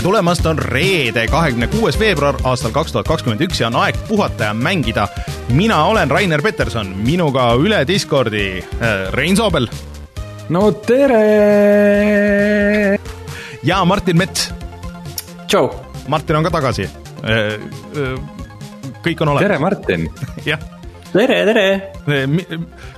tere 0.00 0.08
tulemast, 0.08 0.46
on 0.48 0.56
reede, 0.56 1.26
kahekümne 1.28 1.66
kuues 1.68 1.98
veebruar 2.00 2.38
aastal 2.48 2.72
kaks 2.72 2.94
tuhat 2.94 3.04
kakskümmend 3.04 3.42
üks 3.44 3.58
ja 3.60 3.66
on 3.68 3.74
aeg 3.82 3.98
puhata 4.08 4.46
ja 4.48 4.54
mängida. 4.56 5.04
mina 5.52 5.84
olen 5.84 6.10
Rainer 6.10 6.40
Peterson, 6.42 6.94
minuga 7.04 7.52
üle 7.60 7.86
Discordi 7.88 8.64
äh, 8.64 9.12
Rein 9.12 9.36
Soobel. 9.36 9.68
no 10.48 10.72
tere! 10.72 11.20
ja 13.62 13.84
Martin 13.84 14.16
Mets. 14.16 14.54
tšau! 15.46 15.68
Martin 16.08 16.36
on 16.36 16.44
ka 16.48 16.50
tagasi. 16.50 16.88
kõik 19.04 19.20
on 19.20 19.28
olemas. 19.28 19.44
tere, 19.44 19.58
Martin! 19.58 20.08
jah 20.48 20.58
tere, 21.12 21.44
tere! 21.44 21.92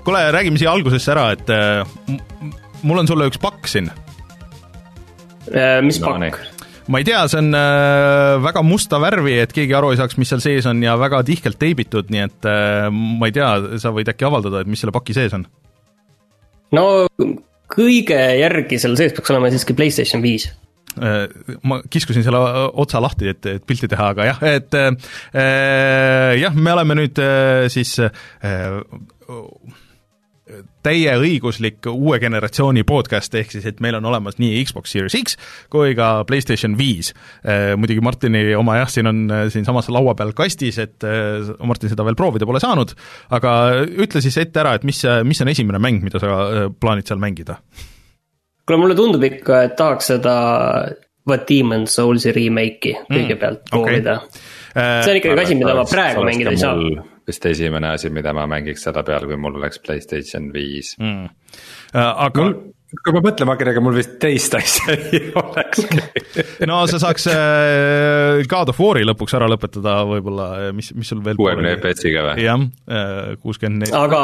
kuule, 0.05 0.23
räägime 0.39 0.55
siia 0.59 0.71
algusesse 0.71 1.11
ära, 1.19 1.33
et 1.35 1.51
mul 2.87 3.03
on 3.03 3.11
sulle 3.11 3.27
üks 3.27 3.43
pakk 3.43 3.67
siin. 3.67 3.91
mis 5.83 5.99
no, 5.99 6.07
pakk? 6.07 6.52
Ma 6.91 7.01
ei 7.01 7.07
tea, 7.07 7.23
see 7.31 7.41
on 7.43 7.53
äh, 7.57 8.37
väga 8.43 8.63
musta 8.67 9.01
värvi, 9.03 9.37
et 9.45 9.53
keegi 9.55 9.77
aru 9.77 9.93
ei 9.93 10.01
saaks, 10.01 10.19
mis 10.21 10.33
seal 10.33 10.43
sees 10.45 10.69
on 10.71 10.83
ja 10.83 10.97
väga 11.01 11.23
tihkelt 11.27 11.61
teibitud, 11.61 12.11
nii 12.13 12.25
et 12.25 12.49
äh, 12.51 12.89
ma 12.93 13.29
ei 13.31 13.37
tea, 13.37 13.53
sa 13.83 13.95
võid 13.95 14.11
äkki 14.13 14.27
avaldada, 14.29 14.63
et 14.63 14.71
mis 14.71 14.83
selle 14.83 14.95
paki 14.95 15.17
sees 15.17 15.37
on? 15.37 15.47
no 16.73 16.87
kõige 17.73 18.19
järgi 18.41 18.81
seal 18.81 18.99
sees 18.99 19.15
peaks 19.17 19.33
olema 19.33 19.53
siiski 19.53 19.77
Playstation 19.77 20.25
viis 20.25 20.49
äh, 20.99 21.27
ma 21.69 21.83
kiskusin 21.93 22.25
selle 22.27 22.41
otsa 22.83 23.03
lahti, 23.05 23.31
et, 23.33 23.51
et 23.59 23.67
pilti 23.69 23.91
teha, 23.93 24.13
aga 24.17 24.31
jah, 24.33 24.43
et 24.59 24.79
äh, 24.79 26.35
jah, 26.43 26.57
me 26.57 26.75
oleme 26.75 26.99
nüüd 27.03 27.23
äh, 27.23 27.69
siis 27.73 27.99
äh, 28.03 28.81
täieõiguslik 30.83 31.87
uue 31.93 32.19
generatsiooni 32.23 32.83
podcast, 32.87 33.35
ehk 33.39 33.53
siis 33.55 33.67
et 33.69 33.79
meil 33.85 33.95
on 33.99 34.09
olemas 34.11 34.41
nii 34.43 34.59
Xbox 34.67 34.91
Series 34.91 35.15
X 35.21 35.37
kui 35.71 35.95
ka 35.99 36.25
PlayStation 36.27 36.75
viis. 36.79 37.13
Äh, 37.47 37.73
muidugi 37.79 38.03
Martini 38.05 38.43
oma 38.59 38.81
jah, 38.81 38.91
siin 38.91 39.11
on 39.11 39.23
äh, 39.31 39.45
siinsamas 39.55 39.91
laua 39.95 40.17
peal 40.19 40.35
kastis, 40.37 40.81
et 40.83 41.07
äh, 41.07 41.53
Martin 41.63 41.93
seda 41.93 42.07
veel 42.07 42.19
proovida 42.19 42.49
pole 42.49 42.61
saanud, 42.63 42.95
aga 43.39 43.55
ütle 43.87 44.25
siis 44.25 44.41
ette 44.43 44.63
ära, 44.65 44.75
et 44.79 44.87
mis, 44.89 45.05
mis 45.29 45.45
on 45.45 45.53
esimene 45.53 45.81
mäng, 45.83 46.03
mida 46.03 46.21
sa 46.23 46.35
plaanid 46.81 47.09
seal 47.09 47.23
mängida? 47.23 47.61
kuule, 48.67 48.79
mulle 48.83 48.99
tundub 48.99 49.23
ikka, 49.27 49.65
et 49.69 49.79
tahaks 49.79 50.13
seda 50.15 50.35
What 51.29 51.47
Demon 51.49 51.87
Soulsi 51.91 52.35
remake'i 52.35 52.97
mm, 52.99 53.15
kõigepealt 53.15 53.63
mm, 53.63 53.71
proovida 53.71 54.19
okay. 54.19 55.03
see 55.07 55.15
on 55.15 55.19
ikkagi 55.23 55.47
asi, 55.47 55.57
mida 55.59 55.75
ma 55.79 55.87
praegu 55.87 56.27
mängida 56.27 56.55
ei 56.55 56.63
saa 56.63 56.75
vist 57.29 57.47
esimene 57.47 57.95
asi, 57.97 58.11
mida 58.15 58.35
ma 58.37 58.47
mängiks 58.51 58.85
selle 58.87 59.03
peal, 59.07 59.27
kui 59.29 59.39
mul 59.41 59.59
oleks 59.61 59.83
Playstation 59.85 60.51
viis 60.55 60.95
mm.. 61.01 61.29
Äh, 61.93 62.01
aga 62.27 62.47
mul, 62.47 62.55
kui 63.01 63.15
ma 63.17 63.23
mõtlema 63.25 63.55
hakkan, 63.55 63.71
ega 63.73 63.83
mul 63.85 63.97
vist 63.97 64.17
teist 64.23 64.57
asja 64.59 64.97
ei 64.97 65.31
olekski 65.39 66.03
no 66.71 66.83
sa 66.91 67.01
saaks 67.03 67.29
äh, 67.33 68.43
God 68.51 68.73
of 68.73 68.81
War'i 68.83 69.07
lõpuks 69.09 69.37
ära 69.39 69.49
lõpetada 69.53 69.99
võib-olla, 70.09 70.49
mis, 70.77 70.93
mis 70.99 71.13
sul 71.13 71.23
veel 71.25 71.39
kuuekümne 71.41 71.77
FPS-iga 71.79 72.27
või? 72.31 72.47
jah, 72.47 72.67
äh, 72.91 73.33
kuuskümmend 73.43 73.87
neli. 73.87 73.97
aga, 73.97 74.23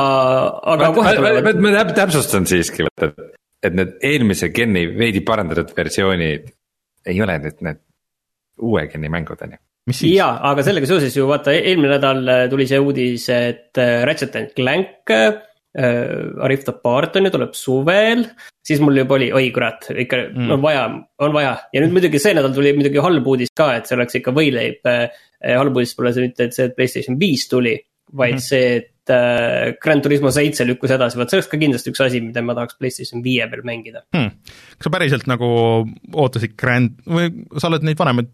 aga 0.75 0.93
kohe 0.97 1.17
tuleb. 1.21 1.51
ma 1.65 1.87
täpsustan 1.93 2.49
siiski, 2.51 2.89
et, 2.89 3.23
et 3.65 3.79
need 3.79 3.97
eelmise 4.05 4.53
Geni 4.55 4.87
veidi 4.99 5.25
parendatud 5.27 5.75
versioonid 5.77 6.53
ei 7.09 7.23
ole 7.25 7.39
nüüd 7.45 7.65
need 7.65 7.85
uue 8.65 8.89
Geni 8.91 9.11
mängud, 9.13 9.41
on 9.45 9.55
ju 9.55 9.65
jaa, 9.89 10.31
aga 10.51 10.65
sellega 10.67 10.89
seoses 10.91 11.17
ju 11.17 11.27
vaata, 11.29 11.55
eelmine 11.57 11.95
nädal 11.97 12.23
äh, 12.29 12.47
tuli 12.53 12.67
see 12.71 12.81
uudis, 12.83 13.29
et 13.35 13.81
äh, 13.81 14.03
Ratchet 14.09 14.41
and 14.41 14.57
Clank 14.57 15.15
äh,. 15.15 15.45
Arif 15.79 16.65
Tapart 16.67 17.19
on 17.21 17.29
ju, 17.29 17.31
tuleb 17.31 17.53
suvel, 17.55 18.25
siis 18.67 18.81
mul 18.83 18.97
juba 18.99 19.15
oli, 19.19 19.29
oi 19.37 19.51
kurat, 19.55 19.85
ikka 19.93 20.23
mm. 20.33 20.49
on 20.57 20.63
vaja, 20.65 20.87
on 21.23 21.35
vaja 21.37 21.53
ja 21.75 21.83
nüüd 21.85 21.93
muidugi 21.95 22.19
see 22.19 22.33
nädal 22.35 22.55
tuli 22.57 22.73
muidugi 22.75 22.99
halb 23.05 23.29
uudis 23.31 23.53
ka, 23.55 23.69
et 23.77 23.87
see 23.87 23.95
oleks 23.95 24.19
ikka 24.19 24.33
võileib 24.35 24.89
äh,. 24.91 25.21
halb 25.45 25.77
uudis 25.77 25.93
pole 25.95 26.11
see 26.17 26.25
nüüd, 26.25 26.41
et 26.43 26.57
see 26.57 26.73
PlayStation 26.75 27.21
viis 27.21 27.47
tuli, 27.53 27.77
vaid 28.17 28.39
mm. 28.39 28.47
see, 28.49 28.73
et 28.81 29.13
äh, 29.13 29.77
Grand 29.85 30.03
Turismo 30.03 30.33
seitse 30.35 30.67
lükkus 30.67 30.97
edasi, 30.97 31.21
vot 31.21 31.31
see 31.31 31.39
oleks 31.39 31.51
ka 31.53 31.61
kindlasti 31.61 31.93
üks 31.93 32.03
asi, 32.05 32.25
mida 32.25 32.43
ma 32.43 32.57
tahaks 32.57 32.81
PlayStation 32.81 33.23
viie 33.23 33.47
peal 33.53 33.63
mängida 33.69 34.03
hmm.. 34.17 34.35
kas 34.81 34.89
sa 34.89 34.95
päriselt 34.95 35.29
nagu 35.31 35.49
ootasid 36.13 36.57
Grand 36.59 36.97
või 37.07 37.31
sa 37.61 37.71
oled 37.71 37.87
neid 37.87 38.01
vanemaid 38.01 38.33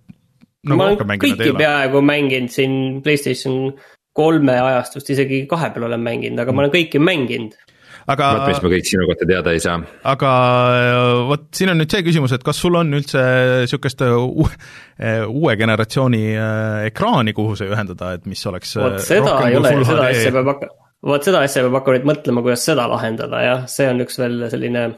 nagu 0.65 0.81
ma 0.81 0.89
olen 0.93 1.21
kõiki 1.23 1.53
peaaegu 1.59 2.03
mänginud 2.05 2.55
siin 2.55 2.75
Playstation 3.05 3.75
kolme 4.15 4.59
ajastust, 4.63 5.11
isegi 5.11 5.45
kahe 5.51 5.71
peal 5.75 5.89
olen 5.89 6.03
mänginud, 6.03 6.41
aga 6.43 6.55
ma 6.55 6.65
olen 6.65 6.75
kõiki 6.75 7.03
mänginud 7.03 7.57
aga. 8.11 8.31
vot, 8.39 8.51
mis 8.51 8.63
me 8.65 8.71
kõik 8.75 8.89
sinu 8.89 9.07
kohta 9.09 9.29
teada 9.29 9.55
ei 9.55 9.63
saa. 9.63 9.79
aga 10.13 10.33
äh, 10.75 11.11
vot 11.31 11.47
siin 11.57 11.73
on 11.73 11.81
nüüd 11.81 11.93
see 11.93 12.05
küsimus, 12.07 12.35
et 12.37 12.45
kas 12.47 12.61
sul 12.61 12.79
on 12.81 12.93
üldse 12.99 13.25
sihukest 13.71 14.05
äh, 14.05 14.15
uue, 14.15 14.51
äh, 14.99 15.25
uue 15.29 15.57
generatsiooni 15.61 16.25
ekraani, 16.91 17.37
kuhu 17.37 17.57
see 17.61 17.71
ühendada, 17.73 18.15
et 18.19 18.29
mis 18.31 18.45
oleks. 18.51 18.77
vot 18.81 19.01
seda 19.05 19.39
ei 19.49 19.59
ole, 19.61 19.77
seda 19.85 20.09
asja 20.11 20.35
peab 20.35 20.53
hakkama, 20.55 20.91
vot 21.15 21.31
seda 21.31 21.45
asja 21.47 21.65
peab 21.67 21.81
hakkama 21.81 21.99
nüüd 21.99 22.11
mõtlema, 22.13 22.45
kuidas 22.47 22.69
seda 22.69 22.89
lahendada, 22.93 23.43
jah, 23.47 23.67
see 23.71 23.89
on 23.91 24.05
üks 24.05 24.21
veel 24.21 24.47
selline 24.53 24.89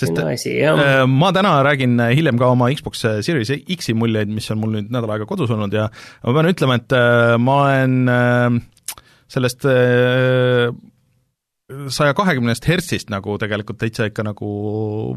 sest 0.00 0.20
asi, 0.24 0.54
äh, 0.64 1.02
ma 1.08 1.30
täna 1.36 1.54
räägin 1.66 1.98
hiljem 2.16 2.38
ka 2.40 2.50
oma 2.54 2.70
Xbox 2.74 3.02
Series 3.26 3.52
X-i 3.76 3.94
muljeid, 3.96 4.30
mis 4.32 4.48
on 4.52 4.60
mul 4.62 4.76
nüüd 4.76 4.92
nädal 4.92 5.14
aega 5.14 5.28
kodus 5.28 5.52
olnud 5.54 5.74
ja 5.76 5.88
ma 6.24 6.36
pean 6.36 6.50
ütlema, 6.50 6.78
et 6.80 6.96
äh, 6.96 7.34
ma 7.40 7.56
olen 7.64 7.96
äh, 8.12 8.60
sellest 9.30 9.66
saja 11.94 12.14
kahekümnest 12.18 12.66
hertsist 12.66 13.12
nagu 13.14 13.36
tegelikult 13.38 13.78
täitsa 13.78 14.08
ikka 14.10 14.24
nagu 14.26 14.48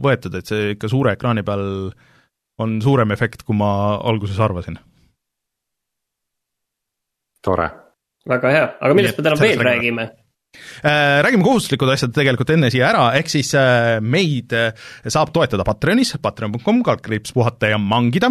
võetud, 0.04 0.36
et 0.38 0.50
see 0.50 0.74
ikka 0.76 0.92
suure 0.92 1.16
ekraani 1.18 1.42
peal 1.48 1.64
on 2.62 2.76
suurem 2.84 3.14
efekt, 3.16 3.42
kui 3.48 3.58
ma 3.58 3.72
alguses 3.98 4.38
arvasin. 4.40 4.78
tore. 7.44 7.72
väga 8.30 8.52
hea, 8.54 8.68
aga 8.80 8.96
millest 8.96 9.18
me 9.18 9.26
täna 9.26 9.40
veel 9.42 9.66
räägime? 9.66 10.12
Äh, 10.54 11.22
räägime 11.26 11.44
kohustuslikud 11.44 11.90
asjad 11.90 12.14
tegelikult 12.14 12.52
enne 12.54 12.70
siia 12.74 12.92
ära, 12.92 13.08
ehk 13.18 13.32
siis 13.32 13.54
äh, 13.58 13.98
meid 14.04 14.54
äh, 14.54 14.72
saab 15.10 15.34
toetada 15.34 15.66
Patreonis, 15.68 16.14
patreon.com, 16.22 16.84
kaldkriips 16.86 17.34
puhata 17.36 17.72
ja 17.74 17.80
mangida 17.82 18.30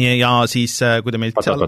ja 0.00 0.30
siis, 0.48 0.74
äh, 0.82 1.00
kui 1.04 1.12
te 1.12 1.20
meid 1.20 1.36
seal, 1.44 1.66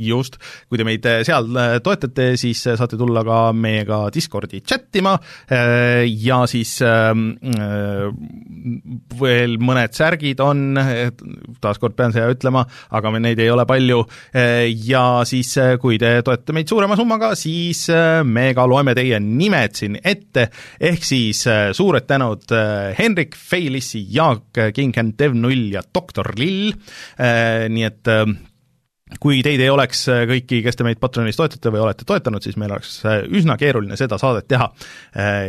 just, 0.00 0.38
kui 0.68 0.80
te 0.80 0.86
meid 0.88 1.04
äh, 1.08 1.20
seal 1.26 1.48
äh, 1.52 1.76
toetate, 1.84 2.30
siis 2.40 2.62
saate 2.64 2.96
tulla 3.00 3.22
ka 3.26 3.40
meiega 3.52 4.00
Discordi 4.14 4.62
chat 4.64 4.96
ima 4.98 5.14
ja 5.48 6.38
siis 6.48 6.78
ähm, 6.84 7.30
veel 9.18 9.56
mõned 9.60 9.94
särgid 9.96 10.40
on, 10.44 10.78
taaskord 11.62 11.96
pean 11.98 12.14
seda 12.14 12.30
ütlema, 12.32 12.64
aga 12.94 13.12
neid 13.18 13.40
ei 13.42 13.50
ole 13.52 13.64
palju, 13.68 14.00
ja 14.88 15.04
siis, 15.28 15.50
kui 15.82 15.98
te 16.00 16.12
toetate 16.24 16.54
meid 16.56 16.70
suurema 16.70 16.96
summaga, 16.98 17.32
siis 17.38 17.86
me 18.24 18.48
ka 18.56 18.66
loeme 18.68 18.94
teie 18.96 19.20
nimed 19.22 19.76
siin 19.78 19.98
ette, 19.98 20.48
ehk 20.80 21.06
siis 21.06 21.44
suured 21.76 22.06
tänud 22.08 22.46
Henrik, 22.98 23.36
Feilissi, 23.38 24.04
Jaak, 24.14 24.62
King, 24.76 24.96
Dev0 25.18 25.72
ja 25.74 25.84
doktor 25.94 26.32
Lill, 26.38 26.72
nii 27.70 27.86
et 27.88 28.08
äh, 28.12 28.28
kui 29.22 29.40
teid 29.44 29.60
ei 29.64 29.70
oleks 29.72 30.02
äh, 30.12 30.22
kõiki, 30.28 30.60
kes 30.64 30.76
te 30.76 30.84
meid 30.86 31.00
Patreonis 31.00 31.38
toetate 31.38 31.72
või 31.72 31.80
olete 31.80 32.06
toetanud, 32.08 32.44
siis 32.44 32.58
meil 32.60 32.74
oleks 32.74 32.98
äh, 33.08 33.22
üsna 33.38 33.56
keeruline 33.60 33.96
seda 33.98 34.18
saadet 34.20 34.48
teha. 34.50 34.68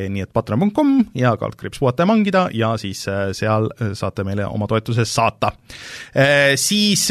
Nii 0.10 0.24
et 0.24 0.32
patreon.com 0.34 0.94
ja 1.18 1.34
kaldkriips 1.40 1.82
puhata 1.82 2.06
ja 2.06 2.10
mangida 2.10 2.44
ja 2.56 2.72
siis 2.82 3.04
seal 3.38 3.68
saate 3.98 4.24
meile 4.28 4.48
oma 4.48 4.68
toetuse 4.70 5.06
saata. 5.08 5.52
Siis 6.60 7.06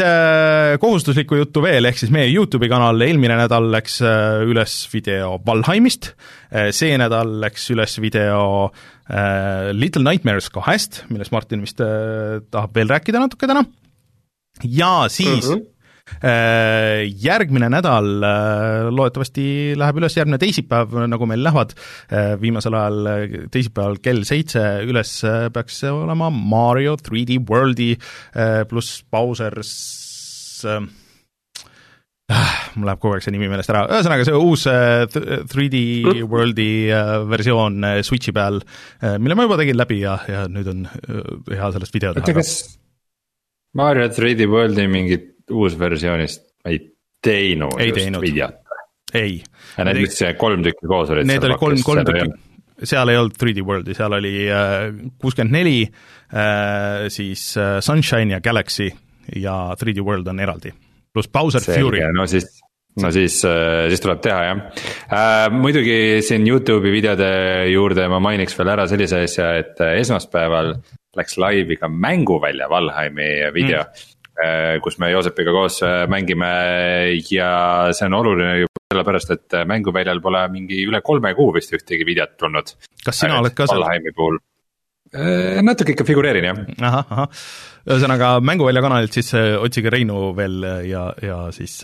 kohustuslikku 0.81 1.39
juttu 1.39 1.63
veel, 1.63 1.87
ehk 1.89 2.01
siis 2.01 2.13
meie 2.15 2.31
YouTube'i 2.33 2.71
kanal 2.73 3.01
eelmine 3.07 3.37
nädal 3.39 3.69
läks 3.73 4.01
üles 4.03 4.79
video 4.93 5.37
Valheimist, 5.47 6.13
see 6.75 6.97
nädal 7.01 7.37
läks 7.45 7.69
üles 7.75 7.99
video 8.03 8.71
Little 9.77 10.05
Nightmares 10.09 10.51
kahest, 10.55 11.05
millest 11.13 11.35
Martin 11.37 11.63
vist 11.65 11.79
tahab 11.79 12.75
veel 12.75 12.91
rääkida 12.97 13.23
natuke 13.23 13.51
täna 13.51 13.67
ja 14.65 15.09
siis 15.09 15.49
mm 15.49 15.55
-hmm. 15.55 15.67
Järgmine 17.23 17.69
nädal 17.71 18.25
äh, 18.25 18.89
loodetavasti 18.91 19.75
läheb 19.79 19.99
üles 20.01 20.17
järgmine 20.17 20.39
teisipäev, 20.41 20.95
nagu 21.07 21.27
meil 21.29 21.43
lähevad, 21.45 21.75
äh, 22.11 22.41
viimasel 22.41 22.75
ajal 22.75 23.11
teisipäeval 23.53 23.99
kell 24.03 24.25
seitse 24.25 24.63
üles 24.89 25.13
peaks 25.53 25.83
olema 25.85 26.31
Mario 26.31 26.97
3D 26.97 27.39
Worldi 27.51 27.91
pluss 28.71 29.05
Bowser's 29.13 30.65
ah, 32.33 32.57
mul 32.75 32.89
läheb 32.89 33.01
kogu 33.05 33.15
aeg 33.15 33.23
see 33.23 33.37
nimi 33.37 33.53
meelest 33.53 33.71
ära, 33.71 33.85
ühesõnaga 33.93 34.25
see 34.27 34.35
uus 34.35 34.67
3D 34.67 36.25
Worldi 36.25 36.71
versioon 37.29 37.85
Switchi 38.03 38.33
peal, 38.33 38.61
mille 39.21 39.37
ma 39.37 39.47
juba 39.47 39.61
tegin 39.61 39.79
läbi 39.79 40.03
ja, 40.03 40.19
ja 40.29 40.49
nüüd 40.51 40.73
on 40.73 40.85
hea 40.89 41.73
sellest 41.77 41.95
video 41.95 42.17
teha. 42.17 42.25
oota, 42.25 42.41
kas 42.41 42.78
Mario 43.75 44.09
3D 44.09 44.49
Worldi 44.49 44.87
mingit 44.89 45.51
uusversioonist 45.51 46.45
ei 46.69 46.81
teinud 47.25 47.81
ei 47.81 47.93
teinud. 47.93 48.23
videot? 48.23 48.61
ei. 49.15 49.41
ja 49.77 49.87
need 49.89 50.03
vist 50.03 50.21
see 50.21 50.35
kolm 50.41 50.63
tükki 50.65 50.89
koos 50.89 51.11
olid. 51.15 51.29
Need 51.29 51.45
oli 51.49 51.59
kolm, 51.61 51.81
kolm 51.85 52.07
tükki, 52.09 52.29
seal 52.89 53.13
ei 53.13 53.19
olnud 53.21 53.37
3D 53.41 53.65
Worldi, 53.67 53.97
seal 53.97 54.17
oli 54.19 54.35
kuuskümmend 55.21 55.57
neli, 55.57 55.79
siis 57.15 57.45
Sunshine 57.85 58.37
ja 58.37 58.43
Galaxy 58.45 58.91
ja 59.37 59.59
3D 59.81 60.05
World 60.05 60.29
on 60.33 60.41
eraldi. 60.41 60.73
pluss 61.13 61.29
Bowser 61.33 61.61
Selge, 61.65 61.83
Fury. 61.83 62.05
no 62.13 62.27
siis 62.27 62.61
no 63.03 63.13
siis, 63.15 63.41
siis 63.43 64.05
tuleb 64.05 64.21
teha 64.25 64.43
jah 64.49 64.61
äh,. 65.13 65.49
muidugi 65.55 66.21
siin 66.27 66.47
Youtube'i 66.49 66.93
videode 66.95 67.33
juurde 67.73 68.09
ma 68.11 68.21
mainiks 68.23 68.57
veel 68.59 68.75
ära 68.75 68.87
sellise 68.91 69.25
asja, 69.29 69.51
et 69.63 69.81
esmaspäeval 69.89 70.77
läks 71.19 71.39
laivi 71.41 71.79
ka 71.81 71.91
mänguvälja 71.91 72.69
Valheimi 72.71 73.33
video 73.55 73.83
mm 73.85 74.17
Äh, 74.39 74.79
kus 74.79 75.01
me 75.03 75.09
Joosepiga 75.11 75.51
koos 75.51 75.81
äh, 75.83 76.05
mängime 76.07 76.49
ja 77.27 77.49
see 77.91 78.07
on 78.07 78.15
oluline 78.21 78.61
juba 78.61 78.85
sellepärast, 78.93 79.33
et 79.35 79.57
äh, 79.59 79.65
mänguväljal 79.67 80.21
pole 80.23 80.45
mingi 80.53 80.79
üle 80.87 81.01
kolme 81.03 81.33
kuu 81.35 81.51
vist 81.57 81.75
ühtegi 81.75 82.07
videot 82.07 82.37
tulnud. 82.39 82.71
kas 83.03 83.19
sina 83.19 83.41
oled 83.41 83.57
ka 83.59 83.67
seal? 83.67 83.83
Valheimi 83.83 84.15
puhul 84.15 84.39
natuke 85.67 85.97
ikka 85.97 86.07
figureerin 86.07 86.47
jah. 86.47 86.61
ahah, 86.87 87.11
ahah, 87.17 87.43
ühesõnaga 87.89 88.31
Mänguvälja 88.45 88.85
kanalilt 88.85 89.19
siis 89.19 89.33
otsige 89.35 89.91
Reinu 89.91 90.29
veel 90.39 90.63
ja, 90.87 91.09
ja 91.25 91.41
siis 91.57 91.81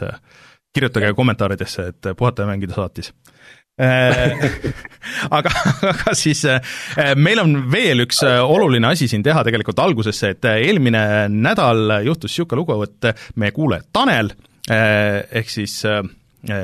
kirjutage 0.75 1.15
kommentaaridesse, 1.15 1.89
et 1.93 2.15
puhata 2.19 2.43
ja 2.43 2.51
mängida 2.51 2.77
saatis. 2.77 3.13
Äh, 3.81 4.51
aga, 5.39 5.51
aga 5.83 6.13
siis 6.15 6.45
äh, 6.47 6.61
meil 7.19 7.41
on 7.43 7.57
veel 7.73 8.05
üks 8.05 8.21
äh, 8.23 8.39
oluline 8.39 8.93
asi 8.93 9.09
siin 9.11 9.25
teha 9.27 9.43
tegelikult 9.47 9.81
algusesse, 9.83 10.31
et 10.37 10.47
eelmine 10.53 11.03
nädal 11.33 11.99
juhtus 12.07 12.31
niisugune 12.31 12.61
lugu, 12.61 12.77
et 12.87 13.35
meie 13.43 13.55
kuulaja 13.55 13.83
Tanel 13.93 14.31
ehk 14.65 15.51
siis 15.53 15.83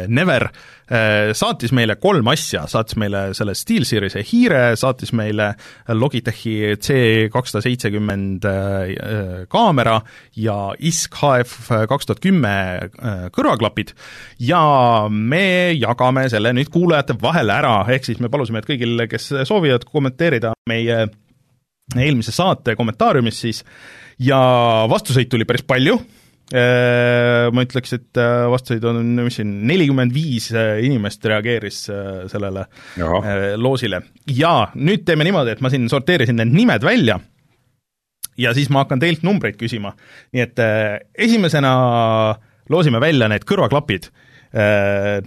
Never 0.08 0.46
saatis 0.90 1.70
meile 1.76 1.94
kolm 2.02 2.26
asja, 2.32 2.64
saatis 2.70 2.96
meile 2.98 3.28
selle 3.36 3.54
SteelSeries'e 3.54 4.24
hiire, 4.26 4.62
saatis 4.78 5.12
meile 5.14 5.52
Logitechi 5.94 6.74
C 6.82 6.96
kakssada 7.30 7.62
seitsekümmend 7.62 8.46
äh, 8.48 9.44
kaamera 9.52 10.00
ja 10.36 10.58
ISK 10.78 11.20
HF 11.20 11.70
kaks 11.90 12.10
tuhat 12.10 12.22
kümme 12.24 12.54
äh, 12.82 13.24
kõrvaklapid. 13.34 13.94
Ja 14.42 14.62
me 15.10 15.70
jagame 15.78 16.26
selle 16.32 16.54
nüüd 16.56 16.72
kuulajate 16.74 17.18
vahel 17.22 17.54
ära, 17.54 17.80
ehk 17.90 18.10
siis 18.10 18.22
me 18.22 18.32
palusime, 18.32 18.62
et 18.62 18.70
kõigil, 18.70 19.06
kes 19.10 19.30
soovivad 19.48 19.86
kommenteerida 19.86 20.54
meie 20.70 21.04
eelmise 21.98 22.34
saate 22.34 22.76
kommentaariumis 22.78 23.40
siis 23.46 23.64
ja 24.22 24.40
vastuseid 24.90 25.30
tuli 25.30 25.46
päris 25.48 25.64
palju. 25.66 25.96
Äh, 25.98 26.19
ma 26.50 27.62
ütleks, 27.62 27.92
et 27.94 28.18
äh, 28.18 28.44
vastuseid 28.50 28.84
on, 28.90 29.04
mis 29.22 29.36
siin, 29.38 29.52
nelikümmend 29.68 30.14
viis 30.14 30.48
äh, 30.50 30.80
inimest 30.86 31.24
reageeris 31.30 31.84
sellele 32.30 32.64
Jaha. 32.98 33.34
loosile. 33.60 34.02
ja 34.26 34.54
nüüd 34.74 35.04
teeme 35.06 35.26
niimoodi, 35.26 35.54
et 35.54 35.62
ma 35.62 35.70
siin 35.70 35.86
sorteerisin 35.90 36.40
need 36.40 36.54
nimed 36.54 36.86
välja 36.86 37.20
ja 38.40 38.54
siis 38.56 38.70
ma 38.72 38.82
hakkan 38.84 39.02
teilt 39.02 39.22
numbreid 39.26 39.60
küsima. 39.60 39.94
nii 40.34 40.42
et 40.42 40.64
esimesena 41.14 41.70
loosime 42.70 43.00
välja 43.02 43.28
need 43.30 43.46
kõrvaklapid. 43.46 44.10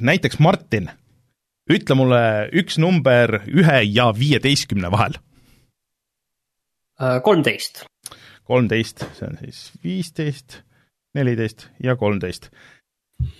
näiteks 0.03 0.39
Martin, 0.43 0.89
ütle 1.71 1.95
mulle 1.95 2.23
üks 2.51 2.75
number 2.81 3.39
ühe 3.47 3.79
ja 3.87 4.09
viieteistkümne 4.11 4.91
vahel. 4.91 5.15
kolmteist. 7.23 7.85
kolmteist, 8.43 9.07
see 9.15 9.27
on 9.29 9.39
siis 9.39 9.65
viisteist 9.83 10.63
neliteist 11.13 11.67
ja 11.83 11.95
kolmteist. 11.95 12.49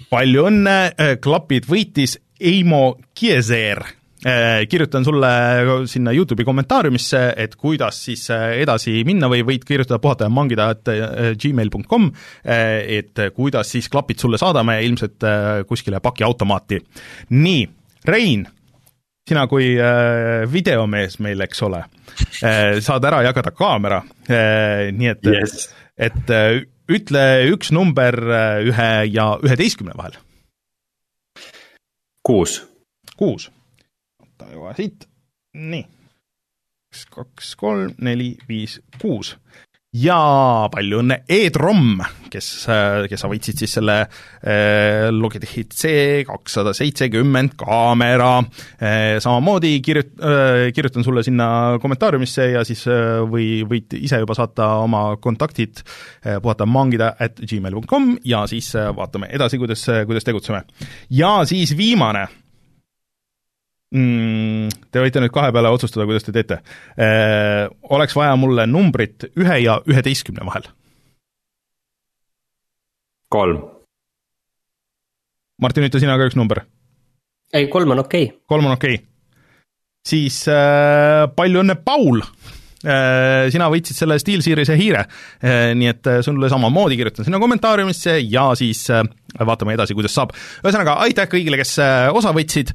palju 0.09 0.45
õnne, 0.47 0.77
äh, 0.93 1.17
klapid 1.19 1.65
võitis 1.67 2.15
Eimo 2.39 2.99
Kieser 3.17 3.81
äh, 3.81 4.63
kirjutan 4.69 5.03
sulle 5.03 5.31
sinna 5.89 6.13
Youtube'i 6.13 6.45
kommentaariumisse, 6.45 7.23
et 7.37 7.55
kuidas 7.59 8.03
siis 8.05 8.29
äh, 8.31 8.59
edasi 8.63 9.01
minna 9.07 9.27
või 9.31 9.43
võid 9.43 9.65
kirjutada 9.67 9.99
puhata 9.99 10.29
ja 10.29 10.33
mangida, 10.33 10.69
et 10.75 11.37
gmail.com, 11.41 12.09
et 12.45 13.23
kuidas 13.35 13.73
siis 13.75 13.89
klapid 13.89 14.21
sulle 14.21 14.37
saadame, 14.37 14.79
ilmselt 14.85 15.25
kuskile 15.67 15.99
pakiautomaati. 15.99 16.79
nii, 17.29 17.69
Rein, 18.05 18.45
sina 19.27 19.45
kui 19.47 19.73
videomees 20.51 21.19
meil, 21.23 21.41
eks 21.45 21.61
ole, 21.63 21.79
saad 22.83 23.05
ära 23.07 23.21
jagada 23.23 23.53
kaamera, 23.55 24.01
nii 24.91 25.11
et 25.13 25.31
yes., 25.31 25.69
et 25.93 26.31
ütle 26.93 27.23
üks 27.53 27.71
number 27.75 28.17
äh, 28.19 28.61
ühe 28.69 28.91
ja 29.09 29.33
üheteistkümne 29.43 29.97
vahel. 29.97 30.17
kuus. 32.23 32.61
kuus. 33.17 33.49
võta 34.21 34.49
kohe 34.53 34.75
siit, 34.77 35.07
nii. 35.53 35.85
üks, 36.93 37.05
kaks, 37.13 37.55
kolm, 37.59 37.95
neli, 37.99 38.35
viis, 38.47 38.79
kuus 39.01 39.35
ja 39.93 40.17
palju 40.73 41.01
õnne, 41.03 41.19
Ed-Rom, 41.29 42.01
kes, 42.33 42.47
kes 43.09 43.21
sa 43.21 43.29
võitsid 43.29 43.61
siis 43.61 43.75
selle 43.77 43.99
äh, 44.01 45.09
Logitechi 45.13 45.65
C 45.69 45.93
kakssada 46.27 46.73
seitsekümmend 46.73 47.53
kaamera. 47.59 48.39
Äh,, 48.81 49.19
samamoodi 49.23 49.75
kirjut- 49.85 50.17
äh,, 50.17 50.71
kirjutan 50.73 51.05
sulle 51.05 51.23
sinna 51.25 51.77
kommentaariumisse 51.81 52.49
ja 52.55 52.65
siis 52.67 52.85
äh, 52.89 53.21
või 53.29 53.61
võid 53.69 53.93
ise 54.01 54.23
juba 54.23 54.37
saata 54.37 54.73
oma 54.83 55.05
kontaktid 55.21 55.83
äh, 55.83 56.39
puhata 56.41 56.65
mangida 56.65 57.13
at 57.21 57.41
gmail.com 57.43 58.15
ja 58.25 58.47
siis 58.49 58.73
äh, 58.79 58.89
vaatame 58.95 59.29
edasi, 59.33 59.61
kuidas, 59.61 59.85
kuidas 60.09 60.25
tegutseme. 60.25 60.65
ja 61.13 61.35
siis 61.45 61.77
viimane 61.77 62.27
mm,? 63.93 64.71
Te 64.91 65.03
võite 65.03 65.21
nüüd 65.23 65.33
kahe 65.33 65.53
peale 65.55 65.71
otsustada, 65.73 66.07
kuidas 66.09 66.25
te 66.25 66.35
teete 66.35 66.59
eh,. 66.97 67.67
Oleks 67.93 68.15
vaja 68.17 68.35
mulle 68.39 68.67
numbrit 68.69 69.29
ühe 69.39 69.59
ja 69.63 69.79
üheteistkümne 69.89 70.45
vahel. 70.47 70.67
kolm. 73.33 73.63
Martin, 75.61 75.85
ütle 75.87 76.01
sina 76.01 76.17
ka 76.17 76.27
üks 76.29 76.37
number. 76.37 76.65
ei, 77.53 77.69
kolm 77.69 77.95
on 77.95 78.03
okei 78.05 78.27
okay.. 78.29 78.41
kolm 78.49 78.67
on 78.69 78.77
okei 78.77 78.99
okay.. 78.99 79.07
siis 80.05 80.43
äh, 80.51 81.29
palju 81.35 81.63
õnne, 81.63 81.79
Paul 81.85 82.21
Äh, 82.21 82.62
sina 82.83 83.69
võitsid 83.71 83.97
selle 83.97 84.17
SteelSeries'e 84.19 84.75
hiire, 84.79 85.05
äh, 85.39 85.71
nii 85.77 85.89
et 85.91 86.09
äh, 86.09 86.19
sulle 86.25 86.49
samamoodi 86.51 86.97
kirjutan 86.99 87.27
sinna 87.27 87.39
kommentaariumisse 87.41 88.17
ja 88.21 88.49
siis 88.59 88.85
vaatame 89.33 89.73
edasi, 89.77 89.95
kuidas 89.97 90.13
saab. 90.13 90.33
ühesõnaga, 90.61 90.97
aitäh 91.07 91.29
kõigile, 91.31 91.57
kes 91.57 91.71
osa 92.13 92.33
võtsid, 92.35 92.69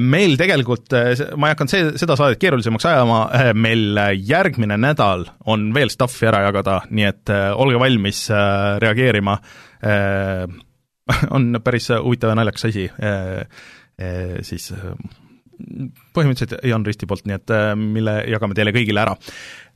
meil 0.00 0.38
tegelikult, 0.40 0.94
ma 1.36 1.50
ei 1.50 1.56
hakanud 1.56 1.72
see, 1.72 1.90
seda 2.00 2.16
saadet 2.16 2.40
keerulisemaks 2.40 2.86
ajama, 2.88 3.18
meil 3.58 4.00
järgmine 4.16 4.78
nädal 4.80 5.26
on 5.52 5.68
veel 5.76 5.92
stuff'i 5.92 6.30
ära 6.30 6.46
jagada, 6.46 6.80
nii 6.88 7.08
et 7.10 7.34
olge 7.60 7.82
valmis 7.82 8.24
reageerima, 8.80 9.36
on 11.36 11.60
päris 11.64 11.92
huvitav 11.92 12.32
ja 12.32 12.40
naljakas 12.40 12.70
asi, 12.70 12.88
siis 14.48 14.72
põhimõtteliselt 16.14 16.60
Jan 16.66 16.84
Risti 16.86 17.06
poolt, 17.08 17.24
nii 17.26 17.34
et 17.38 17.52
äh, 17.54 17.72
mille 17.78 18.14
jagame 18.30 18.54
teile 18.56 18.72
kõigile 18.74 19.00
ära. 19.02 19.14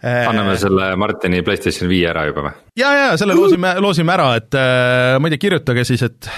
Äh, 0.03 0.29
anname 0.31 0.55
selle 0.59 0.93
Martini 0.99 1.43
PlayStation 1.47 1.91
viie 1.91 2.09
ära 2.11 2.25
juba 2.29 2.43
või? 2.47 2.53
ja, 2.79 2.91
ja 2.97 3.09
selle 3.21 3.35
loosime, 3.39 3.73
loosime 3.83 4.15
ära, 4.15 4.29
et 4.39 4.55
äh, 4.59 5.19
ma 5.23 5.29
ei 5.29 5.35
tea, 5.35 5.43
kirjutage 5.45 5.85
siis, 5.87 6.03
et 6.07 6.31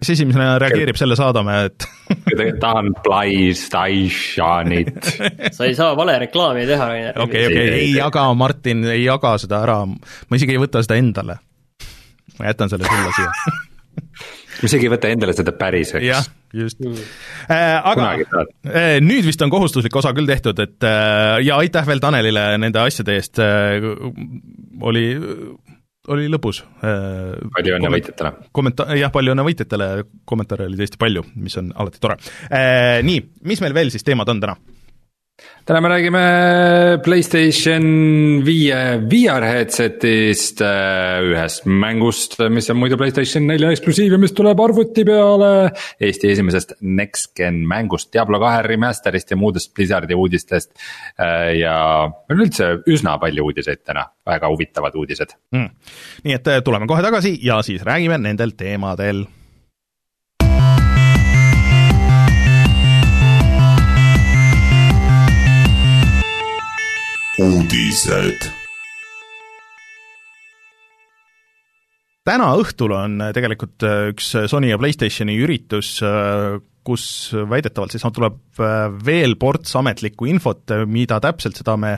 kes 0.00 0.12
esimesena 0.16 0.56
reageerib, 0.62 0.98
selle 0.98 1.18
saadame, 1.18 1.54
et 1.70 1.86
tahan 2.64 2.92
PlayStationit 3.06 4.98
sa 5.56 5.68
ei 5.68 5.74
saa 5.78 5.94
vale 5.98 6.18
reklaami 6.26 6.66
teha, 6.70 6.90
Rainer. 6.90 7.22
okei, 7.26 7.46
okei, 7.50 7.68
ei 7.78 7.90
jaga, 7.94 8.26
Martin, 8.38 8.86
ei 8.90 9.04
jaga 9.04 9.36
seda 9.42 9.62
ära, 9.66 9.78
ma 9.86 10.40
isegi 10.40 10.56
ei 10.56 10.62
võta 10.62 10.82
seda 10.86 10.98
endale. 10.98 11.38
ma 12.38 12.50
jätan 12.50 12.70
selle 12.72 12.86
sulle 12.90 13.10
siia 13.18 13.30
ma 14.60 14.68
isegi 14.68 14.86
ei 14.86 14.92
võta 14.92 15.10
endale 15.10 15.34
seda 15.36 15.54
päris, 15.56 15.94
eks. 15.98 16.30
Just 16.56 16.80
mm.. 16.82 16.96
Äh, 17.50 17.76
aga 17.92 18.12
äh, 18.66 18.98
nüüd 19.04 19.26
vist 19.28 19.42
on 19.44 19.52
kohustuslik 19.52 19.96
osa 19.96 20.12
küll 20.16 20.28
tehtud, 20.30 20.58
et 20.62 20.86
äh, 20.86 21.40
ja 21.46 21.58
aitäh 21.60 21.86
veel 21.88 22.02
Tanelile 22.02 22.46
nende 22.60 22.82
asjade 22.82 23.16
eest 23.18 23.42
äh,, 23.42 23.78
oli 24.80 25.06
oli 26.10 26.26
lõbus. 26.32 26.62
Palju 26.80 27.74
õnne 27.76 27.90
võitjatele! 27.92 28.32
kommenta-, 28.56 28.88
jah, 28.98 29.12
palju 29.14 29.34
õnne 29.34 29.44
võitjatele, 29.46 29.88
kommentaare 30.26 30.66
oli 30.66 30.80
tõesti 30.80 30.98
palju, 30.98 31.22
mis 31.38 31.54
on 31.60 31.68
alati 31.76 32.00
tore. 32.02 32.16
Nii, 33.06 33.20
mis 33.46 33.62
meil 33.62 33.76
veel 33.76 33.92
siis 33.94 34.06
teemad 34.06 34.32
on 34.32 34.40
täna? 34.42 34.56
Täna 35.68 35.80
me 35.84 35.90
räägime 35.92 36.22
Playstation 37.04 37.84
viie 38.44 38.78
VR 39.10 39.46
headset'ist, 39.46 40.62
äh, 40.66 41.20
ühest 41.30 41.66
mängust, 41.70 42.38
mis 42.50 42.70
on 42.72 42.80
muidu 42.80 42.98
Playstation 43.00 43.46
nelja 43.46 43.70
eksklusiiv 43.74 44.16
ja 44.16 44.20
mis 44.20 44.34
tuleb 44.36 44.60
arvuti 44.60 45.04
peale. 45.06 45.70
Eesti 46.00 46.32
esimesest 46.34 46.76
next 46.82 47.34
gen 47.38 47.62
mängust 47.70 48.12
Diablo 48.14 48.40
kahe 48.42 48.62
remaster'ist 48.66 49.30
ja 49.30 49.38
muudest 49.40 49.74
Blizzardi 49.76 50.18
uudistest. 50.18 50.72
Äh, 51.20 51.56
ja 51.60 51.74
meil 52.10 52.38
on 52.38 52.46
üldse 52.46 52.72
üsna 52.90 53.16
palju 53.22 53.50
uudiseid 53.50 53.84
täna, 53.84 54.08
väga 54.26 54.50
huvitavad 54.50 54.96
uudised 54.98 55.36
mm.. 55.54 55.68
nii 56.26 56.38
et 56.38 56.48
äh, 56.50 56.62
tuleme 56.66 56.88
kohe 56.90 57.02
tagasi 57.04 57.36
ja 57.44 57.60
siis 57.66 57.84
räägime 57.86 58.18
nendel 58.20 58.56
teemadel 58.58 59.24
uudised. 67.40 68.48
täna 72.30 72.50
õhtul 72.60 72.92
on 72.94 73.22
tegelikult 73.34 73.82
üks 74.12 74.34
Sony 74.50 74.68
ja 74.70 74.78
Playstationi 74.78 75.34
üritus, 75.40 75.96
kus 76.86 77.04
väidetavalt 77.32 77.96
siis 77.96 78.04
tuleb 78.14 78.60
veel 79.06 79.34
ports 79.40 79.72
ametlikku 79.80 80.28
infot, 80.30 80.76
mida 80.86 81.18
täpselt, 81.24 81.58
seda 81.58 81.74
me 81.80 81.96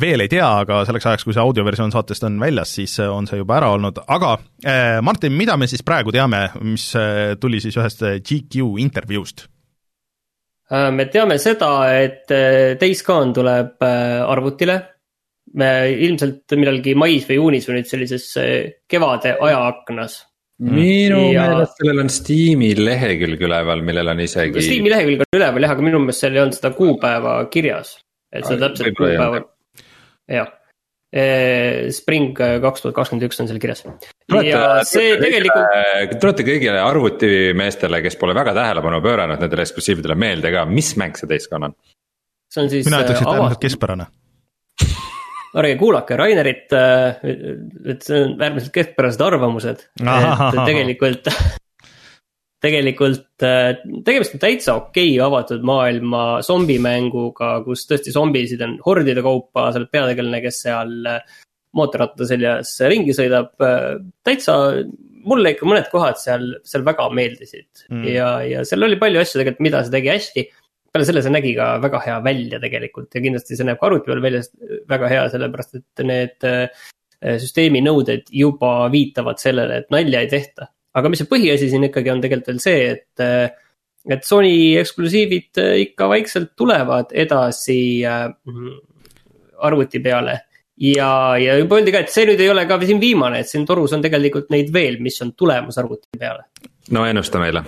veel 0.00 0.22
ei 0.22 0.30
tea, 0.30 0.46
aga 0.60 0.82
selleks 0.86 1.08
ajaks, 1.10 1.26
kui 1.26 1.34
see 1.34 1.42
audioversioon 1.42 1.94
saatest 1.94 2.28
on 2.28 2.38
väljas, 2.42 2.76
siis 2.76 2.98
on 3.08 3.26
see 3.30 3.40
juba 3.40 3.58
ära 3.58 3.72
olnud, 3.74 4.04
aga 4.04 4.36
Martin, 5.02 5.34
mida 5.34 5.56
me 5.58 5.70
siis 5.70 5.82
praegu 5.86 6.14
teame, 6.14 6.46
mis 6.62 6.92
tuli 7.40 7.64
siis 7.64 7.80
ühest 7.80 8.04
GQ 8.04 8.76
intervjuust? 8.84 9.48
Me 10.70 11.04
teame 11.12 11.36
seda, 11.38 11.70
et 12.00 12.30
Days 12.80 13.02
Gone 13.04 13.34
tuleb 13.36 13.84
arvutile 13.84 14.78
me 15.60 15.70
ilmselt 16.06 16.54
millalgi 16.58 16.94
mais 16.98 17.26
või 17.28 17.38
juunis 17.38 17.68
või 17.68 17.78
nüüd 17.78 17.90
sellises 17.90 18.24
kevade 18.90 19.36
ajaaknas. 19.36 20.16
minu 20.64 21.20
ja... 21.34 21.46
meelest 21.50 21.78
sellel 21.80 22.02
on 22.04 22.10
Steam'i 22.12 22.72
lehekülg 22.78 23.44
üleval, 23.46 23.84
millel 23.86 24.14
on 24.14 24.24
isegi. 24.24 24.64
Steam'i 24.64 24.92
lehekülg 24.92 25.24
on 25.26 25.38
üleval 25.38 25.66
jah, 25.66 25.76
aga 25.76 25.86
minu 25.86 26.02
meelest 26.02 26.24
seal 26.24 26.36
ei 26.36 26.42
olnud 26.42 26.58
seda 26.58 26.72
kuupäeva 26.78 27.36
kirjas. 27.54 27.96
et 28.34 28.46
seda 28.48 28.70
täpselt 28.70 28.98
kuupäeva, 28.98 29.44
jah. 30.40 30.52
Spring 31.94 32.34
kaks 32.34 32.82
tuhat 32.82 32.96
kakskümmend 32.96 33.28
üks 33.28 33.38
on 33.42 33.50
seal 33.50 33.62
kirjas. 33.62 33.84
Ja 34.44 34.60
see 34.88 35.14
tegelikult. 35.20 36.18
tuleta 36.20 36.46
kõigile 36.46 36.80
arvutimeestele, 36.80 38.00
kes 38.04 38.18
pole 38.20 38.36
väga 38.36 38.54
tähelepanu 38.56 39.00
pööranud 39.04 39.42
nendele 39.42 39.66
eksklusiividele 39.66 40.16
meelde 40.18 40.52
ka, 40.54 40.64
mis 40.68 40.94
mäng 41.00 41.18
see 41.18 41.40
Gone 41.50 41.70
on? 41.70 41.74
see 42.52 42.62
on 42.62 42.70
siis. 42.72 42.86
mina 42.88 43.02
ütleks, 43.04 43.20
et 43.20 43.32
äärmiselt 43.34 43.64
keskpärane 43.64 44.06
ärge 45.60 45.74
kuulake 45.80 46.16
Rainerit, 46.18 46.72
et 46.72 48.06
see 48.06 48.22
on 48.22 48.40
äärmiselt 48.40 48.72
keskpärased 48.74 49.22
arvamused, 49.22 49.84
et 50.00 50.58
tegelikult 50.64 51.30
tegelikult 52.64 53.44
tegemist 53.44 54.36
on 54.38 54.42
täitsa 54.42 54.78
okei 54.80 55.12
okay, 55.12 55.24
avatud 55.26 55.64
maailma 55.68 56.24
zombimänguga, 56.46 57.58
kus 57.66 57.84
tõesti 57.90 58.14
zombisid 58.14 58.62
on 58.64 58.78
hordide 58.86 59.22
kaupa, 59.24 59.68
sa 59.68 59.82
oled 59.82 59.92
peategelane, 59.92 60.40
kes 60.46 60.62
seal 60.64 60.94
mootorratta 61.74 62.28
seljas 62.28 62.76
ringi 62.90 63.14
sõidab. 63.16 63.54
täitsa, 64.26 64.56
mulle 65.24 65.54
ikka 65.54 65.66
mõned 65.68 65.88
kohad 65.92 66.18
seal, 66.20 66.50
seal 66.68 66.84
väga 66.86 67.08
meeldisid 67.16 67.86
mm. 67.90 68.04
ja, 68.12 68.28
ja 68.46 68.66
seal 68.68 68.86
oli 68.86 68.98
palju 69.00 69.22
asju 69.22 69.40
tegelikult, 69.40 69.64
mida 69.66 69.82
see 69.84 69.94
tegi 69.94 70.12
hästi 70.12 70.46
peale 70.94 71.08
selle 71.08 71.24
see 71.26 71.34
nägi 71.34 71.56
ka 71.58 71.72
väga 71.82 72.00
hea 72.04 72.20
välja 72.22 72.60
tegelikult 72.62 73.16
ja 73.16 73.22
kindlasti 73.24 73.56
see 73.58 73.66
näeb 73.66 73.80
ka 73.80 73.88
arvuti 73.88 74.10
peal 74.10 74.22
välja 74.22 74.44
väga 74.90 75.10
hea, 75.10 75.24
sellepärast 75.32 75.80
et 75.80 76.04
need 76.06 76.46
äh, 76.46 76.84
süsteemi 77.42 77.82
nõuded 77.82 78.30
juba 78.30 78.86
viitavad 78.92 79.42
sellele, 79.42 79.82
et 79.82 79.90
nalja 79.94 80.22
ei 80.22 80.30
tehta. 80.30 80.70
aga 80.94 81.10
mis 81.10 81.18
see 81.24 81.30
põhiasi 81.30 81.66
siin 81.72 81.88
ikkagi 81.88 82.12
on 82.12 82.22
tegelikult 82.22 82.52
veel 82.52 82.62
see, 82.62 82.86
et, 82.92 83.24
äh, 83.24 83.50
et 84.14 84.28
Sony 84.28 84.54
eksklusiivid 84.78 85.62
äh, 85.64 85.72
ikka 85.88 86.08
vaikselt 86.12 86.54
tulevad 86.54 87.10
edasi 87.24 87.80
arvuti 89.64 90.02
peale 90.04 90.38
ja, 90.80 91.10
ja 91.38 91.58
juba 91.60 91.78
öeldi 91.78 91.94
ka, 91.94 92.04
et 92.04 92.12
see 92.12 92.26
nüüd 92.28 92.40
ei 92.40 92.50
ole 92.50 92.66
ka 92.70 92.78
siin 92.84 93.00
viimane, 93.02 93.42
et 93.44 93.50
siin 93.50 93.66
torus 93.68 93.94
on 93.96 94.04
tegelikult 94.04 94.50
neid 94.54 94.72
veel, 94.74 95.00
mis 95.02 95.20
on 95.24 95.34
tulemas 95.38 95.78
arvuti 95.80 96.08
peale. 96.18 96.48
no 96.90 97.06
ennusta 97.08 97.42
meile 97.42 97.64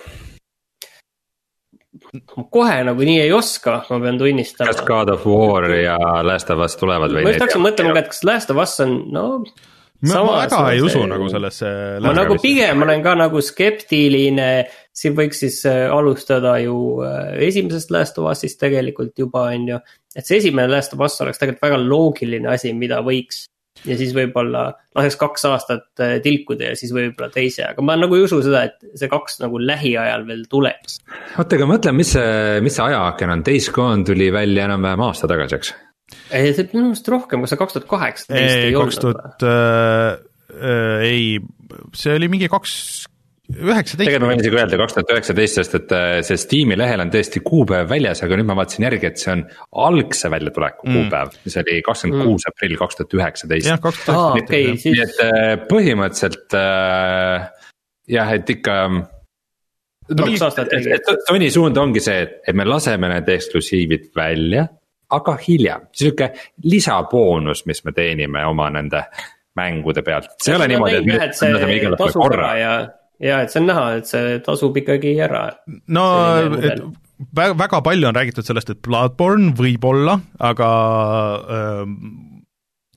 kohe 2.51 2.83
nagunii 2.85 3.21
ei 3.21 3.33
oska, 3.33 3.79
ma 3.91 4.01
pean 4.01 4.19
tunnistama. 4.19 4.73
kas 4.73 4.85
God 4.87 5.09
of 5.13 5.27
War 5.27 5.71
ja 5.71 5.97
Last 6.27 6.51
of 6.51 6.63
Us 6.65 6.77
tulevad 6.77 7.15
või? 7.15 7.25
ma 7.25 7.33
just 7.35 7.45
hakkasin 7.45 7.65
mõtlema 7.65 7.97
ka, 7.97 8.05
et 8.05 8.13
kas 8.13 8.23
Last 8.27 8.53
of 8.53 8.61
Us 8.63 8.77
on, 8.85 8.99
no. 9.13 9.27
Ma 10.05 10.23
väga 10.27 10.61
ei 10.75 10.83
usu 10.85 11.03
nagu 11.09 11.29
sellesse. 11.33 11.73
ma 12.05 12.13
nagu 12.17 12.37
pigem 12.43 12.83
olen 12.85 13.03
ka 13.05 13.15
nagu 13.19 13.43
skeptiline, 13.45 14.51
siin 14.97 15.17
võiks 15.17 15.43
siis 15.45 15.63
äh, 15.69 15.87
alustada 15.93 16.57
ju 16.63 16.77
äh, 17.07 17.37
esimesest 17.49 17.93
Last 17.95 18.19
of 18.21 18.31
Us'ist 18.31 18.61
tegelikult 18.61 19.17
juba 19.19 19.49
on 19.55 19.69
ju. 19.73 19.83
et 20.17 20.27
see 20.27 20.41
esimene 20.43 20.69
Last 20.73 20.97
of 20.97 21.05
Us 21.05 21.21
oleks 21.25 21.41
tegelikult 21.43 21.69
väga 21.69 21.83
loogiline 21.83 22.53
asi, 22.53 22.73
mida 22.77 23.03
võiks 23.05 23.47
ja 23.85 23.97
siis 23.99 24.13
võib-olla 24.17 24.69
laseks 24.97 25.19
kaks 25.21 25.47
aastat 25.51 26.05
äh, 26.05 26.17
tilkuda 26.25 26.73
ja 26.73 26.79
siis 26.79 26.93
võib-olla 26.95 27.29
teise, 27.33 27.67
aga 27.71 27.85
ma 27.85 27.97
nagu 27.99 28.17
ei 28.17 28.25
usu 28.27 28.41
seda, 28.45 28.65
et 28.71 28.99
see 28.99 29.11
kaks 29.13 29.41
nagu 29.43 29.61
lähiajal 29.61 30.27
veel 30.29 30.47
tuleks. 30.51 31.01
oota, 31.37 31.59
aga 31.59 31.69
mõtle, 31.73 31.97
mis 31.97 32.15
see, 32.17 32.63
mis 32.65 32.79
see 32.79 32.87
ajaaken 32.87 33.37
on, 33.37 33.45
Days 33.47 33.69
Gone 33.75 34.07
tuli 34.09 34.31
välja 34.35 34.69
enam-vähem 34.69 35.05
aasta 35.09 35.31
tagasi, 35.31 35.61
eks? 35.61 35.75
Ei, 36.31 36.55
see 36.55 36.69
minu 36.73 36.93
arust 36.93 37.11
rohkem, 37.13 37.43
kas 37.43 37.55
see 37.55 37.61
kaks 37.61 37.77
tuhat 37.77 37.91
kaheksateist 37.91 38.63
ei 38.63 38.79
olnud? 38.79 38.95
kaks 38.95 39.03
tuhat, 39.03 39.45
äh, 39.51 40.17
äh, 40.57 41.05
ei, 41.07 41.29
see 41.97 42.17
oli 42.17 42.31
mingi 42.33 42.51
kaks 42.53 42.75
üheksateist. 43.47 44.03
tegelikult 44.03 44.27
ma 44.27 44.31
võin 44.33 44.43
isegi 44.43 44.59
öelda 44.59 44.79
kaks 44.81 44.97
tuhat 44.97 45.11
üheksateist, 45.15 45.59
sest 45.61 45.77
et 45.79 45.93
äh, 45.95 46.13
see 46.27 46.39
Steam'i 46.41 46.79
lehel 46.79 47.03
on 47.03 47.11
tõesti 47.15 47.43
kuupäev 47.47 47.91
väljas, 47.91 48.23
aga 48.27 48.39
nüüd 48.39 48.49
ma 48.49 48.57
vaatasin 48.59 48.87
järgi, 48.89 49.11
et 49.11 49.23
see 49.23 49.35
on 49.35 49.45
algse 49.87 50.31
väljatuleku 50.33 50.89
mm. 50.89 50.97
kuupäev, 51.01 51.37
mis 51.47 51.59
oli 51.63 51.77
kakskümmend 51.87 52.27
kuus 52.27 52.47
mm. 52.47 52.55
aprill 52.55 52.81
kaks 52.81 53.01
tuhat 53.01 53.19
üheksateist. 53.21 53.71
jah, 53.71 53.83
kaks 53.83 54.07
tuhat 54.07 54.41
üheksateist. 54.41 54.89
nii 54.91 55.05
et 55.53 55.69
põhimõtteliselt 55.71 56.59
äh, 56.59 57.53
jah, 58.17 58.35
et 58.39 58.57
ikka 58.57 58.79
kaks 60.11 60.47
aastat 60.47 60.71
tegelikult. 60.71 61.23
Sony 61.29 61.51
suund 61.55 61.79
ongi 61.83 62.03
see, 62.03 62.27
et, 62.27 62.41
et 62.47 62.59
me 62.59 62.67
laseme 62.67 63.11
need 63.11 63.31
eksklusiivid 63.37 64.11
välja, 64.17 64.67
aga 65.15 65.37
hiljem, 65.39 65.89
sihuke 65.95 66.33
lisaboonus, 66.65 67.65
mis 67.67 67.85
me 67.85 67.95
teenime 67.97 68.45
oma 68.47 68.69
nende 68.75 69.05
mängude 69.57 70.03
pealt, 70.05 70.33
see 70.43 70.53
ei 70.53 70.59
ole 70.59 70.69
niimoodi, 70.73 71.01
et 71.01 71.07
me 71.09 71.19
laseme 71.23 71.77
igale 71.79 71.99
poole 72.01 72.17
korra. 72.17 72.53
ja 72.61 72.73
ja 73.23 73.41
et 73.45 73.53
see 73.53 73.63
on 73.63 73.71
näha, 73.71 73.85
et 74.01 74.11
see 74.11 74.39
tasub 74.45 74.77
ikkagi 74.77 75.15
ära. 75.25 75.49
no 75.89 76.07
väga, 77.35 77.55
väga 77.59 77.83
palju 77.87 78.09
on 78.11 78.19
räägitud 78.19 78.47
sellest, 78.47 78.73
et 78.75 78.83
Bloodborne 78.85 79.55
võib-olla, 79.57 80.19
aga 80.51 80.71
äh, 81.57 81.85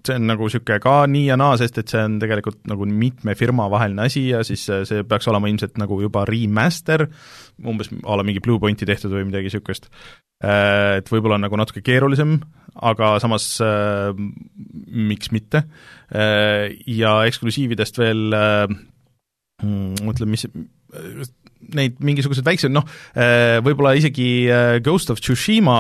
see 0.08 0.16
on 0.16 0.28
nagu 0.30 0.48
niisugune 0.48 0.80
ka 0.84 0.96
nii 1.12 1.26
ja 1.28 1.38
naa, 1.40 1.58
sest 1.60 1.82
et 1.82 1.92
see 1.92 2.02
on 2.08 2.18
tegelikult 2.22 2.62
nagu 2.72 2.88
mitme 2.88 3.36
firma 3.38 3.68
vaheline 3.72 4.06
asi 4.08 4.30
ja 4.30 4.44
siis 4.48 4.64
see 4.68 5.04
peaks 5.08 5.28
olema 5.32 5.50
ilmselt 5.52 5.80
nagu 5.82 6.00
juba 6.02 6.24
remaster, 6.30 7.08
umbes 7.66 7.92
a 8.04 8.18
la 8.20 8.26
mingi 8.28 8.44
Bluepointi 8.44 8.88
tehtud 8.90 9.14
või 9.16 9.28
midagi 9.28 9.50
niisugust. 9.50 9.90
Äh, 10.40 11.02
et 11.02 11.12
võib-olla 11.12 11.36
on 11.36 11.44
nagu 11.44 11.60
natuke 11.60 11.84
keerulisem, 11.84 12.38
aga 12.80 13.18
samas 13.20 13.52
äh, 13.66 14.14
miks 14.88 15.34
mitte. 15.36 15.66
Äh, 16.16 16.78
ja 16.88 17.20
eksklusiividest 17.28 18.00
veel 18.00 18.38
äh, 18.38 18.64
mõtlen, 19.60 20.30
mm, 20.30 20.32
mis 20.32 20.48
neid 21.78 22.00
mingisuguseid 22.04 22.48
väikseid, 22.48 22.74
noh, 22.74 22.86
äh, 23.14 23.60
võib-olla 23.66 23.96
isegi 24.00 24.30
äh, 24.50 24.78
Ghost 24.86 25.14
of 25.14 25.22
Tsushima 25.24 25.78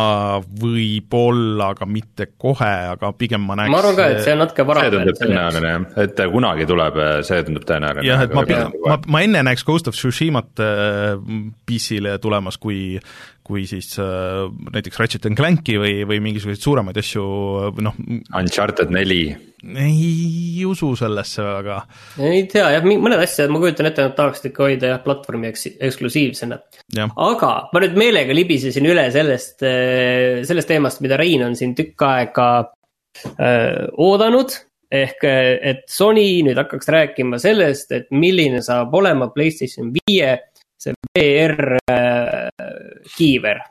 võib-olla, 0.61 1.71
aga 1.75 1.87
mitte 1.89 2.31
kohe, 2.37 2.71
aga 2.95 3.13
pigem 3.17 3.45
ma 3.47 3.57
näeks 3.59 3.73
ma 3.73 3.81
arvan 3.83 3.97
ka, 3.99 4.09
et 4.13 4.23
see 4.25 4.35
on 4.35 4.43
natuke 4.43 4.67
vara. 4.67 4.85
see 4.85 4.95
tundub 4.97 5.21
tõenäoline 5.21 5.73
jah, 5.73 5.87
et 6.05 6.23
kunagi 6.35 6.69
tuleb, 6.69 7.01
see 7.27 7.47
tundub 7.47 7.67
tõenäoline. 7.69 8.07
jah, 8.07 8.25
et 8.27 8.35
ma, 8.37 8.45
ma, 8.85 8.99
ma 9.17 9.23
enne 9.25 9.43
näeks 9.49 9.65
Ghost 9.67 9.91
of 9.91 9.97
Tsushimat 9.97 10.63
äh, 10.63 11.15
PC-le 11.69 12.17
tulemas, 12.23 12.59
kui 12.61 12.97
kui 13.49 13.65
siis 13.69 13.95
äh, 14.01 14.45
näiteks 14.69 14.99
Ratchet 15.01 15.25
and 15.25 15.37
Clanki 15.39 15.79
või, 15.81 15.93
või 16.07 16.21
mingisuguseid 16.27 16.61
suuremaid 16.61 16.99
asju, 17.01 17.23
noh. 17.81 17.97
Uncharted 18.37 18.93
neli. 18.93 19.23
ei 19.83 20.63
usu 20.69 20.93
sellesse 20.95 21.43
väga. 21.43 21.79
ei 22.29 22.45
tea 22.51 22.69
jah, 22.75 22.85
mõned 22.85 23.23
asjad 23.25 23.51
ma 23.51 23.61
kujutan 23.63 23.89
ette, 23.89 24.05
nad 24.05 24.15
tahaksid 24.17 24.51
ikka 24.51 24.67
hoida 24.67 24.93
jah, 24.93 25.01
platvormi 25.03 25.49
eks-, 25.49 25.73
eksklusiivsena. 25.89 26.59
aga 27.09 27.51
ma 27.73 27.83
nüüd 27.83 27.97
meelega 27.99 28.37
libisesin 28.37 28.87
üle 28.89 29.09
sellest, 29.15 29.65
äh, 29.65 30.45
sellest 30.47 30.69
teemast, 30.69 31.01
mida 31.05 31.17
Rein 31.19 31.47
on 31.49 31.57
siin 31.59 31.73
tükk 31.77 32.05
aega 32.07 32.49
äh, 32.61 33.87
oodanud 33.97 34.55
ehk 34.89 35.21
et 35.25 35.83
Sony 35.91 36.39
nüüd 36.45 36.57
hakkaks 36.57 36.89
rääkima 36.89 37.37
sellest, 37.41 37.91
et 37.93 38.07
milline 38.09 38.61
saab 38.65 38.93
olema 38.97 39.27
Playstation 39.33 39.91
viie 39.93 40.31
see 40.79 40.95
VR 41.13 41.77
äh, 41.91 42.48
kiiver. 43.15 43.61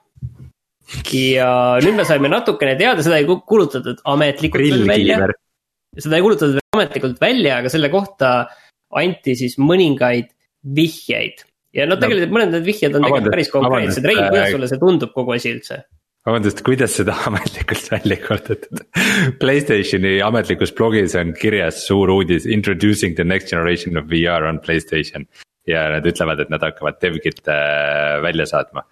ja 1.12 1.50
nüüd 1.85 1.99
me 1.99 2.06
saime 2.08 2.30
natukene 2.32 2.76
teada, 2.78 3.04
seda 3.04 3.18
ei 3.20 3.26
kuulutatud 3.28 4.00
ametlikult 4.08 4.64
veel 4.64 4.88
välja. 4.88 5.28
seda 5.99 6.16
ei 6.16 6.25
kuulutatud 6.25 6.62
ametlikult 6.76 7.20
välja, 7.20 7.58
aga 7.61 7.73
selle 7.73 7.92
kohta 7.92 8.32
anti 8.97 9.37
siis 9.37 9.58
mõningaid 9.61 10.32
vihjeid. 10.75 11.44
ja 11.76 11.87
no 11.87 11.99
tegelikult 12.00 12.32
no, 12.32 12.38
mõned 12.38 12.56
need 12.56 12.66
vihjed 12.66 12.97
on 12.97 13.06
tegelikult 13.06 13.37
päris 13.37 13.52
konkreetsed, 13.52 14.08
Rein, 14.08 14.25
kuidas 14.26 14.47
äh, 14.47 14.52
sulle 14.56 14.70
see 14.70 14.82
tundub, 14.82 15.14
kogu 15.16 15.37
asi 15.37 15.52
üldse? 15.56 15.82
vabandust, 16.28 16.62
kuidas 16.64 16.97
seda 16.99 17.16
ametlikult 17.28 17.90
välja 17.92 18.18
kordatud? 18.25 18.82
Playstationi 19.40 20.18
ametlikus 20.25 20.73
blogis 20.76 21.16
on 21.20 21.35
kirjas 21.37 21.85
suur 21.88 22.12
uudis 22.16 22.49
introducing 22.49 23.16
the 23.16 23.25
next 23.25 23.52
generation 23.52 24.00
of 24.00 24.08
VR 24.12 24.49
on 24.49 24.61
Playstation 24.64 25.28
ja 25.69 25.85
nad 25.93 26.07
ütlevad, 26.09 26.43
et 26.45 26.53
nad 26.53 26.65
hakkavad 26.65 26.99
DevKit'e 27.03 27.57
välja 28.25 28.47
saatma. 28.51 28.85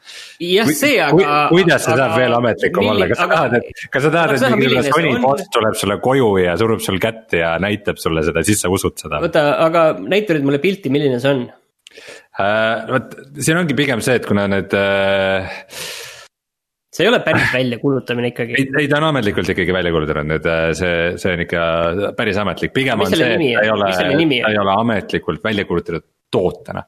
jah, 0.43 0.71
see 0.71 0.97
aga. 1.03 1.37
kuidas 1.53 1.87
see 1.87 1.99
saab 1.99 2.17
veel 2.19 2.37
ametlikum 2.39 2.91
olla, 2.95 3.11
kas 3.11 3.23
sa 3.23 3.29
tahad, 3.33 3.59
et, 3.61 3.85
kas 3.93 4.07
sa 4.07 4.15
tahad, 4.15 4.35
et 4.37 4.57
mingisugune 4.57 4.97
Sony 4.97 5.23
boss 5.25 5.53
tuleb 5.57 5.79
sulle 5.83 5.99
koju 6.05 6.33
ja 6.45 6.57
surub 6.61 6.83
sul 6.85 7.01
kätt 7.03 7.37
ja 7.39 7.57
näitab 7.63 8.01
sulle 8.03 8.25
seda, 8.27 8.45
siis 8.47 8.65
sa 8.65 8.73
usud 8.73 8.99
seda? 9.01 9.23
oota, 9.25 9.47
aga 9.67 9.87
näita 10.01 10.37
nüüd 10.37 10.51
mulle 10.51 10.63
pilti, 10.63 10.93
milline 10.93 11.21
see 11.23 11.37
on 11.37 11.47
uh,? 11.47 12.97
vot 12.97 13.17
siin 13.41 13.63
ongi 13.63 13.79
pigem 13.79 14.05
see, 14.05 14.21
et 14.21 14.29
kuna 14.29 14.49
need 14.51 14.77
uh, 14.77 15.57
see 16.97 17.05
ei 17.05 17.11
ole 17.11 17.21
päris 17.25 17.53
väljakuulutamine 17.53 18.33
ikkagi. 18.33 18.57
ei, 18.59 18.69
ei 18.81 18.89
ta 18.89 19.01
on 19.01 19.11
ametlikult 19.11 19.53
ikkagi 19.53 19.75
välja 19.77 19.93
kuulutanud, 19.95 20.31
nüüd 20.33 20.49
äh, 20.49 20.67
see, 20.79 20.99
see 21.21 21.35
on 21.37 21.45
ikka 21.45 21.63
päris 22.19 22.41
ametlik, 22.41 22.73
pigem 22.77 23.05
on 23.05 23.13
see, 23.13 23.33
et 23.35 23.43
ta 23.43 23.65
ei 23.67 23.73
ole, 23.73 23.91
ta 23.93 24.53
ei 24.53 24.61
ole 24.63 24.77
ametlikult 24.85 25.45
välja 25.45 25.67
kuulutatud 25.69 26.07
tootena. 26.31 26.85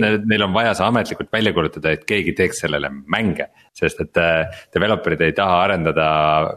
Neil 0.00 0.42
on 0.42 0.54
vaja 0.54 0.72
see 0.74 0.86
ametlikult 0.86 1.30
välja 1.32 1.52
kuulutada, 1.54 1.92
et 1.94 2.02
keegi 2.08 2.32
teeks 2.38 2.62
sellele 2.64 2.88
mänge, 2.90 3.48
sest 3.76 4.00
et 4.02 4.18
äh, 4.22 4.62
developer'id 4.74 5.22
ei 5.26 5.34
taha 5.36 5.60
arendada 5.66 6.06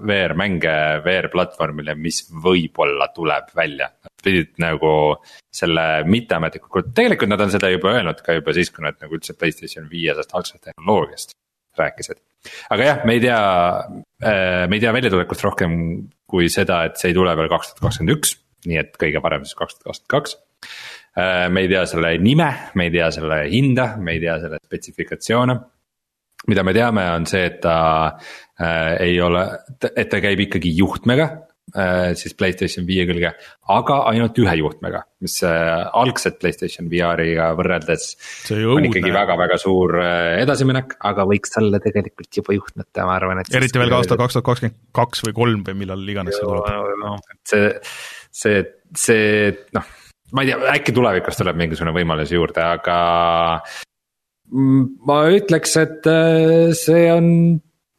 VR-mänge 0.06 0.74
VR-platvormile, 1.06 1.96
mis 2.00 2.24
võib-olla 2.46 3.10
tuleb 3.13 3.52
välja. 3.58 3.92
Pidid 4.24 4.56
nagu 4.63 4.94
selle 5.54 5.86
mitteametlikult, 6.10 6.94
tegelikult 6.98 7.34
nad 7.34 7.46
on 7.46 7.54
seda 7.54 7.70
juba 7.74 7.94
öelnud 7.98 8.22
ka 8.25 8.38
juba 8.40 8.56
siis, 8.58 8.74
kui 8.74 8.86
nad 8.86 8.98
nagu 9.02 9.18
üldse 9.18 9.38
Playstation 9.38 9.90
viiesest 9.92 10.34
algsest 10.34 10.70
tehnoloogiast 10.70 11.38
rääkisid. 11.78 12.22
aga 12.70 12.86
jah, 12.90 13.06
me 13.06 13.18
ei 13.18 13.22
tea, 13.24 13.42
äh, 14.24 14.63
me 14.70 14.78
ei 14.78 14.84
tea 14.84 14.94
väljatulekust 14.94 15.46
rohkem 15.46 15.75
kui 16.30 16.50
seda, 16.54 16.84
et 16.88 16.98
see 17.02 17.12
ei 17.12 17.18
tule 17.18 17.34
veel 17.38 17.50
kaks 17.52 17.72
tuhat 17.74 17.86
kakskümmend 17.88 18.18
üks, 18.18 18.36
nii 18.70 18.82
et 18.82 18.98
kõige 19.02 19.22
parem 19.24 19.46
siis 19.46 19.58
kaks 19.58 19.80
tuhat 19.80 19.86
kakskümmend 19.88 20.13
kaks. 20.13 20.38
Äh, 21.13 21.46
me 21.50 21.65
ei 21.65 21.70
tea 21.70 21.86
selle 21.89 22.15
nime, 22.17 22.50
me 22.74 22.89
ei 22.89 22.93
tea 22.93 23.12
selle 23.13 23.43
hinda, 23.51 23.93
me 24.01 24.15
ei 24.15 24.24
tea 24.24 24.39
selle 24.41 24.60
spetsifikatsioone. 24.63 25.60
mida 26.48 26.63
me 26.63 26.74
teame, 26.75 27.03
on 27.15 27.25
see, 27.25 27.46
et 27.48 27.62
ta 27.63 27.75
äh, 28.60 28.98
ei 29.05 29.22
ole, 29.24 29.46
et 29.96 30.10
ta 30.12 30.20
käib 30.20 30.41
ikkagi 30.43 30.74
juhtmega 30.75 31.29
Äh, 31.74 32.12
siis 32.20 32.36
Playstation 32.38 32.84
viie 32.86 33.05
külge, 33.10 33.32
aga 33.74 33.96
ainult 34.12 34.38
ühe 34.38 34.51
juhtmega, 34.60 35.00
mis 35.24 35.39
äh, 35.48 35.79
algset 35.98 36.36
Playstation 36.41 36.89
VR-iga 36.91 37.48
võrreldes. 37.58 38.12
on 38.51 38.86
ikkagi 38.86 39.13
väga-väga 39.15 39.58
suur 39.58 39.96
äh, 40.03 40.41
edasiminek, 40.43 40.98
aga 41.10 41.25
võiks 41.25 41.55
olla 41.58 41.79
tegelikult 41.82 42.29
juba 42.38 42.53
juhtmeta, 42.60 43.08
ma 43.08 43.15
arvan, 43.15 43.41
et. 43.41 43.50
eriti 43.58 43.82
veel 43.82 43.89
ka 43.89 44.03
aastal 44.03 44.20
kaks 44.22 44.38
tuhat 44.38 44.48
kakskümmend 44.51 44.77
kaks 45.00 45.25
või 45.25 45.36
kolm 45.39 45.65
või 45.65 45.79
millal 45.82 46.03
iganes 46.13 46.38
see 46.38 46.46
tuleb. 46.46 47.34
see, 47.48 47.74
see, 48.43 48.62
see 49.08 49.25
noh, 49.74 49.89
ma 50.34 50.44
ei 50.44 50.50
tea, 50.50 50.60
äkki 50.74 50.96
tulevikus 50.96 51.38
tuleb 51.40 51.60
mingisugune 51.60 51.94
võimalus 51.96 52.34
juurde, 52.34 52.63
aga. 52.66 52.98
ma 55.08 55.20
ütleks, 55.34 55.78
et 55.82 56.10
see 56.78 57.06
on 57.13 57.30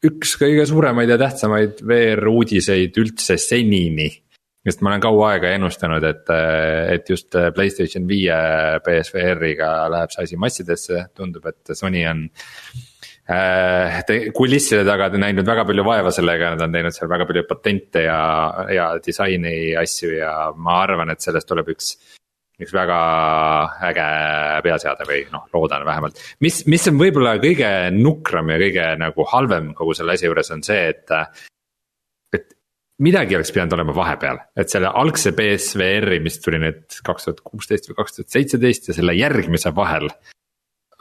üks 0.05 0.35
kõige 0.39 0.65
suuremaid 0.69 1.09
ja 1.09 1.17
tähtsamaid 1.21 1.81
VR 1.87 2.27
uudiseid 2.29 2.97
üldse 3.01 3.39
senini. 3.41 4.09
sest 4.65 4.81
ma 4.81 4.91
olen 4.91 5.03
kaua 5.03 5.29
aega 5.35 5.51
ennustanud, 5.53 6.03
et, 6.09 6.31
et 6.95 7.09
just 7.09 7.35
Playstation 7.55 8.07
viie 8.09 8.35
BSVR-iga 8.85 9.69
läheb 9.93 10.13
see 10.13 10.25
asi 10.25 10.39
massidesse, 10.41 11.05
tundub, 11.15 11.45
et 11.45 11.75
Sony 11.77 12.01
on 12.09 12.25
äh,. 13.29 14.01
kulisside 14.33 14.81
taga 14.87 15.11
näinud 15.13 15.45
väga 15.45 15.67
palju 15.69 15.85
vaeva 15.85 16.13
sellega, 16.13 16.55
nad 16.55 16.65
on 16.65 16.73
teinud 16.73 16.97
seal 16.97 17.11
väga 17.13 17.29
palju 17.29 17.45
patente 17.49 18.05
ja, 18.07 18.19
ja 18.73 18.89
disaini 19.05 19.75
asju 19.81 20.17
ja 20.17 20.35
ma 20.57 20.81
arvan, 20.83 21.13
et 21.13 21.21
sellest 21.21 21.49
tuleb 21.49 21.73
üks 21.75 21.95
üks 22.61 22.73
väga 22.75 22.99
äge 23.89 24.05
peaseade 24.65 25.07
või 25.09 25.23
noh, 25.33 25.47
loodan 25.53 25.85
vähemalt. 25.87 26.21
mis, 26.43 26.61
mis 26.71 26.87
on 26.91 26.99
võib-olla 26.99 27.35
kõige 27.43 27.71
nukram 27.95 28.53
ja 28.53 28.59
kõige 28.61 28.85
nagu 29.01 29.27
halvem 29.31 29.73
kogu 29.77 29.95
selle 29.97 30.15
asja 30.15 30.31
juures 30.31 30.53
on 30.55 30.63
see, 30.65 30.93
et. 30.93 31.11
et 32.35 32.55
midagi 33.03 33.35
oleks 33.35 33.51
pidanud 33.51 33.75
olema 33.75 33.95
vahepeal, 33.95 34.39
et 34.55 34.71
selle 34.71 34.87
algse 34.87 35.35
BSVR-i, 35.35 36.21
mis 36.23 36.39
tuli 36.39 36.61
nüüd 36.63 37.01
kaks 37.03 37.27
tuhat 37.27 37.43
kuusteist 37.43 37.89
või 37.91 37.99
kaks 37.99 38.19
tuhat 38.19 38.37
seitseteist 38.37 38.91
ja 38.91 38.97
selle 38.99 39.17
järgmise 39.17 39.75
vahel 39.75 40.07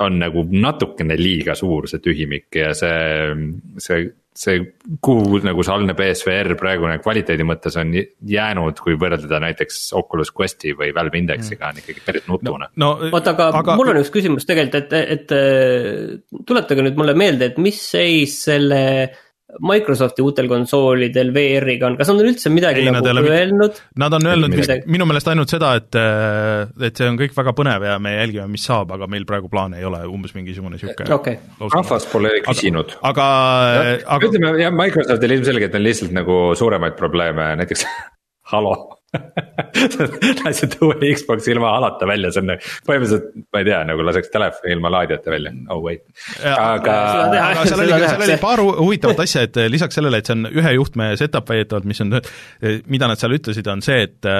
on 0.02 0.18
nagu 0.18 0.44
natukene 0.50 1.16
liiga 1.18 1.54
suur 1.59 1.87
see 1.90 2.02
tühimik 2.02 2.59
ja 2.59 2.72
see, 2.74 3.35
see, 3.83 4.07
see, 4.35 4.62
kuhu 5.04 5.38
nagu 5.46 5.62
see 5.62 5.74
algne 5.74 5.94
BSVR 5.98 6.57
praegune 6.59 6.96
kvaliteedi 7.02 7.46
mõttes 7.46 7.78
on 7.78 7.92
jäänud, 7.94 8.80
kui 8.83 8.98
võrrelda 9.00 9.38
näiteks 9.44 9.92
Oculus 10.00 10.33
Questi 10.35 10.74
või 10.78 10.90
Valve 10.96 11.20
Indexiga 11.20 11.70
on 11.70 11.78
ikkagi 11.83 12.02
päris 12.07 12.26
nutune. 12.30 12.70
no, 12.74 12.94
no 12.98 13.11
oota, 13.12 13.37
aga, 13.37 13.50
aga 13.61 13.76
mul 13.78 13.92
on 13.94 14.02
üks 14.02 14.11
küsimus 14.14 14.48
tegelikult, 14.48 14.90
et, 14.94 15.28
et 15.30 16.42
tuletage 16.48 16.88
nüüd 16.88 16.98
mulle 16.98 17.14
meelde, 17.18 17.52
et 17.52 17.62
mis 17.62 17.78
seis 17.94 18.40
selle 18.48 18.83
Microsofti 19.44 20.22
uutel 20.24 20.48
konsoolidel 20.48 21.28
VR-iga 21.35 21.87
on, 21.90 21.98
kas 21.98 22.09
nad 22.11 22.22
on 22.22 22.30
üldse 22.30 22.50
midagi 22.50 22.80
ei, 22.80 22.88
nagu 22.94 23.11
öelnud? 23.28 23.76
Nad 24.00 24.16
on 24.16 24.30
öelnud 24.30 24.57
vist 24.57 24.88
minu 24.90 25.07
meelest 25.07 25.28
ainult 25.30 25.52
seda, 25.52 25.74
et, 25.78 25.98
äh, 26.00 26.87
et 26.88 26.96
see 26.96 27.11
on 27.11 27.20
kõik 27.20 27.37
väga 27.37 27.52
põnev 27.57 27.85
ja 27.87 27.98
me 28.02 28.16
jälgime, 28.16 28.48
mis 28.54 28.64
saab, 28.66 28.96
aga 28.96 29.09
meil 29.11 29.28
praegu 29.28 29.52
plaane 29.52 29.78
ei 29.83 29.87
ole, 29.88 30.00
umbes 30.11 30.33
mingisugune 30.35 30.80
sihuke 30.80 31.07
okay.. 31.12 31.38
rahvas 31.61 32.09
pole 32.11 32.33
küsinud. 32.48 32.96
aga, 33.04 33.28
aga, 33.68 33.94
aga. 34.16 34.33
ütleme 34.33 34.57
jah, 34.64 34.74
Microsoftil 34.74 35.38
ilmselgelt 35.38 35.78
on 35.78 35.87
lihtsalt 35.87 36.16
nagu 36.16 36.42
suuremaid 36.59 36.98
probleeme, 36.98 37.52
näiteks 37.61 37.87
Halo 38.54 38.93
lasid 40.44 40.77
uue 40.85 41.12
Xbox'i 41.14 41.53
ilma 41.55 41.72
alata 41.79 42.09
välja, 42.09 42.33
see 42.35 42.42
on 42.44 42.50
nagu, 42.53 42.74
põhimõtteliselt, 42.88 43.31
ma 43.55 43.62
ei 43.62 43.68
tea, 43.68 43.81
nagu 43.88 44.07
laseks 44.09 44.33
telefoni 44.35 44.74
ilma 44.77 44.92
laadijata 44.96 45.35
välja, 45.35 45.55
oh 45.74 45.83
wait. 45.85 46.05
aga, 46.42 46.98
aga 47.48 47.66
seal 47.70 47.85
oli, 47.87 47.96
seal 48.05 48.27
oli 48.29 48.38
paar 48.42 48.62
huvitavat 48.64 49.24
asja, 49.27 49.46
et 49.48 49.61
lisaks 49.72 50.00
sellele, 50.00 50.20
et 50.20 50.31
see 50.31 50.38
on 50.38 50.50
ühe 50.50 50.77
juhtme 50.77 51.11
setup 51.20 51.50
väidetavalt, 51.50 51.88
mis 51.90 52.05
on, 52.05 52.18
mida 52.90 53.11
nad 53.11 53.20
seal 53.20 53.37
ütlesid, 53.38 53.68
on 53.72 53.85
see, 53.85 54.07
et 54.09 54.33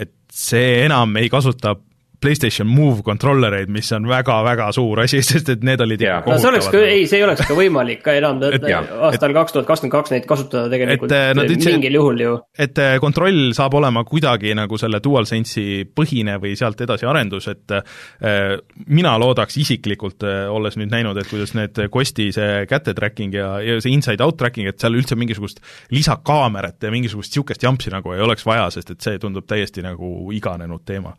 et 0.00 0.14
see 0.32 0.84
enam 0.86 1.16
ei 1.20 1.28
kasuta 1.28 1.74
PlayStation 2.20 2.68
Move 2.68 3.04
controller 3.06 3.54
eid, 3.60 3.70
mis 3.72 3.88
on 3.96 4.08
väga-väga 4.10 4.70
suur 4.76 5.02
asi, 5.04 5.22
sest 5.30 5.52
et 5.54 5.64
need 5.66 5.80
olid 5.80 6.02
ikka 6.02 6.20
kohutavad. 6.26 6.36
no 6.36 6.42
see 6.42 6.50
oleks 6.52 6.70
ka, 6.72 6.82
ei, 6.84 7.06
see 7.10 7.20
ei 7.20 7.26
oleks 7.26 7.44
ka 7.48 7.56
võimalik 7.58 8.02
ka 8.04 8.16
enam 8.18 8.42
aastal 8.42 9.34
kaks 9.36 9.56
tuhat 9.56 9.68
kakskümmend 9.68 9.94
kaks 9.94 10.14
neid 10.14 10.26
kasutada 10.28 10.72
tegelikult 10.72 11.14
et, 11.16 11.36
no, 11.38 11.46
ütlesid, 11.46 11.76
mingil 11.78 11.98
juhul 12.00 12.24
ju. 12.24 12.34
et 12.66 12.82
äh, 12.82 12.96
kontroll 13.02 13.54
saab 13.56 13.78
olema 13.80 14.04
kuidagi 14.08 14.54
nagu 14.58 14.80
selle 14.80 15.00
DualSense'i 15.04 15.86
põhine 15.96 16.36
või 16.42 16.56
sealt 16.58 16.80
edasi 16.84 17.08
arendus, 17.08 17.48
et 17.52 17.76
äh, 17.76 18.56
mina 18.90 19.16
loodaks 19.20 19.60
isiklikult 19.62 20.26
äh,, 20.28 20.44
olles 20.50 20.76
nüüd 20.80 20.92
näinud, 20.92 21.18
et 21.20 21.30
kuidas 21.30 21.54
need 21.56 21.78
Questi 21.90 22.30
see 22.36 22.64
käte 22.70 22.94
tracking 22.96 23.34
ja, 23.34 23.52
ja 23.64 23.80
see 23.80 23.94
inside-out 23.94 24.38
tracking, 24.40 24.68
et 24.70 24.80
seal 24.82 24.98
üldse 24.98 25.16
mingisugust 25.18 25.62
lisakaamerat 25.94 26.82
ja 26.84 26.92
mingisugust 26.92 27.30
niisugust 27.30 27.62
jampsi 27.62 27.90
nagu 27.90 28.12
ei 28.12 28.20
oleks 28.20 28.46
vaja, 28.46 28.70
sest 28.70 28.90
et 28.90 29.00
see 29.00 29.18
tundub 29.18 29.46
täiesti 29.46 29.82
nagu 29.82 30.30
iganenud 30.32 30.84
teema 30.84 31.14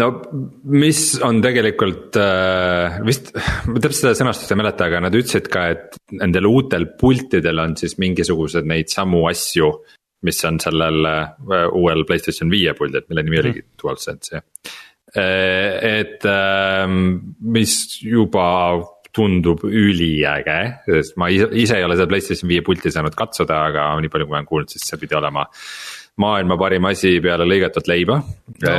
no 0.00 0.08
mis 0.74 1.02
on 1.24 1.40
tegelikult 1.44 2.16
äh, 2.18 3.00
vist, 3.06 3.32
ma 3.70 3.82
täpselt 3.82 4.00
seda 4.00 4.14
sõnastust 4.18 4.54
ei 4.54 4.60
mäleta, 4.60 4.88
aga 4.88 5.02
nad 5.06 5.14
ütlesid 5.16 5.50
ka, 5.52 5.66
et 5.74 5.98
nendel 6.18 6.48
uutel 6.50 6.88
pultidel 7.00 7.62
on 7.62 7.76
siis 7.78 7.98
mingisugused 8.02 8.66
neid 8.70 8.90
samu 8.92 9.26
asju. 9.30 9.70
mis 10.24 10.38
on 10.48 10.56
sellel 10.56 11.04
äh, 11.04 11.68
uuel 11.76 12.06
Playstation 12.08 12.48
viie 12.50 12.72
puldil, 12.74 13.04
mille 13.10 13.22
nimi 13.26 13.40
oligi 13.42 13.60
mm. 13.60 13.70
DualSense 13.82 14.34
jah. 14.34 14.44
Äh, 15.14 16.00
et 16.00 16.24
äh, 16.26 16.86
mis 16.88 17.74
juba 18.02 18.48
tundub 19.14 19.62
üliäge, 19.68 20.56
sest 20.88 21.18
ma 21.20 21.28
ise, 21.30 21.46
ise 21.54 21.76
ei 21.78 21.84
ole 21.86 21.94
seda 21.94 22.08
Playstation 22.10 22.50
viie 22.50 22.64
pulti 22.66 22.90
saanud 22.90 23.14
katsuda, 23.14 23.60
aga 23.68 23.92
nii 24.02 24.10
palju, 24.10 24.26
kui 24.26 24.34
ma 24.34 24.40
olen 24.40 24.48
kuulnud, 24.48 24.72
siis 24.72 24.88
see 24.88 24.98
pidi 24.98 25.14
olema 25.14 25.44
maailma 26.20 26.58
parim 26.60 26.86
asi 26.90 27.16
peale 27.22 27.46
lõigatud 27.48 27.88
leiba. 27.90 28.20
No.. 28.62 28.74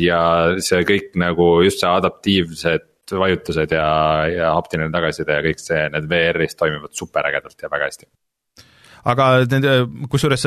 ja 0.00 0.20
see 0.62 0.84
kõik 0.88 1.14
nagu 1.20 1.48
just 1.64 1.80
see 1.82 1.90
adaptiivsed 1.90 2.90
vajutused 3.14 3.72
ja, 3.76 3.88
ja 4.32 4.52
haptiline 4.56 4.92
tagasiside 4.92 5.38
ja 5.38 5.44
kõik 5.44 5.60
see, 5.60 5.82
need 5.92 6.06
VR-is 6.10 6.56
toimivad 6.56 6.94
superägedalt 6.96 7.60
ja 7.60 7.72
väga 7.72 7.90
hästi 7.90 8.08
aga 9.10 9.28
nende, 9.50 9.74
kusjuures 10.12 10.46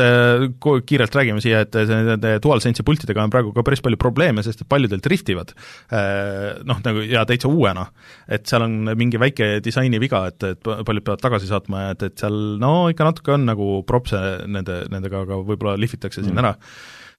kiirelt 0.89 1.17
räägime 1.19 1.43
siia, 1.43 1.63
et 1.65 1.77
nende 1.89 2.35
DualSense'i 2.43 2.85
pultidega 2.87 3.23
on 3.23 3.33
praegu 3.33 3.53
ka 3.55 3.65
päris 3.65 3.83
palju 3.85 3.99
probleeme, 4.01 4.43
sest 4.45 4.63
et 4.63 4.69
paljudel 4.69 5.01
driftivad. 5.03 5.53
Äh, 5.93 6.59
noh, 6.67 6.81
nagu 6.85 7.05
ja 7.05 7.25
täitsa 7.29 7.51
uuena. 7.51 7.87
et 8.27 8.45
seal 8.49 8.65
on 8.65 8.93
mingi 8.97 9.19
väike 9.21 9.57
disainiviga, 9.63 10.25
et, 10.31 10.43
et 10.43 10.61
paljud 10.61 11.05
peavad 11.05 11.21
tagasi 11.23 11.49
saatma 11.49 11.83
ja 11.83 11.95
et, 11.95 12.07
et 12.09 12.23
seal 12.23 12.37
no 12.61 12.89
ikka 12.91 13.07
natuke 13.07 13.35
on 13.35 13.45
nagu 13.47 13.67
propse 13.87 14.19
nende, 14.47 14.83
nendega, 14.91 15.23
aga 15.27 15.41
võib-olla 15.45 15.77
lihvitakse 15.79 16.21
mm. 16.21 16.27
siin 16.27 16.41
ära 16.41 16.55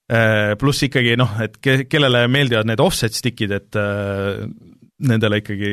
äh, 0.08 0.54
pluss 0.60 0.84
ikkagi 0.86 1.16
noh, 1.20 1.32
et 1.44 1.58
ke-, 1.62 1.84
kellele 1.90 2.26
meeldivad 2.32 2.68
need 2.68 2.82
offset 2.82 3.16
stick'id, 3.16 3.54
et 3.54 3.78
äh, 3.78 4.44
nendele 5.08 5.42
ikkagi, 5.42 5.72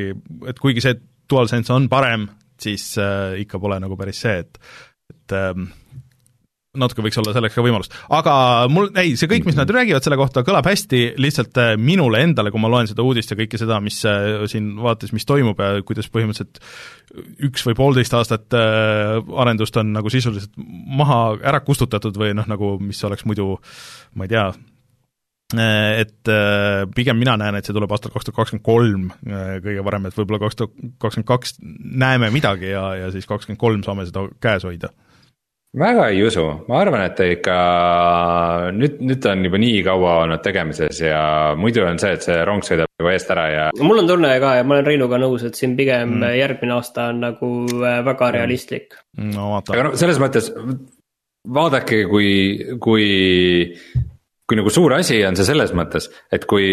et 0.51 0.59
kuigi 0.61 0.83
see 0.83 0.99
DualSense 1.29 1.73
on 1.73 1.87
parem, 1.91 2.27
siis 2.61 2.93
äh, 3.01 3.39
ikka 3.43 3.59
pole 3.61 3.79
nagu 3.81 3.97
päris 3.99 4.21
see, 4.25 4.43
et 4.45 4.59
et 5.13 5.35
ähm, 5.37 5.67
natuke 6.79 7.03
võiks 7.05 7.17
olla 7.19 7.33
selleks 7.35 7.55
ka 7.55 7.63
võimalust. 7.65 7.95
aga 8.13 8.33
mul, 8.71 8.89
ei, 8.99 9.15
see 9.19 9.29
kõik, 9.31 9.47
mis 9.47 9.57
nad 9.57 9.69
räägivad 9.71 10.05
selle 10.05 10.17
kohta, 10.19 10.43
kõlab 10.47 10.67
hästi, 10.67 11.01
lihtsalt 11.21 11.59
äh, 11.61 11.73
minule 11.79 12.21
endale, 12.25 12.51
kui 12.53 12.61
ma 12.61 12.71
loen 12.71 12.89
seda 12.89 13.05
uudist 13.05 13.31
ja 13.31 13.39
kõike 13.39 13.59
seda, 13.61 13.79
mis 13.83 14.01
äh, 14.09 14.45
siin 14.51 14.73
vaates, 14.83 15.13
mis 15.15 15.27
toimub 15.27 15.61
ja 15.61 15.81
kuidas 15.87 16.09
põhimõtteliselt 16.13 16.61
üks 17.47 17.65
või 17.67 17.77
poolteist 17.79 18.15
aastat 18.17 18.55
äh, 18.57 19.17
arendust 19.41 19.77
on 19.81 19.93
nagu 19.95 20.11
sisuliselt 20.13 20.55
maha 20.57 21.37
ära 21.43 21.61
kustutatud 21.65 22.17
või 22.19 22.35
noh, 22.37 22.47
nagu 22.49 22.75
mis 22.81 23.01
oleks 23.07 23.25
muidu 23.29 23.55
ma 24.15 24.27
ei 24.27 24.35
tea, 24.35 24.49
et 25.53 26.29
pigem 26.97 27.19
mina 27.21 27.35
näen, 27.37 27.59
et 27.59 27.67
see 27.67 27.75
tuleb 27.75 27.91
aastal 27.93 28.09
kaks 28.11 28.25
tuhat 28.25 28.39
kakskümmend 28.39 28.65
kolm 28.65 29.03
kõige 29.61 29.83
varem, 29.85 30.07
et 30.09 30.17
võib-olla 30.17 30.41
kaks 30.41 30.57
tuhat 30.57 30.73
kakskümmend 31.03 31.29
kaks 31.29 31.59
näeme 32.01 32.31
midagi 32.33 32.71
ja, 32.71 32.87
ja 32.97 33.11
siis 33.13 33.29
kakskümmend 33.29 33.61
kolm 33.61 33.83
saame 33.85 34.07
seda 34.09 34.25
käes 34.41 34.65
hoida 34.65 34.89
väga 35.75 36.07
ei 36.13 36.23
usu, 36.23 36.43
ma 36.69 36.79
arvan, 36.79 37.03
et 37.09 37.19
ikka 37.25 37.55
nüüd, 38.75 38.99
nüüd 39.03 39.21
ta 39.23 39.33
on 39.35 39.43
juba 39.47 39.59
nii 39.59 39.81
kaua 39.85 40.13
olnud 40.23 40.43
tegemises 40.45 41.01
ja 41.03 41.21
muidu 41.59 41.83
on 41.85 41.99
see, 42.01 42.13
et 42.15 42.25
see 42.25 42.37
rong 42.47 42.63
sõidab 42.65 42.89
nagu 43.01 43.11
eest 43.11 43.31
ära 43.35 43.45
ja. 43.51 43.65
mul 43.83 44.03
on 44.03 44.09
tunne 44.09 44.31
ka 44.41 44.55
ja 44.59 44.65
ma 44.67 44.77
olen 44.77 44.87
Reinuga 44.87 45.19
nõus, 45.21 45.43
et 45.47 45.59
siin 45.59 45.75
pigem 45.77 46.17
mm. 46.21 46.35
järgmine 46.39 46.77
aasta 46.77 47.09
on 47.11 47.21
nagu 47.25 47.51
äh, 47.81 47.99
väga 48.07 48.29
mm. 48.29 48.35
realistlik. 48.37 48.95
no 49.35 49.51
vaata. 49.55 49.75
aga 49.75 49.87
no 49.89 49.93
selles 49.99 50.21
mõttes 50.23 50.51
vaadake, 51.55 52.05
kui, 52.09 52.29
kui 52.81 53.09
kui 54.45 54.59
nagu 54.59 54.69
suur 54.73 54.93
asi 54.93 55.21
on 55.25 55.37
see 55.37 55.47
selles 55.47 55.73
mõttes, 55.77 56.09
et 56.33 56.45
kui 56.49 56.67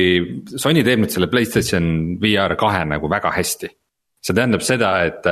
Sony 0.57 0.85
teeb 0.85 1.05
nüüd 1.05 1.15
selle 1.15 1.31
Playstation 1.33 2.19
VR 2.21 2.57
kahe 2.61 2.85
nagu 2.89 3.09
väga 3.11 3.33
hästi 3.33 3.71
see 4.23 4.37
tähendab 4.39 4.63
seda, 4.63 4.93
et, 5.09 5.27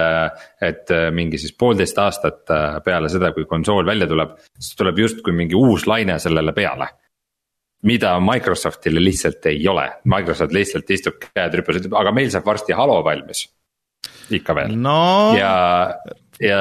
et 0.67 0.91
mingi 1.15 1.39
siis 1.39 1.55
poolteist 1.59 1.99
aastat 2.03 2.51
peale 2.85 3.11
seda, 3.13 3.31
kui 3.37 3.47
konsool 3.51 3.87
välja 3.87 4.09
tuleb, 4.11 4.35
siis 4.59 4.79
tuleb 4.79 4.99
justkui 4.99 5.35
mingi 5.37 5.55
uus 5.59 5.87
laine 5.91 6.19
sellele 6.23 6.55
peale. 6.57 6.91
mida 7.87 8.19
Microsoftil 8.21 8.99
lihtsalt 9.01 9.47
ei 9.49 9.63
ole, 9.69 9.87
Microsoft 10.05 10.53
lihtsalt 10.53 10.91
istub 10.91 11.23
käed 11.23 11.55
rüpes, 11.57 11.79
ütleb, 11.81 11.95
aga 11.97 12.11
meil 12.13 12.29
saab 12.35 12.45
varsti 12.51 12.75
Halo 12.77 12.99
valmis. 13.05 13.47
ikka 14.31 14.55
veel 14.55 14.75
no. 14.75 15.37
ja, 15.39 15.55
ja 16.43 16.59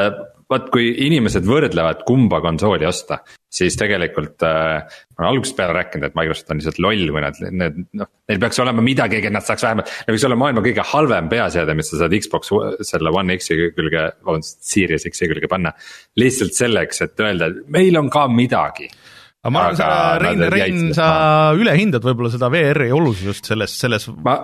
vot 0.50 0.70
kui 0.74 0.88
inimesed 1.06 1.46
võrdlevad, 1.46 2.02
kumba 2.08 2.40
konsooli 2.42 2.88
osta, 2.90 3.20
siis 3.50 3.78
tegelikult 3.78 4.42
äh, 4.46 4.80
ma 5.14 5.24
olen 5.24 5.30
algusest 5.36 5.58
peale 5.58 5.76
rääkinud, 5.78 6.10
et 6.10 6.18
Microsoft 6.18 6.50
on 6.54 6.62
lihtsalt 6.62 6.82
loll, 6.84 7.06
kui 7.14 7.24
nad, 7.24 7.38
need 7.50 7.78
noh, 8.00 8.10
neil 8.30 8.42
peaks 8.42 8.62
olema 8.64 8.84
midagi, 8.86 9.22
et 9.22 9.36
nad 9.36 9.46
saaks 9.46 9.66
vähemalt. 9.66 9.94
Neil 10.08 10.18
võiks 10.18 10.26
olla 10.30 10.40
maailma 10.42 10.66
kõige 10.66 10.86
halvem 10.94 11.30
peaseade, 11.32 11.78
mis 11.78 11.92
sa 11.94 12.02
saad 12.02 12.18
Xbox 12.18 12.54
selle 12.90 13.14
One 13.14 13.38
X-i 13.38 13.70
külge, 13.78 14.06
vabandust, 14.26 14.62
Series 14.66 15.06
X-i 15.10 15.30
külge 15.32 15.52
panna. 15.52 15.76
lihtsalt 16.20 16.58
selleks, 16.58 17.06
et 17.06 17.26
öelda, 17.26 17.52
et 17.52 17.70
meil 17.74 17.98
on 18.02 18.10
ka 18.14 18.26
midagi 18.32 18.90
aga 19.39 19.52
ma 19.56 19.62
arvan, 19.63 19.78
sa, 19.80 19.89
Rein, 20.19 20.41
Rein, 20.52 20.80
sa 20.95 21.10
ülehindad 21.56 22.04
võib-olla 22.04 22.32
seda 22.34 22.49
VR-i 22.52 22.89
olulisust 22.91 23.47
selles, 23.47 23.75
selles 23.80 24.10
ma, 24.25 24.36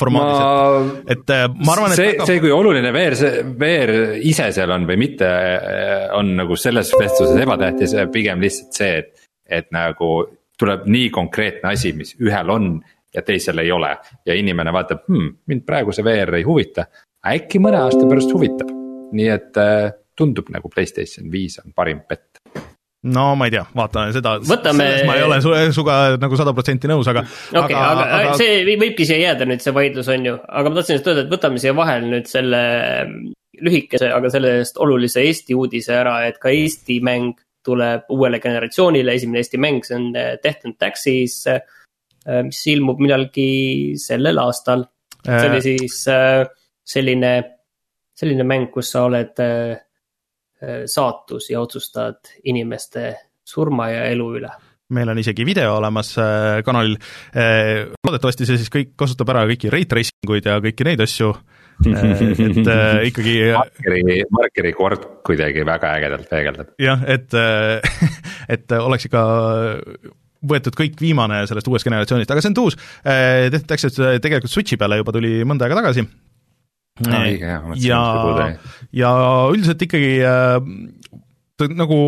formaadis, 0.00 1.04
et, 1.04 1.12
et 1.14 1.34
äh, 1.36 1.44
ma 1.62 1.76
arvan, 1.76 1.94
et 1.94 2.00
see 2.00 2.08
väga..., 2.10 2.26
see, 2.26 2.40
kui 2.42 2.54
oluline 2.54 2.90
VR, 2.94 3.16
see 3.18 3.44
VR 3.60 3.92
ise 4.18 4.48
seal 4.56 4.74
on 4.74 4.88
või 4.88 4.98
mitte, 5.04 5.28
äh, 5.28 6.08
on 6.18 6.34
nagu 6.40 6.58
selles 6.58 6.90
vestluses 6.96 7.38
ebatähtis, 7.44 7.94
pigem 8.14 8.42
lihtsalt 8.42 8.82
see, 8.82 8.98
et, 9.04 9.28
et 9.62 9.70
nagu 9.74 10.10
tuleb 10.58 10.90
nii 10.90 11.14
konkreetne 11.14 11.72
asi, 11.76 11.94
mis 11.94 12.16
ühel 12.22 12.50
on 12.50 12.74
ja 13.14 13.22
teisel 13.26 13.62
ei 13.62 13.70
ole. 13.72 13.94
ja 14.26 14.34
inimene 14.34 14.74
vaatab 14.74 15.06
hmm,, 15.06 15.38
mind 15.46 15.66
praegu 15.68 15.94
see 15.94 16.06
VR 16.06 16.34
ei 16.40 16.46
huvita, 16.48 16.88
äkki 17.30 17.62
mõne 17.62 17.78
aasta 17.84 18.08
pärast 18.10 18.34
huvitab. 18.34 18.74
nii 19.12 19.28
et 19.30 19.58
äh, 19.60 19.92
tundub 20.18 20.50
nagu 20.50 20.70
Playstation 20.72 21.30
viis 21.30 21.60
on 21.62 21.70
parim 21.76 22.02
pett 22.08 22.41
no 23.02 23.26
ma 23.34 23.48
ei 23.48 23.54
tea, 23.54 23.64
vaatame 23.74 24.14
seda 24.14 24.36
Võtame..., 24.46 24.88
ma 25.08 25.16
ei 25.18 25.24
ole 25.26 25.40
su, 25.42 25.52
suga 25.74 26.16
nagu 26.22 26.38
sada 26.38 26.54
protsenti 26.54 26.90
nõus, 26.90 27.08
aga 27.10 27.24
okei 27.26 27.76
aga, 27.76 28.08
aga, 28.18 28.34
see 28.38 28.76
võibki 28.78 29.06
siia 29.08 29.18
jääda 29.32 29.48
nüüd, 29.48 29.62
see 29.64 29.74
vaidlus 29.74 30.10
on 30.12 30.28
ju, 30.28 30.34
aga 30.46 30.70
ma 30.70 30.78
tahtsin 30.78 31.00
just 31.00 31.08
öelda, 31.10 31.24
et 31.26 31.32
võtame 31.32 31.62
siia 31.62 31.74
vahele 31.76 32.12
nüüd 32.12 32.30
selle 32.30 32.62
mm, 33.08 33.32
lühikese, 33.66 34.10
aga 34.14 34.30
selle-eest 34.32 34.78
olulise 34.82 35.24
Eesti 35.26 35.56
uudise 35.58 35.96
ära, 35.98 36.20
et 36.28 36.38
ka 36.42 36.52
Eesti 36.54 37.00
mäng 37.04 37.34
tuleb 37.66 38.08
uuele 38.10 38.40
generatsioonile, 38.42 39.14
esimene 39.18 39.42
Eesti 39.42 39.60
mäng, 39.62 39.84
see 39.86 39.98
on 39.98 40.08
eh, 40.18 40.34
Death 40.42 40.66
and 40.66 40.78
Taxis, 40.78 41.36
eh, 41.50 41.62
mis 42.46 42.62
ilmub 42.70 43.02
millalgi 43.02 43.94
sellel 43.98 44.38
aastal. 44.42 44.86
see 45.22 45.48
oli 45.48 45.58
äh. 45.58 45.66
siis 45.66 45.98
eh, 46.10 46.42
selline, 46.94 47.32
selline 48.18 48.46
mäng, 48.46 48.70
kus 48.74 48.94
sa 48.94 49.06
oled 49.10 49.38
saatus 50.86 51.48
ja 51.50 51.60
otsustad 51.60 52.34
inimeste 52.44 53.10
surma 53.44 53.88
ja 53.90 54.04
elu 54.12 54.28
üle. 54.38 54.52
Meil 54.92 55.08
on 55.08 55.20
isegi 55.22 55.44
video 55.48 55.76
olemas 55.78 56.12
äh, 56.20 56.60
kanalil, 56.66 56.98
äh, 57.32 57.88
loodetavasti 58.04 58.48
see 58.48 58.60
siis 58.60 58.72
kõik 58.72 58.92
kasutab 59.00 59.30
ära 59.32 59.46
kõiki 59.48 59.70
rate 59.72 59.88
tracing 59.88 60.32
uid 60.34 60.48
ja 60.48 60.58
kõiki 60.62 60.86
neid 60.86 61.00
asju, 61.00 61.30
et 61.86 62.72
ikkagi 63.08 63.36
markeri, 63.56 64.18
markeri 64.36 64.72
kord 64.76 65.06
kuidagi 65.26 65.64
väga 65.66 65.94
ägedalt 65.98 66.28
peegeldab. 66.30 66.74
jah, 66.82 67.06
et, 67.08 67.32
et 68.56 68.76
oleks 68.76 69.08
ikka 69.08 69.22
võetud 70.52 70.76
kõik 70.76 71.00
viimane 71.00 71.40
sellest 71.48 71.70
uuest 71.70 71.88
generatsioonist, 71.88 72.34
aga 72.34 72.44
see 72.44 72.52
on 72.52 72.60
uus, 72.66 72.76
tehtakse 73.54 73.92
tegelikult 74.20 74.52
Switchi 74.52 74.76
peale 74.76 75.00
juba 75.00 75.14
tuli 75.14 75.38
mõnda 75.46 75.68
aega 75.68 75.80
tagasi. 75.80 76.04
No, 77.00 77.22
õige 77.24 77.48
jah, 77.48 77.70
ja, 77.80 78.00
ja 78.96 79.12
üldiselt 79.52 79.82
ikkagi 79.86 80.14
äh, 80.26 80.58
nagu 81.76 81.98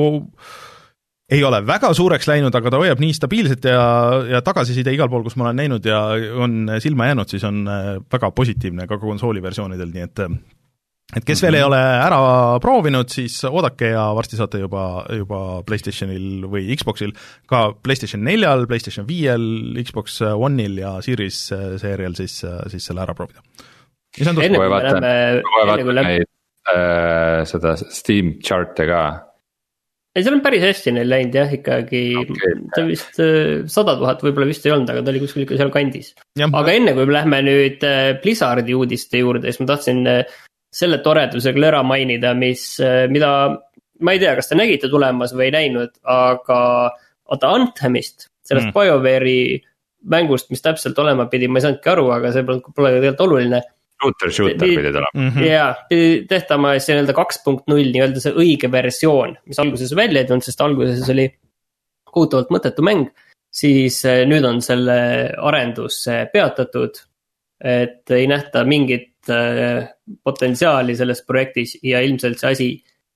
ei 1.32 1.44
ole 1.44 1.60
väga 1.66 1.92
suureks 1.96 2.28
läinud, 2.28 2.54
aga 2.54 2.72
ta 2.72 2.80
hoiab 2.82 3.00
nii 3.00 3.14
stabiilselt 3.16 3.64
ja, 3.68 3.84
ja 4.28 4.42
tagasiside 4.44 4.92
igal 4.94 5.08
pool, 5.12 5.24
kus 5.24 5.38
ma 5.40 5.48
olen 5.48 5.62
näinud 5.62 5.86
ja 5.88 6.02
on 6.40 6.66
silma 6.84 7.08
jäänud, 7.10 7.30
siis 7.30 7.46
on 7.48 7.64
äh, 7.64 7.94
väga 8.12 8.30
positiivne 8.36 8.88
ka 8.90 9.00
konsooli 9.02 9.42
versioonidel, 9.42 9.94
nii 9.94 10.04
et 10.04 10.26
et 11.14 11.24
kes 11.26 11.42
veel 11.44 11.58
ei 11.58 11.62
mhm. 11.62 11.68
ole 11.68 11.80
ära 12.00 12.20
proovinud, 12.64 13.10
siis 13.12 13.36
oodake 13.48 13.92
ja 13.92 14.06
varsti 14.16 14.38
saate 14.40 14.60
juba, 14.62 15.04
juba 15.12 15.40
PlayStationil 15.66 16.46
või 16.50 16.66
Xboxil, 16.76 17.12
ka 17.50 17.66
PlayStation 17.84 18.24
neljal, 18.24 18.66
PlayStation 18.68 19.06
viiel, 19.08 19.44
Xbox 19.84 20.20
One'il 20.34 20.80
ja 20.82 20.96
Series 21.04 21.46
äh, 21.56 21.74
seerial 21.80 22.16
siis, 22.18 22.40
siis 22.72 22.90
selle 22.90 23.04
ära 23.04 23.16
proovida 23.16 23.44
enne 24.14 24.58
kui 24.58 24.68
me 24.68 24.68
läheme, 24.70 25.12
enne 25.42 25.82
kui 25.82 25.94
läheme. 25.94 26.33
Äh, 26.64 27.44
seda 27.44 27.74
Steam 27.76 28.38
chart'e 28.40 28.86
ka. 28.88 29.00
ei, 30.14 30.22
seal 30.22 30.38
on 30.38 30.40
päris 30.44 30.62
hästi 30.64 30.94
neil 30.96 31.10
läinud 31.12 31.34
jah, 31.36 31.50
ikkagi 31.52 32.00
okay., 32.22 32.54
ta 32.72 32.84
vist 32.88 33.18
äh, 33.20 33.66
sada 33.68 33.98
tuhat 34.00 34.22
võib-olla 34.24 34.48
vist 34.48 34.64
ei 34.64 34.72
olnud, 34.72 34.88
aga 34.88 35.02
ta 35.04 35.12
oli 35.12 35.20
kuskil 35.20 35.44
ikka 35.44 35.58
seal 35.60 35.72
kandis. 35.74 36.14
aga 36.40 36.72
enne 36.72 36.94
kui 36.96 37.04
me 37.04 37.18
lähme 37.18 37.42
nüüd 37.44 37.84
äh, 37.84 38.14
Blizzardi 38.22 38.78
uudiste 38.78 39.20
juurde, 39.20 39.50
siis 39.50 39.60
ma 39.60 39.68
tahtsin 39.74 40.08
selle 40.74 41.02
toreduse 41.04 41.52
küll 41.52 41.68
ära 41.68 41.82
mainida, 41.86 42.32
mis, 42.38 42.64
mida 43.12 43.34
ma 44.00 44.14
ei 44.16 44.22
tea, 44.22 44.32
kas 44.40 44.48
te 44.48 44.56
nägite 44.56 44.88
tulemas 44.90 45.36
või 45.36 45.50
ei 45.50 45.54
näinud, 45.58 45.92
aga 46.08 46.58
vaata 47.28 47.52
Anthemist, 47.58 48.30
sellest 48.46 48.70
mm. 48.70 48.74
BioWare'i 48.74 49.60
mängust, 50.16 50.48
mis 50.50 50.64
täpselt 50.64 50.98
olema 50.98 51.28
pidi, 51.28 51.46
ma 51.52 51.60
ei 51.60 51.68
saanudki 51.68 51.92
aru, 51.92 52.08
aga 52.16 52.32
see 52.32 52.48
pole, 52.48 52.64
pole 52.72 52.96
tegelikult 52.96 53.26
oluline 53.28 53.60
shooter, 54.04 54.32
shooter 54.32 54.68
pidi 54.68 54.92
tulema 54.92 55.10
-hmm.. 55.14 55.46
jaa, 55.48 55.70
pidi 55.88 56.24
tehtama 56.30 56.74
see 56.78 56.94
nii-öelda 56.94 57.16
kaks 57.16 57.40
punkt 57.44 57.68
null, 57.72 57.90
nii-öelda 57.94 58.22
see 58.22 58.34
õige 58.44 58.70
versioon, 58.72 59.36
mis 59.48 59.60
alguses 59.62 59.94
välja 59.96 60.22
ei 60.22 60.28
tulnud, 60.28 60.46
sest 60.46 60.60
alguses 60.64 61.10
oli 61.14 61.28
kohutavalt 62.14 62.52
mõttetu 62.54 62.86
mäng. 62.86 63.10
siis 63.54 64.00
eh, 64.10 64.24
nüüd 64.26 64.44
on 64.44 64.62
selle 64.62 64.96
arendus 65.38 66.04
peatatud. 66.32 67.02
et 67.64 68.10
ei 68.10 68.26
nähta 68.26 68.64
mingit 68.66 69.30
eh, 69.30 69.86
potentsiaali 70.22 70.96
selles 70.96 71.22
projektis 71.26 71.78
ja 71.82 72.00
ilmselt 72.04 72.38
see 72.38 72.50
asi 72.50 72.68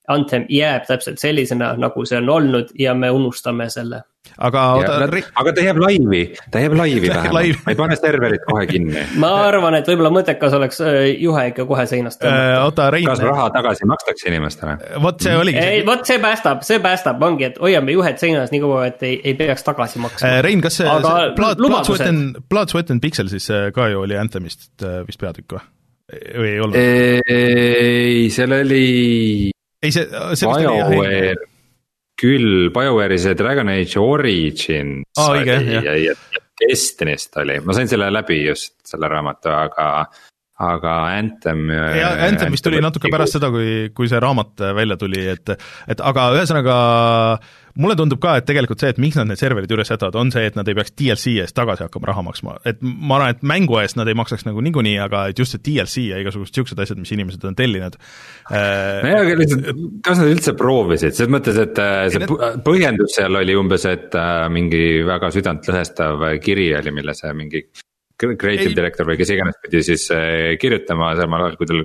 Anthem 0.09 0.47
jääb 0.49 0.87
täpselt 0.89 1.21
sellisena, 1.21 1.75
nagu 1.81 2.05
see 2.09 2.17
on 2.21 2.31
olnud 2.33 2.71
ja 2.79 2.95
me 2.97 3.11
unustame 3.13 3.69
selle. 3.73 4.03
aga 4.39 4.63
oota. 4.77 4.97
aga 5.41 5.53
ta 5.57 5.63
jääb 5.65 5.79
laivi, 5.81 6.21
ta 6.53 6.61
jääb 6.63 6.75
laivi 6.77 7.09
vähemalt, 7.13 7.61
ma 7.65 7.73
ei 7.73 7.79
pane 7.79 7.97
serverit 7.97 8.45
kohe 8.49 8.67
kinni. 8.69 9.05
ma 9.21 9.31
arvan, 9.47 9.77
et 9.79 9.89
võib-olla 9.89 10.11
mõttekas 10.15 10.57
oleks 10.57 10.81
äh, 10.85 10.99
juhe 11.21 11.47
ikka 11.53 11.67
kohe 11.69 11.87
seinast 11.91 12.23
tõmmata. 12.23 12.65
oota, 12.65 12.91
Rein. 12.95 13.09
kas 13.09 13.23
raha 13.25 13.49
tagasi 13.57 13.89
makstakse 13.89 14.29
inimestele? 14.33 14.77
vot 15.05 15.25
see 15.25 15.37
oligi. 15.37 15.63
ei, 15.63 15.87
vot 15.87 16.05
see 16.09 16.21
päästab, 16.23 16.65
see 16.69 16.81
päästab, 16.85 17.23
ongi, 17.29 17.51
et 17.53 17.61
hoiame 17.63 17.97
juhed 17.97 18.21
seinas 18.21 18.53
nii 18.55 18.63
kaua, 18.65 18.85
et 18.93 19.05
ei, 19.09 19.21
ei 19.25 19.37
peaks 19.39 19.67
tagasi 19.67 20.01
maksma. 20.05 20.29
Äh, 20.29 20.43
Rein, 20.45 20.65
kas 20.65 20.81
see, 20.81 20.89
see 20.89 21.33
Blood, 21.37 21.61
Blood, 21.61 21.85
Sweat 21.89 22.07
and, 22.09 22.41
Blood, 22.49 22.73
Sweat 22.73 22.95
and 22.95 23.05
Pixel 23.05 23.29
siis 23.33 23.51
äh, 23.53 23.69
ka 23.77 23.91
ju 23.93 24.07
oli 24.07 24.17
Anthemist 24.17 24.71
vist 25.09 25.21
peatükk 25.21 25.59
või? 25.59 25.67
või 26.09 26.51
ei 26.55 26.61
olnud? 26.65 26.81
ei, 26.81 28.29
seal 28.33 28.57
oli 28.63 29.53
ei, 29.83 29.93
see, 29.95 30.07
see 30.39 30.51
BioWare, 30.51 31.35
küll, 32.19 32.71
BioWare'i 32.75 33.21
see 33.23 33.37
Dragon 33.39 33.71
Age 33.73 34.01
Origins 34.03 35.21
oh, 35.21 35.31
oli 35.33 35.47
ja, 35.49 35.61
ja, 35.81 35.99
ja 36.09 36.17
Destiny'st 36.59 37.39
oli, 37.39 37.61
ma 37.63 37.77
sain 37.77 37.91
selle 37.91 38.11
läbi 38.11 38.41
just, 38.49 38.75
selle 38.89 39.11
raamatu, 39.11 39.53
aga 39.55 39.89
aga 40.59 40.93
Anthem. 41.15 41.69
ja 41.71 42.11
Anthem 42.27 42.51
vist 42.51 42.67
tuli 42.67 42.81
natuke 42.83 43.13
pärast 43.13 43.37
seda, 43.37 43.53
kui, 43.55 43.93
kui 43.95 44.11
see 44.11 44.19
raamat 44.23 44.67
välja 44.75 44.99
tuli, 44.99 45.23
et, 45.31 45.55
et 45.87 46.03
aga 46.03 46.33
ühesõnaga 46.35 46.79
mulle 47.79 47.97
tundub 47.99 48.21
ka, 48.23 48.35
et 48.39 48.47
tegelikult 48.49 48.83
see, 48.83 48.91
et 48.93 49.01
miks 49.03 49.19
nad 49.19 49.29
need 49.31 49.41
serverid 49.41 49.73
üles 49.75 49.91
jätavad, 49.91 50.17
on 50.19 50.33
see, 50.35 50.45
et 50.51 50.57
nad 50.59 50.69
ei 50.69 50.77
peaks 50.79 50.95
DLC 50.99 51.35
eest 51.45 51.57
tagasi 51.57 51.85
hakkama 51.87 52.11
raha 52.11 52.25
maksma, 52.27 52.57
et 52.69 52.81
ma 52.83 53.19
arvan, 53.19 53.37
et 53.37 53.45
mängu 53.47 53.79
eest 53.83 53.99
nad 53.99 54.11
ei 54.11 54.17
maksaks 54.19 54.47
nagu 54.49 54.63
niikuinii, 54.67 54.97
aga 55.05 55.27
et 55.31 55.39
just 55.39 55.55
see 55.55 55.63
DLC 55.69 56.09
ja 56.09 56.21
igasugused 56.23 56.53
niisugused 56.55 56.83
asjad, 56.85 57.01
mis 57.03 57.13
inimesed 57.15 57.45
on 57.49 57.59
tellinud 57.59 57.99
äh,. 57.99 59.03
nojah, 59.05 59.23
aga 59.25 59.37
lihtsalt, 59.43 59.85
kas 60.07 60.23
nad 60.23 60.33
üldse 60.33 60.57
proovisid, 60.59 61.19
selles 61.19 61.35
mõttes, 61.35 61.61
et 61.63 61.83
äh, 61.83 62.07
see 62.13 62.25
need... 62.25 62.65
põhjendus 62.67 63.19
seal 63.21 63.43
oli 63.43 63.59
umbes, 63.59 63.87
et 63.91 64.19
äh, 64.19 64.47
mingi 64.53 64.83
väga 65.07 65.31
südantlõhestav 65.35 66.27
kiri 66.45 66.73
oli, 66.81 66.95
mille 66.99 67.15
see 67.19 67.35
mingi 67.39 67.65
creative 68.19 68.73
ei. 68.73 68.75
director 68.75 69.07
või 69.07 69.19
kes 69.21 69.31
iganes 69.31 69.59
pidi 69.63 69.85
siis 69.87 70.09
kirjutama 70.59 71.13
samal 71.21 71.47
ajal, 71.47 71.59
kui 71.61 71.71
tal 71.71 71.85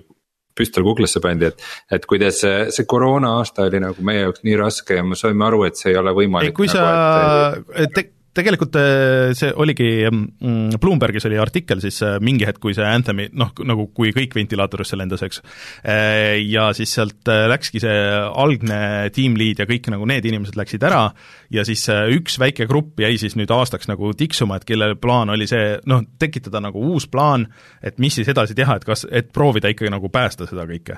püstol 0.57 0.85
kuklasse 0.87 1.21
pandi, 1.23 1.51
et, 1.51 1.63
et 1.91 2.09
kuidas 2.09 2.41
see, 2.43 2.65
see 2.75 2.89
koroona 2.89 3.37
aasta 3.39 3.67
oli 3.69 3.81
nagu 3.83 4.05
meie 4.05 4.25
jaoks 4.25 4.43
nii 4.47 4.57
raske 4.59 4.99
ja 4.99 5.05
me 5.05 5.17
saime 5.19 5.47
aru, 5.47 5.63
et 5.69 5.79
see 5.79 5.93
ei 5.93 6.01
ole 6.01 6.13
võimalik. 6.17 6.55
kui 6.57 6.69
nagu, 6.69 6.77
sa 6.77 7.79
et... 7.83 7.93
te 7.95 8.09
tegelikult 8.33 8.77
äh, 8.79 9.31
see 9.37 9.51
oligi, 9.61 9.87
mm, 10.09 10.79
Bloombergis 10.81 11.27
oli 11.29 11.37
artikkel 11.41 11.81
siis 11.83 11.99
äh, 12.05 12.17
mingi 12.23 12.47
hetk, 12.47 12.61
kui 12.63 12.73
see 12.75 12.85
Anthemi 12.87 13.27
noh, 13.37 13.51
nagu 13.67 13.87
kui 13.93 14.13
kõik 14.15 14.33
ventilaatorisse 14.37 14.97
lendas, 14.97 15.23
eks, 15.25 15.41
äh, 15.85 16.39
ja 16.41 16.69
siis 16.77 16.93
sealt 16.97 17.29
läkski 17.29 17.81
see 17.83 17.99
algne 18.29 19.11
team 19.13 19.37
lead 19.39 19.61
ja 19.61 19.67
kõik 19.69 19.89
nagu 19.93 20.07
need 20.09 20.25
inimesed 20.29 20.57
läksid 20.57 20.85
ära 20.89 21.05
ja 21.53 21.65
siis 21.67 21.85
üks 21.87 22.39
väike 22.41 22.65
grupp 22.69 23.03
jäi 23.03 23.15
siis 23.21 23.37
nüüd 23.37 23.51
aastaks 23.53 23.89
nagu 23.91 24.13
tiksuma, 24.17 24.57
et 24.57 24.67
kelle 24.67 24.93
plaan 24.99 25.33
oli 25.33 25.47
see 25.49 25.77
noh, 25.89 26.01
tekitada 26.19 26.61
nagu 26.63 26.81
uus 26.93 27.05
plaan, 27.11 27.45
et 27.85 28.01
mis 28.01 28.17
siis 28.17 28.29
edasi 28.33 28.57
teha, 28.57 28.79
et 28.79 28.87
kas, 28.87 29.05
et 29.11 29.29
proovida 29.33 29.69
ikkagi 29.69 29.93
nagu 29.93 30.09
päästa 30.13 30.49
seda 30.49 30.65
kõike. 30.69 30.97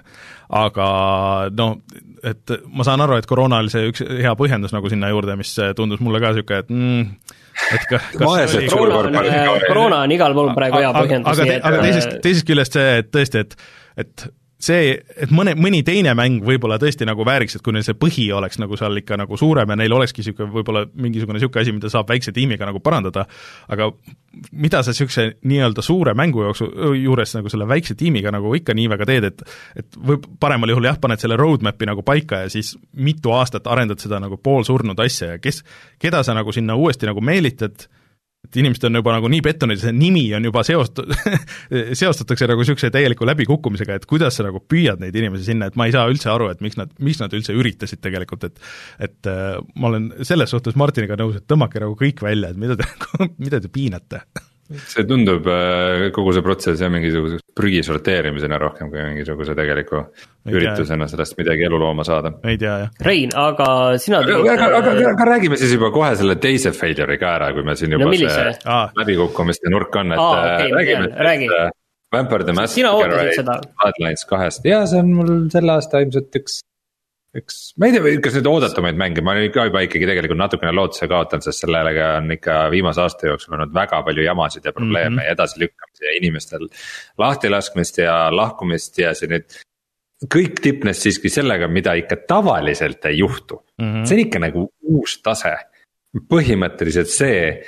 aga 0.56 0.88
no 1.52 1.70
et 2.26 2.56
ma 2.72 2.86
saan 2.88 3.04
aru, 3.04 3.20
et 3.20 3.28
koroona 3.30 3.60
oli 3.62 3.72
see 3.74 3.90
üks 3.92 4.04
hea 4.06 4.34
põhjendus 4.38 4.74
nagu 4.74 4.90
sinna 4.90 5.12
juurde, 5.12 5.36
mis 5.40 5.52
tundus 5.78 6.02
mulle 6.04 6.22
ka 6.24 6.32
niisugune, 6.34 6.64
et 6.64 6.72
mm, 6.72 7.25
et 7.76 7.86
ka, 7.90 8.00
kas 8.20 8.56
koroona 8.74 9.22
on, 9.22 9.62
koroona 9.68 10.02
on 10.06 10.16
igal 10.16 10.36
pool 10.38 10.52
praegu 10.58 10.82
hea 10.84 10.94
põhjendus. 10.96 11.44
aga, 11.44 11.60
aga 11.70 11.84
teisest, 11.86 12.18
teisest 12.26 12.50
küljest 12.50 12.80
see, 12.80 12.98
et 13.04 13.12
tõesti, 13.16 13.46
et, 13.46 13.56
et 14.04 14.28
see, 14.66 14.94
et 15.22 15.32
mõne, 15.36 15.54
mõni 15.60 15.82
teine 15.86 16.14
mäng 16.18 16.44
võib-olla 16.46 16.78
tõesti 16.82 17.06
nagu 17.08 17.26
vääriks, 17.28 17.58
et 17.58 17.64
kui 17.66 17.76
neil 17.76 17.86
see 17.86 17.98
põhi 18.00 18.26
oleks 18.36 18.60
nagu 18.62 18.78
seal 18.80 18.98
ikka 19.02 19.18
nagu 19.22 19.38
suurem 19.40 19.72
ja 19.72 19.78
neil 19.80 19.94
olekski 19.94 20.24
niisugune 20.24 20.52
võib-olla 20.54 20.86
mingisugune 20.92 21.40
niisugune 21.40 21.64
asi, 21.64 21.74
mida 21.76 21.92
saab 21.94 22.10
väikse 22.10 22.34
tiimiga 22.36 22.68
nagu 22.68 22.82
parandada, 22.84 23.26
aga 23.72 23.90
mida 24.52 24.82
sa 24.84 24.94
niisuguse 24.94 25.28
nii-öelda 25.48 25.86
suure 25.86 26.16
mängu 26.18 26.46
jooksul, 26.48 26.72
juures 27.02 27.36
nagu 27.38 27.52
selle 27.54 27.68
väikse 27.70 27.98
tiimiga 28.00 28.34
nagu 28.36 28.54
ikka 28.58 28.76
nii 28.78 28.88
väga 28.96 29.10
teed, 29.12 29.30
et 29.32 29.46
et 29.84 30.00
võib, 30.10 30.26
paremal 30.42 30.72
juhul 30.72 30.90
jah, 30.90 31.00
paned 31.02 31.22
selle 31.22 31.38
roadmap'i 31.40 31.88
nagu 31.90 32.04
paika 32.06 32.46
ja 32.46 32.54
siis 32.54 32.74
mitu 32.94 33.34
aastat 33.36 33.68
arendad 33.72 34.02
seda 34.02 34.20
nagu 34.24 34.40
poolsurnud 34.42 35.00
asja 35.04 35.36
ja 35.36 35.42
kes, 35.42 35.64
keda 36.02 36.24
sa 36.26 36.36
nagu 36.38 36.54
sinna 36.56 36.78
uuesti 36.80 37.10
nagu 37.10 37.22
meelitad, 37.22 37.88
et 38.46 38.60
inimesed 38.62 38.88
on 38.90 39.00
juba 39.02 39.16
nagu 39.18 39.30
nii 39.32 39.44
pettunud 39.46 39.78
ja 39.78 39.88
see 39.88 39.96
nimi 39.96 40.26
on 40.38 40.48
juba 40.50 40.64
seost- 40.68 41.04
seostatakse 42.02 42.50
nagu 42.50 42.64
niisuguse 42.64 42.92
täieliku 42.94 43.28
läbikukkumisega, 43.30 44.00
et 44.00 44.10
kuidas 44.10 44.40
sa 44.40 44.48
nagu 44.48 44.62
püüad 44.64 45.04
neid 45.04 45.16
inimesi 45.18 45.52
sinna, 45.52 45.70
et 45.70 45.80
ma 45.80 45.90
ei 45.90 45.96
saa 45.96 46.08
üldse 46.12 46.32
aru, 46.34 46.50
et 46.54 46.64
miks 46.66 46.80
nad, 46.80 46.92
miks 47.04 47.22
nad 47.22 47.34
üldse 47.36 47.56
üritasid 47.58 48.04
tegelikult, 48.06 48.48
et 48.50 48.66
et 49.06 49.30
äh, 49.30 49.56
ma 49.76 49.92
olen 49.92 50.12
selles 50.28 50.52
suhtes 50.54 50.78
Martiniga 50.80 51.18
nõus, 51.20 51.40
et 51.40 51.48
tõmmake 51.50 51.82
nagu 51.84 51.98
kõik 52.00 52.24
välja, 52.26 52.52
et 52.54 52.60
mida 52.60 52.78
te, 52.80 52.88
mida 53.46 53.62
te 53.62 53.72
piinate 53.72 54.24
see 54.66 55.06
tundub, 55.06 55.46
äh, 55.46 56.08
kogu 56.16 56.34
see 56.34 56.44
protsess 56.46 56.82
jah, 56.82 56.90
mingisuguse 56.94 57.38
prügi 57.56 57.84
sorteerimisena 57.86 58.58
rohkem 58.62 58.90
kui 58.90 59.04
mingisuguse 59.12 59.54
tegeliku 59.58 60.02
üritusena 60.50 61.08
sellest 61.10 61.38
midagi 61.40 61.68
elu 61.68 61.80
looma 61.80 62.06
saada. 62.08 62.34
ei 62.48 62.58
tea 62.62 62.76
jah. 62.84 62.92
Rein, 63.06 63.34
aga 63.38 63.70
sina 64.02 64.24
aga, 64.26 64.40
aga, 64.42 64.56
aga, 64.56 64.82
aga, 64.82 65.08
aga 65.14 65.30
räägime 65.32 65.60
siis 65.62 65.76
juba 65.78 65.92
kohe 65.94 66.12
selle 66.18 66.38
teise 66.42 66.74
failure'i 66.76 67.22
ka 67.22 67.36
ära, 67.38 67.52
kui 67.54 67.66
me 67.68 67.78
siin 67.78 67.94
juba 67.96 68.10
no, 68.10 68.20
see 68.20 68.52
ah. 68.66 68.86
läbikukkumiste 68.98 69.74
nurk 69.74 69.96
on, 70.02 70.16
et 70.18 70.22
ah, 70.22 70.44
okay, 70.44 70.72
räägime, 70.74 71.12
räägi. 71.30 71.50
äh, 71.54 71.74
Vampire 72.14 72.46
the 72.48 72.54
Masquerade 72.54 73.44
Bloodlines 73.44 74.26
kahest 74.30 74.66
ja 74.66 74.86
see 74.90 75.02
on 75.04 75.14
mul 75.18 75.36
selle 75.54 75.78
aasta 75.78 76.02
ilmselt 76.06 76.42
üks 76.42 76.62
eks, 77.40 77.60
ma 77.80 77.90
ei 77.90 77.96
tea, 77.96 78.16
kas 78.24 78.38
nüüd 78.38 78.48
oodatumaid 78.50 78.98
mänge, 79.00 79.24
ma 79.26 79.34
olen 79.36 79.52
ka 79.54 79.68
juba 79.68 79.84
ikkagi 79.86 80.08
tegelikult 80.08 80.40
natukene 80.40 80.74
lootuse 80.76 81.08
kaotanud, 81.12 81.46
sest 81.46 81.66
sellega 81.66 82.10
on 82.22 82.32
ikka 82.36 82.58
viimase 82.74 83.04
aasta 83.04 83.30
jooksul 83.30 83.58
olnud 83.58 83.74
väga 83.76 84.02
palju 84.08 84.26
jamasid 84.26 84.68
ja 84.68 84.74
probleeme 84.76 85.10
mm 85.10 85.20
-hmm. 85.20 85.26
ja 85.26 85.36
edasilükkamisi 85.36 86.06
ja 86.06 86.18
inimestel 86.22 86.68
lahtilaskmist 87.22 87.98
ja 88.04 88.18
lahkumist 88.36 89.00
ja 89.00 89.14
see 89.14 89.32
nüüd. 89.32 89.58
kõik 90.32 90.62
tipnes 90.64 91.02
siiski 91.04 91.30
sellega, 91.30 91.68
mida 91.68 91.94
ikka 91.94 92.16
tavaliselt 92.28 93.06
ei 93.06 93.18
juhtu 93.18 93.60
mm, 93.78 93.86
-hmm. 93.86 94.06
see 94.06 94.16
on 94.16 94.26
ikka 94.28 94.40
nagu 94.40 94.70
uus 94.82 95.22
tase. 95.22 95.56
põhimõtteliselt 96.16 97.12
see, 97.12 97.62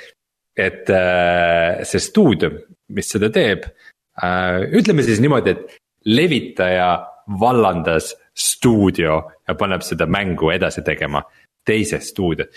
et 0.56 0.88
äh, 0.90 1.84
see 1.84 2.00
stuudio, 2.00 2.50
mis 2.88 3.10
seda 3.10 3.28
teeb 3.30 3.66
äh,, 3.68 4.64
ütleme 4.72 5.02
siis 5.02 5.20
niimoodi, 5.20 5.50
et 5.50 5.76
levitaja 6.04 7.04
vallandas 7.40 8.14
stuudio 8.38 9.22
ja 9.48 9.54
paneb 9.58 9.82
seda 9.86 10.06
mängu 10.06 10.52
edasi 10.54 10.82
tegema 10.86 11.22
teises 11.66 12.08
stuudios. 12.12 12.48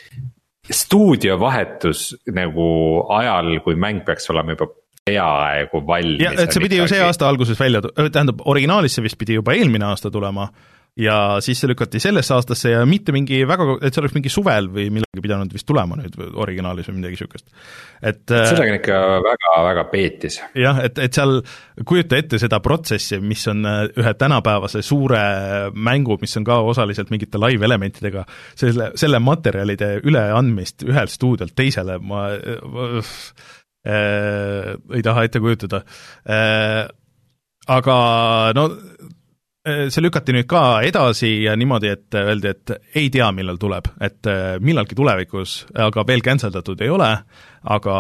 stuudio 0.72 1.40
vahetus 1.40 2.16
nagu 2.32 2.68
ajal, 3.10 3.60
kui 3.66 3.76
mäng 3.76 4.06
peaks 4.06 4.30
olema 4.30 4.56
juba 4.56 4.68
peaaegu 5.06 5.82
valmis. 5.88 6.22
ja, 6.22 6.34
et 6.38 6.54
see 6.54 6.64
pidi 6.64 6.78
ju 6.78 6.88
see 6.88 7.02
aasta 7.02 7.30
alguses 7.30 7.60
välja, 7.60 7.82
tähendab 7.82 8.44
originaalis 8.46 8.96
see 8.96 9.08
vist 9.08 9.18
pidi 9.20 9.40
juba 9.40 9.58
eelmine 9.58 9.90
aasta 9.90 10.12
tulema 10.12 10.48
ja 11.00 11.16
siis 11.40 11.62
see 11.62 11.70
lükati 11.72 12.02
sellesse 12.04 12.34
aastasse 12.36 12.74
ja 12.74 12.82
mitte 12.90 13.14
mingi 13.16 13.40
väga, 13.48 13.78
et 13.80 13.96
see 13.96 14.02
oleks 14.02 14.16
mingi 14.18 14.32
suvel 14.32 14.68
või 14.74 14.90
millalgi 14.92 15.24
pidanud 15.24 15.54
vist 15.56 15.66
tulema 15.70 15.96
nüüd 15.96 16.18
originaalis 16.44 16.90
või 16.90 16.98
midagi 16.98 17.16
niisugust. 17.16 17.48
et 18.04 18.26
sellega 18.28 18.74
on 18.74 18.80
ikka 18.80 18.98
väga-väga 19.24 19.86
peetis. 19.94 20.42
jah, 20.60 20.82
et, 20.84 21.00
et 21.00 21.16
seal 21.16 21.38
kujuta 21.88 22.20
ette 22.20 22.42
seda 22.44 22.60
protsessi, 22.64 23.22
mis 23.24 23.46
on 23.48 23.64
äh, 23.70 23.86
ühe 24.04 24.14
tänapäevase 24.20 24.84
suure 24.84 25.22
mängu, 25.72 26.18
mis 26.22 26.36
on 26.42 26.48
ka 26.48 26.60
osaliselt 26.74 27.14
mingite 27.14 27.40
live-elementidega, 27.40 28.26
selle, 28.60 28.92
selle 29.00 29.24
materjalide 29.24 29.94
üleandmist 30.04 30.84
ühelt 30.90 31.16
stuudiolt 31.16 31.56
teisele 31.56 32.02
ma 32.04 32.28
äh, 32.36 33.16
äh, 33.88 34.76
ei 34.92 35.08
taha 35.08 35.24
ette 35.24 35.40
kujutada 35.40 35.86
äh,, 36.28 36.84
aga 37.72 37.98
no 38.58 38.68
Äh, 38.72 39.21
see 39.62 40.02
lükati 40.02 40.34
nüüd 40.34 40.48
ka 40.50 40.82
edasi 40.86 41.30
ja 41.44 41.54
niimoodi, 41.60 41.92
et 41.94 42.18
öeldi, 42.18 42.50
et 42.50 42.96
ei 42.98 43.12
tea, 43.14 43.28
millal 43.36 43.60
tuleb, 43.62 43.92
et 44.02 44.30
äh, 44.30 44.56
millalgi 44.64 44.98
tulevikus, 44.98 45.62
aga 45.86 46.06
veel 46.08 46.24
cancel 46.26 46.54
datud 46.54 46.82
ei 46.82 46.90
ole, 46.90 47.10
aga 47.70 47.96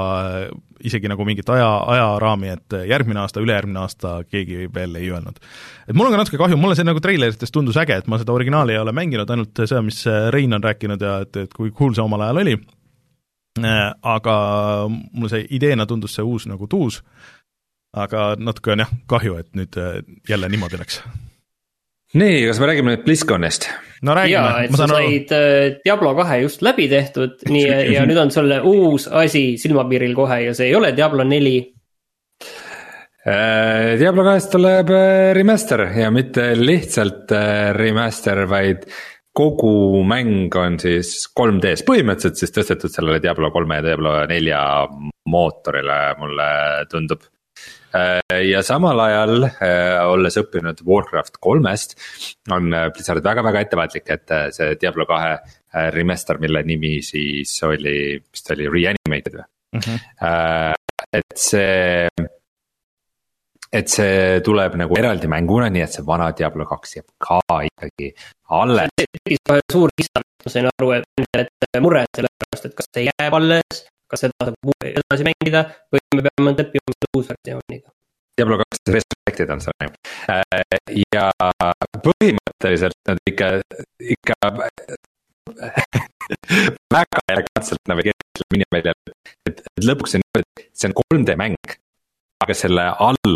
isegi 0.81 1.11
nagu 1.11 1.25
mingit 1.27 1.49
aja, 1.53 1.69
ajaraami, 1.93 2.49
et 2.55 2.77
järgmine 2.89 3.21
aasta, 3.21 3.43
ülejärgmine 3.45 3.83
aasta 3.83 4.15
keegi 4.25 4.71
veel 4.73 4.97
ei 4.97 5.11
öelnud. 5.13 5.37
et 5.85 5.93
mul 5.93 6.09
on 6.09 6.17
ka 6.17 6.23
natuke 6.23 6.41
kahju, 6.41 6.57
mulle 6.57 6.75
see 6.79 6.87
nagu 6.87 7.03
treileritest 7.03 7.53
tundus 7.53 7.77
äge, 7.77 8.01
et 8.01 8.09
ma 8.09 8.17
seda 8.17 8.33
originaali 8.33 8.73
ei 8.73 8.81
ole 8.81 8.97
mänginud, 8.97 9.29
ainult 9.29 9.61
seda, 9.61 9.85
mis 9.85 10.01
Rein 10.33 10.57
on 10.57 10.65
rääkinud 10.65 11.01
ja 11.01 11.19
et, 11.27 11.43
et 11.45 11.53
kui 11.53 11.69
cool 11.69 11.93
see 11.93 12.01
omal 12.01 12.25
ajal 12.25 12.41
oli, 12.41 12.57
äh, 13.61 13.83
aga 14.01 14.35
mulle 14.89 15.29
see 15.29 15.45
ideena 15.53 15.85
tundus 15.85 16.17
see 16.17 16.25
uus 16.25 16.49
nagu 16.49 16.65
tuus, 16.65 17.03
aga 17.93 18.31
natuke 18.39 18.73
on 18.73 18.87
jah, 18.87 19.01
kahju, 19.05 19.43
et 19.43 19.53
nüüd 19.53 19.77
jälle 20.25 20.49
niimoodi 20.49 20.81
läks 20.81 21.03
nii, 22.17 22.45
kas 22.49 22.59
me 22.61 22.69
räägime 22.69 22.95
nüüd 22.95 23.05
BlizzConist? 23.05 23.67
no 24.01 24.15
räägime. 24.17 24.33
jaa, 24.33 24.63
et 24.65 24.75
sa 24.77 24.87
said 24.89 25.35
äh, 25.35 25.77
Diablo 25.85 26.13
kahe 26.17 26.41
just 26.43 26.63
läbi 26.65 26.87
tehtud, 26.91 27.37
nii 27.53 27.93
ja 27.93 28.05
nüüd 28.09 28.19
on 28.21 28.33
sulle 28.33 28.61
uus 28.67 29.07
asi 29.07 29.55
silmapiiril 29.61 30.15
kohe 30.17 30.41
ja 30.47 30.57
see 30.57 30.71
ei 30.71 30.75
ole 30.75 30.91
Diablo 30.97 31.25
neli. 31.27 31.59
Äh, 33.21 33.99
Diablo 34.01 34.25
kahest 34.25 34.51
tuleb 34.55 34.91
äh, 34.97 35.31
remaster 35.37 35.85
ja 35.97 36.11
mitte 36.11 36.51
lihtsalt 36.57 37.31
remaster, 37.77 38.45
vaid 38.49 38.87
kogu 39.31 40.01
mäng 40.03 40.51
on 40.59 40.79
siis 40.81 41.29
3D-s, 41.37 41.85
põhimõtteliselt 41.87 42.41
siis 42.41 42.51
tõstetud 42.55 42.91
sellele 42.91 43.21
Diablo 43.23 43.51
kolme 43.53 43.79
ja 43.79 43.85
Diablo 43.85 44.17
nelja 44.27 44.63
mootorile, 45.31 45.99
mulle 46.19 46.49
tundub 46.91 47.23
ja 48.51 48.61
samal 48.63 48.99
ajal, 49.03 49.45
äh, 49.49 49.99
olles 50.07 50.37
õppinud 50.39 50.83
Warcraft 50.87 51.39
kolmest, 51.43 51.97
on 52.51 52.73
äh, 52.73 52.89
Blizzard 52.95 53.23
väga-väga 53.25 53.65
ettevaatlik, 53.65 54.11
et 54.13 54.35
see 54.55 54.75
Diablo 54.81 55.07
kahe 55.09 55.37
remaster, 55.95 56.39
mille 56.41 56.63
nimi 56.67 56.99
siis 57.05 57.53
oli, 57.63 58.19
vist 58.19 58.51
oli 58.51 58.67
Reanimated 58.67 59.37
või 59.39 59.47
mm? 59.77 59.81
-hmm. 59.85 60.73
et 61.19 61.37
see, 61.39 62.07
et 63.71 63.87
see 63.91 64.41
tuleb 64.43 64.75
nagu 64.81 64.99
eraldi 64.99 65.29
mänguna, 65.31 65.69
nii 65.71 65.85
et 65.85 65.95
see 65.95 66.05
vana 66.07 66.31
Diablo 66.37 66.67
kaks 66.67 66.97
jääb 66.97 67.07
ka 67.27 67.39
ikkagi 67.69 68.11
alles. 68.51 68.91
tekkis 68.99 69.43
kohe 69.47 69.63
suur 69.71 69.95
kisa, 69.95 70.23
ma 70.45 70.51
sain 70.51 70.67
aru, 70.73 70.91
et, 70.99 71.07
et 71.39 71.79
mure 71.79 72.03
selle 72.15 72.31
pärast, 72.43 72.67
et 72.67 72.75
kas 72.75 72.91
see 72.91 73.07
jääb 73.07 73.39
alles 73.39 73.85
kas 74.11 74.25
seda 74.25 74.49
saab 74.49 74.85
edasi 74.91 75.27
mängida 75.27 75.65
või 75.93 76.03
me 76.17 76.27
peame 76.27 76.53
leppima 76.57 76.95
selle 76.95 77.11
uusversiooniga. 77.17 77.91
Diablo 78.39 78.57
kaks 78.61 78.93
Resurrected 78.95 79.51
on 79.53 79.61
seal 79.63 79.91
äh, 80.31 80.43
ja 81.13 81.27
põhimõtteliselt 82.05 82.97
nad 83.09 83.19
ikka, 83.29 83.49
ikka 84.15 84.37
väga 86.95 87.23
elegantselt 87.33 87.91
navigeeritud 87.91 88.47
minimäljal, 88.53 88.97
et, 89.49 89.61
et 89.61 89.85
lõpuks 89.85 90.17
on 90.17 90.23
niimoodi, 90.23 90.65
et 90.65 90.81
see 90.81 90.89
on 90.91 90.97
3D 91.01 91.37
mäng. 91.39 91.77
aga 92.41 92.53
selle 92.57 92.87
all 93.05 93.33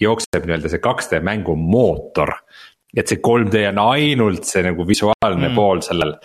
jookseb 0.00 0.44
nii-öelda 0.46 0.70
see 0.70 0.82
2D 0.84 1.20
mängu 1.24 1.56
mootor. 1.58 2.34
et 2.96 3.08
see 3.08 3.20
3D 3.20 3.66
on 3.72 3.80
ainult 3.90 4.44
see 4.48 4.62
nagu 4.64 4.86
visuaalne 4.88 5.48
mm. 5.48 5.56
pool 5.56 5.82
sellel 5.84 6.16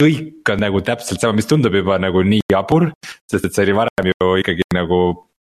kõik 0.00 0.52
on 0.52 0.62
nagu 0.62 0.80
täpselt 0.84 1.20
sama, 1.20 1.36
mis 1.38 1.48
tundub 1.50 1.74
juba 1.76 1.98
nagu 2.00 2.22
nii 2.26 2.46
jabur, 2.52 2.88
sest 3.30 3.48
et 3.48 3.56
see 3.56 3.66
oli 3.68 3.76
varem 3.76 4.12
ju 4.12 4.30
ikkagi 4.42 4.66
nagu 4.76 5.00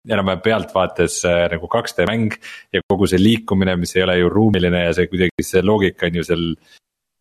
enam-vähem 0.10 0.44
pealtvaates 0.44 1.22
äh, 1.28 1.46
nagu 1.54 1.70
2D 1.72 2.08
mäng. 2.10 2.36
ja 2.74 2.82
kogu 2.88 3.08
see 3.10 3.20
liikumine, 3.22 3.76
mis 3.80 3.96
ei 3.96 4.04
ole 4.06 4.18
ju 4.20 4.30
ruumiline 4.34 4.86
ja 4.86 4.94
see 4.96 5.10
kuidagi 5.12 5.46
see 5.46 5.64
loogika 5.66 6.08
on 6.08 6.20
ju 6.20 6.26
seal 6.28 6.46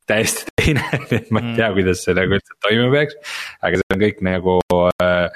täiesti 0.09 0.47
teine 0.57 0.85
et 1.19 1.31
ma 1.31 1.43
ei 1.43 1.55
tea, 1.57 1.69
mm. 1.69 1.75
kuidas 1.79 2.05
see 2.05 2.17
nagu 2.17 2.39
üldse 2.39 2.59
toimima 2.65 2.91
peaks. 2.95 3.19
aga 3.63 3.81
see 3.81 3.95
on 3.95 4.05
kõik 4.05 4.23
nagu 4.27 4.59
äh, 5.05 5.27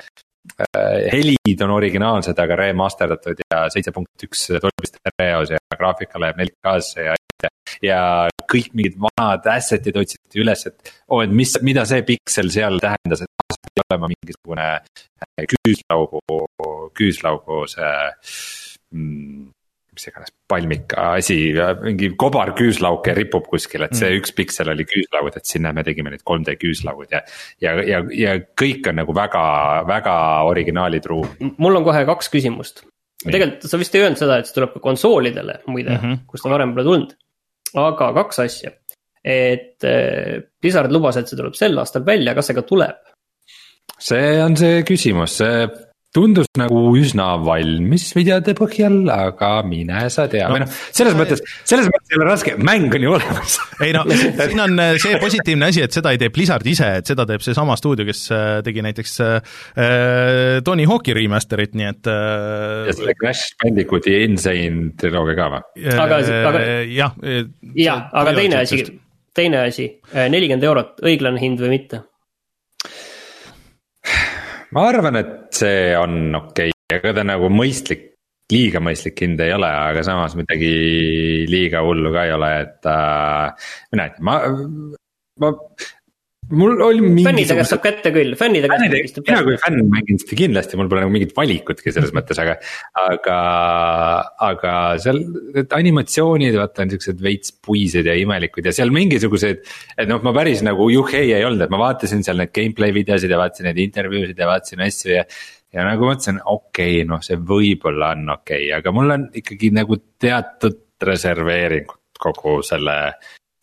helid 1.13 1.61
on 1.63 1.71
originaalsed, 1.71 2.39
aga 2.39 2.57
remasterdatud 2.59 3.45
ja 3.45 3.65
seitse 3.73 3.93
punkt 3.95 4.25
üks 4.27 4.49
Dolby 4.57 4.89
Stereos 4.89 5.53
ja 5.55 5.61
graafika 5.77 6.21
läheb 6.23 6.41
4K-sse 6.43 7.07
ja 7.07 7.15
ja 7.83 8.01
kõik 8.51 8.73
mingid 8.77 8.99
vanad 9.01 9.47
asset'id 9.55 9.97
otsiti 9.99 10.43
üles, 10.43 10.67
et 10.69 10.93
oo 11.09 11.23
et 11.25 11.33
mis, 11.33 11.55
mida 11.65 11.85
see 11.89 12.05
piksel 12.07 12.51
seal 12.55 12.79
tähendas, 12.83 13.25
et 13.25 13.55
see 13.55 13.63
pidi 13.69 13.85
olema 13.87 14.11
mingisugune 14.13 14.69
äh, 14.77 15.47
küüslaugu, 15.55 16.23
küüslaugu 16.99 17.63
see 17.73 17.95
mm, 18.95 19.49
mis 19.93 20.09
iganes 20.09 20.33
palmik 20.49 20.95
asi, 20.97 21.37
mingi 21.83 22.13
kobarküüslauke 22.19 23.15
ripub 23.17 23.49
kuskil, 23.51 23.85
et 23.87 23.97
see 23.97 24.09
mm. 24.09 24.21
üks 24.23 24.33
piksel 24.37 24.73
oli 24.73 24.87
küüslaud, 24.89 25.37
et 25.37 25.49
sinna 25.49 25.75
me 25.77 25.85
tegime 25.85 26.13
neid 26.15 26.25
3D 26.29 26.57
küüslaud 26.61 27.13
ja. 27.13 27.21
ja, 27.61 27.75
ja, 27.87 28.01
ja 28.17 28.39
kõik 28.59 28.89
on 28.89 29.01
nagu 29.03 29.17
väga, 29.17 29.45
väga 29.89 30.17
originaalitruu. 30.49 31.27
mul 31.59 31.81
on 31.81 31.85
kohe 31.89 32.07
kaks 32.09 32.33
küsimust. 32.33 32.87
tegelikult 33.25 33.69
sa 33.69 33.81
vist 33.81 33.95
ei 33.95 34.07
öelnud 34.07 34.21
seda, 34.21 34.41
et 34.41 34.49
see 34.49 34.57
tuleb 34.57 34.73
ka 34.77 34.87
konsoolidele 34.89 35.61
muide 35.67 35.93
mm, 35.93 36.01
-hmm. 36.03 36.25
kus 36.31 36.43
ta 36.43 36.53
varem 36.53 36.73
pole 36.75 36.89
tulnud 36.89 37.13
aga 37.79 38.13
kaks 38.21 38.43
asja. 38.45 38.73
et 39.23 39.85
eh, 39.87 40.43
Blizzard 40.61 40.93
lubas, 40.93 41.17
et 41.17 41.31
see 41.31 41.39
tuleb 41.39 41.55
sel 41.55 41.79
aastal 41.79 42.05
välja, 42.07 42.35
kas 42.35 42.51
see 42.51 42.59
ka 42.59 42.67
tuleb? 42.67 42.99
see 44.03 44.37
on 44.43 44.57
see 44.59 44.83
küsimus, 44.89 45.39
see 45.39 45.67
tundus 46.13 46.49
nagu 46.61 46.81
üsna 46.99 47.33
valmis 47.41 48.11
videode 48.17 48.53
põhjal, 48.57 48.99
aga 49.13 49.51
mine 49.65 50.05
sa 50.13 50.27
tea 50.31 50.49
no., 50.49 50.57
või 50.57 50.65
noh, 50.65 50.75
selles 50.93 51.17
mõttes, 51.17 51.41
selles 51.69 51.89
mõttes 51.89 52.13
ei 52.13 52.19
ole 52.19 52.27
raske, 52.29 52.57
mäng 52.61 52.93
on 52.93 53.07
ju 53.07 53.15
olemas 53.17 53.57
ei 53.85 53.95
no 53.97 54.05
siin 54.11 54.61
on 54.61 54.83
äh, 54.83 54.93
see 55.01 55.17
positiivne 55.23 55.71
asi, 55.73 55.85
et 55.87 55.97
seda 55.97 56.13
ei 56.13 56.21
tee 56.21 56.33
Blizzard 56.35 56.69
ise, 56.69 56.91
et 57.01 57.09
seda 57.09 57.25
teeb 57.29 57.45
seesama 57.45 57.79
stuudio, 57.81 58.05
kes 58.09 58.23
äh, 58.35 58.51
tegi 58.67 58.85
näiteks 58.85 59.17
äh, 59.25 59.57
Tony 60.67 60.87
Hawk'i 60.91 61.17
remaster'it, 61.17 61.77
nii 61.81 61.89
et 61.95 62.13
äh, 62.13 62.91
ja 62.91 62.97
selle 62.99 63.17
Crash 63.17 63.57
Bandicooti 63.63 64.19
Insane 64.27 64.93
triloogia 65.01 65.39
ka 65.39 65.51
või? 65.57 65.67
aga, 65.97 66.23
aga 66.53 66.65
jah. 66.93 67.17
jah, 67.79 68.07
aga 68.21 68.37
teine 68.37 68.61
asi, 68.61 68.85
teine 69.33 69.65
asi, 69.71 69.89
nelikümmend 70.13 70.69
eurot, 70.69 70.99
õiglane 71.09 71.41
hind 71.41 71.65
või 71.65 71.79
mitte? 71.79 72.05
Ma 74.73 74.89
arvan, 74.89 75.21
et 75.21 75.35
see 75.57 75.93
on 75.99 76.35
okei 76.39 76.73
okay., 76.73 76.99
ega 76.99 77.15
ta 77.17 77.25
nagu 77.27 77.49
mõistlik, 77.53 78.09
liiga 78.53 78.83
mõistlik 78.85 79.23
hind 79.25 79.41
ei 79.41 79.55
ole, 79.55 79.69
aga 79.69 80.03
samas 80.05 80.37
midagi 80.37 80.73
liiga 81.49 81.81
hullu 81.87 82.13
ka 82.15 82.27
ei 82.29 82.35
ole, 82.37 82.51
et 82.67 82.91
äh,. 82.91 83.71
mina 83.95 84.09
ei 84.09 84.15
tea, 84.17 84.27
ma, 84.29 84.39
ma 85.41 85.53
mul 86.57 86.81
oli 86.85 87.01
mingi. 87.03 87.25
fännide 87.27 87.57
käest 87.57 87.73
saab 87.73 87.83
kätte 87.85 88.13
küll, 88.15 88.35
fännide 88.39 88.69
käest. 88.71 89.21
mina 89.27 89.41
kui 89.47 89.57
fänn 89.61 89.87
mängin 89.93 90.21
seda 90.21 90.39
kindlasti, 90.39 90.79
mul 90.81 90.91
pole 90.91 91.05
nagu 91.05 91.15
mingit 91.15 91.33
valikutki 91.37 91.95
selles 91.95 92.13
mõttes, 92.17 92.39
aga, 92.43 92.57
aga, 93.03 93.39
aga 94.49 94.75
seal 95.03 95.23
need 95.57 95.75
animatsioonid, 95.79 96.59
vaata 96.61 96.85
on 96.85 96.95
siuksed 96.95 97.25
veits 97.25 97.55
puised 97.65 98.09
ja 98.09 98.17
imelikud 98.19 98.69
ja 98.69 98.75
seal 98.77 98.93
mingisugused. 98.95 99.65
et 99.97 100.11
noh, 100.11 100.23
ma 100.25 100.35
päris 100.37 100.65
nagu 100.67 100.89
juhhei 100.93 101.33
ei 101.33 101.47
olnud, 101.49 101.67
et 101.67 101.73
ma 101.73 101.81
vaatasin 101.83 102.25
seal 102.27 102.41
neid 102.41 102.55
gameplay 102.55 102.95
videosid 102.95 103.33
ja 103.33 103.41
vaatasin 103.41 103.71
neid 103.71 103.83
intervjuusid 103.87 104.39
ja 104.39 104.49
vaatasin 104.51 104.87
asju 104.89 105.15
ja. 105.17 105.27
ja 105.73 105.87
nagu 105.89 106.09
mõtlesin, 106.09 106.43
okei 106.45 107.01
okay,, 107.01 107.09
noh, 107.09 107.23
see 107.25 107.41
võib-olla 107.41 108.13
on 108.17 108.37
okei 108.39 108.67
okay,, 108.69 108.75
aga 108.81 108.95
mul 108.95 109.17
on 109.17 109.29
ikkagi 109.43 109.73
nagu 109.75 110.01
teatud 110.23 110.81
reserveeringud 111.03 112.21
kogu 112.23 112.61
selle 112.67 112.97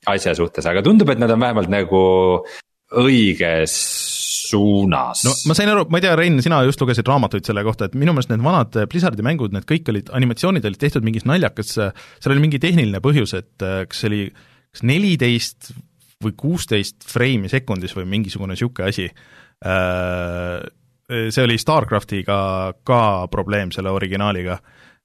asja 0.10 0.34
suhtes, 0.36 0.66
aga 0.68 0.82
tundub, 0.84 1.10
et 1.12 1.22
nad 1.22 1.32
on 1.32 1.40
vähemalt 1.40 1.72
nagu 1.72 2.02
õiges 2.98 3.74
suunas. 4.50 5.22
no 5.28 5.34
ma 5.50 5.58
sain 5.58 5.70
aru, 5.70 5.86
ma 5.92 6.00
ei 6.00 6.06
tea, 6.06 6.16
Rein, 6.18 6.40
sina 6.42 6.62
just 6.66 6.82
lugesid 6.82 7.08
raamatuid 7.08 7.46
selle 7.46 7.64
kohta, 7.68 7.90
et 7.90 7.98
minu 8.00 8.16
meelest 8.16 8.32
need 8.32 8.42
vanad 8.46 8.78
Blizzardi 8.90 9.26
mängud, 9.26 9.54
need 9.54 9.68
kõik 9.70 9.92
olid, 9.94 10.10
animatsioonid 10.16 10.66
olid 10.66 10.82
tehtud 10.82 11.06
mingis 11.06 11.28
naljakas, 11.30 11.76
seal 11.78 12.34
oli 12.34 12.46
mingi 12.48 12.62
tehniline 12.62 13.02
põhjus, 13.04 13.36
et 13.38 13.54
kas 13.60 14.02
see 14.02 14.10
oli 14.10 14.24
kas 14.70 14.86
neliteist 14.86 15.72
või 16.24 16.36
kuusteist 16.38 17.06
freimi 17.08 17.50
sekundis 17.52 17.96
või 17.96 18.08
mingisugune 18.10 18.54
niisugune 18.54 18.90
asi. 18.92 19.08
See 21.10 21.44
oli 21.44 21.58
StarCraftiga 21.58 22.40
ka 22.86 23.04
probleem, 23.32 23.72
selle 23.74 23.94
originaaliga, 23.96 24.60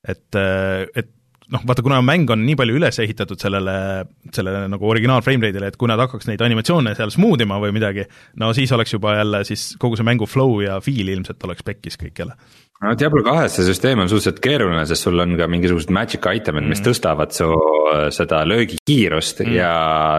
et, 0.05 0.37
et 0.37 1.13
noh, 1.55 1.63
vaata, 1.67 1.85
kuna 1.87 2.01
mäng 2.05 2.31
on 2.35 2.43
nii 2.47 2.57
palju 2.59 2.79
üles 2.81 2.99
ehitatud 3.03 3.41
sellele, 3.41 3.77
sellele 4.35 4.67
nagu 4.73 4.91
originaal 4.91 5.23
frame 5.25 5.47
rate'ile, 5.47 5.71
et 5.71 5.79
kui 5.81 5.91
nad 5.91 6.01
hakkaks 6.03 6.29
neid 6.31 6.43
animatsioone 6.45 6.95
seal 6.99 7.13
smooth 7.15 7.45
ima 7.45 7.61
või 7.63 7.75
midagi, 7.77 8.07
no 8.43 8.51
siis 8.57 8.73
oleks 8.75 8.97
juba 8.97 9.17
jälle 9.21 9.45
siis 9.49 9.73
kogu 9.81 9.99
see 9.99 10.07
mängu 10.07 10.29
flow 10.31 10.59
ja 10.65 10.81
feel 10.85 11.13
ilmselt 11.15 11.47
oleks 11.47 11.67
pekkis 11.67 12.01
kõik 12.01 12.25
jälle. 12.25 12.37
No 12.83 12.95
Diablo 12.99 13.23
kahes 13.27 13.59
see 13.59 13.69
süsteem 13.69 14.03
on 14.03 14.11
suhteliselt 14.11 14.41
keeruline, 14.45 14.87
sest 14.89 15.07
sul 15.07 15.21
on 15.23 15.37
ka 15.39 15.49
mingisugused 15.51 15.93
magic 15.95 16.27
item'id 16.27 16.65
mm., 16.65 16.73
mis 16.75 16.83
tõstavad 16.85 17.35
su 17.37 17.51
seda 18.15 18.43
löögikiirust 18.49 19.45
mm. 19.45 19.55
ja 19.55 19.75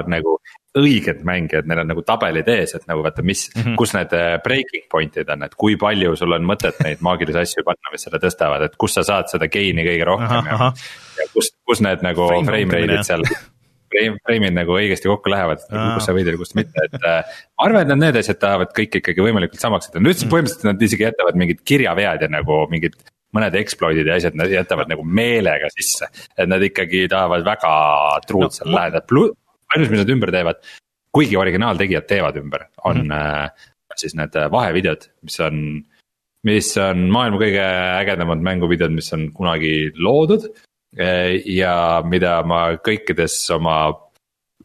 nagu 0.08 0.38
õiged 0.76 1.24
mängijad, 1.28 1.68
neil 1.70 1.82
on 1.86 1.89
nagu 1.94 2.04
tabelid 2.06 2.48
ees, 2.52 2.76
et 2.76 2.84
nagu 2.89 3.04
vaata, 3.06 3.24
mis 3.24 3.46
mm, 3.54 3.62
-hmm. 3.62 3.76
kus 3.80 3.94
need 3.96 4.13
äh, 4.15 4.36
breaking 4.44 4.88
point'id 4.91 5.30
on, 5.32 5.46
et 5.48 5.56
kui 5.56 5.78
palju 5.80 6.15
sul 6.20 6.36
on 6.36 6.44
mõtet 6.48 6.80
neid 6.84 7.04
maagilisi 7.06 7.39
asju 7.39 7.63
panna, 7.68 7.94
mis 7.94 8.04
seda 8.08 8.20
tõstavad, 8.20 8.65
et 8.68 8.76
kus 8.76 8.98
sa 9.00 9.06
saad 9.08 9.32
seda 9.32 9.48
gain'i 9.48 9.88
kõige 9.88 10.08
rohkem 10.12 10.52
aha, 10.52 10.72
ja, 10.76 11.24
ja 11.24 11.30
kus, 11.34 11.54
kus 11.63 11.84
need 11.86 12.04
nagu 12.04 12.28
frame 12.44 12.76
rate'id 12.76 13.08
seal 13.08 13.24
frame, 13.95 14.21
frame'id 14.27 14.55
nagu 14.58 14.75
õigesti 14.75 15.10
kokku 15.10 15.31
lähevad, 15.31 15.65
kus 15.71 16.08
sa 16.08 16.15
võid 16.15 16.29
ja 16.29 16.38
kus 16.38 16.55
mitte, 16.60 16.88
et 16.89 16.99
äh,. 17.01 17.36
ma 17.55 17.67
arvan, 17.69 17.86
et 17.86 17.93
nad 17.93 18.03
need 18.03 18.21
asjad 18.21 18.39
tahavad 18.41 18.75
kõik 18.75 18.99
ikkagi 19.01 19.23
võimalikult 19.23 19.63
samaks, 19.63 19.89
et 19.89 19.97
nad 19.97 20.05
ütlesid 20.05 20.27
mm. 20.27 20.34
põhimõtteliselt 20.36 20.69
nad 20.69 20.88
isegi 20.89 21.08
jätavad 21.08 21.39
mingid 21.41 21.63
kirjavead 21.67 22.25
ja 22.25 22.31
nagu 22.31 22.62
mingid 22.71 22.97
mõned 23.36 23.58
exploit'id 23.60 24.08
ja 24.08 24.19
asjad, 24.19 24.38
nad 24.39 24.51
jätavad 24.51 24.91
nagu 24.91 25.03
meelega 25.03 25.69
sisse. 25.73 26.08
et 26.38 26.49
nad 26.49 26.63
ikkagi 26.63 27.05
tahavad 27.12 27.45
väga 27.47 27.73
truud 28.27 28.47
no, 28.47 28.53
seal 28.53 28.71
läheneda, 28.71 29.03
ainus, 29.73 29.91
mis 29.91 30.01
nad 30.01 30.13
ümber 30.13 30.31
teevad, 30.36 30.62
kuigi 31.15 31.39
originaaltegijad 31.39 32.08
teevad 32.10 32.38
ümber, 32.39 32.67
on 32.84 33.03
mm 33.05 33.12
-hmm. 33.12 33.67
siis 33.95 34.15
need 34.15 34.36
äh, 34.36 34.51
vahevideod, 34.51 35.10
mis 35.23 35.39
on. 35.39 35.84
mis 36.45 36.77
on 36.77 37.08
maailma 37.10 37.39
kõige 37.41 37.63
ägedamad 38.01 38.41
mänguvideod, 38.45 38.91
mis 38.93 39.08
on 39.13 39.31
kunagi 39.34 39.91
loodud. 39.97 40.43
Äh, 40.95 41.41
ja 41.51 42.01
mida 42.08 42.39
ma 42.47 42.67
kõikides 42.84 43.38
oma 43.55 43.79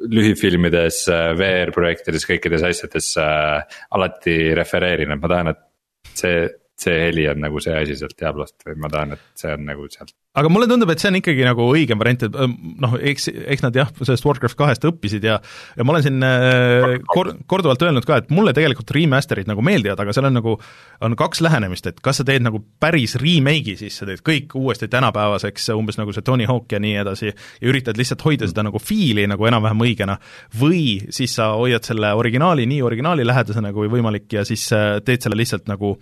lühifilmides, 0.01 1.03
VR-projektides, 1.37 2.25
kõikides 2.29 2.65
asjades 2.65 3.11
äh, 3.21 3.81
alati 3.93 4.37
refereerin, 4.57 5.13
et 5.13 5.21
ma 5.21 5.29
tahan, 5.29 5.53
et 5.53 6.17
see 6.17 6.47
see 6.81 6.97
heli 7.05 7.27
on 7.29 7.43
nagu 7.43 7.61
see 7.61 7.75
asi 7.77 7.97
sealt 7.99 8.17
Diablost 8.19 8.65
või 8.65 8.79
ma 8.81 8.89
tahan, 8.93 9.15
et 9.17 9.25
see 9.39 9.53
on 9.53 9.67
nagu 9.69 9.87
sealt. 9.93 10.15
aga 10.41 10.51
mulle 10.53 10.69
tundub, 10.71 10.91
et 10.93 11.03
see 11.03 11.11
on 11.11 11.19
ikkagi 11.19 11.45
nagu 11.45 11.67
õigem 11.75 12.01
variant, 12.01 12.23
et 12.29 12.39
noh, 12.85 12.95
eks, 13.11 13.29
eks 13.29 13.65
nad 13.65 13.77
jah, 13.77 13.91
sellest 14.01 14.25
Warcraft 14.25 14.57
kahest 14.59 14.87
õppisid 14.89 15.27
ja 15.27 15.39
ja 15.77 15.85
ma 15.87 15.95
olen 15.95 16.05
siin 16.07 16.25
äh, 16.25 16.95
kor-, 17.11 17.33
korduvalt 17.51 17.85
öelnud 17.85 18.07
ka, 18.09 18.21
et 18.23 18.33
mulle 18.33 18.55
tegelikult 18.57 18.93
remaster'id 18.97 19.51
nagu 19.51 19.65
meeldivad, 19.67 20.01
aga 20.01 20.15
seal 20.17 20.31
on 20.31 20.39
nagu, 20.39 20.57
on 21.05 21.19
kaks 21.21 21.43
lähenemist, 21.45 21.91
et 21.91 22.01
kas 22.05 22.23
sa 22.23 22.27
teed 22.29 22.47
nagu 22.47 22.63
päris 22.81 23.17
remake'i, 23.21 23.77
siis 23.81 24.01
sa 24.01 24.09
teed 24.09 24.25
kõik 24.27 24.57
uuesti 24.61 24.89
tänapäevaseks, 24.93 25.71
umbes 25.77 26.01
nagu 26.01 26.15
see 26.17 26.25
Tony 26.27 26.49
Hawk 26.49 26.73
ja 26.73 26.81
nii 26.81 26.97
edasi, 27.03 27.35
ja 27.35 27.71
üritad 27.73 28.01
lihtsalt 28.01 28.25
hoida 28.25 28.49
seda 28.49 28.65
nagu 28.67 28.81
fiili 28.81 29.27
nagu 29.31 29.51
enam-vähem 29.51 29.85
õigena, 29.85 30.17
või 30.61 30.85
siis 31.13 31.37
sa 31.37 31.53
hoiad 31.61 31.85
selle 31.85 32.15
originaali 32.17 32.65
nii 32.71 32.81
originaali 32.87 33.27
lähedasena 33.29 33.75
kui 33.77 33.91
võimalik 33.93 34.31
ja 34.39 34.49
siis 34.49 34.71
äh, 34.77 34.97
teed 35.05 35.27
selle 35.27 35.39
lihtsalt 35.41 35.69
nagu 35.69 35.99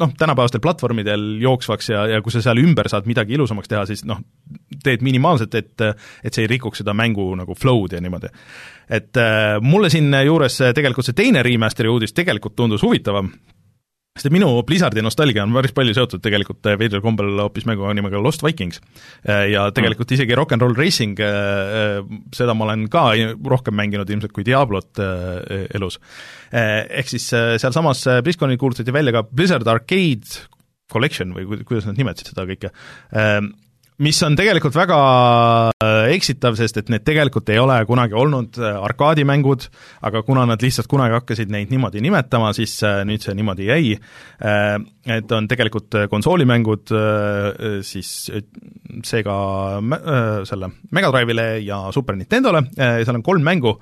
noh, 0.00 0.14
tänapäevastel 0.18 0.62
platvormidel 0.64 1.26
jooksvaks 1.42 1.90
ja, 1.92 2.06
ja 2.14 2.22
kui 2.22 2.34
sa 2.34 2.42
seal 2.44 2.60
ümber 2.62 2.88
saad 2.90 3.08
midagi 3.10 3.36
ilusamaks 3.36 3.70
teha, 3.70 3.84
siis 3.88 4.04
noh, 4.08 4.20
teed 4.84 5.04
minimaalselt, 5.06 5.54
et 5.58 5.86
et 5.88 6.34
see 6.34 6.46
ei 6.46 6.50
rikuks 6.50 6.82
seda 6.82 6.94
mängu 6.96 7.30
nagu 7.38 7.56
flow'd 7.58 7.96
ja 7.96 8.02
niimoodi. 8.04 8.32
et 8.88 9.16
äh, 9.16 9.58
mulle 9.60 9.90
siinjuures 9.90 10.58
tegelikult 10.74 11.06
see 11.06 11.18
teine 11.18 11.42
remaster'i 11.42 11.92
uudis 11.92 12.16
tegelikult 12.16 12.56
tundus 12.56 12.82
huvitavam, 12.82 13.30
sest 14.18 14.34
minu 14.34 14.50
Blizzardi 14.66 15.02
nostalgia 15.04 15.44
on 15.46 15.54
päris 15.54 15.74
palju 15.76 15.94
seotud 15.96 16.22
tegelikult 16.24 16.66
äh, 16.68 16.78
veidral 16.80 17.02
kombel 17.04 17.30
hoopis 17.44 17.66
mänguga 17.68 17.94
nimega 17.96 18.20
Lost 18.22 18.42
Vikings. 18.44 18.82
Äh, 19.22 19.48
ja 19.52 19.68
tegelikult 19.74 20.12
isegi 20.14 20.36
Rock 20.38 20.56
n 20.56 20.62
Roll 20.64 20.76
Racing, 20.78 21.18
äh, 21.22 22.02
seda 22.34 22.56
ma 22.58 22.68
olen 22.68 22.88
ka 22.92 23.06
rohkem 23.38 23.78
mänginud 23.78 24.10
ilmselt 24.10 24.34
kui 24.34 24.46
Diablot 24.46 24.98
elus. 24.98 25.98
Ehk 26.50 27.10
siis 27.10 27.26
sealsamas 27.28 28.04
BlizzConil 28.24 28.58
kuulutati 28.60 28.94
välja 28.94 29.14
ka 29.14 29.24
Blizzard 29.28 29.68
Arcade 29.68 30.46
Collection 30.90 31.34
või 31.36 31.60
kuidas 31.68 31.86
nad 31.88 31.98
nimetasid 32.00 32.32
seda 32.32 32.46
kõike, 32.48 32.72
mis 34.04 34.18
on 34.22 34.36
tegelikult 34.38 34.76
väga 34.78 34.98
äh, 35.82 36.12
eksitav, 36.14 36.56
sest 36.58 36.76
et 36.80 36.90
need 36.92 37.04
tegelikult 37.06 37.48
ei 37.50 37.58
ole 37.58 37.78
kunagi 37.88 38.14
olnud 38.18 38.58
äh, 38.60 38.76
arkaadimängud, 38.86 39.66
aga 40.06 40.22
kuna 40.26 40.44
nad 40.48 40.62
lihtsalt 40.62 40.88
kunagi 40.90 41.16
hakkasid 41.16 41.50
neid 41.50 41.72
niimoodi 41.72 42.02
nimetama, 42.04 42.52
siis 42.56 42.76
äh, 42.86 43.00
nüüd 43.08 43.24
see 43.24 43.34
niimoodi 43.38 43.68
jäi. 43.68 43.96
Et 45.08 45.32
on 45.34 45.46
tegelikult 45.50 45.94
konsoolimängud 46.10 46.90
siis 47.86 48.10
seega 49.08 49.36
selle 50.48 50.68
Mega 50.94 51.10
Drive'ile 51.14 51.46
ja 51.64 51.78
Super 51.94 52.16
Nintendole, 52.18 52.62
seal 52.76 53.16
on 53.16 53.24
kolm 53.26 53.42
mängu, 53.44 53.72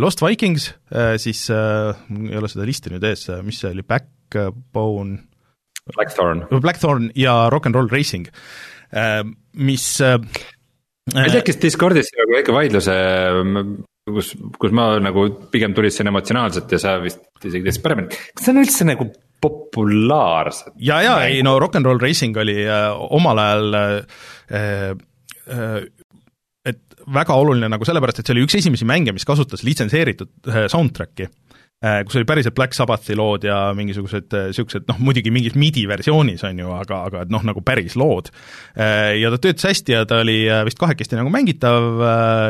Lost 0.00 0.24
Vikings, 0.24 0.70
siis 1.20 1.44
ei 1.52 2.40
ole 2.40 2.50
seda 2.50 2.66
listi 2.66 2.94
nüüd 2.94 3.06
ees, 3.10 3.28
mis 3.46 3.60
see 3.62 3.70
oli, 3.74 3.84
Backbone 3.86 5.20
Blackthorn. 5.94 6.46
Blackthorn 6.64 7.10
ja 7.18 7.36
Rock 7.52 7.68
n 7.68 7.76
Roll 7.76 7.92
Racing 7.92 8.32
mis 9.54 9.86
äh, 10.04 10.18
ma 11.12 11.26
ei 11.26 11.34
tea, 11.34 11.44
kas 11.46 11.60
Discordis 11.62 12.12
oli 12.16 12.38
väike 12.38 12.54
vaidlus, 12.54 12.88
kus, 14.08 14.32
kus 14.60 14.74
ma 14.76 14.94
nagu 15.02 15.26
pigem 15.52 15.74
tulistsin 15.76 16.10
emotsionaalselt 16.10 16.72
ja 16.74 16.80
sa 16.80 16.96
vist 17.02 17.24
isegi 17.44 17.66
teadsid 17.66 17.84
paremini, 17.84 18.22
kas 18.34 18.46
see 18.46 18.54
on 18.54 18.62
üldse 18.62 18.88
nagu 18.88 19.08
populaarsed? 19.44 20.78
ja, 20.80 21.00
ja 21.04 21.18
ei 21.28 21.42
no 21.46 21.58
Rock 21.62 21.78
n 21.80 21.88
Roll 21.88 22.02
Racing 22.02 22.36
oli 22.40 22.62
äh, 22.64 22.88
omal 23.18 23.42
ajal 23.42 23.78
äh, 23.80 23.96
äh, 24.54 25.80
et 26.64 26.80
väga 27.14 27.36
oluline 27.36 27.68
nagu 27.68 27.84
sellepärast, 27.84 28.22
et 28.22 28.28
see 28.28 28.36
oli 28.36 28.46
üks 28.46 28.56
esimesi 28.62 28.88
mänge, 28.88 29.12
mis 29.12 29.28
kasutas 29.28 29.64
litsenseeritud 29.66 30.54
soundtrack'i 30.72 31.28
Äh, 31.28 31.43
kus 31.82 32.16
oli 32.16 32.26
päriselt 32.28 32.54
Black 32.56 32.76
Sabbathi 32.76 33.16
lood 33.18 33.44
ja 33.44 33.58
mingisugused 33.76 34.32
niisugused 34.32 34.84
äh, 34.84 34.88
noh, 34.92 35.00
muidugi 35.04 35.32
mingis 35.34 35.56
midi 35.58 35.84
versioonis, 35.88 36.44
on 36.48 36.62
ju, 36.62 36.70
aga, 36.72 37.00
aga 37.10 37.24
noh, 37.32 37.44
nagu 37.44 37.60
päris 37.66 37.96
lood. 38.00 38.30
Äh, 38.72 39.14
ja 39.20 39.32
ta 39.34 39.40
töötas 39.42 39.68
hästi 39.68 39.96
ja 39.96 40.04
ta 40.08 40.22
oli 40.24 40.38
vist 40.66 40.80
kahekesti 40.80 41.18
nagu 41.18 41.32
mängitav 41.34 42.04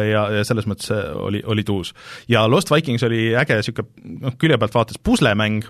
ja, 0.07 0.27
ja 0.39 0.45
selles 0.47 0.68
mõttes 0.70 0.93
oli, 0.95 1.43
oli 1.51 1.64
tuus. 1.66 1.95
ja 2.31 2.45
Lost 2.51 2.70
Vikings 2.70 3.07
oli 3.07 3.33
äge 3.39 3.59
niisugune 3.59 4.20
noh, 4.22 4.37
külje 4.39 4.61
pealt 4.61 4.77
vaates 4.77 5.01
puslemäng, 5.03 5.66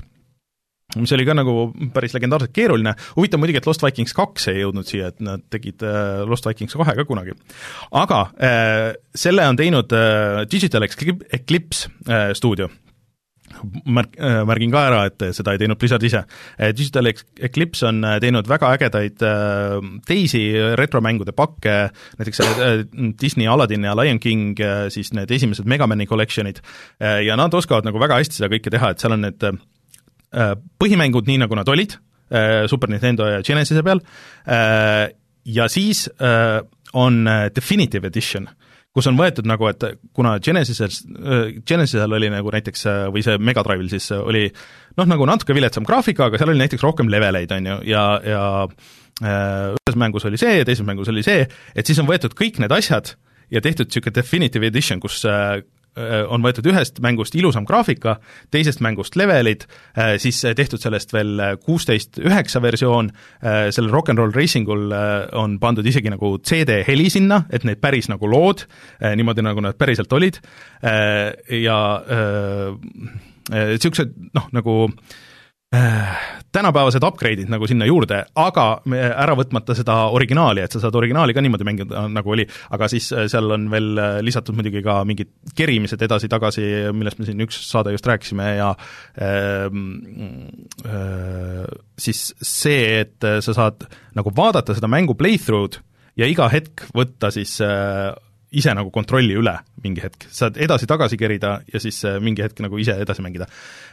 mis 1.01 1.13
oli 1.17 1.25
ka 1.27 1.35
nagu 1.35 1.57
päris 1.95 2.13
legendaarselt 2.15 2.53
keeruline, 2.55 2.93
huvitav 3.17 3.41
muidugi, 3.41 3.63
et 3.63 3.67
Lost 3.71 3.83
Vikings 3.83 4.13
kaks 4.15 4.51
ei 4.53 4.61
jõudnud 4.61 4.87
siia, 4.89 5.09
et 5.11 5.25
nad 5.25 5.43
tegid 5.51 5.83
Lost 6.29 6.47
Vikings 6.47 6.77
kahe 6.77 6.99
ka 7.01 7.09
kunagi. 7.09 7.35
aga 7.97 8.23
selle 9.17 9.49
on 9.49 9.59
teinud 9.59 9.97
Digital 10.53 10.85
Eclipse 10.85 11.89
stuudio 12.37 12.69
märk, 13.85 14.17
äh, 14.19 14.41
märgin 14.49 14.73
ka 14.73 14.83
ära, 14.89 15.01
et 15.09 15.25
seda 15.37 15.55
ei 15.55 15.61
teinud 15.61 15.79
Blizzard 15.81 16.05
ise. 16.07 16.25
Äh, 16.59 16.73
Digital 16.77 17.09
Eclipse 17.11 17.89
on 17.89 18.03
äh, 18.05 18.19
teinud 18.23 18.49
väga 18.51 18.73
ägedaid 18.77 19.23
teisi 20.09 20.43
retromängude 20.79 21.35
pakke, 21.37 21.77
näiteks 22.19 22.43
Disney 23.21 23.49
Aladdin 23.51 23.87
ja 23.87 23.95
Lion 23.99 24.21
King, 24.21 24.59
siis 24.93 25.13
need 25.17 25.31
esimesed 25.35 25.69
Megamani 25.71 26.07
collection'id, 26.11 26.61
ja 27.01 27.37
nad 27.39 27.55
oskavad 27.55 27.87
nagu 27.87 28.01
väga 28.01 28.19
hästi 28.21 28.39
seda 28.39 28.51
kõike 28.53 28.73
teha, 28.73 28.93
et 28.93 29.03
seal 29.03 29.15
on 29.17 29.25
need 29.25 29.47
põhimängud 30.83 31.31
nii, 31.31 31.41
nagu 31.45 31.59
nad 31.59 31.71
olid, 31.71 31.97
Super 32.71 32.91
Nintendo 32.93 33.29
ja 33.31 33.43
Genesis'e 33.47 33.85
peal, 33.87 34.03
ja 35.59 35.69
siis 35.73 36.07
on 36.95 37.25
Definitive 37.55 38.11
Edition 38.11 38.49
kus 38.95 39.09
on 39.11 39.19
võetud 39.19 39.47
nagu, 39.51 39.67
et 39.71 39.85
kuna 40.15 40.37
Genesises, 40.43 41.03
Genesisel 41.67 42.15
oli 42.15 42.31
nagu 42.31 42.53
näiteks, 42.55 42.87
või 43.15 43.25
see 43.27 43.41
Mega 43.43 43.65
Drive'il 43.67 43.91
siis 43.91 44.07
oli 44.15 44.47
noh, 44.47 45.09
nagu 45.11 45.27
natuke 45.27 45.57
viletsam 45.57 45.87
graafika, 45.89 46.29
aga 46.29 46.39
seal 46.39 46.53
oli 46.55 46.63
näiteks 46.63 46.85
rohkem 46.85 47.11
leveleid, 47.11 47.53
on 47.57 47.71
ju, 47.73 47.79
ja, 47.91 48.05
ja 48.23 48.45
äh, 48.65 49.75
ühes 49.75 49.99
mängus 49.99 50.27
oli 50.31 50.39
see 50.41 50.61
ja 50.61 50.69
teises 50.69 50.87
mängus 50.87 51.11
oli 51.11 51.27
see, 51.27 51.47
et 51.75 51.91
siis 51.91 51.99
on 52.03 52.11
võetud 52.11 52.37
kõik 52.39 52.63
need 52.63 52.75
asjad 52.75 53.17
ja 53.51 53.61
tehtud 53.65 53.91
niisugune 53.91 54.15
definitive 54.15 54.71
edition, 54.71 55.03
kus 55.03 55.25
Äh, 55.29 55.63
on 56.29 56.43
võetud 56.43 56.67
ühest 56.71 56.99
mängust 57.05 57.35
ilusam 57.39 57.67
graafika, 57.69 58.17
teisest 58.55 58.83
mängust 58.85 59.17
levelid, 59.19 59.67
äh, 59.99 60.15
siis 60.23 60.41
tehtud 60.57 60.83
sellest 60.83 61.13
veel 61.15 61.43
kuusteist 61.65 62.19
üheksa 62.23 62.63
versioon, 62.63 63.11
äh, 63.43 63.69
sellel 63.75 63.93
Rock 63.95 64.13
n 64.13 64.19
Roll 64.19 64.35
Racingul 64.35 64.95
on 65.39 65.59
pandud 65.63 65.87
isegi 65.87 66.11
nagu 66.13 66.37
CD-heli 66.43 67.11
sinna, 67.13 67.45
et 67.51 67.65
need 67.65 67.81
päris 67.83 68.09
nagu 68.11 68.29
lood, 68.31 68.65
niimoodi, 69.01 69.45
nagu 69.45 69.63
nad 69.65 69.79
päriselt 69.79 70.13
olid, 70.13 70.41
ja 70.83 71.79
niisugused 73.51 74.13
noh, 74.35 74.49
nagu 74.55 74.75
äh, 74.89 75.23
tänapäevased 76.55 77.03
upgrade'id 77.03 77.51
nagu 77.51 77.67
sinna 77.67 77.87
juurde, 77.89 78.21
aga 78.39 78.67
ära 78.95 79.35
võtmata 79.39 79.75
seda 79.77 79.97
originaali, 80.15 80.63
et 80.65 80.75
sa 80.75 80.83
saad 80.83 80.95
originaali 80.99 81.35
ka 81.35 81.43
niimoodi 81.43 81.67
mängida, 81.67 82.05
nagu 82.13 82.35
oli, 82.35 82.47
aga 82.77 82.89
siis 82.93 83.11
äh, 83.15 83.27
seal 83.31 83.51
on 83.57 83.67
veel 83.73 83.89
äh, 83.99 84.19
lisatud 84.25 84.57
muidugi 84.59 84.83
ka 84.85 85.01
mingid 85.09 85.33
kerimised 85.59 86.03
edasi-tagasi, 86.07 86.67
millest 86.95 87.19
me 87.21 87.29
siin 87.29 87.43
üks 87.47 87.59
saade 87.67 87.95
just 87.95 88.07
rääkisime 88.11 88.51
ja 88.61 88.71
äh, 89.19 89.67
äh, 90.87 91.65
siis 91.99 92.27
see, 92.39 93.01
et 93.03 93.31
sa 93.45 93.57
saad 93.57 93.89
nagu 94.15 94.33
vaadata 94.37 94.77
seda 94.77 94.91
mängu 94.91 95.19
playthrough'd 95.19 95.81
ja 96.21 96.29
iga 96.31 96.49
hetk 96.53 96.87
võtta 96.95 97.33
siis 97.35 97.57
äh, 97.65 98.13
ise 98.59 98.75
nagu 98.77 98.91
kontrolli 98.95 99.37
üle 99.39 99.55
mingi 99.85 100.03
hetk, 100.05 100.27
saad 100.33 100.59
edasi-tagasi 100.61 101.19
kerida 101.21 101.57
ja 101.71 101.81
siis 101.83 102.01
äh, 102.09 102.19
mingi 102.23 102.45
hetk 102.45 102.63
nagu 102.65 102.79
ise 102.81 102.97
edasi 103.03 103.25
mängida. 103.25 103.49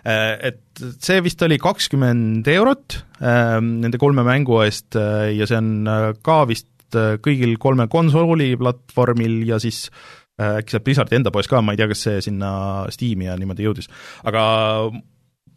Äh, 0.08 0.52
et 0.52 0.84
see 1.04 1.20
vist 1.26 1.42
oli 1.46 1.60
kakskümmend 1.62 2.48
eurot 2.54 3.02
ähm, 3.20 3.78
nende 3.84 4.00
kolme 4.02 4.26
mängu 4.28 4.62
eest 4.66 4.98
äh, 5.00 5.32
ja 5.36 5.50
see 5.50 5.60
on 5.60 6.18
ka 6.24 6.44
vist 6.50 6.70
kõigil 6.92 7.56
kolmel 7.56 7.88
konsooli 7.88 8.50
platvormil 8.60 9.46
ja 9.48 9.62
siis 9.64 9.86
äkki 10.42 10.74
saab 10.74 10.84
Blizzardi 10.84 11.16
enda 11.16 11.32
poes 11.32 11.48
ka, 11.48 11.62
ma 11.64 11.72
ei 11.72 11.80
tea, 11.80 11.88
kas 11.88 12.02
see 12.04 12.18
sinna 12.26 12.50
Steam'i 12.92 13.30
ja 13.30 13.38
niimoodi 13.40 13.64
jõudis, 13.64 13.88
aga 14.28 14.44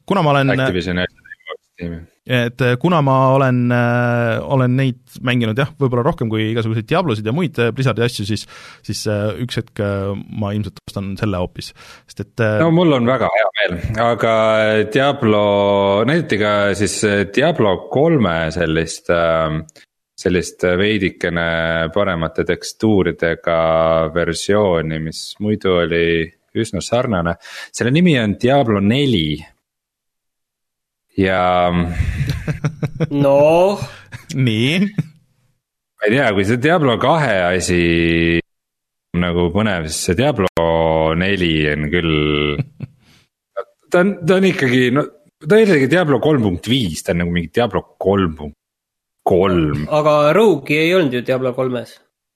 kuna 0.07 0.23
ma 0.23 0.35
olen 0.35 0.55
Activision 0.55 1.01
Steam'i 1.03 1.24
et 2.25 2.63
äh, 2.63 2.77
kuna 2.81 3.01
ma 3.05 3.17
olen, 3.35 3.65
äh, 3.75 4.39
olen 4.41 4.77
neid 4.79 5.17
mänginud 5.27 5.59
jah, 5.59 5.73
võib-olla 5.81 6.05
rohkem 6.07 6.31
kui 6.33 6.47
igasuguseid 6.53 6.87
Diablosid 6.89 7.27
ja 7.27 7.35
muid 7.37 7.59
äh, 7.61 7.73
Blizzardi 7.75 8.05
asju, 8.07 8.27
siis 8.29 8.47
siis 8.85 9.03
üks 9.43 9.59
hetk 9.61 9.83
ma 10.39 10.53
ilmselt 10.55 10.79
ostan 10.87 11.13
selle 11.21 11.41
hoopis, 11.43 11.73
sest 12.09 12.23
et 12.25 12.45
no 12.63 12.71
mul 12.75 12.95
on 12.97 13.09
väga 13.09 13.31
hea 13.35 13.49
meel, 13.59 13.81
aga 14.05 14.35
Diablo, 14.95 15.43
näidati 16.09 16.39
ka 16.41 16.53
siis 16.79 17.01
Diablo 17.35 17.77
kolme 17.93 18.37
sellist 18.55 19.11
sellist 20.15 20.63
veidikene 20.79 21.49
paremate 21.93 22.45
tekstuuridega 22.47 23.59
versiooni, 24.15 25.01
mis 25.03 25.25
muidu 25.43 25.75
oli 25.83 26.07
üsna 26.55 26.79
sarnane, 26.85 27.35
selle 27.75 27.91
nimi 27.91 28.15
on 28.21 28.37
Diablo 28.41 28.79
neli 28.81 29.43
ja 31.19 31.71
noh. 33.25 33.83
nii. 34.35 34.79
ma 34.85 36.09
ei 36.09 36.15
tea, 36.17 36.31
kui 36.35 36.47
see 36.49 36.61
Diablo 36.63 36.97
kahe 37.03 37.37
asi 37.53 37.83
nagu 39.15 39.49
põnev, 39.55 39.89
siis 39.89 40.11
see 40.11 40.19
Diablo 40.19 40.49
neli 41.19 41.53
on 41.71 41.87
küll. 41.93 42.17
ta 43.91 44.03
on, 44.03 44.17
ta 44.27 44.41
on 44.41 44.49
ikkagi, 44.51 44.89
no 44.95 45.07
ta 45.45 45.59
ei 45.59 45.67
ole 45.67 45.71
isegi 45.71 45.91
Diablo 45.93 46.21
kolm 46.23 46.49
punkt 46.49 46.71
viis, 46.71 47.05
ta 47.05 47.15
on 47.15 47.23
nagu 47.23 47.35
mingi 47.35 47.53
Diablo 47.55 47.85
kolm 48.01 48.35
punkt 48.39 48.59
kolm. 49.25 49.87
aga 49.89 50.35
Rogue'i 50.37 50.83
ei 50.83 50.97
olnud 50.97 51.15
ju 51.17 51.23
Diablo 51.25 51.55
kolmes 51.57 51.95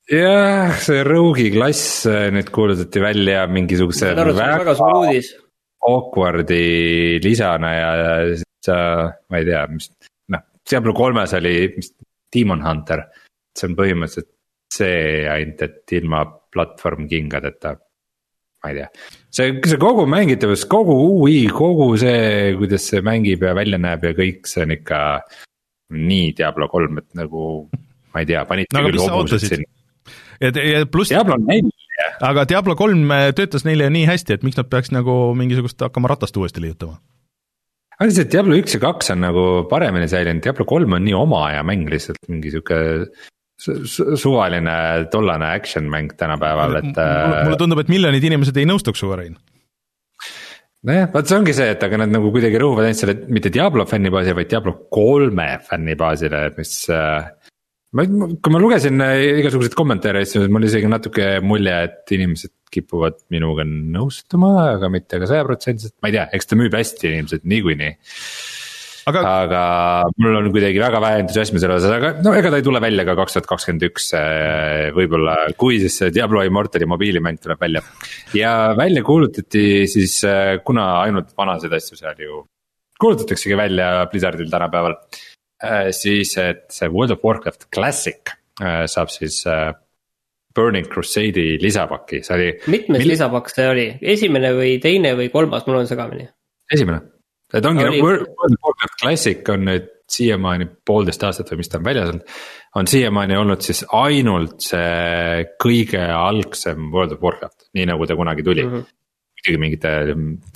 jah, 0.09 0.73
see 0.81 1.03
Rogue'i 1.05 1.51
klass 1.53 2.07
nüüd 2.33 2.49
kuulutati 2.55 3.03
välja 3.03 3.45
mingisuguse. 3.51 4.15
Awkward'i 5.89 7.21
lisana 7.23 7.69
ja 7.77 7.91
sa, 8.65 8.77
ma 9.31 9.41
ei 9.41 9.47
tea, 9.49 9.65
mis 9.73 9.91
noh, 10.35 10.45
Diablo 10.71 10.95
kolmes 10.97 11.35
oli 11.39 11.55
mis, 11.77 11.93
Demon 12.35 12.63
Hunter. 12.65 13.07
see 13.59 13.71
on 13.71 13.77
põhimõtteliselt 13.79 14.31
see 14.73 15.27
ainult, 15.31 15.63
et 15.65 15.97
ilma 15.97 16.25
platvorm 16.53 17.09
kingadeta. 17.11 17.75
ma 18.63 18.73
ei 18.73 18.81
tea, 18.81 18.89
see, 19.31 19.57
see 19.71 19.81
kogu 19.81 20.07
mängitavus, 20.11 20.67
kogu 20.71 20.97
ui, 21.23 21.45
kogu 21.55 21.93
see, 22.01 22.55
kuidas 22.59 22.89
see 22.91 23.03
mängib 23.07 23.45
ja 23.47 23.55
välja 23.57 23.79
näeb 23.81 24.09
ja 24.11 24.15
kõik, 24.19 24.49
see 24.51 24.65
on 24.67 24.75
ikka 24.75 25.01
nii 25.95 26.33
Diablo 26.37 26.69
kolm, 26.69 27.01
et 27.01 27.09
nagu 27.17 27.43
ma 28.13 28.25
ei 28.25 28.29
tea, 28.29 28.45
panite 28.49 28.77
no, 28.77 28.89
küll 28.89 29.05
hobused 29.05 29.47
sinna. 29.47 29.69
ja, 30.43 30.51
ja 30.53 30.87
pluss. 30.91 31.15
Diablo 31.15 31.39
neli 31.41 31.71
aga 32.23 32.45
Diablo 32.51 32.77
kolm 32.79 33.11
töötas 33.35 33.65
neile 33.67 33.89
nii 33.91 34.07
hästi, 34.07 34.37
et 34.37 34.45
miks 34.47 34.59
nad 34.59 34.69
peaks 34.71 34.93
nagu 34.95 35.15
mingisugust 35.39 35.81
hakkama 35.87 36.11
ratast 36.13 36.37
uuesti 36.39 36.63
liigutama 36.63 36.99
aga 37.99 38.15
see 38.15 38.29
Diablo 38.31 38.59
üks 38.59 38.77
ja 38.77 38.83
kaks 38.83 39.13
on 39.15 39.25
nagu 39.27 39.49
paremini 39.71 40.09
säilinud, 40.11 40.45
Diablo 40.45 40.67
kolm 40.69 40.97
on 40.99 41.05
nii 41.07 41.17
oma 41.19 41.49
aja 41.51 41.67
mäng 41.67 41.91
lihtsalt 41.91 42.31
mingi 42.31 42.55
sihuke 42.55 42.81
su 43.59 44.15
suvaline 44.17 45.09
tollane 45.11 45.49
action 45.51 45.89
mäng 45.91 46.13
tänapäeval, 46.19 46.79
et. 46.79 46.93
mulle 46.95 47.55
äh, 47.57 47.59
tundub, 47.59 47.83
et 47.83 47.91
miljonid 47.91 48.25
inimesed 48.25 48.59
ei 48.61 48.69
nõustuks 48.71 49.03
sinuga, 49.03 49.23
Rein 49.23 49.39
nojah, 50.87 51.09
vot 51.13 51.27
see 51.27 51.39
ongi 51.39 51.55
see, 51.57 51.73
et 51.75 51.83
aga 51.83 51.99
nad 52.05 52.13
nagu 52.13 52.31
kuidagi 52.35 52.61
rõhuvad 52.63 52.87
ainult 52.87 53.01
selle 53.01 53.17
mitte 53.35 53.51
Diablo 53.55 53.87
fännibaasile, 53.89 54.37
vaid 54.39 54.53
Diablo 54.53 54.75
kolme 54.95 55.49
fännibaasile, 55.67 56.45
mis 56.59 56.75
äh, 56.95 57.33
ma, 57.97 58.05
kui 58.05 58.55
ma 58.55 58.61
lugesin 58.63 59.01
äh, 59.05 59.41
igasuguseid 59.43 59.77
kommentaare, 59.79 60.25
siis 60.29 60.51
mul 60.53 60.69
isegi 60.69 60.91
natuke 60.91 61.39
mulje, 61.45 61.75
et 61.89 62.15
inimesed 62.17 62.55
kipuvad 62.73 63.23
minuga 63.33 63.65
nõustuma, 63.69 64.53
aga 64.75 64.91
mitte 64.93 65.21
ka 65.21 65.29
sajaprotsendiliselt, 65.31 65.97
ma 66.03 66.11
ei 66.11 66.19
tea, 66.19 66.29
eks 66.37 66.51
ta 66.51 66.59
müüb 66.61 66.77
hästi 66.77 67.13
ilmselt 67.17 67.49
niikuinii. 67.49 67.93
Aga... 69.09 69.23
aga 69.25 69.61
mul 70.21 70.37
on 70.37 70.51
kuidagi 70.53 70.81
väga 70.83 70.99
vähe 71.01 71.23
entusiasmi 71.23 71.63
selle 71.63 71.79
osas, 71.79 71.95
aga 71.97 72.11
no 72.21 72.35
ega 72.37 72.51
ta 72.53 72.59
ei 72.61 72.67
tule 72.67 72.83
välja 72.85 73.07
ka 73.09 73.15
kaks 73.17 73.39
tuhat 73.39 73.49
kakskümmend 73.49 73.87
üks 73.89 74.11
äh, 74.19 74.91
võib-olla, 74.97 75.39
kui 75.57 75.79
siis 75.81 75.97
see 76.03 76.13
Diablo 76.13 76.43
Immortali 76.45 76.85
mobiilimäng 76.89 77.41
tuleb 77.41 77.63
välja. 77.63 77.81
ja 78.37 78.53
välja 78.77 79.01
kuulutati 79.07 79.65
siis, 79.89 80.19
äh, 80.29 80.59
kuna 80.61 80.91
ainult 81.07 81.33
vanasid 81.39 81.73
asju 81.79 81.97
seal 81.97 82.21
ju 82.21 82.43
kuulutataksegi 83.01 83.57
välja 83.57 83.89
Blizzardil 84.11 84.51
tänapäeval 84.51 84.97
siis, 85.95 86.37
et 86.39 86.65
see 86.71 86.89
World 86.93 87.17
of 87.17 87.25
Warcraft 87.25 87.69
Classic 87.75 88.33
äh, 88.63 88.87
saab 88.91 89.13
siis 89.13 89.41
äh, 89.47 89.73
Burning 90.55 90.89
Crusade'i 90.91 91.59
lisapaki, 91.63 92.23
see 92.27 92.35
oli. 92.35 92.49
mitmes 92.67 93.03
mil... 93.03 93.13
lisapakk 93.13 93.53
see 93.53 93.69
oli, 93.71 93.87
esimene 94.15 94.53
või 94.57 94.77
teine 94.83 95.15
või 95.19 95.31
kolmas, 95.35 95.67
mul 95.69 95.83
on 95.83 95.91
segamini. 95.91 96.29
esimene, 96.73 97.03
et 97.53 97.67
ongi 97.67 97.87
oli... 97.87 98.03
World 98.03 98.27
of 98.27 98.59
Warcraft 98.67 99.01
Classic 99.03 99.55
on 99.55 99.67
nüüd 99.71 99.95
siiamaani 100.09 100.71
poolteist 100.89 101.25
aastat 101.29 101.51
või 101.53 101.61
mis 101.61 101.69
ta 101.69 101.77
on 101.79 101.85
väljas 101.85 102.13
olnud. 102.15 102.37
on 102.81 102.87
siiamaani 102.89 103.37
olnud 103.37 103.65
siis 103.67 103.83
ainult 103.93 104.63
see 104.65 105.43
kõige 105.61 106.01
algsem 106.01 106.89
World 106.95 107.19
of 107.19 107.27
Warcraft, 107.27 107.69
nii 107.77 107.91
nagu 107.91 108.09
ta 108.09 108.17
kunagi 108.17 108.47
tuli 108.47 108.65
mm. 108.65 108.73
-hmm 108.73 108.95
muidugi 109.39 109.61
mingite 109.63 109.93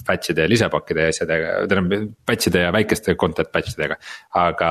batch'ide 0.06 0.46
ja 0.46 0.50
lisapakkide 0.50 1.06
ja 1.06 1.12
asjadega, 1.12 1.52
tähendab 1.70 2.10
batch'ide 2.26 2.64
ja 2.66 2.72
väikeste 2.74 3.14
content 3.20 3.52
batch 3.52 3.76
idega. 3.76 3.96
aga 4.42 4.70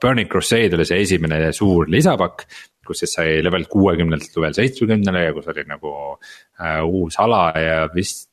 Burning 0.00 0.30
Crusade 0.30 0.78
oli 0.78 0.88
see 0.88 1.02
esimene 1.04 1.52
suur 1.56 1.90
lisapakk, 1.92 2.46
kus 2.86 3.04
siis 3.04 3.14
sai 3.18 3.38
level 3.44 3.66
kuuekümnelt 3.70 4.32
level 4.36 4.56
seitsmekümnele 4.56 5.24
ja 5.26 5.36
kus 5.36 5.50
oli 5.52 5.66
nagu 5.68 5.94
äh, 6.16 6.80
uus 6.84 7.20
ala 7.20 7.50
ja 7.58 7.86
vist. 7.94 8.28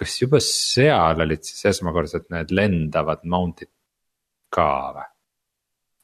kas 0.00 0.14
juba 0.22 0.38
seal 0.40 1.20
olid 1.20 1.42
siis 1.44 1.66
esmakordselt 1.74 2.30
need 2.32 2.54
lendavad 2.56 3.26
mount'id 3.28 3.68
ka 4.48 4.68
või? 4.96 5.08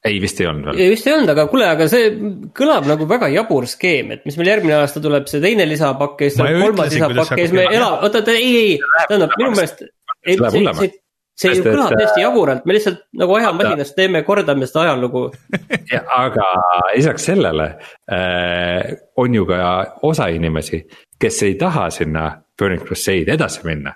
Ei, 0.06 0.20
vist 0.22 0.40
ei 0.40 0.48
olnud 0.50 0.70
veel. 0.70 0.92
vist 0.92 1.08
ei 1.08 1.14
olnud, 1.16 1.32
aga 1.32 1.46
kuule, 1.50 1.70
aga 1.76 1.88
see 1.90 2.10
kõlab 2.56 2.86
nagu 2.90 3.08
väga 3.10 3.30
jabur 3.34 3.66
skeem, 3.70 4.12
et 4.16 4.28
mis 4.28 4.38
meil 4.40 4.52
järgmine 4.54 4.78
aasta 4.80 5.02
tuleb 5.04 5.26
see 5.30 5.42
teine 5.44 5.66
lisapakk 5.68 6.22
ja 6.24 6.30
siis 6.30 6.38
tuleb 6.40 6.62
kolmas 6.64 6.94
lisapakk 6.94 7.34
ja 7.34 7.42
siis 7.42 7.56
me 7.56 7.66
elame, 7.70 7.98
oota, 8.06 8.22
ei, 8.34 8.54
ei, 8.60 8.78
tähendab 9.08 9.34
minu 9.40 9.52
meelest. 9.56 9.84
see, 10.26 10.38
see, 10.38 10.88
see 11.36 11.52
ju 11.58 11.66
kõlab 11.66 11.92
täiesti 11.96 12.24
jaburalt, 12.24 12.64
me 12.64 12.78
lihtsalt 12.78 13.04
nagu 13.20 13.36
ajamasinas 13.40 13.92
teeme, 13.98 14.24
kordame 14.28 14.70
seda 14.70 14.86
ajalugu 14.86 15.26
aga 16.22 16.48
lisaks 16.94 17.28
sellele 17.32 17.68
äh, 18.12 18.96
on 19.20 19.36
ju 19.36 19.46
ka 19.48 19.60
osa 20.08 20.30
inimesi, 20.32 20.82
kes 21.20 21.44
ei 21.48 21.60
taha 21.60 21.90
sinna 21.94 22.30
Burning 22.56 22.82
Crusade 22.86 23.36
edasi 23.36 23.66
minna 23.68 23.92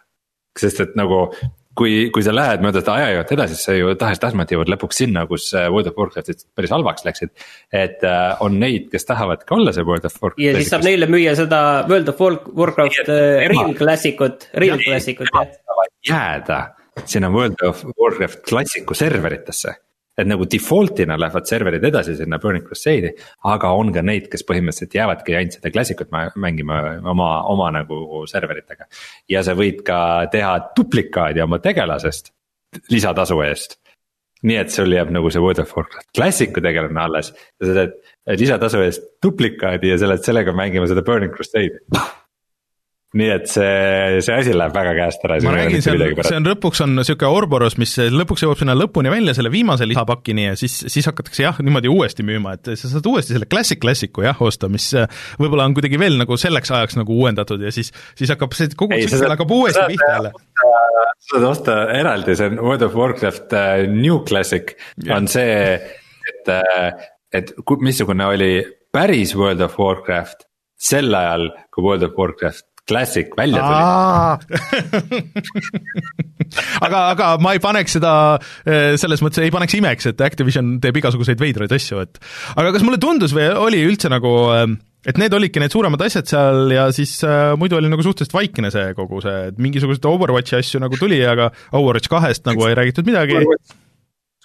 sest 0.58 0.82
et 0.84 0.96
nagu 0.98 1.28
kui, 1.80 1.94
kui 2.12 2.24
sa 2.24 2.34
lähed 2.34 2.64
mööda 2.64 2.82
seda 2.82 2.96
ajajoont 2.98 3.32
edasi, 3.36 3.56
siis 3.56 3.68
sa 3.68 3.76
ju 3.76 3.94
tahes-tahtmata 4.00 4.56
jõuad 4.56 4.72
lõpuks 4.74 5.00
sinna, 5.02 5.24
kus 5.30 5.48
äh, 5.56 5.68
World 5.72 5.90
of 5.90 6.00
Warcraftid 6.00 6.44
päris 6.58 6.74
halvaks 6.74 7.06
läksid. 7.06 7.32
et 7.72 8.04
äh, 8.06 8.42
on 8.44 8.58
neid, 8.60 8.90
kes 8.92 9.08
tahavadki 9.08 9.56
olla 9.56 9.72
see 9.76 9.86
World 9.86 10.08
of 10.08 10.18
Warcraft. 10.20 10.44
ja 10.44 10.56
siis 10.58 10.72
saab 10.72 10.84
neile 10.86 11.08
müüa 11.10 11.36
seda 11.38 11.62
World 11.88 12.12
of 12.12 12.24
Warcraft 12.62 13.08
äh, 13.08 13.46
Real 13.52 13.72
Classic 13.78 14.20
ut, 14.20 14.48
Real 14.64 14.82
Classic 14.84 15.20
ut 15.24 15.32
jah. 15.32 15.54
jääda 16.10 16.60
sinna 17.04 17.30
World 17.32 17.62
of 17.66 17.84
Warcraft 17.96 18.44
klassiku 18.48 18.96
serveritesse 18.98 19.78
et 20.20 20.30
nagu 20.30 20.46
default'ina 20.50 21.16
lähevad 21.20 21.48
serverid 21.48 21.84
edasi 21.90 22.16
sinna 22.18 22.38
Burning 22.42 22.66
Crusade'i, 22.66 23.12
aga 23.50 23.72
on 23.76 23.92
ka 23.94 24.02
neid, 24.06 24.28
kes 24.32 24.44
põhimõtteliselt 24.48 24.96
jäävadki 24.96 25.36
ainult 25.38 25.58
seda 25.58 25.72
klassikut 25.74 26.12
mängima 26.40 26.80
oma, 27.10 27.30
oma 27.50 27.70
nagu 27.80 28.24
serveritega. 28.30 28.88
ja 29.28 29.44
sa 29.46 29.56
võid 29.58 29.82
ka 29.86 30.00
teha 30.32 30.56
duplikaadi 30.76 31.42
oma 31.44 31.60
tegelasest 31.62 32.32
lisatasu 32.90 33.40
eest. 33.46 33.78
nii 34.42 34.56
et 34.56 34.70
sul 34.72 34.92
jääb 34.92 35.10
nagu 35.12 35.28
see 35.28 35.42
World 35.42 35.58
of 35.60 35.72
Warcraft 35.76 36.08
klassiku 36.16 36.62
tegelane 36.64 37.00
alles 37.00 37.28
ja 37.60 37.66
sa 37.66 37.74
teed 37.76 38.40
lisatasu 38.40 38.80
eest 38.86 39.10
duplikaadi 39.22 39.92
ja 39.92 39.98
sa 40.00 40.08
oled 40.08 40.24
sellega 40.24 40.54
mängima 40.56 40.88
seda 40.88 41.04
Burning 41.04 41.34
Crusade'i 41.34 41.82
nii 43.18 43.30
et 43.34 43.48
see, 43.50 44.20
see 44.22 44.34
asi 44.38 44.52
läheb 44.54 44.74
väga 44.74 44.92
käest 44.94 45.24
ära. 45.26 45.38
ma 45.42 45.54
räägin, 45.56 45.82
see 45.82 45.94
on, 45.96 46.20
see 46.22 46.36
on 46.38 46.46
lõpuks 46.46 46.82
on 46.84 46.92
niisugune 46.94 47.40
Orboros, 47.40 47.74
mis 47.80 47.96
lõpuks 48.14 48.44
jõuab 48.44 48.60
sinna 48.60 48.76
lõpuni 48.78 49.10
välja, 49.10 49.34
selle 49.34 49.50
viimase 49.50 49.88
lisapakini 49.90 50.44
ja 50.44 50.58
siis, 50.58 50.76
siis 50.86 51.08
hakatakse 51.10 51.42
jah, 51.42 51.58
niimoodi 51.64 51.90
uuesti 51.90 52.22
müüma, 52.26 52.54
et 52.58 52.70
sa 52.78 52.90
saad 52.92 53.08
uuesti 53.10 53.34
selle 53.34 53.48
Classic 53.50 53.80
Classicu 53.82 54.22
jah 54.22 54.38
osta, 54.46 54.70
mis 54.70 54.86
võib-olla 55.40 55.66
on 55.66 55.74
kuidagi 55.74 55.98
veel 55.98 56.20
nagu 56.20 56.38
selleks 56.38 56.70
ajaks 56.76 57.00
nagu 57.00 57.16
uuendatud 57.18 57.64
ja 57.66 57.72
siis, 57.74 57.90
siis 58.18 58.30
hakkab 58.30 58.54
see 58.54 58.70
kogu 58.78 58.94
tsükkel 59.02 59.34
hakkab 59.34 59.56
uuesti 59.58 59.88
pihta 59.90 60.12
jälle. 60.14 60.32
sa 61.18 61.32
saad 61.32 61.48
osta 61.48 61.80
eraldi, 61.96 62.36
see 62.38 62.52
on 62.52 62.60
World 62.62 62.86
of 62.86 62.94
Warcraft 62.98 63.56
uh, 63.58 63.88
New 63.90 64.20
Classic 64.28 64.70
yeah. 65.02 65.16
on 65.16 65.26
see, 65.30 65.74
et, 66.30 66.54
äh, 66.54 67.10
et 67.34 67.50
missugune 67.82 68.30
oli 68.30 68.52
päris 68.94 69.34
World 69.34 69.66
of 69.66 69.74
Warcraft 69.82 70.46
sel 70.80 71.12
ajal, 71.14 71.50
kui 71.74 71.84
World 71.84 72.06
of 72.06 72.16
Warcraft 72.16 72.69
Classic 72.90 73.32
välja 73.38 73.62
tuli 73.64 73.84
aga, 76.86 76.98
aga 77.14 77.32
ma 77.42 77.54
ei 77.54 77.62
paneks 77.62 77.96
seda, 77.98 78.12
eh, 78.66 78.92
selles 79.00 79.22
mõttes 79.24 79.42
ei 79.44 79.54
paneks 79.54 79.78
imeks, 79.78 80.10
et 80.12 80.22
Activision 80.26 80.76
teeb 80.82 81.00
igasuguseid 81.00 81.40
veidraid 81.40 81.72
asju, 81.76 82.02
et 82.04 82.22
aga 82.56 82.74
kas 82.74 82.86
mulle 82.86 83.00
tundus 83.02 83.34
või 83.36 83.48
oli 83.54 83.84
üldse 83.86 84.10
nagu 84.12 84.32
eh, 84.56 84.66
et 85.08 85.20
need 85.20 85.34
olidki 85.36 85.62
need 85.62 85.72
suuremad 85.72 86.02
asjad 86.04 86.28
seal 86.28 86.74
ja 86.74 86.88
siis 86.94 87.14
äh, 87.24 87.52
muidu 87.60 87.78
oli 87.78 87.90
nagu 87.92 88.04
suhteliselt 88.04 88.34
vaikne 88.36 88.72
see 88.72 88.90
kogu 88.98 89.22
see, 89.24 89.36
et 89.50 89.62
mingisuguseid 89.62 90.08
Overwatchi 90.10 90.58
asju 90.58 90.82
nagu 90.82 90.98
tuli, 91.00 91.20
aga 91.26 91.50
Overwatch 91.72 92.12
kahest 92.12 92.44
nagu 92.48 92.66
ei 92.68 92.76
räägitud 92.78 93.08
midagi. 93.08 93.40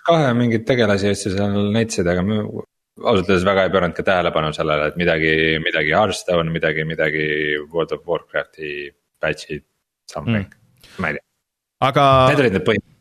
kahe 0.05 0.31
mingeid 0.37 0.63
tegelasi 0.67 1.11
asju 1.11 1.33
seal 1.33 1.59
näitasid, 1.75 2.07
aga 2.07 2.23
ausalt 3.03 3.29
öeldes 3.29 3.45
väga 3.47 3.67
ei 3.67 3.73
pööranud 3.73 3.97
ka 3.97 4.07
tähelepanu 4.07 4.51
sellele, 4.55 4.89
et 4.91 4.99
midagi, 4.99 5.35
midagi 5.63 5.95
Hearthstone, 5.95 6.51
midagi, 6.53 6.87
midagi 6.87 7.29
World 7.67 7.95
of 7.97 8.03
Warcrafti 8.07 8.89
patch'id, 9.21 9.65
something 10.11 10.45
mm., 10.45 10.99
ma 11.01 11.11
ei 11.11 11.17
tea. 11.19 11.25
aga. 11.89 12.09
Need 12.31 12.45
olid 12.45 12.59
need 12.59 12.67
põhilised 12.67 12.91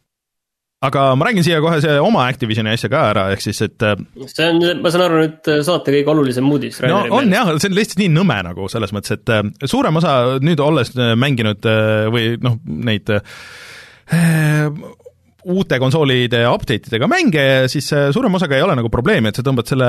aga 0.85 1.05
ma 1.17 1.29
räägin 1.29 1.45
siia 1.47 1.61
kohe 1.65 1.79
see 1.81 1.95
oma 2.03 2.27
Activisioni 2.29 2.75
asja 2.75 2.91
ka 2.93 3.05
ära, 3.13 3.25
ehk 3.35 3.45
siis, 3.45 3.61
et 3.65 3.85
äh, 3.87 3.95
see 4.31 4.49
on, 4.51 4.61
ma 4.85 4.93
saan 4.93 5.07
aru, 5.07 5.23
nüüd 5.23 5.51
saate 5.67 5.95
kõige 5.95 6.13
olulisem 6.13 6.51
uudis. 6.51 6.81
no 6.91 7.05
on 7.21 7.33
jah, 7.33 7.55
see 7.57 7.71
on 7.71 7.79
lihtsalt 7.79 8.03
nii 8.03 8.11
nõme 8.13 8.41
nagu 8.51 8.69
selles 8.73 8.93
mõttes, 8.97 9.17
et 9.17 9.33
äh, 9.33 9.47
suurem 9.65 10.01
osa 10.03 10.17
nüüd 10.45 10.61
olles 10.65 10.93
äh, 10.99 11.15
mänginud 11.21 11.71
või 12.15 12.35
noh, 12.45 12.59
neid 12.91 13.15
uute 15.51 15.79
konsoolide 15.83 16.43
update 16.49 16.89
idega 16.91 17.09
mänge, 17.11 17.45
siis 17.73 17.91
suurema 18.15 18.39
osaga 18.39 18.57
ei 18.57 18.65
ole 18.65 18.77
nagu 18.79 18.91
probleemi, 18.93 19.31
et 19.31 19.39
sa 19.39 19.45
tõmbad 19.47 19.69
selle 19.69 19.89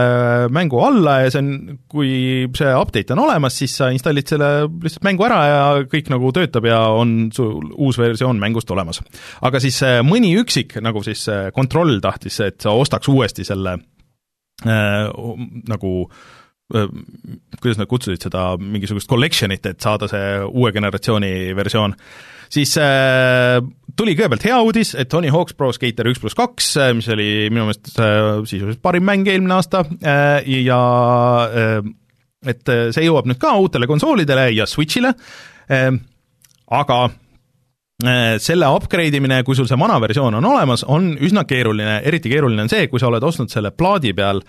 mängu 0.53 0.82
alla 0.84 1.18
ja 1.24 1.32
see 1.34 1.43
on, 1.43 1.51
kui 1.91 2.12
see 2.58 2.74
update 2.76 3.16
on 3.16 3.24
olemas, 3.26 3.58
siis 3.62 3.76
sa 3.80 3.89
installid 3.95 4.32
selle 4.34 4.51
lihtsalt 4.68 5.08
mängu 5.08 5.28
ära 5.28 5.39
ja 5.47 5.60
kõik 5.91 6.12
nagu 6.14 6.32
töötab 6.36 6.68
ja 6.70 6.82
on 6.93 7.16
sul 7.36 7.74
uus 7.76 7.99
versioon 8.01 8.39
mängust 8.41 8.72
olemas. 8.76 9.01
aga 9.45 9.62
siis 9.64 9.82
mõni 10.06 10.36
üksik, 10.41 10.78
nagu 10.84 11.03
siis 11.06 11.26
Control 11.56 11.99
tahtis, 12.03 12.39
et 12.43 12.60
sa 12.64 12.76
ostaks 12.76 13.10
uuesti 13.12 13.45
selle 13.47 13.78
äh, 14.66 15.10
nagu 15.72 15.95
äh, 16.76 16.88
kuidas 17.62 17.80
nad 17.80 17.89
kutsusid 17.89 18.28
seda, 18.28 18.53
mingisugust 18.60 19.10
collection'it, 19.12 19.66
et 19.70 19.82
saada 19.82 20.10
see 20.12 20.39
uue 20.49 20.72
generatsiooni 20.76 21.53
versioon 21.58 21.95
siis 22.54 22.78
äh, 22.82 23.60
tuli 23.98 24.16
kõigepealt 24.16 24.46
hea 24.46 24.58
uudis, 24.64 24.93
et 25.00 25.10
Tony 25.12 25.32
Hawk's 25.34 25.56
Pro 25.58 25.72
Skater 25.76 26.08
üks 26.12 26.22
pluss 26.22 26.38
kaks, 26.38 26.72
äh, 26.82 26.93
mis 26.98 27.08
oli 27.12 27.48
minu 27.52 27.68
meelest 27.70 27.93
äh, 27.96 28.32
sisuliselt 28.48 28.82
parim 28.84 29.06
mäng 29.08 29.28
eelmine 29.32 29.58
aasta 29.58 29.86
äh, 29.86 30.48
ja 30.66 30.80
et 32.46 32.74
see 32.93 33.06
jõuab 33.08 33.26
nüüd 33.30 33.39
ka 33.41 33.56
uutele 33.58 33.88
konsoolidele 33.89 34.50
ja 34.54 34.68
Switch'ile 34.70 35.16
aga 36.76 36.98
selle 38.43 38.68
upgrade 38.76 39.18
imine, 39.18 39.39
kui 39.48 39.56
sul 39.58 39.70
see 39.70 39.80
vana 39.80 39.96
versioon 40.04 40.36
on 40.38 40.46
olemas, 40.46 40.84
on 40.91 41.14
üsna 41.24 41.46
keeruline, 41.48 42.02
eriti 42.06 42.30
keeruline 42.30 42.66
on 42.66 42.70
see, 42.70 42.89
kui 42.91 43.00
sa 43.02 43.08
oled 43.08 43.24
ostnud 43.24 43.50
selle 43.50 43.72
plaadi 43.74 44.12
peal 44.14 44.43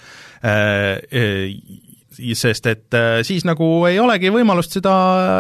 sest 2.37 2.67
et 2.71 2.97
äh, 2.97 3.21
siis 3.27 3.45
nagu 3.47 3.67
ei 3.89 3.99
olegi 4.03 4.31
võimalust 4.35 4.77
seda 4.79 4.95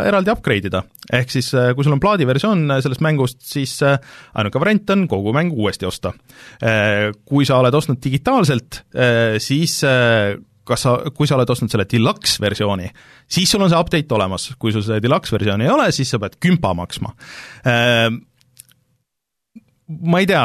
eraldi 0.07 0.33
upgrade 0.33 0.71
ida. 0.71 0.83
ehk 1.13 1.33
siis 1.33 1.53
äh, 1.55 1.73
kui 1.77 1.87
sul 1.87 1.97
on 1.97 2.03
plaadiversioon 2.03 2.67
sellest 2.85 3.05
mängust, 3.05 3.41
siis 3.47 3.79
äh, 3.87 3.99
ainuke 4.35 4.61
variant 4.63 4.91
on 4.95 5.07
kogu 5.11 5.35
mäng 5.37 5.55
uuesti 5.55 5.87
osta. 5.89 6.13
Kui 7.27 7.47
sa 7.47 7.59
oled 7.61 7.75
ostnud 7.75 7.99
digitaalselt, 8.03 8.81
siis 9.43 9.79
kas 10.67 10.83
sa, 10.83 10.95
kui 11.15 11.29
sa 11.29 11.37
oled 11.37 11.51
ostnud 11.53 11.71
selle 11.73 11.87
deluxe 11.91 12.41
versiooni, 12.43 12.89
siis 13.31 13.51
sul 13.51 13.65
on 13.65 13.71
see 13.71 13.79
update 13.79 14.17
olemas, 14.17 14.49
kui 14.59 14.75
sul 14.75 14.85
see 14.87 15.03
deluxe 15.03 15.35
versiooni 15.35 15.67
ei 15.67 15.73
ole, 15.73 15.91
siis 15.95 16.11
sa 16.13 16.21
pead 16.23 16.39
kümpa 16.43 16.73
maksma 16.79 17.13
ma 19.87 20.19
ei 20.19 20.27
tea, 20.27 20.43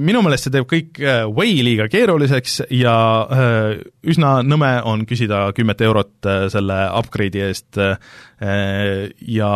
minu 0.00 0.22
meelest 0.24 0.46
see 0.46 0.54
teeb 0.54 0.64
kõik 0.68 1.00
äh, 1.04 1.26
way 1.28 1.58
liiga 1.64 1.84
keeruliseks 1.92 2.62
ja 2.72 2.94
äh, 3.28 3.82
üsna 4.08 4.38
nõme 4.40 4.70
on 4.88 5.02
küsida 5.08 5.42
kümmet 5.56 5.84
eurot 5.84 6.28
äh, 6.28 6.46
selle 6.52 6.78
upgrade'i 6.96 7.44
eest 7.50 7.80
ja 8.40 9.50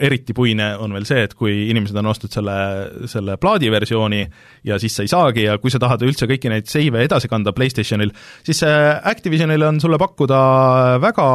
eriti 0.00 0.32
puine 0.32 0.70
on 0.80 0.94
veel 0.96 1.04
see, 1.04 1.26
et 1.26 1.34
kui 1.36 1.66
inimesed 1.68 1.98
on 2.00 2.08
ostnud 2.14 2.32
selle, 2.32 2.54
selle 3.12 3.36
plaadiversiooni 3.36 4.22
ja 4.64 4.78
siis 4.80 4.96
sa 4.96 5.04
ei 5.04 5.12
saagi 5.12 5.44
ja 5.44 5.58
kui 5.60 5.68
sa 5.68 5.82
tahad 5.82 6.00
üldse 6.06 6.24
kõiki 6.30 6.48
neid 6.48 6.70
save'e 6.72 7.04
edasi 7.04 7.28
kanda 7.28 7.52
PlayStationil, 7.52 8.14
siis 8.40 8.64
Activisionil 8.64 9.68
on 9.68 9.82
sulle 9.84 10.00
pakkuda 10.00 10.40
väga 11.04 11.28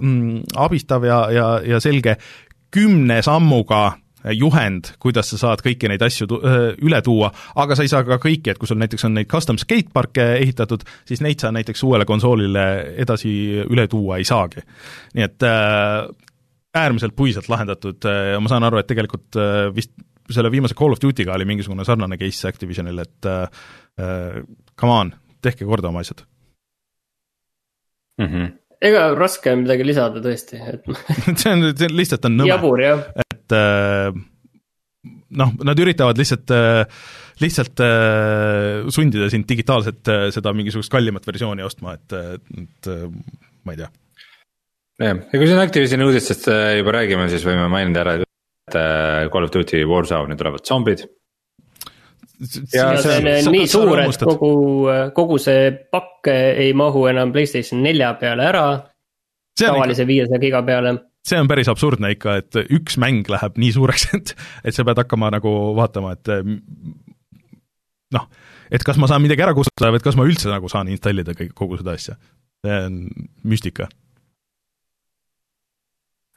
mm, 0.00 0.56
abistav 0.64 1.04
ja, 1.04 1.20
ja, 1.36 1.48
ja 1.76 1.84
selge 1.84 2.16
kümne 2.72 3.20
sammuga 3.24 3.90
juhend, 4.34 4.92
kuidas 5.02 5.30
sa 5.32 5.38
saad 5.38 5.62
kõiki 5.64 5.90
neid 5.90 6.02
asju 6.02 6.26
tu-, 6.30 6.40
üle 6.84 7.00
tuua, 7.04 7.30
aga 7.62 7.76
sa 7.78 7.86
ei 7.86 7.92
saa 7.92 8.04
ka 8.06 8.18
kõiki, 8.22 8.52
et 8.52 8.60
kui 8.60 8.70
sul 8.70 8.80
näiteks 8.80 9.06
on 9.06 9.14
neid 9.18 9.28
custom 9.30 9.58
skateparke 9.60 10.26
ehitatud, 10.40 10.84
siis 11.08 11.22
neid 11.24 11.42
sa 11.42 11.52
näiteks 11.54 11.84
uuele 11.86 12.06
konsoolile 12.08 12.64
edasi 13.04 13.30
üle 13.64 13.86
tuua 13.90 14.18
ei 14.18 14.26
saagi. 14.28 14.64
nii 15.14 15.26
et 15.26 15.46
äh, 15.46 16.08
äärmiselt 16.78 17.16
puiselt 17.16 17.48
lahendatud 17.48 18.04
ja 18.32 18.40
ma 18.42 18.50
saan 18.50 18.66
aru, 18.66 18.80
et 18.80 18.90
tegelikult 18.90 19.38
äh, 19.38 19.68
vist 19.74 19.94
selle 20.28 20.50
viimase 20.52 20.76
Call 20.76 20.92
of 20.92 21.00
Duty'ga 21.00 21.32
oli 21.38 21.46
mingisugune 21.48 21.86
sarnane 21.88 22.18
case 22.20 22.48
Activisionil, 22.50 22.98
et 23.00 23.28
äh, 23.30 24.42
come 24.78 24.92
on, 24.92 25.14
tehke 25.42 25.64
korda 25.68 25.92
oma 25.92 26.02
asjad 26.04 26.26
mm. 28.18 28.26
-hmm 28.26 28.56
ega 28.78 29.08
raske 29.18 29.50
on 29.50 29.64
midagi 29.64 29.82
lisada 29.86 30.20
tõesti, 30.22 30.58
et 30.62 30.84
see 31.40 31.50
on, 31.50 31.64
see 31.74 31.88
lihtsalt 31.90 32.28
on 32.28 32.36
nõme. 32.38 32.52
jabur 32.52 32.78
jah 32.78 33.00
et 33.48 33.56
äh, 33.56 34.12
noh, 35.40 35.54
nad 35.64 35.80
üritavad 35.80 36.18
lihtsalt, 36.20 36.52
äh, 36.52 36.84
lihtsalt 37.42 37.80
äh, 37.84 38.88
sundida 38.92 39.30
sind 39.32 39.48
digitaalselt 39.48 40.12
seda 40.34 40.52
mingisugust 40.56 40.92
kallimat 40.92 41.26
versiooni 41.28 41.64
ostma, 41.64 41.96
et, 41.96 42.16
et 42.62 42.90
ma 43.64 43.74
ei 43.74 43.82
tea. 43.82 43.90
jah, 45.00 45.20
ja 45.32 45.40
kui 45.40 45.46
siin 45.48 45.62
Activisioni 45.62 46.08
uudistest 46.08 46.50
juba 46.50 46.98
räägime, 47.00 47.28
siis 47.32 47.46
võime 47.46 47.68
mainida 47.72 48.04
ära, 48.04 48.18
et 48.18 48.76
Call 49.32 49.46
of 49.46 49.54
Duty 49.54 49.84
Warzone'i 49.88 50.36
tulevad 50.36 50.66
zombid 50.68 51.06
ja 52.70 52.92
see 53.02 53.16
on 53.18 53.50
nii 53.50 53.66
suur, 53.66 53.98
et 53.98 54.22
kogu, 54.22 54.52
kogu 55.16 55.38
see 55.42 55.72
pakk 55.90 56.28
ei 56.30 56.70
mahu 56.76 57.08
enam 57.10 57.32
Playstation 57.34 57.82
nelja 57.82 58.12
peale 58.20 58.46
ära. 58.46 58.66
tavalise 59.58 60.06
viiesaja 60.06 60.38
giga 60.38 60.60
peale 60.62 60.92
see 61.28 61.40
on 61.40 61.50
päris 61.50 61.68
absurdne 61.70 62.12
ikka, 62.14 62.38
et 62.42 62.58
üks 62.74 62.98
mäng 63.00 63.28
läheb 63.30 63.58
nii 63.60 63.74
suureks, 63.76 64.08
et, 64.18 64.34
et 64.64 64.76
sa 64.76 64.86
pead 64.88 65.02
hakkama 65.04 65.30
nagu 65.34 65.54
vaatama, 65.78 66.14
et 66.16 66.32
noh, 68.16 68.26
et 68.72 68.84
kas 68.84 68.98
ma 69.00 69.08
saan 69.10 69.24
midagi 69.24 69.44
ära 69.44 69.54
kustutada 69.56 69.92
või 69.92 70.00
et 70.00 70.08
kas 70.08 70.18
ma 70.18 70.26
üldse 70.28 70.50
nagu 70.50 70.70
saan 70.72 70.90
installida 70.92 71.36
kõik, 71.38 71.54
kogu 71.58 71.80
seda 71.80 71.96
asja. 71.98 72.18
see 72.64 72.82
on 72.88 73.00
müstika. 73.46 73.88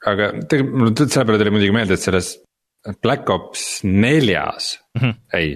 aga 0.06 0.32
tegelikult 0.50 0.80
mul 0.82 0.96
selle 1.02 1.26
peale 1.28 1.42
tuli 1.42 1.54
muidugi 1.54 1.76
meelde, 1.76 1.98
et 1.98 2.04
selles 2.04 2.34
Black 3.02 3.28
Ops 3.30 3.84
neljas 3.86 4.74
mm, 4.96 5.02
-hmm. 5.02 5.14
ei, 5.38 5.52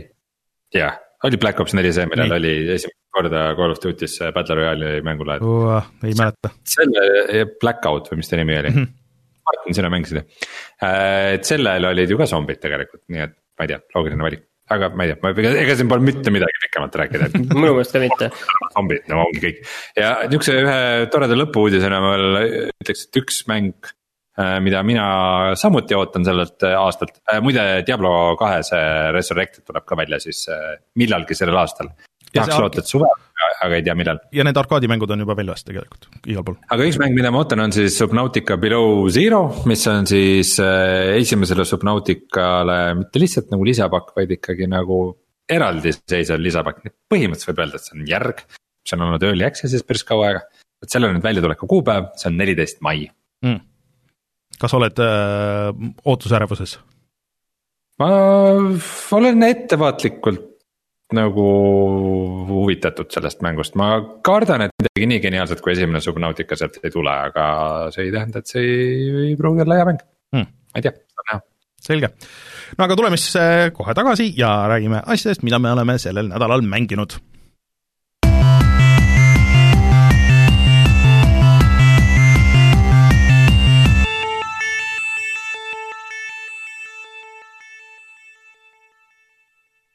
jah, 0.75 1.01
oli 1.27 1.41
Black 1.43 1.61
Ops 1.61 1.75
neli 1.75 1.93
see, 1.93 2.07
millal 2.07 2.39
oli 2.39 2.53
esimest 2.77 3.03
korda 3.17 3.49
Call 3.57 3.73
of 3.73 3.81
Duty's 3.83 4.19
Battle 4.35 4.61
Royale'i 4.61 5.03
mängulaad 5.03 5.43
uh,. 5.43 5.83
ei 6.05 6.15
mäleta. 6.19 6.53
selle 6.69 7.47
Blackout 7.61 8.13
või 8.13 8.21
mis 8.23 8.31
ta 8.31 8.39
nimi 8.39 8.59
oli 8.59 8.71
mm? 8.71 8.85
-hmm 8.85 9.06
Martin, 9.47 9.79
sina 9.79 9.93
mängisid 9.93 10.21
jah? 10.21 10.51
Äh, 10.83 11.37
et 11.39 11.49
sellel 11.49 11.89
olid 11.93 12.13
ju 12.13 12.19
ka 12.21 12.29
zombid 12.31 12.61
tegelikult, 12.63 13.05
nii 13.13 13.25
et 13.29 13.35
ma 13.57 13.67
ei 13.67 13.73
tea, 13.73 13.81
loogiline 13.95 14.27
valik 14.27 14.47
aga 14.75 14.89
ma 14.99 15.07
ei 15.07 15.13
tea, 15.13 15.19
ma 15.23 15.31
ega, 15.31 15.53
ega 15.63 15.77
siin 15.79 15.91
pole 15.91 16.03
mitte 16.03 16.33
midagi 16.35 16.63
pikemalt 16.65 16.97
rääkida 17.01 17.29
minu 17.55 17.75
meelest 17.77 17.95
ka 17.95 18.03
mitte. 18.03 18.31
zombid, 18.75 19.05
no 19.13 19.23
ongi 19.27 19.43
kõik 19.45 19.61
ja 19.99 20.17
niukse 20.33 20.57
ühe 20.63 20.81
toreda 21.13 21.39
lõpuuudisena 21.39 22.01
ma 22.03 22.17
veel 22.17 22.41
ütleks, 22.83 23.07
et 23.07 23.23
üks 23.23 23.45
mäng. 23.51 23.93
Äh, 24.37 24.59
mida 24.61 24.83
mina 24.85 25.05
samuti 25.57 25.97
ootan 25.97 26.27
sellelt 26.27 26.61
aastalt, 26.69 27.23
äh, 27.33 27.39
muide 27.41 27.63
Diablo 27.89 28.11
kahe 28.37 28.59
see 28.69 28.83
Resurrected 29.17 29.65
tuleb 29.65 29.87
ka 29.89 29.97
välja 29.97 30.19
siis 30.21 30.43
millalgi 31.01 31.39
sellel 31.39 31.57
aastal. 31.63 31.89
Tahaks 32.37 32.63
loota, 32.63 32.85
et 32.85 32.93
suvel 32.95 33.15
aga 33.37 33.77
ei 33.79 33.85
tea, 33.85 33.95
millal. 33.99 34.19
ja 34.35 34.45
need 34.47 34.59
arkaadimängud 34.61 35.13
on 35.13 35.23
juba 35.25 35.37
väljas 35.39 35.65
tegelikult, 35.67 36.09
igal 36.29 36.45
pool. 36.47 36.57
aga 36.73 36.87
üks 36.89 36.99
mäng, 37.01 37.17
mida 37.17 37.31
ma 37.33 37.43
ootan, 37.43 37.63
on 37.65 37.75
siis 37.75 37.97
Subnautica 37.99 38.57
Below 38.61 39.07
Zero, 39.13 39.43
mis 39.69 39.85
on 39.93 40.09
siis 40.09 40.55
äh, 40.63 41.17
esimesele 41.21 41.67
Subnauticale 41.69 42.81
mitte 43.01 43.23
lihtsalt 43.23 43.53
nagu 43.53 43.67
lisapakk, 43.69 44.15
vaid 44.17 44.33
ikkagi 44.39 44.69
nagu 44.73 45.01
eraldiseisev 45.53 46.43
lisapakk, 46.43 46.89
põhimõtteliselt 47.13 47.53
võib 47.53 47.63
öelda, 47.65 47.79
et 47.79 47.89
see 47.89 47.99
on 47.99 48.09
järg. 48.09 48.43
mis 48.87 48.97
on 48.97 49.07
olnud 49.07 49.29
early 49.29 49.47
access'is 49.47 49.87
päris 49.87 50.05
kaua 50.07 50.31
aega, 50.31 50.43
et 50.83 50.93
sellel 50.93 51.13
on 51.13 51.19
nüüd 51.19 51.27
väljatuleku 51.27 51.69
kuupäev, 51.71 52.13
see 52.21 52.31
on 52.33 52.41
neliteist 52.41 52.83
mai 52.85 53.07
mm.. 53.45 53.63
kas 54.61 54.77
oled 54.79 55.05
äh, 55.05 55.71
ootusärevuses? 56.05 56.79
ma 58.01 58.11
olen 59.17 59.47
ettevaatlikult 59.47 60.56
nagu 61.15 61.45
huvitatud 62.49 63.11
sellest 63.15 63.43
mängust, 63.47 63.77
ma 63.79 64.01
kardan, 64.27 64.67
et 64.67 64.75
midagi 64.81 65.11
nii 65.13 65.21
geniaalset 65.23 65.63
kui 65.63 65.77
esimene 65.77 66.01
Subnautica 66.03 66.59
sealt 66.59 66.81
ei 66.83 66.91
tule, 66.91 67.13
aga 67.31 67.47
see 67.95 68.09
ei 68.09 68.15
tähenda, 68.15 68.43
et 68.43 68.51
see 68.51 68.65
ei, 68.65 69.13
ei 69.29 69.37
pruugi 69.39 69.63
olla 69.63 69.79
hea 69.79 69.87
mäng. 69.87 70.03
Hmm., 70.35 70.49
ma 70.51 70.81
ei 70.81 70.87
tea, 70.89 70.97
saab 71.15 71.31
näha. 71.31 71.41
selge, 71.87 72.11
no 72.75 72.89
aga 72.89 72.99
tuleme 72.99 73.21
siis 73.21 73.39
eh, 73.39 73.69
kohe 73.77 73.95
tagasi 73.95 74.33
ja 74.39 74.51
räägime 74.73 75.05
asjadest, 75.07 75.47
mida 75.47 75.63
me 75.63 75.71
oleme 75.77 75.99
sellel 76.03 76.33
nädalal 76.33 76.67
mänginud 76.67 77.15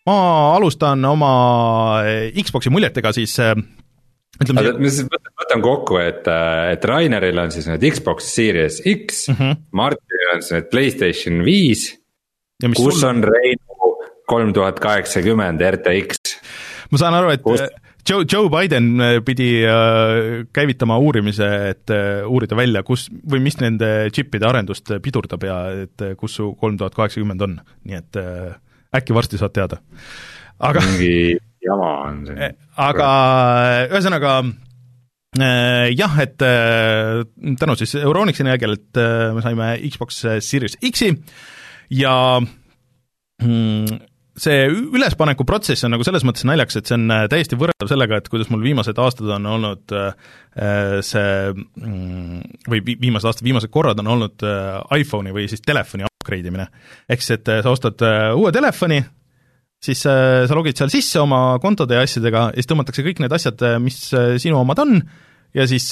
ma 0.07 0.17
alustan 0.55 1.03
oma 1.05 1.31
eh, 2.07 2.31
Xbox'i 2.41 2.71
muljetega 2.73 3.11
siis 3.15 3.35
eh, 3.43 3.53
ütleme 4.41 4.63
aga 4.63 4.89
siis 4.89 5.05
võtan 5.05 5.63
kokku, 5.65 5.99
et, 6.01 6.25
eh, 6.31 6.71
et 6.75 6.87
Raineril 6.89 7.43
on 7.43 7.53
siis 7.53 7.67
need 7.69 7.85
Xbox 7.91 8.31
Series 8.33 8.81
X 8.81 9.27
mm, 9.29 9.37
-hmm. 9.37 9.59
Martinil 9.77 10.33
on 10.35 10.41
siis 10.41 10.57
need 10.57 10.71
Playstation 10.71 11.45
viis. 11.45 11.91
kus 12.63 12.99
sul... 12.99 13.09
on 13.09 13.23
Reinu 13.23 13.93
kolm 14.31 14.53
tuhat 14.53 14.79
kaheksakümmend 14.79 15.61
RTX. 15.61 16.35
ma 16.91 16.97
saan 16.97 17.17
aru, 17.19 17.31
et 17.35 17.45
kus... 17.45 17.61
Joe, 18.09 18.25
Joe 18.25 18.49
Biden 18.49 18.97
pidi 19.21 19.61
käivitama 20.53 20.95
uurimise, 20.97 21.45
et 21.69 21.91
uurida 22.25 22.57
välja, 22.57 22.81
kus 22.81 23.03
või 23.13 23.43
mis 23.45 23.59
nende 23.61 24.09
džippide 24.09 24.47
arendust 24.49 24.89
pidurdab 25.05 25.45
ja 25.45 25.57
et 25.83 26.05
kus 26.17 26.39
su 26.39 26.47
kolm 26.57 26.79
tuhat 26.81 26.97
kaheksakümmend 26.97 27.45
on, 27.45 27.53
nii 27.85 27.99
et 27.99 28.17
äh, 28.17 28.55
äkki 28.95 29.15
varsti 29.15 29.39
saad 29.39 29.55
teada. 29.55 29.79
aga 30.59 30.83
mingi 30.85 31.39
jama 31.65 31.93
on 32.07 32.21
see. 32.27 32.49
Eh, 32.49 32.53
aga 32.81 33.07
ühesõnaga 33.89 34.35
äh, 34.43 35.87
jah, 35.95 36.19
et 36.23 36.45
äh, 36.45 37.23
tänu 37.59 37.77
siis 37.79 37.95
Euronixi 38.01 38.45
energialt 38.45 39.01
me 39.35 39.43
saime 39.45 39.73
Xbox 39.87 40.23
Series 40.43 40.77
X-i 40.91 41.13
ja 42.01 42.15
mm, 42.41 43.99
see 44.41 44.67
ülespaneku 44.71 45.45
protsess 45.47 45.85
on 45.85 45.95
nagu 45.95 46.05
selles 46.07 46.23
mõttes 46.27 46.45
naljakas, 46.47 46.79
et 46.79 46.91
see 46.91 46.97
on 46.97 47.17
täiesti 47.31 47.59
võrreldav 47.59 47.89
sellega, 47.91 48.21
et 48.21 48.29
kuidas 48.31 48.51
mul 48.51 48.63
viimased 48.63 49.01
aastad 49.01 49.33
on 49.35 49.49
olnud 49.55 49.95
see 51.05 51.33
mm, 51.51 52.61
või 52.71 52.85
viimased 52.93 53.27
aastad, 53.27 53.45
viimased 53.47 53.73
korrad 53.73 53.99
on 54.03 54.15
olnud 54.15 54.47
iPhone'i 54.97 55.35
või 55.35 55.51
siis 55.51 55.63
telefoni 55.67 56.10
upgrade 56.31 56.47
imine. 56.47 56.67
ehk 57.09 57.21
siis, 57.21 57.39
et 57.39 57.49
äh, 57.51 57.61
sa 57.63 57.73
ostad 57.73 58.01
äh, 58.01 58.31
uue 58.35 58.51
telefoni, 58.51 59.01
siis 59.81 60.05
äh, 60.05 60.47
sa 60.47 60.55
logid 60.55 60.77
seal 60.77 60.91
sisse 60.93 61.19
oma 61.21 61.59
kontode 61.61 61.97
ja 61.97 62.05
asjadega 62.05 62.49
ja 62.51 62.59
siis 62.59 62.69
tõmmatakse 62.69 63.05
kõik 63.05 63.21
need 63.23 63.35
asjad, 63.35 63.61
mis 63.83 63.99
sinu 64.41 64.61
omad 64.61 64.79
on, 64.83 65.01
ja 65.57 65.67
siis 65.67 65.91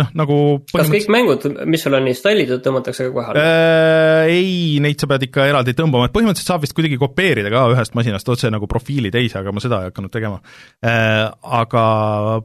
noh, 0.00 0.08
nagu 0.16 0.36
kas 0.72 0.88
kõik 0.92 1.08
mängud, 1.12 1.44
mis 1.68 1.82
sul 1.84 1.96
on 1.98 2.06
installitud, 2.08 2.62
tõmmatakse 2.64 3.06
ka 3.08 3.12
kohe 3.14 3.32
alla 3.32 3.42
äh,? 3.42 4.30
Ei, 4.32 4.78
neid 4.82 5.02
sa 5.02 5.08
pead 5.10 5.26
ikka 5.26 5.44
eraldi 5.50 5.74
tõmbama, 5.76 6.08
et 6.08 6.14
põhimõtteliselt 6.14 6.48
saab 6.48 6.64
vist 6.64 6.76
kuidagi 6.76 6.98
kopeerida 7.00 7.52
ka 7.52 7.64
ühest 7.74 7.96
masinast 7.98 8.30
otse 8.32 8.50
nagu 8.52 8.68
profiili 8.70 9.12
teise, 9.12 9.40
aga 9.42 9.52
ma 9.52 9.64
seda 9.64 9.82
ei 9.82 9.90
hakanud 9.92 10.14
tegema 10.14 10.40
äh,. 10.40 11.26
Aga 11.62 11.84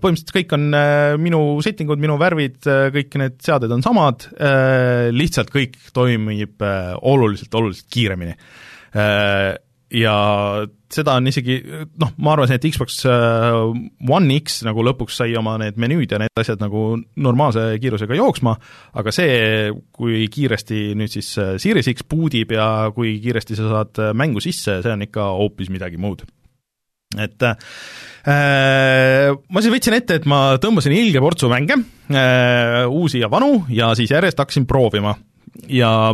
põhimõtteliselt 0.02 0.36
kõik 0.36 0.58
on 0.58 0.68
äh, 0.76 1.14
minu 1.22 1.44
setting 1.66 1.94
ud, 1.94 2.02
minu 2.04 2.18
värvid 2.22 2.68
äh,, 2.68 2.88
kõik 2.96 3.20
need 3.22 3.40
seaded 3.46 3.72
on 3.74 3.86
samad 3.86 4.28
äh,, 4.36 5.08
lihtsalt 5.16 5.54
kõik 5.54 5.80
toimib 5.96 6.66
äh, 6.66 6.92
oluliselt, 7.00 7.54
oluliselt 7.56 7.88
kiiremini 7.94 8.36
ja 9.94 10.14
seda 10.92 11.16
on 11.20 11.30
isegi 11.30 11.58
noh, 12.00 12.12
ma 12.24 12.34
arvasin, 12.34 12.58
et 12.58 12.66
Xbox 12.74 13.00
äh, 13.08 13.56
One 14.12 14.40
X 14.42 14.62
nagu 14.68 14.84
lõpuks 14.84 15.20
sai 15.22 15.36
oma 15.40 15.56
need 15.62 15.80
menüüd 15.80 16.12
ja 16.12 16.20
need 16.22 16.40
asjad 16.40 16.62
nagu 16.64 16.90
normaalse 17.24 17.70
kiirusega 17.82 18.18
jooksma, 18.20 18.56
aga 19.00 19.14
see, 19.16 19.70
kui 19.96 20.26
kiiresti 20.32 20.92
nüüd 21.00 21.14
siis 21.14 21.32
äh, 21.40 21.56
Series 21.62 21.88
X 21.94 22.08
bootib 22.08 22.52
ja 22.56 22.90
kui 22.96 23.16
kiiresti 23.24 23.60
sa 23.60 23.70
saad 23.72 24.04
äh, 24.04 24.14
mängu 24.18 24.44
sisse, 24.44 24.82
see 24.84 24.96
on 24.96 25.08
ikka 25.08 25.30
hoopis 25.40 25.72
midagi 25.74 26.00
muud. 26.02 26.26
et 27.16 27.48
äh, 27.48 27.56
ma 28.28 29.64
siis 29.64 29.72
võtsin 29.72 29.96
ette, 29.96 30.20
et 30.20 30.28
ma 30.28 30.58
tõmbasin 30.60 30.96
ilge 30.96 31.24
portsu 31.24 31.48
mänge 31.52 31.80
äh,, 32.12 32.84
uusi 32.92 33.24
ja 33.24 33.32
vanu, 33.32 33.64
ja 33.72 33.94
siis 33.96 34.12
järjest 34.12 34.40
hakkasin 34.44 34.68
proovima 34.68 35.16
ja 35.72 36.12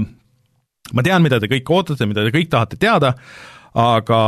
ma 0.94 1.06
tean, 1.06 1.24
mida 1.26 1.40
te 1.42 1.50
kõik 1.52 1.74
ootate, 1.74 2.08
mida 2.10 2.26
te 2.26 2.34
kõik 2.36 2.52
tahate 2.52 2.80
teada, 2.82 3.14
aga 3.74 4.22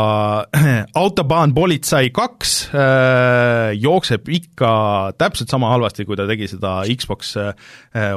Autobahn 1.02 1.54
Politsei 1.54 2.10
kaks 2.14 2.54
äh, 2.74 3.74
jookseb 3.78 4.30
ikka 4.34 4.72
täpselt 5.20 5.52
sama 5.54 5.70
halvasti, 5.74 6.06
kui 6.08 6.18
ta 6.18 6.26
tegi 6.30 6.50
seda 6.50 6.80
Xbox 6.90 7.36
äh, 7.42 7.54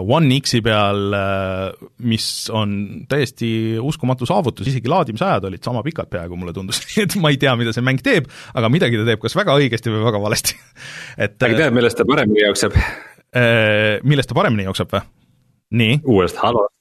One 0.01 0.39
X-i 0.41 0.63
peal 0.65 1.13
äh,, 1.17 1.89
mis 2.09 2.49
on 2.55 3.05
täiesti 3.11 3.51
uskumatu 3.81 4.29
saavutus, 4.29 4.71
isegi 4.73 4.89
laadimisajad 4.89 5.49
olid 5.51 5.65
sama 5.65 5.85
pikad 5.85 6.09
peaaegu, 6.13 6.39
mulle 6.41 6.57
tundus 6.57 6.81
et 7.05 7.17
ma 7.21 7.33
ei 7.35 7.41
tea, 7.41 7.55
mida 7.61 7.77
see 7.77 7.85
mäng 7.85 8.01
teeb, 8.05 8.31
aga 8.57 8.73
midagi 8.73 9.01
ta 9.01 9.07
teeb 9.11 9.23
kas 9.23 9.37
väga 9.37 9.59
õigesti 9.61 9.93
või 9.93 10.07
väga 10.09 10.23
valesti 10.25 10.57
et 11.29 11.37
aga 11.37 11.65
tead, 11.65 11.77
millest 11.77 12.01
ta 12.01 12.09
paremini 12.09 12.47
jookseb 12.47 12.81
äh,? 12.81 14.01
millest 14.09 14.33
ta 14.33 14.39
paremini 14.39 14.69
jookseb 14.69 14.97
või? 14.97 15.05
nii? 15.77 16.01
uuest 16.09 16.41
Halost. 16.41 16.73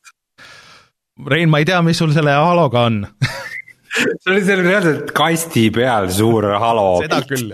Rein, 1.27 1.49
ma 1.49 1.59
ei 1.59 1.65
tea, 1.65 1.81
mis 1.83 1.97
sul 1.99 2.13
selle 2.15 2.31
Haloga 2.37 2.87
on 2.87 3.01
see 3.97 4.31
oli 4.33 4.43
seal 4.45 4.63
reaalselt 4.65 5.11
kasti 5.17 5.67
peal 5.73 6.09
suur 6.13 6.47
halo. 6.61 6.87
seda 7.03 7.21
küll. 7.27 7.53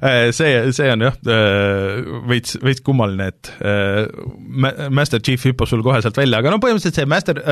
Äh, 0.00 0.28
see, 0.36 0.52
see 0.76 0.90
on 0.92 1.06
jah, 1.06 1.16
äh, 1.30 2.02
veits, 2.30 2.58
veits 2.64 2.84
kummaline, 2.84 3.30
et 3.32 3.50
äh, 3.60 4.90
Master 4.94 5.22
Chief 5.24 5.42
hüppab 5.48 5.70
sul 5.70 5.84
kohe 5.86 6.00
sealt 6.04 6.20
välja, 6.20 6.40
aga 6.40 6.54
no 6.54 6.60
põhimõtteliselt 6.62 7.02
see 7.02 7.10
Master 7.10 7.42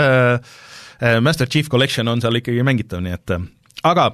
Master 1.22 1.48
Chief 1.50 1.66
Collection 1.66 2.06
on 2.12 2.20
seal 2.22 2.38
ikkagi 2.38 2.62
mängitav, 2.66 3.00
nii 3.02 3.16
et 3.16 3.32
aga 3.90 4.04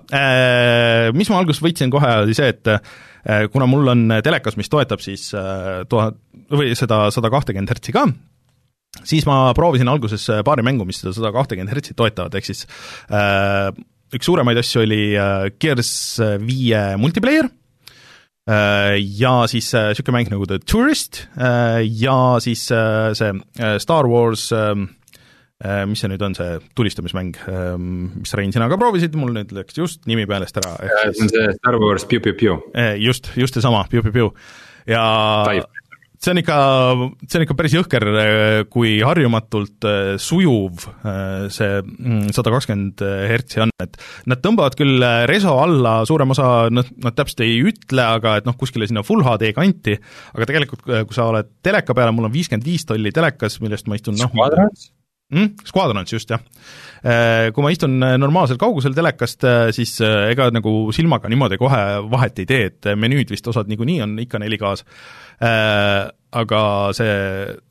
mis 1.12 1.28
ma 1.28 1.42
alguses 1.42 1.60
võtsin 1.60 1.92
kohe, 1.92 2.14
oli 2.22 2.36
see, 2.36 2.48
et 2.48 3.50
kuna 3.52 3.66
mul 3.68 3.92
on 3.92 4.06
telekas, 4.24 4.56
mis 4.56 4.72
toetab 4.72 5.02
siis 5.04 5.26
tuhat 5.92 6.16
või 6.48 6.72
seda 6.78 7.02
sada 7.12 7.28
kahtekümmet 7.34 7.74
hertsi 7.74 7.92
ka, 7.92 8.06
siis 9.04 9.28
ma 9.28 9.52
proovisin 9.58 9.90
alguses 9.92 10.24
paari 10.46 10.64
mängu, 10.64 10.88
mis 10.88 11.02
seda 11.02 11.12
sada 11.18 11.34
kahtekümmet 11.36 11.76
hertsi 11.76 11.96
toetavad, 11.98 12.40
ehk 12.40 12.48
siis 12.48 12.64
äh, 13.12 13.68
üks 14.14 14.28
suuremaid 14.28 14.60
asju 14.60 14.84
oli 14.84 15.02
äh, 15.18 15.48
Gears 15.60 15.92
viie 16.42 16.82
multiplayer 17.00 17.48
äh, 17.48 18.94
ja 19.20 19.34
siis 19.50 19.70
niisugune 19.74 20.18
mäng 20.18 20.32
nagu 20.32 20.48
The 20.48 20.60
Tourist 20.64 21.24
äh, 21.36 21.82
ja 21.84 22.38
siis 22.44 22.68
see 22.68 23.32
Star 23.82 24.08
Wars 24.10 24.50
mis 25.90 25.98
see 25.98 26.06
nüüd 26.06 26.22
on, 26.22 26.36
see 26.38 26.60
tulistamismäng, 26.78 27.32
mis 28.22 28.34
Rein, 28.38 28.52
sina 28.54 28.68
ka 28.70 28.76
proovisid, 28.78 29.16
mul 29.18 29.32
nüüd 29.34 29.50
läks 29.56 29.74
just 29.74 30.04
nimi 30.06 30.22
pealest 30.30 30.60
ära. 30.60 30.76
see 31.10 31.24
on 31.24 31.32
see 31.32 31.48
Star 31.56 31.80
Wars 31.82 32.06
Piu 32.06 32.22
Piu 32.22 32.36
Piu. 32.38 32.60
just, 33.02 33.32
just 33.34 33.58
seesama, 33.58 33.82
Piu 33.90 34.04
Piu 34.06 34.14
Piu. 34.14 34.30
ja 34.86 35.02
Type 35.50 35.77
see 36.28 36.34
on 36.34 36.40
ikka, 36.42 36.56
see 37.24 37.38
on 37.38 37.44
ikka 37.46 37.56
päris 37.56 37.74
jõhker, 37.76 38.04
kui 38.72 38.98
harjumatult 39.04 39.86
äh, 39.88 40.10
sujuv 40.20 40.84
äh, 40.90 41.46
see 41.52 41.80
mm, 41.80 42.28
sada 42.36 42.52
kakskümmend 42.52 43.04
hertsi 43.30 43.62
on, 43.64 43.72
et 43.82 43.96
nad 44.28 44.42
tõmbavad 44.44 44.76
küll 44.78 45.04
reso 45.30 45.56
alla, 45.62 46.02
suurem 46.08 46.34
osa, 46.34 46.68
nad, 46.74 46.90
nad 47.04 47.16
täpselt 47.16 47.44
ei 47.46 47.58
ütle, 47.70 48.04
aga 48.04 48.38
et 48.40 48.48
noh, 48.48 48.56
kuskile 48.58 48.88
sinna 48.88 49.04
full 49.06 49.24
HD 49.24 49.54
kanti, 49.56 49.96
aga 50.34 50.50
tegelikult 50.50 50.84
kui 50.88 51.16
sa 51.16 51.30
oled 51.32 51.48
teleka 51.64 51.96
peal, 51.96 52.12
mul 52.16 52.28
on 52.28 52.34
viiskümmend 52.34 52.66
viis 52.66 52.84
tolli 52.88 53.14
telekas, 53.14 53.60
millest 53.64 53.88
ma 53.88 53.98
istun 53.98 54.18
noh 54.18 54.32
Squadrons? 54.32 54.90
mm,? 55.32 55.54
Squadrons, 55.68 56.12
just, 56.12 56.32
jah. 56.32 56.44
Kui 57.54 57.64
ma 57.64 57.70
istun 57.72 57.94
normaalsel 58.00 58.58
kaugusel 58.60 58.96
telekast, 58.96 59.46
siis 59.76 59.94
ega 60.02 60.48
nagu 60.54 60.74
silmaga 60.96 61.30
niimoodi 61.30 61.60
kohe 61.60 61.80
vahet 62.10 62.42
ei 62.42 62.48
tee, 62.48 62.68
et 62.72 62.90
menüüd 62.98 63.30
vist 63.32 63.48
osad 63.48 63.70
niikuinii 63.70 64.02
on 64.04 64.16
ikka 64.24 64.40
4K-s 64.42 64.84
Äh, 64.84 65.27
aga 65.38 66.60
see 66.96 67.14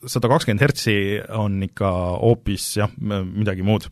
sada 0.09 0.31
kakskümmend 0.31 0.63
hertsi 0.63 0.97
on 1.35 1.59
ikka 1.67 1.91
hoopis 2.23 2.67
jah, 2.79 2.91
midagi 2.97 3.65
muud. 3.67 3.89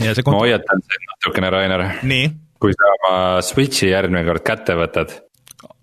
ja 0.00 0.14
see 0.14 0.24
kont-. 0.24 0.36
ma 0.36 0.44
hoiatan 0.44 0.84
sind 0.86 1.08
natukene, 1.14 1.52
Rainer. 1.54 1.86
kui 2.62 2.76
sa 2.76 2.92
oma 2.98 3.14
Switchi 3.42 3.90
järgmine 3.90 4.24
kord 4.28 4.44
kätte 4.46 4.76
võtad. 4.78 5.16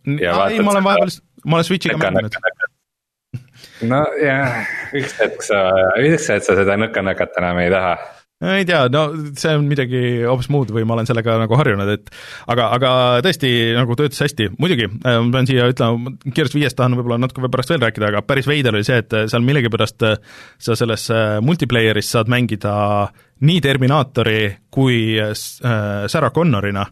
ei, 0.06 0.30
ma 0.30 0.76
olen 0.76 0.86
vahepeal, 0.86 1.16
ma 1.46 1.60
olen 1.60 1.68
Switchiga 1.68 1.98
mänginud. 2.00 2.38
nojah, 3.90 4.64
üks 4.96 5.18
hetk 5.20 5.44
sa, 5.46 5.66
üks 6.00 6.30
hetk 6.32 6.46
sa 6.46 6.56
seda 6.62 6.78
nõka-nõkat 6.80 7.42
enam 7.42 7.62
ei 7.66 7.74
taha 7.74 7.98
ei 8.40 8.64
tea, 8.64 8.86
no 8.88 9.02
see 9.36 9.52
on 9.58 9.66
midagi 9.68 10.02
hoopis 10.24 10.48
muud 10.54 10.70
või 10.72 10.86
ma 10.88 10.96
olen 10.96 11.08
sellega 11.10 11.36
nagu 11.42 11.58
harjunud, 11.60 11.90
et 11.92 12.12
aga, 12.48 12.70
aga 12.78 12.92
tõesti 13.26 13.50
nagu 13.76 13.98
töötas 14.00 14.22
hästi, 14.24 14.54
muidugi 14.62 14.86
äh, 14.88 15.18
ma 15.20 15.34
pean 15.34 15.50
siia 15.50 15.66
ütlema, 15.68 16.14
Gears 16.24 16.56
viiest 16.56 16.78
tahan 16.80 16.96
võib-olla 16.96 17.20
natuke 17.20 17.52
pärast 17.52 17.74
veel 17.74 17.84
rääkida, 17.84 18.14
aga 18.14 18.22
päris 18.24 18.48
veider 18.48 18.78
oli 18.78 18.88
see, 18.88 19.02
et 19.04 19.16
seal 19.32 19.44
millegipärast 19.44 20.06
äh, 20.08 20.16
sa 20.56 20.78
selles 20.80 21.10
äh, 21.12 21.34
multiplayer'is 21.44 22.14
saad 22.16 22.32
mängida 22.32 22.78
nii 23.44 23.60
Terminaatori 23.64 24.40
kui 24.72 25.20
Sarah 25.34 26.32
Connorina 26.36 26.84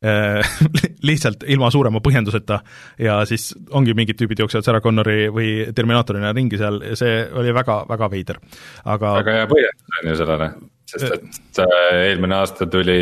lihtsalt 1.10 1.42
ilma 1.50 1.68
suurema 1.74 2.00
põhjenduseta. 2.00 2.60
Ja 3.02 3.18
siis 3.28 3.50
ongi 3.76 3.92
mingid 3.98 4.16
tüübid 4.16 4.40
jooksevad 4.40 4.64
Sarah 4.64 4.84
Connori 4.84 5.26
või 5.34 5.50
Terminaatorina 5.76 6.30
ringi 6.32 6.60
seal 6.62 6.80
ja 6.92 6.96
see 6.96 7.20
oli 7.36 7.52
väga, 7.52 7.82
väga 7.90 8.08
veider, 8.14 8.40
aga 8.86 9.16
väga 9.18 9.38
hea 9.40 9.50
põhjendus 9.50 9.98
on 9.98 10.12
ju 10.12 10.20
sellele 10.22 10.52
sest 10.90 11.14
et 11.14 11.62
eelmine 11.62 12.36
aasta 12.40 12.66
tuli 12.70 13.00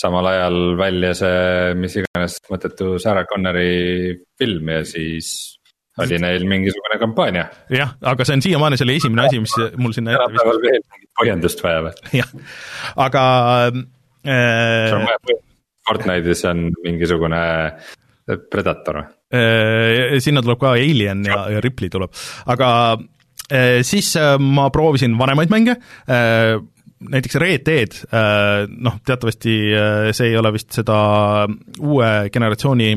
samal 0.00 0.26
ajal 0.30 0.58
välja 0.78 1.14
see 1.18 1.74
mis 1.78 1.96
iganes 2.00 2.38
mõttetu 2.50 2.94
Sarah 3.02 3.26
Connori 3.28 4.14
film 4.38 4.70
ja 4.72 4.84
siis 4.88 5.60
oli 6.00 6.18
neil 6.22 6.46
mingisugune 6.48 6.98
kampaania. 7.00 7.46
jah, 7.74 7.94
aga 8.12 8.26
see 8.26 8.38
on 8.38 8.44
siiamaani 8.44 8.78
selle 8.80 8.96
esimene 9.00 9.26
asi, 9.26 9.40
mis 9.42 9.54
mul 9.80 9.94
sinna 9.96 10.16
tänapäeval 10.16 10.60
veel 10.62 10.80
mingit 10.80 11.10
põhjendust 11.20 11.64
vaja 11.64 11.84
või? 11.86 11.94
jah, 12.20 12.34
aga 13.08 13.24
äh,. 14.24 15.38
Fortnite'is 15.88 16.44
on 16.48 16.68
mingisugune 16.84 17.40
Predator 18.52 19.02
äh,? 19.02 20.18
sinna 20.22 20.44
tuleb 20.46 20.60
ka 20.62 20.74
Alien 20.78 21.24
ja, 21.26 21.42
ja 21.56 21.64
Ripley 21.64 21.92
tuleb, 21.92 22.14
aga 22.54 22.70
äh, 23.50 23.80
siis 23.86 24.14
äh, 24.20 24.36
ma 24.38 24.70
proovisin 24.74 25.18
vanemaid 25.18 25.52
mänge 25.52 25.76
äh,, 26.06 26.54
näiteks 27.00 27.38
Red 27.40 27.64
Dead, 27.66 27.96
äh, 28.12 28.66
noh, 28.68 28.98
teatavasti 29.06 29.54
äh, 29.72 30.10
see 30.16 30.32
ei 30.32 30.36
ole 30.40 30.52
vist 30.54 30.74
seda 30.76 30.98
uue 31.80 32.10
generatsiooni 32.32 32.92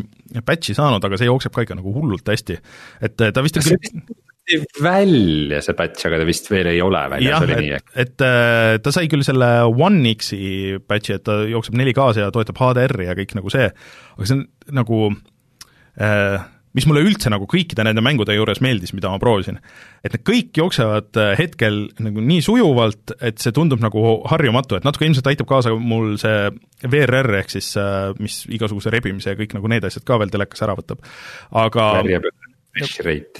patch'i 0.45 0.75
saanud, 0.75 1.03
aga 1.05 1.19
see 1.19 1.29
jookseb 1.29 1.55
ka 1.55 1.63
ikka 1.63 1.77
nagu 1.79 1.93
hullult 1.95 2.27
hästi, 2.27 2.59
et 3.07 3.23
äh, 3.23 3.33
ta 3.33 3.43
vist 3.45 3.59
kas 3.59 3.69
see 3.71 3.79
vist 3.79 4.81
välja, 4.83 5.61
see 5.63 5.75
patch, 5.77 6.07
aga 6.09 6.19
ta 6.19 6.27
vist 6.27 6.49
veel 6.51 6.67
ei 6.73 6.81
ole 6.83 7.03
väljas, 7.13 7.45
oli 7.45 7.59
nii? 7.61 7.77
et, 7.79 7.93
et 8.03 8.83
ta 8.83 8.91
sai 8.91 9.07
küll 9.11 9.23
selle 9.23 9.51
One 9.71 10.15
X-i 10.17 10.81
patch'i, 10.83 11.15
et 11.15 11.23
ta 11.23 11.39
jookseb 11.47 11.77
4K-s 11.79 12.19
ja 12.19 12.31
toetab 12.35 12.59
HDR-i 12.59 13.07
ja 13.07 13.15
kõik 13.19 13.37
nagu 13.39 13.53
see, 13.53 13.69
aga 14.17 14.27
see 14.27 14.41
on 14.41 14.43
nagu 14.81 14.99
äh, 15.95 16.43
mis 16.73 16.87
mulle 16.89 17.03
üldse 17.05 17.31
nagu 17.33 17.47
kõikide 17.49 17.85
nende 17.85 18.01
mängude 18.05 18.35
juures 18.35 18.61
meeldis, 18.63 18.93
mida 18.97 19.11
ma 19.11 19.19
proovisin, 19.21 19.59
et 20.03 20.15
need 20.15 20.25
kõik 20.27 20.61
jooksevad 20.61 21.19
äh, 21.21 21.33
hetkel 21.39 21.83
nagu 22.03 22.23
nii 22.23 22.45
sujuvalt, 22.45 23.15
et 23.21 23.41
see 23.43 23.53
tundub 23.55 23.83
nagu 23.83 24.05
harjumatu, 24.31 24.77
et 24.77 24.87
natuke 24.87 25.07
ilmselt 25.07 25.29
aitab 25.31 25.49
kaasa 25.49 25.75
mul 25.77 26.15
see 26.21 26.49
VRR 26.83 27.39
ehk 27.41 27.53
siis 27.53 27.73
äh, 27.79 28.09
mis 28.21 28.41
igasuguse 28.53 28.93
rebimise 28.93 29.33
ja 29.33 29.39
kõik 29.39 29.53
nagu 29.57 29.69
need 29.71 29.85
asjad 29.87 30.07
ka 30.07 30.19
veel 30.21 30.33
telekas 30.33 30.65
ära 30.65 30.77
võtab, 30.79 31.03
aga 31.63 31.91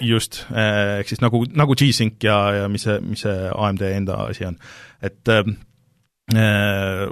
just, 0.05 0.43
äh, 0.53 0.99
ehk 1.01 1.09
siis 1.09 1.23
nagu, 1.23 1.41
nagu 1.57 1.73
G-Sync 1.79 2.21
ja, 2.25 2.37
ja 2.61 2.69
mis 2.69 2.85
see, 2.85 2.99
mis 3.01 3.25
see 3.25 3.49
AMD 3.49 3.81
enda 3.89 4.23
asi 4.27 4.45
on, 4.45 4.59
et 5.01 5.33
äh, 5.33 7.09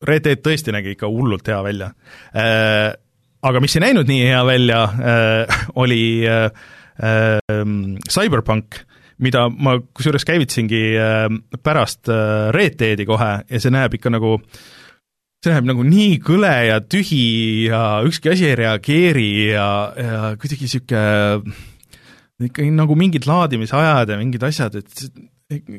Red 0.00 0.24
Dead 0.24 0.40
tõesti 0.44 0.72
nägi 0.72 0.94
ikka 0.94 1.10
hullult 1.12 1.48
hea 1.50 1.58
välja. 1.64 1.90
Äh, 2.32 2.94
aga 3.46 3.62
mis 3.62 3.76
ei 3.76 3.84
näinud 3.86 4.10
nii 4.10 4.26
hea 4.28 4.42
välja 4.46 4.82
äh,, 4.84 5.62
oli 5.80 6.02
äh, 6.28 6.50
ähm, 7.02 7.96
Cyberpunk, 8.08 8.82
mida 9.20 9.48
ma 9.48 9.78
kusjuures 9.80 10.26
käivitasingi 10.28 10.82
äh, 11.00 11.26
pärast 11.62 12.08
äh, 12.12 12.50
Red 12.56 12.78
Deadi 12.80 13.08
kohe 13.08 13.32
ja 13.48 13.60
see 13.62 13.72
näeb 13.72 13.96
ikka 13.96 14.12
nagu 14.12 14.36
see 15.40 15.54
näeb 15.54 15.68
nagu 15.72 15.84
nii 15.86 16.20
kõle 16.24 16.52
ja 16.68 16.80
tühi 16.84 17.66
ja 17.70 17.82
ükski 18.06 18.32
asi 18.34 18.50
ei 18.50 18.58
reageeri 18.60 19.30
ja, 19.54 19.68
ja 19.96 20.32
kuidagi 20.40 20.68
niisugune 20.68 21.68
ikkagi 22.40 22.70
nagu 22.72 22.96
mingid 22.96 23.26
laadimisajad 23.28 24.08
ja 24.08 24.16
mingid 24.20 24.44
asjad, 24.48 24.80
et 24.80 25.08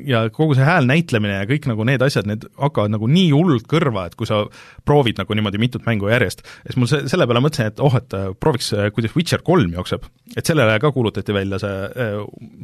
ja 0.06 0.22
kogu 0.34 0.56
see 0.56 0.66
hääl 0.66 0.86
näitlemine 0.88 1.38
ja 1.38 1.48
kõik 1.48 1.66
nagu 1.70 1.84
need 1.88 2.02
asjad, 2.04 2.26
need 2.28 2.44
hakkavad 2.60 2.92
nagu 2.92 3.08
nii 3.08 3.30
hullult 3.32 3.66
kõrva, 3.70 4.04
et 4.08 4.16
kui 4.18 4.28
sa 4.28 4.42
proovid 4.88 5.20
nagu 5.20 5.36
niimoodi 5.36 5.60
mitut 5.62 5.86
mängu 5.88 6.10
järjest, 6.12 6.44
siis 6.66 6.78
mul 6.80 6.90
see, 6.90 7.06
selle 7.10 7.26
peale 7.28 7.42
mõtlesin, 7.44 7.72
et 7.72 7.80
oh, 7.84 7.96
et 7.96 8.16
äh, 8.18 8.28
prooviks, 8.38 8.72
äh, 8.76 8.90
kuidas 8.94 9.16
Witcher 9.16 9.44
kolm 9.46 9.72
jookseb. 9.78 10.04
et 10.36 10.48
sellele 10.48 10.76
ka 10.82 10.92
kuulutati 10.92 11.36
välja 11.36 11.60
see 11.62 11.78
äh, 11.88 12.18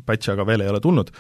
patch, 0.07 0.33
aga 0.35 0.47
veel 0.49 0.67
ei 0.67 0.73
ole 0.73 0.83
tulnud, 0.85 1.13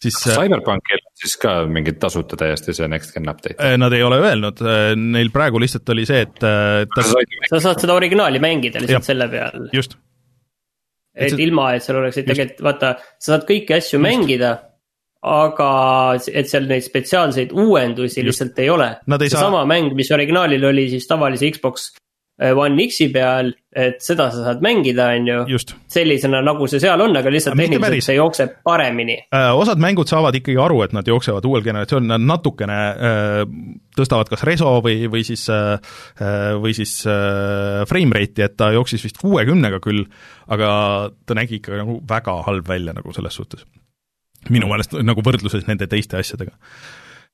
siis 0.00 0.16
Cyberpunkil 0.24 1.04
siis 1.20 1.36
ka 1.40 1.58
mingid 1.68 2.00
tasuta 2.00 2.38
täiesti 2.40 2.76
see 2.76 2.88
next 2.88 3.12
gen 3.14 3.28
update? 3.30 3.58
Nad 3.80 3.92
ei 3.92 4.02
ole 4.06 4.20
öelnud, 4.22 4.64
neil 4.96 5.30
praegu 5.34 5.60
lihtsalt 5.60 5.92
oli 5.92 6.06
see, 6.08 6.24
et 6.24 6.40
ta... 6.40 7.04
sa 7.04 7.60
saad 7.60 7.84
seda 7.84 7.96
originaali 7.96 8.40
mängida 8.42 8.80
lihtsalt 8.80 9.04
ja, 9.04 9.08
selle 9.12 9.28
peal. 9.32 9.68
just 9.76 9.98
et, 11.14 11.32
et 11.32 11.40
ilma, 11.44 11.72
et 11.76 11.84
seal 11.84 12.00
oleksid 12.00 12.26
tegelikult, 12.28 12.62
vaata, 12.66 12.94
sa 13.20 13.34
saad 13.34 13.44
kõiki 13.48 13.76
asju 13.76 13.98
just. 13.98 14.04
mängida, 14.04 14.54
aga 15.24 15.68
et 16.32 16.50
seal 16.50 16.68
neid 16.68 16.84
spetsiaalseid 16.84 17.52
uuendusi 17.52 18.20
just. 18.20 18.26
lihtsalt 18.26 18.58
ei 18.64 18.70
ole. 18.70 18.90
seesama 19.24 19.62
saa... 19.62 19.68
mäng, 19.68 19.94
mis 19.96 20.10
originaalil 20.12 20.64
oli 20.70 20.88
siis 20.92 21.06
tavalise 21.10 21.50
Xbox 21.50 21.92
Äh, 22.42 22.50
One 22.58 22.82
X-i 22.88 23.06
peal, 23.14 23.52
et 23.70 24.00
seda 24.02 24.24
sa 24.34 24.40
saad 24.42 24.62
mängida, 24.64 25.06
on 25.14 25.28
ju. 25.28 25.58
sellisena, 25.94 26.40
nagu 26.42 26.66
see 26.66 26.80
seal 26.82 26.98
on, 27.04 27.14
aga 27.14 27.30
lihtsalt 27.30 27.54
tehniliselt 27.54 28.06
see 28.08 28.16
jookseb 28.16 28.56
paremini. 28.66 29.20
Äh, 29.30 29.52
osad 29.54 29.78
mängud 29.82 30.10
saavad 30.10 30.34
ikkagi 30.34 30.58
aru, 30.58 30.80
et 30.82 30.96
nad 30.96 31.06
jooksevad 31.06 31.46
uuel 31.46 31.62
generatsioonil, 31.62 32.10
nad 32.10 32.26
natukene 32.26 32.80
äh, 32.90 33.38
tõstavad 33.94 34.32
kas 34.32 34.42
reso 34.48 34.72
või, 34.82 35.06
või 35.06 35.22
siis 35.22 35.46
või 36.58 36.74
siis 36.74 36.96
frame 37.06 38.18
rate'i, 38.18 38.48
et 38.48 38.58
ta 38.58 38.72
jooksis 38.74 39.06
vist 39.06 39.22
kuuekümnega 39.22 39.78
küll, 39.84 40.02
aga 40.50 40.74
ta 41.22 41.38
nägi 41.38 41.60
ikka 41.60 41.78
nagu 41.84 42.00
väga 42.10 42.40
halb 42.48 42.66
välja 42.66 42.96
nagu 42.98 43.14
selles 43.14 43.38
suhtes. 43.38 43.62
Minu 44.52 44.68
meelest 44.70 44.96
nagu 45.04 45.24
võrdluses 45.24 45.66
nende 45.68 45.88
teiste 45.90 46.20
asjadega 46.20 46.54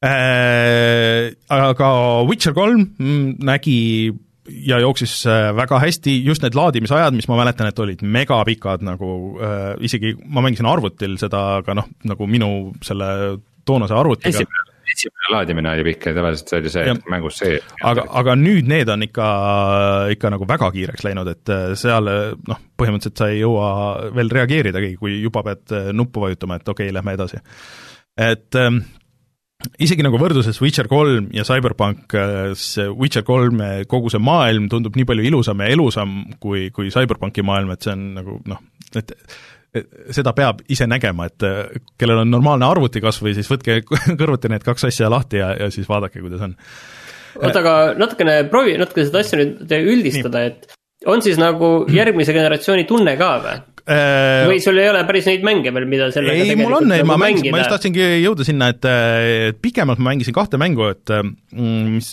äh,. 0.04 1.30
Aga 1.50 1.90
Witcher 2.28 2.54
kolm 2.56 2.86
mm, 2.98 3.38
nägi 3.46 3.78
ja 4.66 4.80
jooksis 4.82 5.26
äh, 5.28 5.50
väga 5.56 5.78
hästi, 5.82 6.14
just 6.24 6.42
need 6.42 6.56
laadimisajad, 6.58 7.14
mis 7.14 7.28
ma 7.30 7.38
mäletan, 7.38 7.68
et 7.70 7.78
olid 7.82 8.02
megapikad 8.02 8.82
nagu 8.86 9.12
äh,, 9.38 9.74
isegi 9.86 10.14
ma 10.26 10.42
mängisin 10.44 10.68
arvutil 10.70 11.16
seda, 11.20 11.61
aga 11.61 11.76
noh, 11.78 11.90
nagu 12.08 12.28
minu 12.30 12.50
selle 12.84 13.11
toonase 13.68 13.96
arvutiga 13.96 14.32
esimene, 14.32 14.69
esimene 14.95 15.32
laadimine 15.34 15.72
oli 15.72 15.84
pikk 15.91 16.11
ja 16.11 16.14
tavaliselt 16.16 16.53
see 16.53 16.61
oli 16.62 16.72
see, 16.72 16.84
et 16.93 17.11
mängus 17.12 17.41
see 17.43 17.59
aga, 17.86 18.05
aga 18.20 18.36
nüüd 18.38 18.70
need 18.70 18.91
on 18.93 19.05
ikka, 19.07 19.26
ikka 20.14 20.32
nagu 20.34 20.49
väga 20.49 20.70
kiireks 20.74 21.07
läinud, 21.07 21.30
et 21.32 21.53
äh, 21.53 21.66
seal 21.78 22.09
noh, 22.51 22.62
põhimõtteliselt 22.80 23.20
sa 23.22 23.30
ei 23.32 23.43
jõua 23.43 23.68
veel 24.16 24.32
reageeridagi, 24.36 24.95
kui 25.01 25.20
juba 25.20 25.45
pead 25.47 25.76
äh, 25.76 25.91
nuppu 25.97 26.24
vajutama, 26.24 26.61
et 26.61 26.72
okei 26.72 26.88
okay,, 26.88 26.97
lähme 26.97 27.14
edasi. 27.18 27.43
et 28.20 28.59
ähm, 28.61 28.82
isegi 29.82 30.05
nagu 30.07 30.18
võrdluses 30.20 30.59
Witcher 30.62 30.88
kolm 30.91 31.30
ja 31.36 31.45
Cyberpunk, 31.47 32.16
see 32.59 32.88
Witcher 32.97 33.24
kolm, 33.28 33.62
kogu 33.91 34.12
see 34.12 34.22
maailm 34.22 34.68
tundub 34.72 34.97
nii 34.97 35.09
palju 35.09 35.30
ilusam 35.30 35.62
ja 35.62 35.70
elusam 35.74 36.20
kui, 36.43 36.68
kui 36.74 36.93
Cyberpunki 36.95 37.45
maailm, 37.47 37.72
et 37.74 37.84
see 37.84 37.97
on 37.97 38.07
nagu 38.18 38.38
noh, 38.49 38.62
et 38.97 39.14
seda 40.14 40.32
peab 40.36 40.64
ise 40.72 40.86
nägema, 40.90 41.28
et 41.30 41.44
kellel 42.00 42.24
on 42.24 42.32
normaalne 42.32 42.66
arvuti 42.66 43.02
kas 43.02 43.20
või 43.22 43.36
siis 43.36 43.50
võtke 43.50 43.80
kõrvuti 44.20 44.50
need 44.50 44.66
kaks 44.66 44.88
asja 44.90 45.10
lahti 45.12 45.40
ja, 45.40 45.52
ja 45.58 45.70
siis 45.74 45.88
vaadake, 45.90 46.22
kuidas 46.24 46.42
on. 46.46 46.56
oota, 47.38 47.62
aga 47.62 47.74
natukene 48.00 48.42
proovi 48.50 48.76
natuke 48.80 49.06
seda 49.06 49.22
asja 49.24 49.40
nüüd 49.40 49.74
üldistada, 49.80 50.46
et 50.50 50.70
on 51.08 51.22
siis 51.24 51.38
nagu 51.40 51.84
järgmise 51.90 52.34
generatsiooni 52.36 52.86
tunne 52.88 53.16
ka 53.20 53.34
või? 53.44 53.58
Äh, 53.90 54.44
või 54.46 54.58
sul 54.62 54.78
ei 54.78 54.90
ole 54.90 55.00
päris 55.08 55.26
neid 55.26 55.44
mänge 55.46 55.72
veel, 55.74 55.86
mida 55.90 56.10
sellega 56.14 56.44
ei, 56.44 56.58
mul 56.58 56.76
on, 56.76 56.90
nagu 56.90 57.06
ma 57.08 57.16
mängisin, 57.18 57.50
ma 57.54 57.62
just 57.62 57.72
tahtsingi 57.72 58.08
jõuda 58.20 58.46
sinna, 58.46 58.68
et, 58.74 58.90
pikemalt 59.62 60.02
ma 60.02 60.12
mängisin 60.12 60.36
kahte 60.36 60.60
mängu, 60.60 60.90
et 60.92 61.14
mm, 61.14 61.94
mis 61.96 62.12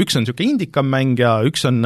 üks 0.00 0.18
on 0.18 0.24
niisugune 0.24 0.54
indikam 0.54 0.90
mäng 0.90 1.18
ja 1.20 1.36
üks 1.46 1.64
on 1.68 1.82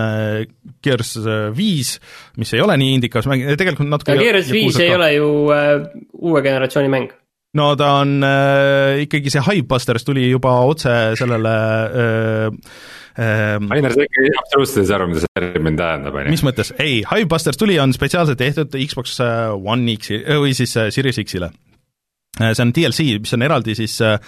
Gears 0.85 1.17
viis, 1.57 1.97
mis 2.41 2.53
ei 2.55 2.65
ole 2.65 2.77
nii 2.81 2.99
indikas 2.99 3.29
mäng, 3.31 3.47
tegelikult 3.61 3.91
natuke 3.91 4.15
aga 4.15 4.29
Gears 4.29 4.53
viis 4.55 4.79
ei 4.83 4.93
ole 4.97 5.13
ju 5.17 5.31
äh, 5.55 5.89
uue 6.19 6.45
generatsiooni 6.45 6.93
mäng 6.93 7.17
no 7.57 7.73
ta 7.79 7.93
on 8.03 8.19
äh, 8.25 9.03
ikkagi 9.05 9.33
see 9.33 9.45
Hivebusters 9.45 10.05
tuli 10.07 10.29
juba 10.29 10.53
otse 10.69 10.95
sellele 11.19 11.55
äh, 11.89 12.49
ähm,. 13.19 13.71
Ainer, 13.73 13.95
sa 13.95 14.05
ikka 14.05 14.27
absoluutselt 14.43 14.83
ei 14.83 14.91
saa 14.91 14.99
aru, 15.01 15.09
mida 15.13 15.25
see 15.25 15.33
termin 15.39 15.79
tähendab, 15.79 16.19
on 16.19 16.29
ju? 16.29 16.35
mis 16.37 16.45
mõttes, 16.47 16.75
ei, 16.77 17.01
Hivebusters 17.09 17.61
tuli, 17.61 17.79
on 17.83 17.95
spetsiaalselt 17.97 18.41
tehtud 18.41 18.77
Xbox 18.85 19.17
äh, 19.25 19.55
One 19.57 19.97
X-i 19.97 20.21
või 20.45 20.55
siis 20.59 20.77
äh, 20.77 20.93
Series 20.95 21.21
X-ile 21.25 21.51
äh, 21.51 21.68
see 22.39 22.65
on 22.65 22.75
DLC, 22.75 23.09
mis 23.23 23.35
on 23.37 23.47
eraldi 23.47 23.75
siis 23.79 23.97
äh,, 24.05 24.19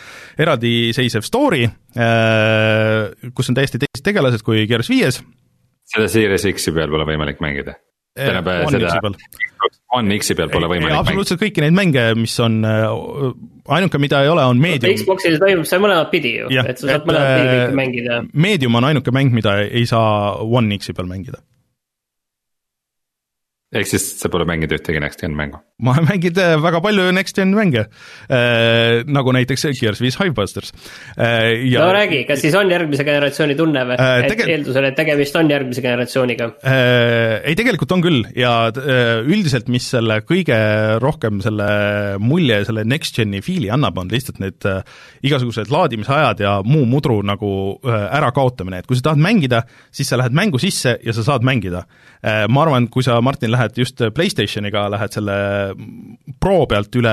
eraldiseisev 0.41 1.27
story 1.27 1.67
äh,, 1.67 3.31
kus 3.37 3.53
on 3.53 3.59
täiesti 3.59 3.81
teised 3.83 4.05
tegelased 4.07 4.45
kui 4.47 4.67
Gears 4.71 4.91
viies. 4.93 5.21
seda 5.91 6.11
Series 6.11 6.47
X-i 6.55 6.75
peal 6.77 6.93
pole 6.93 7.07
võimalik 7.09 7.43
mängida? 7.45 7.79
tähendab 8.19 8.49
seda 8.75 8.97
One 9.95 10.17
X-i 10.19 10.35
peal 10.39 10.51
pole 10.51 10.69
võimalik 10.71 10.91
mängida. 10.91 11.03
absoluutselt 11.05 11.41
kõiki 11.43 11.63
neid 11.65 11.75
mänge, 11.77 12.05
mis 12.19 12.35
on, 12.43 12.61
äh, 12.67 12.87
ainuke, 13.77 13.99
mida 14.03 14.23
ei 14.25 14.31
ole, 14.31 14.45
on 14.47 14.59
Medium. 14.63 14.95
Xbox'il 14.99 15.39
toimub 15.43 15.67
see 15.67 15.83
mõlemat 15.83 16.11
pidi 16.13 16.37
ju, 16.39 16.51
et 16.63 16.79
sa 16.79 16.93
saad 16.93 17.07
mõlemat 17.09 17.31
pidi 17.37 17.49
kõike 17.53 17.71
äh, 17.71 17.79
mängida. 17.79 18.21
Medium 18.47 18.79
on 18.79 18.91
ainuke 18.91 19.15
mäng, 19.15 19.35
mida 19.35 19.61
ei 19.67 19.87
saa 19.91 20.37
One 20.43 20.79
X-i 20.79 20.95
peal 20.97 21.11
mängida 21.11 21.43
ehk 23.71 23.87
siis 23.87 24.05
sa 24.19 24.27
pole 24.31 24.47
mänginud 24.49 24.73
ühtegi 24.75 24.99
Next 25.03 25.21
Gen 25.23 25.37
mängu? 25.39 25.61
ma 25.81 25.95
olen 25.95 26.09
mänginud 26.11 26.39
äh, 26.43 26.57
väga 26.61 26.81
palju 26.85 27.05
Next 27.15 27.37
Gen 27.39 27.53
mänge 27.55 27.85
äh,, 28.29 29.05
nagu 29.07 29.33
näiteks 29.33 29.69
Gears 29.79 30.01
viis 30.03 30.19
Hivebusters 30.19 30.73
äh,. 31.17 31.55
Ja... 31.71 31.85
no 31.85 31.93
räägi, 31.95 32.25
kas 32.29 32.43
siis 32.43 32.57
on 32.59 32.71
järgmise 32.71 33.07
generatsiooni 33.07 33.55
tunne 33.57 33.85
või 33.89 33.97
äh,, 33.97 34.27
tege... 34.27 34.45
et 34.45 34.55
eeldusel, 34.57 34.89
et 34.91 34.99
tegemist 34.99 35.39
on 35.39 35.53
järgmise 35.53 35.85
generatsiooniga 35.85 36.51
äh,? 36.67 37.37
ei, 37.47 37.55
tegelikult 37.59 37.95
on 37.95 38.03
küll 38.05 38.27
ja 38.37 38.55
äh, 38.75 39.23
üldiselt, 39.23 39.71
mis 39.73 39.87
selle 39.95 40.19
kõige 40.27 40.59
rohkem 41.01 41.39
selle 41.45 41.71
mulje, 42.19 42.65
selle 42.69 42.85
Next 42.91 43.17
Geni 43.17 43.39
fiili 43.45 43.71
annab, 43.71 44.03
on 44.03 44.11
lihtsalt 44.11 44.43
need 44.43 44.67
äh, 44.69 44.83
igasugused 45.31 45.71
laadimisajad 45.71 46.43
ja 46.43 46.57
muu 46.67 46.89
mudru 46.91 47.21
nagu 47.23 47.55
äh, 47.87 48.03
ärakaotamine, 48.19 48.83
et 48.83 48.91
kui 48.91 48.99
sa 48.99 49.13
tahad 49.13 49.23
mängida, 49.23 49.63
siis 49.95 50.11
sa 50.11 50.19
lähed 50.19 50.35
mängu 50.37 50.59
sisse 50.59 50.99
ja 51.07 51.15
sa 51.17 51.25
saad 51.31 51.47
mängida 51.47 51.87
äh,. 52.19 52.45
ma 52.51 52.67
arvan, 52.67 52.91
kui 52.91 53.07
sa, 53.07 53.23
Martin, 53.25 53.55
lähed 53.55 53.60
lähed 53.61 53.79
just 53.79 54.01
PlayStationiga, 54.17 54.87
lähed 54.95 55.15
selle 55.15 55.37
Pro 56.41 56.65
pealt 56.71 56.97
üle 56.97 57.13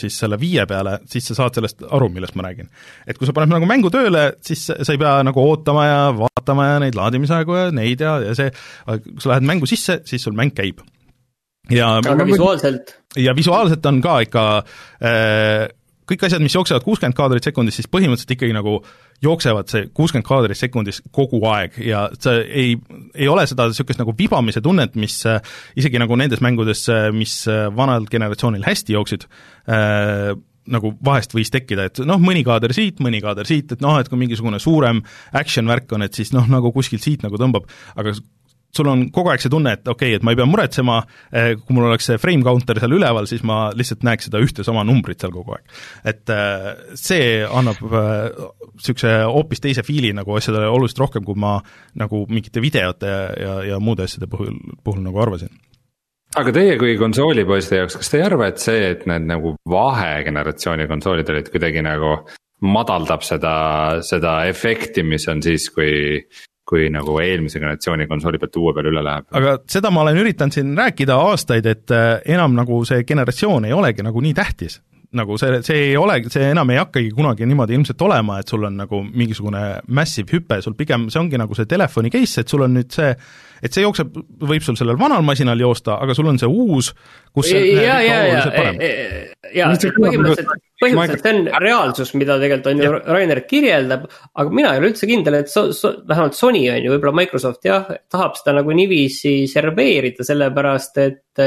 siis 0.00 0.18
selle 0.20 0.38
viie 0.40 0.66
peale, 0.68 0.98
siis 1.10 1.30
sa 1.30 1.38
saad 1.38 1.56
sellest 1.56 1.84
aru, 1.88 2.10
millest 2.12 2.36
ma 2.38 2.46
räägin. 2.48 2.68
et 3.06 3.18
kui 3.18 3.28
sa 3.28 3.34
paned 3.36 3.52
nagu 3.54 3.68
mängu 3.68 3.90
tööle, 3.92 4.30
siis 4.44 4.66
sa 4.68 4.92
ei 4.92 5.00
pea 5.00 5.16
nagu 5.26 5.42
ootama 5.42 5.86
ja 5.88 5.98
vaatama 6.20 6.68
ja 6.74 6.78
neid 6.84 6.98
laadimisaegu 6.98 7.56
ja 7.56 7.66
neid 7.74 8.04
ja, 8.04 8.18
ja 8.28 8.36
see, 8.36 8.52
kui 8.86 9.24
sa 9.24 9.34
lähed 9.34 9.48
mängu 9.48 9.68
sisse, 9.70 10.00
siis 10.08 10.24
sul 10.24 10.36
mäng 10.36 10.54
käib. 10.56 10.84
ja 11.70 11.96
aga 11.98 12.26
visuaalselt? 12.28 12.96
ja 13.16 13.34
visuaalselt 13.36 13.86
on 13.86 14.00
ka 14.04 14.20
ikka 14.26 14.46
äh, 15.02 15.68
kõik 16.10 16.26
asjad, 16.26 16.42
mis 16.42 16.54
jooksevad 16.56 16.84
kuuskümmend 16.84 17.16
kaadrit 17.16 17.46
sekundis, 17.46 17.78
siis 17.78 17.90
põhimõtteliselt 17.90 18.34
ikkagi 18.34 18.56
nagu 18.56 18.80
jooksevad 19.24 19.68
see 19.70 19.88
kuuskümmend 19.94 20.26
kaadrit 20.26 20.58
sekundis 20.58 21.00
kogu 21.12 21.42
aeg 21.50 21.76
ja 21.84 22.06
see 22.16 22.44
ei, 22.46 22.76
ei 23.14 23.28
ole 23.28 23.46
seda 23.48 23.68
niisugust 23.68 24.00
nagu 24.00 24.14
vibamise 24.16 24.62
tunnet, 24.64 24.96
mis 25.00 25.18
äh, 25.28 25.40
isegi 25.78 26.00
nagu 26.00 26.16
nendes 26.18 26.42
mängudes, 26.44 26.86
äh, 26.92 27.10
mis 27.14 27.42
äh, 27.50 27.68
vanal 27.76 28.08
generatsioonil 28.10 28.64
hästi 28.66 28.96
jooksid 28.96 29.26
äh,, 29.68 30.32
nagu 30.70 30.92
vahest 31.04 31.32
võis 31.34 31.50
tekkida, 31.50 31.88
et 31.88 32.00
noh, 32.06 32.20
mõni 32.22 32.44
kaader 32.46 32.72
siit, 32.76 33.00
mõni 33.02 33.18
kaader 33.24 33.48
siit, 33.48 33.72
et 33.74 33.80
noh, 33.82 33.96
et 33.98 34.10
kui 34.10 34.20
mingisugune 34.20 34.60
suurem 34.62 35.00
action 35.36 35.66
värk 35.66 35.96
on, 35.96 36.04
et 36.06 36.14
siis 36.14 36.30
noh, 36.36 36.46
nagu 36.52 36.70
kuskilt 36.74 37.02
siit 37.02 37.24
nagu 37.26 37.40
tõmbab, 37.40 37.66
aga 37.98 38.14
sul 38.76 38.90
on 38.90 39.06
kogu 39.14 39.32
aeg 39.32 39.42
see 39.42 39.52
tunne, 39.52 39.74
et 39.78 39.88
okei 39.88 40.12
okay,, 40.12 40.18
et 40.18 40.26
ma 40.26 40.34
ei 40.34 40.38
pea 40.38 40.48
muretsema, 40.48 40.98
eh, 41.32 41.52
kui 41.58 41.76
mul 41.76 41.88
oleks 41.90 42.10
see 42.10 42.20
frame 42.22 42.46
counter 42.46 42.80
seal 42.82 42.94
üleval, 42.96 43.28
siis 43.30 43.42
ma 43.46 43.62
lihtsalt 43.76 44.04
näeks 44.06 44.28
seda 44.28 44.42
ühte 44.42 44.66
sama 44.66 44.84
numbrit 44.86 45.22
seal 45.22 45.34
kogu 45.34 45.56
aeg. 45.56 45.80
et 46.12 46.34
eh, 46.34 46.68
see 46.98 47.40
annab 47.46 47.80
niisuguse 47.86 49.10
eh, 49.10 49.24
hoopis 49.30 49.64
teise 49.64 49.84
fiili 49.86 50.12
nagu 50.16 50.36
asjadele 50.38 50.70
oluliselt 50.70 51.02
rohkem, 51.06 51.26
kui 51.26 51.38
ma 51.38 51.58
nagu 51.98 52.24
mingite 52.30 52.62
videote 52.62 53.10
ja, 53.10 53.24
ja, 53.34 53.56
ja 53.74 53.80
muude 53.82 54.06
asjade 54.06 54.30
puhul, 54.30 54.54
puhul 54.84 55.02
nagu 55.04 55.20
arvasin 55.22 55.50
aga 56.38 56.52
teie 56.54 56.76
kui 56.78 56.94
konsoolipoiste 56.98 57.80
jaoks, 57.80 57.98
kas 57.98 58.12
te 58.12 58.20
ei 58.20 58.26
arva, 58.28 58.50
et 58.50 58.62
see, 58.62 58.92
et 58.94 59.02
need 59.10 59.26
nagu 59.26 59.56
vahegeneratsiooni 59.70 60.86
konsoolid 60.90 61.32
olid 61.32 61.50
kuidagi 61.50 61.82
nagu 61.82 62.20
madaldab 62.60 63.24
seda, 63.24 63.54
seda 64.04 64.44
efekti, 64.50 65.02
mis 65.06 65.26
on 65.32 65.40
siis, 65.42 65.66
kui 65.74 66.20
kui 66.68 66.90
nagu 66.92 67.16
eelmise 67.22 67.58
generatsiooni 67.58 68.06
konsooli 68.10 68.38
pealt 68.38 68.56
uue 68.60 68.74
peale 68.74 68.92
üle 68.92 69.02
läheb. 69.04 69.26
aga 69.32 69.56
seda 69.70 69.90
ma 69.90 70.04
olen 70.04 70.20
üritanud 70.22 70.54
siin 70.54 70.76
rääkida 70.78 71.16
aastaid, 71.30 71.66
et 71.66 71.94
äh, 71.94 72.20
enam 72.36 72.54
nagu 72.58 72.84
see 72.88 73.04
generatsioon 73.04 73.68
ei 73.68 73.76
olegi 73.76 74.06
nagu 74.06 74.20
nii 74.20 74.34
tähtis 74.36 74.80
nagu 75.16 75.36
see, 75.40 75.58
see 75.66 75.78
ei 75.88 75.94
ole, 75.98 76.20
see 76.30 76.50
enam 76.52 76.70
ei 76.70 76.78
hakkagi 76.78 77.10
kunagi 77.14 77.46
niimoodi 77.48 77.74
ilmselt 77.74 78.02
olema, 78.06 78.38
et 78.40 78.50
sul 78.50 78.62
on 78.68 78.76
nagu 78.78 79.00
mingisugune 79.02 79.62
massive 79.90 80.36
hüpe, 80.36 80.60
sul 80.62 80.76
pigem 80.78 81.08
see 81.10 81.18
ongi 81.18 81.40
nagu 81.40 81.56
see 81.58 81.66
telefoni 81.70 82.12
case, 82.14 82.44
et 82.44 82.52
sul 82.52 82.62
on 82.66 82.76
nüüd 82.78 82.94
see, 82.94 83.08
et 83.60 83.74
see 83.74 83.82
jookseb, 83.82 84.14
võib 84.46 84.62
sul 84.62 84.78
sellel 84.78 85.00
vanal 85.00 85.24
masinal 85.26 85.58
joosta, 85.58 85.96
aga 86.04 86.14
sul 86.14 86.30
on 86.30 86.38
see 86.38 86.46
uus, 86.50 86.92
kus 87.34 87.50
see 87.50 87.64
ja, 87.74 87.96
ja, 88.06 88.20
ja, 88.28 88.44
ja 89.56 89.72
põhimõtteliselt, 89.74 90.54
põhimõtteliselt 90.84 91.26
see 91.26 91.34
on 91.34 91.50
reaalsus, 91.66 92.14
mida 92.20 92.38
tegelikult 92.42 92.70
on 92.70 92.84
ju 92.84 93.02
Rainer 93.10 93.42
kirjeldab, 93.50 94.06
aga 94.30 94.56
mina 94.60 94.76
ei 94.76 94.84
ole 94.84 94.92
üldse 94.92 95.10
kindel, 95.10 95.40
et 95.42 95.50
so-, 95.50 95.72
so, 95.74 95.96
vähemalt 96.06 96.38
Sony 96.38 96.62
on 96.70 96.86
ju, 96.86 96.94
võib-olla 96.94 97.18
Microsoft 97.24 97.66
jah, 97.66 97.90
tahab 98.12 98.38
seda 98.38 98.60
nagu 98.60 98.78
niiviisi 98.78 99.40
serveerida, 99.50 100.22
sellepärast 100.30 101.02
et 101.02 101.44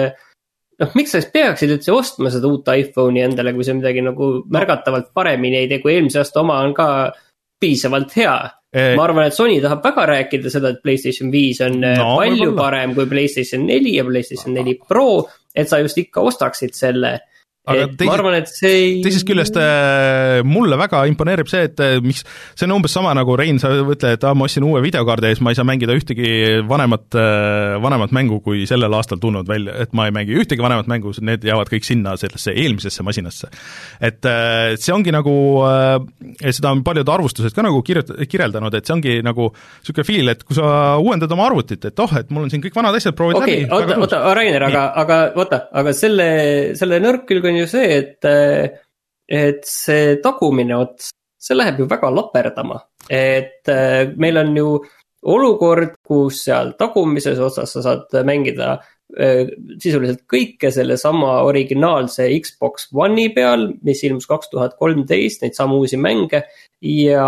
noh, 0.81 0.95
miks 0.97 1.13
sa 1.13 1.21
siis 1.21 1.31
peaksid 1.33 1.75
üldse 1.75 1.93
ostma 1.93 2.31
seda 2.33 2.49
uut 2.49 2.69
iPhone'i 2.73 3.23
endale, 3.25 3.53
kui 3.55 3.65
see 3.67 3.77
midagi 3.77 4.03
nagu 4.05 4.33
märgatavalt 4.53 5.11
paremini 5.15 5.61
ei 5.61 5.69
tee, 5.71 5.81
kui 5.83 5.95
eelmise 5.95 6.21
aasta 6.23 6.41
oma 6.43 6.59
on 6.65 6.73
ka 6.77 6.87
piisavalt 7.63 8.15
hea 8.19 8.35
e. 8.73 8.87
ma 8.97 9.05
arvan, 9.05 9.29
et 9.29 9.37
Sony 9.37 9.59
tahab 9.63 9.83
väga 9.85 10.07
rääkida 10.13 10.51
seda, 10.53 10.73
et 10.73 10.81
Playstation 10.83 11.31
viis 11.33 11.61
on 11.65 11.79
äh, 11.83 11.97
no, 11.99 12.15
palju 12.19 12.53
parem 12.57 12.95
kui 12.97 13.07
Playstation 13.09 13.67
neli 13.69 13.97
ja 13.97 14.07
Playstation 14.07 14.55
neli 14.57 14.75
Pro. 14.87 15.23
et 15.55 15.69
sa 15.69 15.79
just 15.83 15.99
ikka 16.01 16.23
ostaksid 16.25 16.73
selle 16.75 17.19
aga 17.63 17.85
teisest, 17.87 18.07
ma 18.09 18.15
arvan, 18.17 18.35
et 18.41 18.49
see 18.51 18.71
ei 18.75 18.95
teisest 19.05 19.27
küljest 19.27 19.55
äh, 19.59 20.41
mulle 20.43 20.75
väga 20.79 21.05
imponeerib 21.07 21.47
see, 21.47 21.61
et 21.69 21.79
äh, 21.79 21.95
miks, 22.03 22.25
see 22.59 22.67
on 22.67 22.75
umbes 22.75 22.91
sama 22.91 23.13
nagu 23.15 23.37
Rein, 23.39 23.59
sa 23.61 23.71
ütled, 23.71 24.17
et 24.17 24.25
aa, 24.27 24.35
ma 24.35 24.49
ostsin 24.49 24.65
uue 24.67 24.81
videokaardi 24.83 25.31
ja 25.31 25.37
siis 25.37 25.43
ma 25.45 25.53
ei 25.53 25.59
saa 25.59 25.67
mängida 25.67 25.95
ühtegi 25.95 26.33
vanemat, 26.67 27.07
äh, 27.15 27.77
vanemat 27.83 28.11
mängu, 28.15 28.41
kui 28.43 28.65
sellel 28.67 28.91
aastal 28.97 29.21
tulnud 29.23 29.47
välja, 29.47 29.77
et 29.85 29.95
ma 29.95 30.09
ei 30.09 30.15
mängi 30.15 30.35
ühtegi 30.43 30.65
vanemat 30.65 30.89
mängu, 30.91 31.13
need 31.23 31.47
jäävad 31.47 31.71
kõik 31.71 31.87
sinna 31.87 32.17
sellesse 32.19 32.51
eelmisesse 32.51 33.05
masinasse. 33.07 33.47
et 34.03 34.27
see 34.81 34.91
ongi 34.91 35.13
nagu, 35.15 35.33
seda 36.43 36.73
on 36.73 36.83
paljud 36.83 37.09
arvustused 37.15 37.55
ka 37.55 37.63
nagu 37.63 37.79
kirjut-, 37.87 38.11
kirjeldanud, 38.27 38.75
et 38.75 38.87
see 38.87 38.95
ongi 38.97 39.15
nagu 39.23 39.47
niisugune 39.53 40.07
feel, 40.07 40.33
et 40.33 40.43
kui 40.43 40.57
sa 40.57 40.97
uuendad 40.99 41.31
oma 41.31 41.47
arvutit, 41.47 41.87
et 41.87 42.03
oh, 42.03 42.11
et 42.19 42.27
mul 42.33 42.45
on 42.47 42.51
siin 42.51 42.63
kõik 42.63 42.75
vanad 42.75 42.99
asjad, 42.99 43.15
proovid 43.15 43.39
okay, 43.39 43.63
läbi. 43.63 43.71
oota, 43.71 43.99
oota, 44.03 44.21
Rainer, 44.35 44.67
aga, 44.67 44.85
aga 44.99 45.19
oota, 45.39 45.63
aga 45.79 45.95
selle, 45.95 46.27
selle 46.79 46.99
nõrk 47.03 47.27
külg 47.29 47.47
on 47.47 47.52
ju 47.59 47.69
see, 47.69 47.99
et, 47.99 48.29
et 49.27 49.61
see 49.67 50.17
tagumine 50.23 50.77
ots, 50.77 51.11
see 51.39 51.57
läheb 51.57 51.83
ju 51.83 51.87
väga 51.91 52.11
laperdama. 52.13 52.81
et 53.09 53.67
meil 54.17 54.37
on 54.39 54.55
ju 54.57 54.67
olukord, 55.23 55.95
kus 56.03 56.43
seal 56.45 56.73
tagumises 56.79 57.39
otsas 57.39 57.71
sa 57.75 57.83
saad 57.83 58.23
mängida 58.27 58.77
sisuliselt 59.13 60.23
kõike 60.29 60.71
sellesama 60.73 61.35
originaalse 61.45 62.25
Xbox 62.41 62.87
One'i 62.97 63.29
peal, 63.35 63.67
mis 63.85 64.01
ilmus 64.07 64.25
kaks 64.29 64.49
tuhat 64.49 64.73
kolmteist, 64.79 65.43
neid 65.43 65.57
samu 65.57 65.81
uusi 65.83 65.99
mänge. 66.01 66.43
ja 66.81 67.27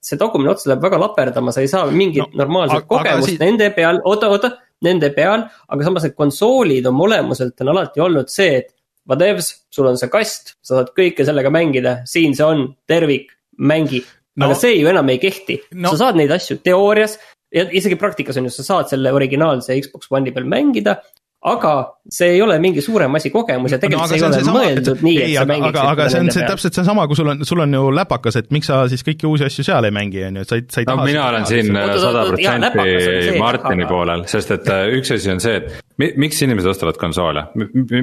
see 0.00 0.16
tagumine 0.16 0.52
ots 0.52 0.68
läheb 0.68 0.82
väga 0.82 1.00
laperdama, 1.00 1.52
sa 1.52 1.60
ei 1.60 1.68
saa 1.68 1.90
mingit 1.90 2.22
no, 2.22 2.44
normaalset 2.44 2.86
kogemust 2.88 3.34
aga, 3.34 3.44
nende 3.44 3.70
peal, 3.74 4.00
oota, 4.04 4.30
oota, 4.32 4.52
nende 4.84 5.10
peal. 5.16 5.48
aga 5.68 5.84
samas 5.84 6.06
need 6.06 6.16
konsoolid 6.16 6.86
oma 6.86 7.04
olemuselt 7.08 7.60
on 7.64 7.74
alati 7.74 8.04
olnud 8.04 8.30
see, 8.32 8.62
et 8.62 8.70
Vadevs, 9.08 9.50
sul 9.72 9.88
on 9.88 9.98
see 10.00 10.10
kast, 10.12 10.54
sa 10.60 10.78
saad 10.78 10.92
kõike 10.96 11.24
sellega 11.24 11.52
mängida, 11.54 11.98
siin 12.08 12.36
see 12.36 12.44
on, 12.44 12.66
tervik, 12.90 13.32
mängi 13.58 14.02
no.. 14.02 14.48
aga 14.48 14.56
see 14.58 14.76
ju 14.78 14.90
enam 14.90 15.08
ei 15.12 15.20
kehti 15.22 15.58
no., 15.72 15.92
sa 15.94 16.08
saad 16.08 16.20
neid 16.20 16.32
asju 16.34 16.60
teoorias 16.64 17.16
ja 17.54 17.64
isegi 17.72 17.96
praktikas 18.00 18.38
on 18.38 18.48
ju, 18.48 18.54
sa 18.54 18.66
saad 18.66 18.92
selle 18.92 19.12
originaalse 19.16 19.78
Xbox 19.80 20.12
One'i 20.12 20.34
peal 20.34 20.48
mängida 20.48 20.98
aga 21.38 21.72
see 22.10 22.32
ei 22.34 22.40
ole 22.42 22.56
mingi 22.58 22.82
suurem 22.82 23.14
asi 23.14 23.30
kogemus 23.30 23.70
ja 23.70 23.78
tegelikult 23.78 24.10
no, 24.10 24.10
see 24.10 24.18
ei 24.18 24.24
ole 24.26 24.38
sama, 24.42 24.58
mõeldud 24.58 24.96
et, 24.96 25.02
nii, 25.06 25.18
et 25.18 25.26
ei, 25.28 25.34
sa 25.36 25.44
mängiksid 25.46 25.76
aga, 25.78 25.90
aga 25.92 26.06
see 26.10 26.22
on 26.24 26.30
see 26.34 26.46
täpselt 26.50 26.78
seesama, 26.80 27.04
kui 27.06 27.18
sul 27.18 27.30
on, 27.30 27.44
sul 27.46 27.62
on 27.62 27.76
ju 27.78 27.92
läpakas, 27.94 28.38
et 28.40 28.48
miks 28.54 28.66
sa 28.72 28.80
siis 28.90 29.06
kõiki 29.06 29.28
uusi 29.28 29.46
asju 29.46 29.66
seal 29.68 29.86
ei 29.86 29.94
mängi, 29.94 30.24
on 30.26 30.40
ju, 30.40 30.46
et 30.46 30.50
sa 30.50 30.58
ei, 30.58 30.64
sa 30.66 30.82
ei 30.82 30.88
no, 30.88 30.96
taha 30.96 31.06
mina 31.06 31.26
olen 31.28 31.46
siin 31.46 31.78
sada 32.02 32.24
protsenti 32.32 33.36
Martini 33.38 33.86
aga... 33.86 33.92
poolel, 33.92 34.24
sest 34.32 34.50
et 34.56 34.72
äh, 34.74 34.82
üks 34.98 35.14
asi 35.14 35.30
on 35.30 35.44
see, 35.44 35.60
et 35.60 36.10
miks 36.18 36.42
inimesed 36.42 36.72
ostavad 36.72 36.98
konsoole, 36.98 37.46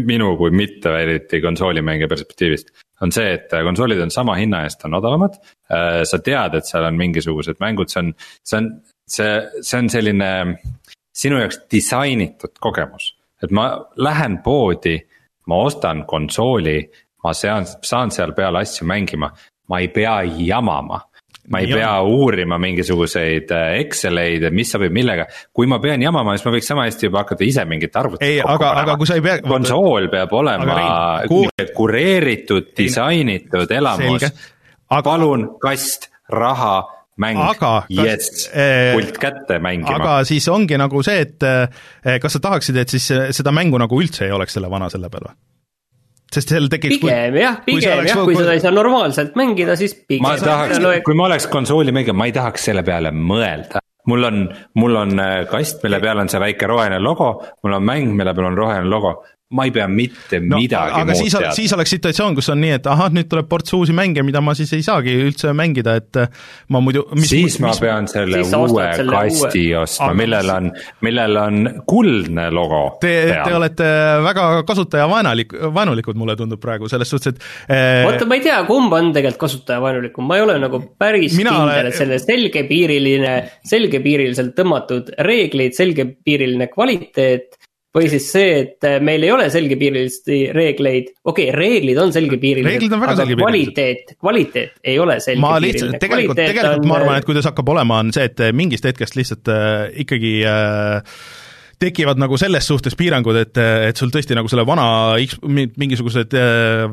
minu 0.07 0.31
kui 0.39 0.55
mitte 0.55 0.95
eriti 1.01 1.43
konsoolimängija 1.43 2.11
perspektiivist 2.11 2.71
on 3.03 3.11
see, 3.11 3.35
et 3.35 3.51
äh, 3.51 3.65
konsoolid 3.67 3.99
on 4.05 4.15
sama 4.15 4.37
hinna 4.39 4.63
eest 4.63 4.87
on 4.87 4.95
odavamad. 4.95 5.35
Äh, 5.67 6.05
sa 6.07 6.21
tead, 6.23 6.55
et 6.55 6.71
seal 6.71 6.87
on 6.87 6.95
mingisugused 6.99 7.59
mängud, 7.59 7.91
see 7.91 7.99
on, 7.99 8.15
see 8.47 8.61
on, 8.61 8.71
see, 9.11 9.35
see 9.59 9.83
on 9.83 9.91
selline 9.91 10.31
sinu 11.15 11.43
jaoks 11.43 11.61
disainitud 11.71 12.55
kogemus 12.63 13.14
et 13.45 13.55
ma 13.55 13.69
lähen 14.01 14.39
poodi, 14.43 14.97
ma 15.47 15.63
ostan 15.65 16.05
konsooli, 16.09 16.79
ma 17.23 17.33
sean, 17.33 17.65
saan 17.65 18.13
seal 18.13 18.33
peal 18.37 18.57
asju 18.61 18.87
mängima, 18.89 19.31
ma 19.69 19.81
ei 19.81 19.89
pea 19.93 20.21
jamama 20.23 21.01
ma 21.47 21.59
ei 21.61 21.69
ja. 21.69 21.75
pea 21.77 22.01
uurima 22.01 22.57
mingisuguseid 22.57 23.51
äh, 23.53 23.75
Excel 23.83 24.17
eid, 24.17 24.47
mis 24.55 24.71
sobib 24.73 24.93
millega, 24.93 25.27
kui 25.53 25.69
ma 25.69 25.77
pean 25.83 26.01
jamama, 26.01 26.33
siis 26.33 26.47
ma 26.47 26.53
võiks 26.55 26.69
sama 26.71 26.87
hästi 26.87 27.09
juba 27.09 27.21
hakata 27.21 27.45
ise 27.45 27.65
mingit 27.69 27.95
arvutit 28.01 28.25
ei, 28.25 28.39
aga, 28.41 28.71
aga 28.81 28.97
kui 28.97 29.09
sa 29.09 29.19
ei 29.19 29.23
pea. 29.25 29.37
konsool 29.45 30.09
peab 30.13 30.33
olema 30.33 30.79
Rein, 31.21 31.69
kureeritud, 31.75 32.71
disainitud 32.77 33.71
elamus. 33.77 34.25
Palun 35.05 35.47
kast, 35.61 36.09
raha 36.33 36.77
mäng, 37.21 37.39
jess, 37.95 38.45
pult 38.95 39.19
kätte 39.21 39.59
mängima. 39.63 39.97
aga 39.99 40.15
siis 40.27 40.47
ongi 40.51 40.77
nagu 40.79 41.03
see, 41.05 41.23
et 41.23 41.45
eh, 41.47 42.19
kas 42.21 42.37
sa 42.37 42.43
tahaksid, 42.43 42.79
et 42.81 42.91
siis 42.91 43.07
eh, 43.15 43.27
seda 43.35 43.53
mängu 43.55 43.79
nagu 43.81 43.99
üldse 44.01 44.27
ei 44.27 44.35
oleks 44.35 44.57
selle 44.57 44.71
vana 44.71 44.89
selle 44.91 45.09
peal 45.13 45.29
või? 45.29 45.37
sest 46.35 46.51
seal 46.51 46.67
tekiks 46.71 46.99
pigem 46.99 47.39
jah, 47.39 47.59
pigem 47.63 48.03
jah, 48.09 48.21
kui 48.27 48.35
seda 48.35 48.55
ei 48.57 48.63
saa 48.63 48.73
normaalselt 48.75 49.37
mängida, 49.39 49.77
siis 49.79 49.95
pigem. 49.95 50.25
ma 50.25 50.35
tahaks, 50.41 50.81
kui 51.05 51.17
ma 51.17 51.29
oleks 51.29 51.47
konsoolimängija, 51.53 52.17
ma 52.17 52.27
ei 52.27 52.35
tahaks 52.35 52.67
selle 52.71 52.83
peale 52.87 53.13
mõelda. 53.15 53.79
mul 54.11 54.27
on, 54.27 54.41
mul 54.81 54.99
on 55.05 55.21
eh, 55.21 55.37
kast, 55.51 55.79
mille 55.85 56.01
peal 56.03 56.19
on 56.25 56.31
see 56.31 56.41
väike 56.43 56.67
roheline 56.67 56.99
logo, 57.03 57.31
mul 57.63 57.79
on 57.79 57.87
mäng, 57.87 58.11
mille 58.17 58.35
peal 58.35 58.51
on 58.51 58.59
roheline 58.59 58.91
logo 58.91 59.15
ma 59.53 59.63
ei 59.67 59.71
pea 59.71 59.85
mitte 59.85 60.39
no, 60.41 60.57
midagi 60.57 60.95
aga 60.97 61.13
siis, 61.13 61.35
teadma. 61.35 61.51
siis 61.53 61.73
oleks 61.75 61.91
situatsioon, 61.93 62.33
kus 62.37 62.47
on 62.49 62.57
nii, 62.63 62.71
et 62.79 62.87
ahah, 62.89 63.11
nüüd 63.13 63.27
tuleb 63.29 63.45
ports 63.49 63.75
uusi 63.77 63.93
mänge, 63.93 64.23
mida 64.25 64.41
ma 64.41 64.55
siis 64.57 64.71
ei 64.73 64.81
saagi 64.85 65.13
üldse 65.21 65.51
mängida, 65.53 65.93
et 66.01 66.17
äh, 66.17 66.31
ma 66.73 66.81
muidu 66.81 67.03
mis, 67.13 67.29
siis 67.29 67.59
ma 67.61 67.69
mis, 67.69 67.81
pean 67.83 68.09
selle 68.09 68.41
uue 68.41 68.87
kasti 69.05 69.61
uue... 69.67 69.83
ostma, 69.83 70.07
millel 70.17 70.49
on, 70.49 70.71
millel 71.05 71.37
on 71.37 71.59
kuldne 71.85 72.47
logo 72.57 72.79
te, 73.03 73.13
te 73.37 73.53
olete 73.53 73.89
väga 74.25 74.47
kasutajavaenalik, 74.65 75.53
vaenulikud, 75.77 76.17
mulle 76.17 76.33
tundub 76.39 76.63
praegu, 76.63 76.89
selles 76.89 77.13
suhtes, 77.13 77.35
et 77.35 77.69
äh, 77.69 78.01
oota, 78.07 78.25
ma 78.25 78.39
ei 78.39 78.45
tea, 78.47 78.57
kumb 78.65 78.97
on 78.97 79.11
tegelikult 79.13 79.43
kasutajavaenulikum, 79.45 80.25
ma 80.25 80.39
ei 80.39 80.47
ole 80.47 80.57
nagu 80.63 80.81
päris 80.97 81.37
Mina 81.37 81.53
kindel, 81.53 81.91
et 81.91 81.99
selle 81.99 82.17
selgepiiriline, 82.23 83.35
selgepiiriliselt 83.69 84.57
tõmmatud 84.57 85.13
reeglid, 85.29 85.77
selgepiiriline 85.77 86.71
kvaliteet 86.73 87.59
või 87.95 88.09
siis 88.11 88.27
see, 88.33 88.51
et 88.63 88.87
äh, 88.87 88.97
meil 89.03 89.23
ei 89.23 89.31
ole 89.31 89.47
selgepiirilisi 89.53 90.39
reegleid, 90.55 91.13
okei 91.23 91.47
okay,, 91.49 91.55
reeglid 91.55 92.01
on 92.01 92.11
selgepiirilised, 92.15 92.91
aga 92.97 93.27
kvaliteet, 93.31 94.15
kvaliteet 94.19 94.83
ei 94.83 94.99
ole 94.99 95.17
selgepiiriline. 95.23 96.01
tegelikult, 96.03 96.41
tegelikult 96.41 96.83
on... 96.83 96.91
ma 96.91 96.99
arvan, 96.99 97.21
et 97.21 97.29
kuidas 97.29 97.47
hakkab 97.47 97.71
olema, 97.75 98.01
on 98.03 98.11
see, 98.15 98.27
et 98.27 98.43
äh, 98.43 98.53
mingist 98.55 98.87
hetkest 98.87 99.17
lihtsalt 99.19 99.51
äh, 99.53 99.87
ikkagi 100.03 100.35
äh, 100.49 101.17
tekivad 101.79 102.19
nagu 102.19 102.39
selles 102.41 102.67
suhtes 102.67 102.99
piirangud, 102.99 103.39
et, 103.39 103.55
äh, 103.61 103.87
et 103.89 104.01
sul 104.01 104.11
tõesti 104.13 104.35
nagu 104.37 104.51
selle 104.51 104.67
vana 104.67 104.87
X, 105.23 105.39
mingisugused 105.47 106.35
äh, 106.35 106.85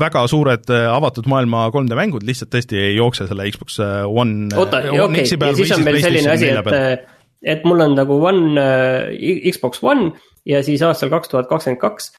väga 0.00 0.22
suured 0.30 0.70
avatud 0.70 1.26
maailma 1.28 1.66
3D 1.74 1.96
mängud 1.98 2.22
lihtsalt 2.24 2.54
tõesti 2.54 2.78
ei 2.78 2.94
jookse 2.94 3.26
selle 3.28 3.50
Xbox 3.50 3.82
One. 3.82 4.48
oota, 4.56 4.84
okei 4.94 5.26
ja 5.26 5.56
siis 5.58 5.74
on 5.74 5.84
veel 5.84 5.98
selline 6.06 6.38
asi, 6.38 6.54
et 6.54 7.18
et 7.42 7.64
mul 7.64 7.80
on 7.80 7.94
nagu 7.98 8.18
One 8.24 8.60
äh,, 8.60 9.52
Xbox 9.52 9.84
One 9.84 10.12
ja 10.48 10.64
siis 10.64 10.82
aastal 10.84 11.12
kaks 11.12 11.32
tuhat 11.32 11.48
kakskümmend 11.48 11.80
kaks. 11.80 12.12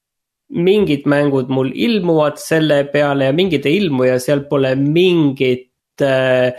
mingid 0.52 1.06
mängud 1.08 1.48
mul 1.48 1.70
ilmuvad 1.72 2.36
selle 2.42 2.84
peale 2.92 3.30
ja 3.30 3.34
mingid 3.34 3.66
ei 3.66 3.78
ilmu 3.80 4.04
ja 4.10 4.18
seal 4.20 4.44
pole 4.50 4.74
mingit 4.76 6.04
äh, 6.04 6.52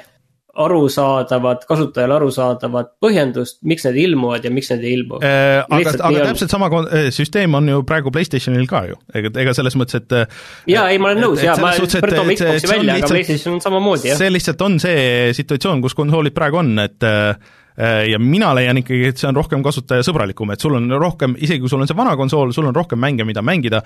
arusaadavat, 0.52 1.66
kasutajale 1.68 2.14
arusaadavat 2.14 2.90
põhjendust, 3.00 3.58
miks 3.68 3.86
need 3.86 3.98
ilmuvad 4.02 4.44
ja 4.44 4.50
miks 4.52 4.68
need 4.72 4.82
ei 4.84 4.94
ilmu 4.98 5.20
äh,. 5.24 5.60
aga, 5.68 5.94
aga 6.08 6.26
täpselt 6.30 6.52
sama 6.52 6.68
äh, 6.80 7.08
süsteem 7.12 7.54
on 7.56 7.68
ju 7.68 7.84
praegu 7.88 8.12
Playstationil 8.12 8.66
ka 8.68 8.84
ju, 8.88 8.98
ega, 9.12 9.32
ega 9.44 9.54
selles 9.56 9.76
mõttes, 9.80 10.00
et. 10.00 10.12
Äh, 10.12 10.44
jaa, 10.72 10.88
ei, 10.92 11.00
ma 11.00 11.12
olen 11.12 11.24
nõus 11.26 11.44
jaa, 11.44 11.56
ma 11.60 11.72
toome 11.76 12.36
Xbox'i 12.36 12.72
välja, 12.72 13.00
aga 13.00 13.12
Playstation 13.12 13.58
on 13.58 13.64
samamoodi 13.64 14.12
jah. 14.12 14.20
see 14.20 14.32
lihtsalt 14.32 14.68
on 14.68 14.80
see 14.80 15.02
situatsioon, 15.36 15.84
kus 15.84 15.96
konsoolid 16.00 16.36
praegu 16.36 16.60
on, 16.64 16.78
et 16.84 17.08
äh, 17.08 17.32
Äh, 17.32 17.61
ja 17.76 18.18
mina 18.20 18.50
leian 18.56 18.80
ikkagi, 18.82 19.06
et 19.08 19.20
see 19.20 19.28
on 19.30 19.38
rohkem 19.38 19.62
kasutajasõbralikum, 19.64 20.52
et 20.52 20.60
sul 20.60 20.76
on 20.76 20.90
rohkem, 21.00 21.36
isegi 21.40 21.62
kui 21.62 21.72
sul 21.72 21.80
on 21.80 21.88
see 21.88 21.96
vana 21.96 22.16
konsool, 22.20 22.52
sul 22.52 22.68
on 22.68 22.76
rohkem 22.76 23.00
mänge, 23.00 23.24
mida 23.24 23.44
mängida, 23.44 23.80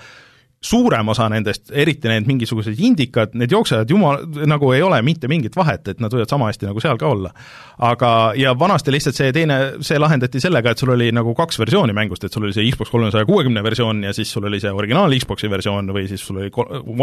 suurem 0.61 1.07
osa 1.13 1.27
nendest, 1.29 1.69
eriti 1.69 2.09
need 2.09 2.25
mingisugused 2.27 2.79
indikad, 2.81 3.35
need 3.37 3.51
jooksevad 3.53 3.91
jumal, 3.93 4.23
nagu 4.49 4.71
ei 4.73 4.81
ole 4.81 4.97
mitte 5.05 5.29
mingit 5.29 5.55
vahet, 5.55 5.85
et 5.91 6.01
nad 6.01 6.13
võivad 6.13 6.31
sama 6.31 6.49
hästi 6.49 6.69
nagu 6.69 6.81
seal 6.81 6.97
ka 6.97 7.11
olla. 7.13 7.31
aga, 7.77 8.33
ja 8.33 8.55
vanasti 8.57 8.89
lihtsalt 8.91 9.13
see 9.13 9.33
teine, 9.35 9.57
see 9.85 9.99
lahendati 10.01 10.39
sellega, 10.41 10.71
et 10.73 10.81
sul 10.81 10.89
oli 10.95 11.11
nagu 11.13 11.35
kaks 11.37 11.59
versiooni 11.61 11.93
mängust, 11.93 12.23
et 12.25 12.33
sul 12.33 12.47
oli 12.47 12.55
see 12.55 12.65
Xbox 12.71 12.89
kolmesaja 12.89 13.27
kuuekümne 13.29 13.61
versioon 13.63 14.01
ja 14.07 14.13
siis 14.17 14.31
sul 14.33 14.47
oli 14.49 14.57
see 14.59 14.71
originaal 14.73 15.13
Xboxi 15.13 15.49
versioon 15.49 15.93
või 15.93 16.07
siis 16.09 16.23
sul 16.25 16.41
oli 16.41 16.49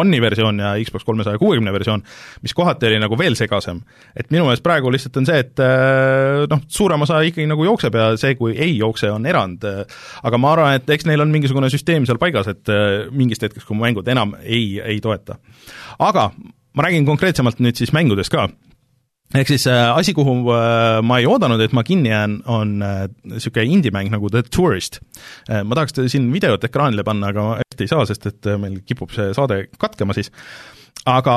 One'i 0.03 0.19
versioon 0.23 0.59
ja 0.59 0.73
Xbox 0.83 1.07
kolmesaja 1.07 1.39
kuuekümne 1.39 1.73
versioon, 1.73 2.03
mis 2.43 2.57
kohati 2.59 2.91
oli 2.91 2.99
nagu 2.99 3.19
veel 3.19 3.39
segasem. 3.39 3.85
et 4.17 4.35
minu 4.35 4.49
meelest 4.49 4.67
praegu 4.67 4.91
lihtsalt 4.91 5.21
on 5.23 5.31
see, 5.31 5.39
et 5.47 5.63
äh, 5.63 6.43
noh, 6.51 6.67
suurem 6.67 7.07
osa 7.07 7.21
ikkagi 7.23 7.47
nagu 7.47 7.69
jookseb 7.71 7.95
ja 7.95 8.11
see, 8.19 8.35
kui 8.35 8.59
ei 8.59 8.75
jookse, 8.77 9.13
on 9.15 9.31
erand. 9.31 9.63
aga 10.23 10.43
ma 10.43 10.53
arvan, 10.57 10.81
et 10.81 10.91
eks 10.91 11.07
neil 11.07 11.23
on 11.23 11.31
mingisugune 11.31 11.71
süsteem 11.71 12.03
seal 12.09 12.19
paigas, 12.19 12.51
et 12.51 12.75
äh, 12.75 13.07
mingist 13.45 13.53
hetkest, 13.53 13.69
kui 13.69 13.79
mängud 13.79 14.09
enam 14.09 14.37
ei, 14.43 14.81
ei 14.81 15.01
toeta. 15.05 15.39
aga 15.99 16.31
ma 16.75 16.87
räägin 16.87 17.07
konkreetsemalt 17.07 17.61
nüüd 17.63 17.79
siis 17.79 17.93
mängudest 17.95 18.33
ka 18.33 18.49
ehk 19.35 19.51
siis 19.51 19.67
äh, 19.71 19.91
asi, 19.97 20.15
kuhu 20.15 20.37
äh, 20.55 21.01
ma 21.03 21.19
ei 21.19 21.27
oodanud, 21.27 21.61
et 21.61 21.73
ma 21.75 21.83
kinni 21.87 22.13
jään, 22.13 22.39
on 22.47 22.77
niisugune 22.79 23.65
äh, 23.65 23.73
indie-mäng 23.77 24.13
nagu 24.13 24.31
The 24.31 24.45
Tourist. 24.47 25.01
ma 25.49 25.75
tahaks 25.75 25.97
siin 26.13 26.31
videot 26.33 26.65
ekraanile 26.65 27.05
panna, 27.05 27.33
aga 27.33 27.49
hästi 27.63 27.87
ei 27.87 27.91
saa, 27.91 28.07
sest 28.07 28.31
et 28.31 28.51
meil 28.61 28.81
kipub 28.87 29.11
see 29.15 29.33
saade 29.35 29.67
katkema 29.81 30.15
siis, 30.15 30.31
aga 31.07 31.37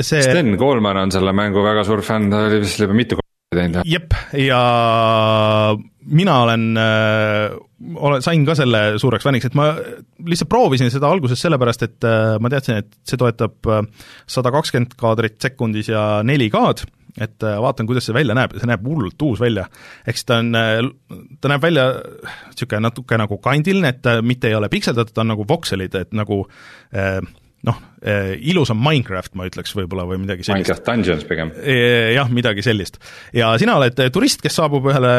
see 0.00 0.24
Sten 0.24 0.56
Koolman 0.58 1.04
on 1.04 1.14
selle 1.14 1.34
mängu 1.36 1.62
väga 1.62 1.84
suur 1.86 2.02
fänn, 2.02 2.30
ta 2.32 2.46
oli 2.48 2.62
vist 2.64 2.80
juba 2.82 2.96
mitu 2.96 3.20
korda 3.20 3.62
teinud. 3.62 3.86
jep, 3.86 4.18
ja 4.34 4.62
mina 6.08 6.42
olen 6.42 6.70
äh,, 6.80 7.58
olen, 7.94 8.22
sain 8.24 8.44
ka 8.46 8.56
selle 8.58 8.82
suureks 8.98 9.26
fänniks, 9.26 9.48
et 9.48 9.56
ma 9.58 9.70
lihtsalt 10.26 10.50
proovisin 10.50 10.90
seda 10.92 11.10
alguses 11.10 11.40
sellepärast, 11.44 11.86
et 11.86 12.06
äh, 12.08 12.36
ma 12.42 12.50
teadsin, 12.52 12.82
et 12.82 12.94
see 13.06 13.20
toetab 13.20 13.72
sada 14.28 14.54
kakskümmend 14.54 14.96
kaadrit 14.98 15.38
sekundis 15.42 15.92
ja 15.92 16.22
4K-d 16.26 16.88
et 17.20 17.42
äh, 17.42 17.58
vaatan, 17.62 17.86
kuidas 17.88 18.06
see 18.08 18.16
välja 18.16 18.36
näeb 18.36 18.54
see 18.58 18.68
näeb 18.68 18.86
hullult 18.86 19.22
uus 19.26 19.40
välja. 19.42 19.66
eks 20.08 20.24
ta 20.28 20.40
on, 20.42 20.54
äh, 20.58 20.80
ta 21.40 21.52
näeb 21.52 21.64
välja 21.64 21.88
niisugune 22.52 22.82
natuke 22.84 23.18
nagu 23.20 23.38
kandiline, 23.42 23.92
et 23.94 24.02
ta 24.02 24.18
mitte 24.22 24.50
ei 24.50 24.56
ole 24.58 24.70
pikseldatud, 24.72 25.14
ta 25.14 25.24
on 25.24 25.32
nagu 25.34 25.46
vokselid, 25.48 25.94
et 25.98 26.14
nagu 26.16 26.44
äh, 26.94 27.20
noh, 27.66 27.78
ilusam 28.38 28.78
Minecraft, 28.78 29.32
ma 29.34 29.48
ütleks 29.48 29.72
võib-olla, 29.74 30.04
või 30.06 30.20
midagi 30.22 30.46
sellist. 30.46 30.68
Minecraft 30.68 30.84
Dungeons 30.86 31.24
pigem. 31.26 31.50
jah, 32.14 32.30
midagi 32.30 32.62
sellist. 32.62 33.00
ja 33.34 33.50
sina 33.58 33.74
oled 33.80 33.98
turist, 34.14 34.44
kes 34.44 34.60
saabub 34.60 34.86
ühele 34.92 35.14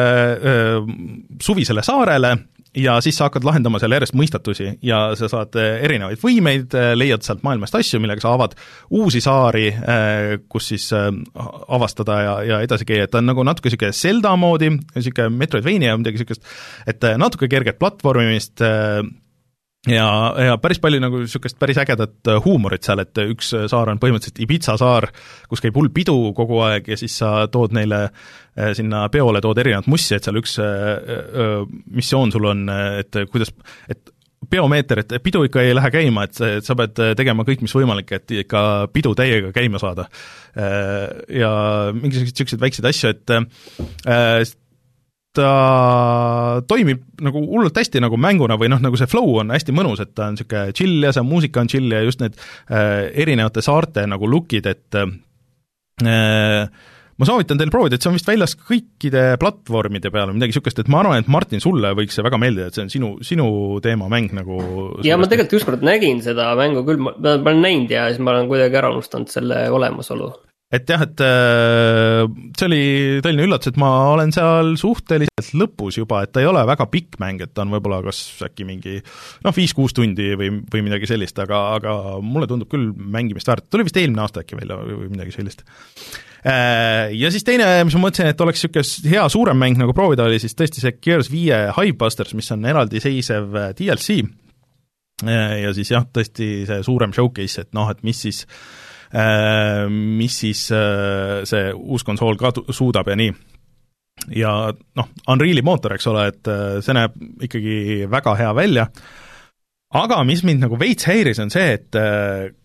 suvisele 1.44 1.84
saarele 1.84 2.36
ja 2.76 3.00
siis 3.02 3.16
sa 3.18 3.26
hakkad 3.26 3.44
lahendama 3.46 3.80
seal 3.82 3.94
järjest 3.94 4.14
mõistatusi 4.18 4.68
ja 4.86 5.00
sa 5.18 5.28
saad 5.30 5.56
eh, 5.58 5.80
erinevaid 5.86 6.20
võimeid, 6.22 6.74
eh, 6.78 6.92
leiad 6.98 7.24
sealt 7.26 7.42
maailmast 7.46 7.74
asju, 7.80 8.00
millega 8.02 8.22
sa 8.22 8.34
avad 8.36 8.54
uusi 8.94 9.22
saari, 9.24 9.66
eh, 9.70 10.34
kus 10.50 10.70
siis 10.72 10.90
avastada 10.94 12.20
ja, 12.22 12.36
ja 12.46 12.60
edasi 12.66 12.86
käia, 12.88 13.06
et 13.06 13.14
ta 13.14 13.18
on 13.22 13.30
nagu 13.30 13.44
natuke 13.46 13.70
niisugune 13.70 13.96
Zelda 13.96 14.36
moodi, 14.38 14.70
niisugune 14.94 15.34
Metroidvania, 15.40 15.96
midagi 15.98 16.20
niisugust, 16.20 16.46
et 16.90 17.10
natuke 17.18 17.50
kerget 17.50 17.80
platvormimist, 17.80 18.62
ja, 19.88 20.34
ja 20.44 20.58
päris 20.60 20.80
palju 20.82 21.00
nagu 21.00 21.22
niisugust 21.22 21.58
päris 21.60 21.78
ägedat 21.80 22.28
äh, 22.28 22.38
huumorit 22.44 22.84
seal, 22.84 23.00
et 23.04 23.16
üks 23.22 23.54
äh, 23.56 23.66
saar 23.70 23.92
on 23.92 24.00
põhimõtteliselt 24.02 24.42
Ibiza 24.44 24.76
saar, 24.80 25.08
kus 25.48 25.64
käib 25.64 25.76
hull 25.78 25.92
pidu 25.94 26.34
kogu 26.36 26.60
aeg 26.66 26.90
ja 26.92 27.00
siis 27.00 27.16
sa 27.22 27.46
tood 27.52 27.72
neile 27.76 28.02
äh, 28.10 28.72
sinna 28.76 29.06
peole, 29.12 29.40
tood 29.40 29.60
erinevat 29.62 29.88
mussi, 29.90 30.14
et 30.16 30.26
seal 30.26 30.40
üks 30.40 30.58
missioon 31.96 32.32
sul 32.34 32.50
on, 32.50 32.66
et 33.00 33.22
kuidas, 33.32 33.54
et 33.88 34.12
peomeeter, 34.50 35.02
et 35.02 35.16
pidu 35.22 35.44
ikka 35.46 35.62
ei 35.64 35.74
lähe 35.76 35.92
käima, 35.94 36.24
et, 36.28 36.40
et 36.58 36.66
sa 36.66 36.76
pead 36.76 36.96
tegema 37.16 37.44
kõik, 37.48 37.64
mis 37.64 37.74
võimalik, 37.76 38.12
et 38.16 38.36
ikka 38.42 38.62
pidu 38.92 39.12
täiega 39.14 39.52
käima 39.54 39.78
saada. 39.78 40.06
Ja 40.56 41.50
mingisuguseid 41.92 42.32
niisuguseid 42.32 42.64
väikseid 42.64 42.88
asju, 42.90 43.12
et 43.12 44.56
ta 45.36 46.60
toimib 46.66 47.04
nagu 47.22 47.42
hullult 47.46 47.76
hästi 47.78 48.02
nagu 48.02 48.18
mänguna 48.20 48.56
või 48.58 48.70
noh, 48.72 48.80
nagu 48.82 48.98
see 48.98 49.10
flow 49.10 49.36
on 49.42 49.52
hästi 49.54 49.74
mõnus, 49.76 50.02
et 50.02 50.14
ta 50.14 50.26
on 50.26 50.38
niisugune 50.38 50.74
chill 50.76 51.06
ja 51.06 51.12
see 51.14 51.26
muusika 51.26 51.62
on 51.62 51.70
chill 51.70 51.92
ja 51.94 52.02
just 52.02 52.22
need 52.22 52.34
äh, 52.34 53.10
erinevate 53.22 53.62
saarte 53.62 54.06
nagu 54.10 54.30
look'id, 54.30 54.66
et 54.66 54.98
äh, 54.98 56.66
ma 57.20 57.28
soovitan 57.28 57.60
teil 57.60 57.70
proovida, 57.70 57.94
et 57.94 58.02
see 58.02 58.10
on 58.10 58.18
vist 58.18 58.26
väljas 58.26 58.56
kõikide 58.58 59.24
platvormide 59.40 60.10
peal 60.10 60.30
või 60.32 60.40
midagi 60.40 60.56
niisugust, 60.56 60.82
et 60.82 60.90
ma 60.90 61.04
arvan, 61.04 61.22
et 61.22 61.30
Martin, 61.30 61.62
sulle 61.62 61.94
võiks 61.94 62.18
see 62.18 62.26
väga 62.26 62.40
meeldida, 62.40 62.70
et 62.70 62.78
see 62.78 62.86
on 62.88 62.92
sinu, 62.92 63.14
sinu 63.26 63.48
teemamäng 63.84 64.34
nagu 64.40 64.60
jaa, 65.06 65.20
ma 65.20 65.30
tegelikult 65.30 65.60
ükskord 65.60 65.86
nägin 65.86 66.24
seda 66.26 66.50
mängu 66.58 66.82
küll, 66.88 67.02
ma, 67.06 67.14
ma 67.20 67.38
olen 67.38 67.66
näinud 67.68 67.92
ja 67.92 68.08
siis 68.10 68.18
ma 68.24 68.34
olen 68.34 68.50
kuidagi 68.50 68.82
ära 68.82 68.90
unustanud 68.96 69.30
selle 69.30 69.68
olemasolu 69.70 70.32
et 70.70 70.86
jah, 70.86 71.02
et 71.02 71.22
äh, 71.26 72.24
see 72.54 72.66
oli 72.68 72.82
tõeline 73.24 73.46
üllatus, 73.48 73.72
et 73.72 73.78
ma 73.80 73.90
olen 74.12 74.30
seal 74.34 74.76
suhteliselt 74.78 75.56
lõpus 75.58 75.98
juba, 75.98 76.22
et 76.22 76.32
ta 76.34 76.42
ei 76.42 76.46
ole 76.46 76.62
väga 76.68 76.86
pikk 76.92 77.18
mäng, 77.22 77.42
et 77.42 77.50
ta 77.54 77.64
on 77.64 77.72
võib-olla 77.74 77.98
kas 78.06 78.22
äkki 78.46 78.66
mingi 78.68 79.00
noh, 79.00 79.54
viis-kuus 79.56 79.96
tundi 79.96 80.30
või, 80.38 80.52
või 80.70 80.84
midagi 80.86 81.10
sellist, 81.10 81.38
aga, 81.42 81.62
aga 81.80 81.94
mulle 82.22 82.46
tundub 82.50 82.70
küll 82.70 82.92
mängimist 82.94 83.50
väärt, 83.50 83.66
tuli 83.70 83.88
vist 83.88 83.98
eelmine 83.98 84.22
aasta 84.22 84.44
äkki 84.44 84.58
välja 84.60 84.78
või, 84.84 85.08
midagi 85.10 85.34
sellist. 85.34 85.64
Äh, 86.46 87.10
ja 87.18 87.32
siis 87.34 87.44
teine, 87.44 87.66
mis 87.88 87.96
ma 87.98 88.04
mõtlesin, 88.06 88.30
et 88.30 88.44
oleks 88.46 88.62
niisugune 88.62 89.14
hea 89.16 89.24
suurem 89.32 89.58
mäng 89.58 89.80
nagu 89.80 89.96
proovida, 89.96 90.28
oli 90.30 90.38
siis 90.42 90.54
tõesti 90.54 90.84
see 90.84 90.94
Gears 91.02 91.32
viie 91.32 91.64
Hivebusters, 91.74 92.36
mis 92.38 92.50
on 92.54 92.62
eraldiseisev 92.70 93.58
äh, 93.58 93.72
DLC, 93.80 94.22
ja 95.26 95.74
siis 95.76 95.90
jah, 95.92 96.06
tõesti 96.08 96.62
see 96.68 96.78
suurem 96.86 97.10
showcase, 97.12 97.66
et 97.66 97.74
noh, 97.76 97.90
et 97.92 97.98
mis 98.06 98.22
siis 98.24 98.46
mis 99.90 100.40
siis 100.44 100.66
äh, 100.74 101.40
see 101.48 101.72
uus 101.74 102.06
konsool 102.06 102.38
ka 102.38 102.52
suudab 102.70 103.10
ja 103.10 103.16
nii. 103.18 103.32
ja 104.36 104.52
noh, 104.70 105.08
Unreali 105.32 105.64
mootor, 105.66 105.96
eks 105.96 106.06
ole, 106.12 106.28
et 106.30 106.50
äh, 106.50 106.78
see 106.84 106.94
näeb 106.94 107.16
ikkagi 107.48 108.06
väga 108.10 108.36
hea 108.38 108.52
välja, 108.54 108.86
aga 109.90 110.20
mis 110.22 110.44
mind 110.46 110.62
nagu 110.62 110.78
veits 110.78 111.08
häiris, 111.08 111.40
on 111.42 111.50
see, 111.50 111.72
et 111.74 111.96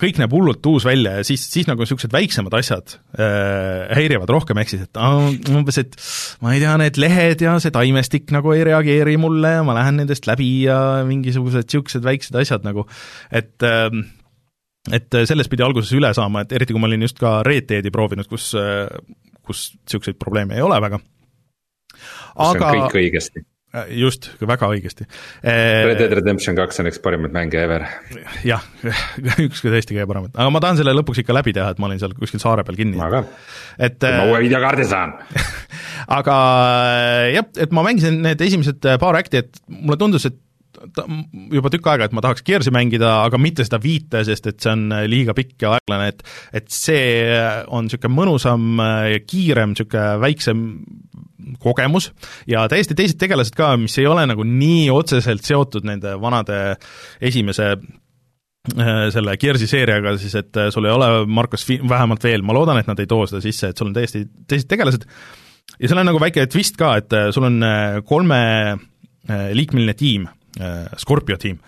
kõik 0.02 0.20
näeb 0.22 0.36
hullult 0.36 0.68
uus 0.70 0.86
välja 0.86 1.16
ja 1.18 1.24
siis, 1.26 1.48
siis 1.50 1.66
nagu 1.66 1.82
niisugused 1.82 2.14
väiksemad 2.14 2.54
asjad 2.60 2.94
äh, 3.18 3.88
häirivad 3.98 4.30
rohkem, 4.30 4.62
ehk 4.62 4.76
siis 4.76 4.84
et 4.86 5.00
umbes, 5.50 5.80
et 5.82 5.98
ma 6.46 6.54
ei 6.54 6.62
tea, 6.62 6.76
need 6.84 7.00
lehed 7.02 7.42
ja 7.42 7.56
see 7.64 7.74
taimestik 7.74 8.30
nagu 8.36 8.54
ei 8.54 8.68
reageeri 8.70 9.18
mulle 9.18 9.56
ja 9.56 9.66
ma 9.66 9.80
lähen 9.80 9.98
nendest 10.04 10.30
läbi 10.30 10.52
ja 10.68 10.78
mingisugused 11.10 11.66
niisugused 11.66 12.06
väiksed 12.06 12.38
asjad 12.44 12.68
nagu, 12.68 12.86
et 13.34 13.66
äh, 13.66 13.90
et 14.94 15.18
äh, 15.18 15.26
sellest 15.28 15.52
pidi 15.52 15.66
alguses 15.66 15.94
üle 15.98 16.12
saama, 16.16 16.46
et 16.46 16.54
eriti 16.56 16.76
kui 16.76 16.82
ma 16.82 16.90
olin 16.90 17.08
just 17.08 17.20
ka 17.22 17.40
Red 17.46 17.70
Deadi 17.72 17.92
proovinud, 17.94 18.30
kus, 18.30 18.52
äh, 18.60 18.86
kus 19.46 19.72
niisuguseid 19.82 20.22
probleeme 20.22 20.58
ei 20.58 20.64
ole 20.66 20.80
väga. 20.84 21.02
aga 22.46 22.72
kõik 22.78 22.98
õigesti. 23.02 23.46
Äh, 23.76 23.90
just, 24.00 24.30
väga 24.40 24.70
õigesti. 24.72 25.08
Red 25.44 25.98
Dead 26.00 26.14
Redemption 26.20 26.56
kaks 26.56 26.80
on 26.84 26.90
üks 26.92 27.02
parimaid 27.04 27.34
mänge 27.36 27.60
ever. 27.64 27.88
jah, 28.48 28.64
üks 29.48 29.66
tõesti 29.66 29.98
kõige 29.98 30.08
paremaid, 30.12 30.36
aga 30.38 30.54
ma 30.54 30.64
tahan 30.64 30.80
selle 30.80 30.96
lõpuks 30.96 31.24
ikka 31.24 31.36
läbi 31.36 31.56
teha, 31.58 31.74
et 31.74 31.82
ma 31.82 31.90
olin 31.90 32.02
seal 32.02 32.16
kuskil 32.20 32.44
saare 32.44 32.68
peal 32.68 32.80
kinni. 32.80 33.00
ma 33.00 33.10
ka. 33.14 33.26
et 33.90 34.06
ma 34.06 34.30
uue 34.30 34.46
videokaardi 34.46 34.88
saan 34.88 35.18
aga 36.20 36.40
jah, 37.34 37.52
et 37.66 37.74
ma 37.74 37.84
mängisin 37.88 38.22
need 38.24 38.42
esimesed 38.46 38.86
paar 39.02 39.18
äkki, 39.24 39.44
et 39.44 39.64
mulle 39.68 39.98
tundus, 40.00 40.30
et 40.30 40.40
ta, 40.96 41.06
juba 41.54 41.72
tükk 41.74 41.90
aega, 41.92 42.08
et 42.08 42.16
ma 42.16 42.24
tahaks 42.24 42.44
Gears'i 42.46 42.74
mängida, 42.74 43.10
aga 43.26 43.40
mitte 43.42 43.66
seda 43.66 43.80
viite, 43.82 44.24
sest 44.28 44.50
et 44.52 44.62
see 44.64 44.72
on 44.74 44.86
äh, 44.96 45.06
liiga 45.12 45.36
pikk 45.38 45.66
ja 45.66 45.76
aeglane, 45.78 46.12
et 46.14 46.24
et 46.62 46.72
see 46.74 47.36
on 47.74 47.88
niisugune 47.88 48.16
mõnusam 48.16 48.82
äh, 48.84 49.10
ja 49.16 49.22
kiirem, 49.26 49.74
niisugune 49.74 50.22
väiksem 50.24 50.64
kogemus 51.62 52.10
ja 52.50 52.66
täiesti 52.72 52.98
teised 52.98 53.20
tegelased 53.22 53.56
ka, 53.58 53.76
mis 53.78 53.98
ei 54.02 54.08
ole 54.10 54.26
nagu 54.30 54.46
nii 54.48 54.88
otseselt 54.94 55.46
seotud 55.46 55.86
nende 55.88 56.16
vanade 56.22 56.60
esimese 57.24 57.72
äh, 57.76 58.92
selle 59.14 59.38
Gears'i 59.42 59.70
seeriaga 59.70 60.16
siis, 60.22 60.36
et 60.42 60.62
sul 60.74 60.90
ei 60.90 60.96
ole 60.96 61.12
Marcus 61.30 61.66
Fi-, 61.68 61.82
vähemalt 61.86 62.26
veel, 62.26 62.46
ma 62.46 62.58
loodan, 62.58 62.82
et 62.82 62.90
nad 62.90 63.02
ei 63.02 63.10
too 63.10 63.28
seda 63.30 63.44
sisse, 63.46 63.72
et 63.72 63.82
sul 63.82 63.92
on 63.92 63.98
täiesti 63.98 64.26
teised 64.50 64.72
tegelased, 64.72 65.06
ja 65.80 65.88
seal 65.90 66.02
on 66.02 66.12
nagu 66.14 66.22
väike 66.22 66.48
twist 66.52 66.80
ka, 66.80 66.96
et 67.02 67.14
sul 67.36 67.48
on 67.48 67.62
kolme 68.06 68.42
liikmeline 69.28 69.94
tiim. 69.98 70.28
Äh, 70.28 70.45
Scorpio 71.02 71.38
tiim. 71.42 71.60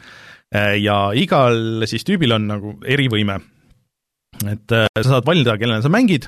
Äh, 0.53 0.77
ja 0.79 1.09
igal 1.17 1.85
siis 1.89 2.05
tüübil 2.07 2.35
on 2.35 2.47
nagu 2.47 2.75
erivõime. 2.87 3.39
et 4.45 4.71
äh, 4.75 4.85
sa 5.01 5.09
saad 5.09 5.25
valida, 5.25 5.57
kellele 5.57 5.81
sa 5.81 5.89
mängid, 5.89 6.27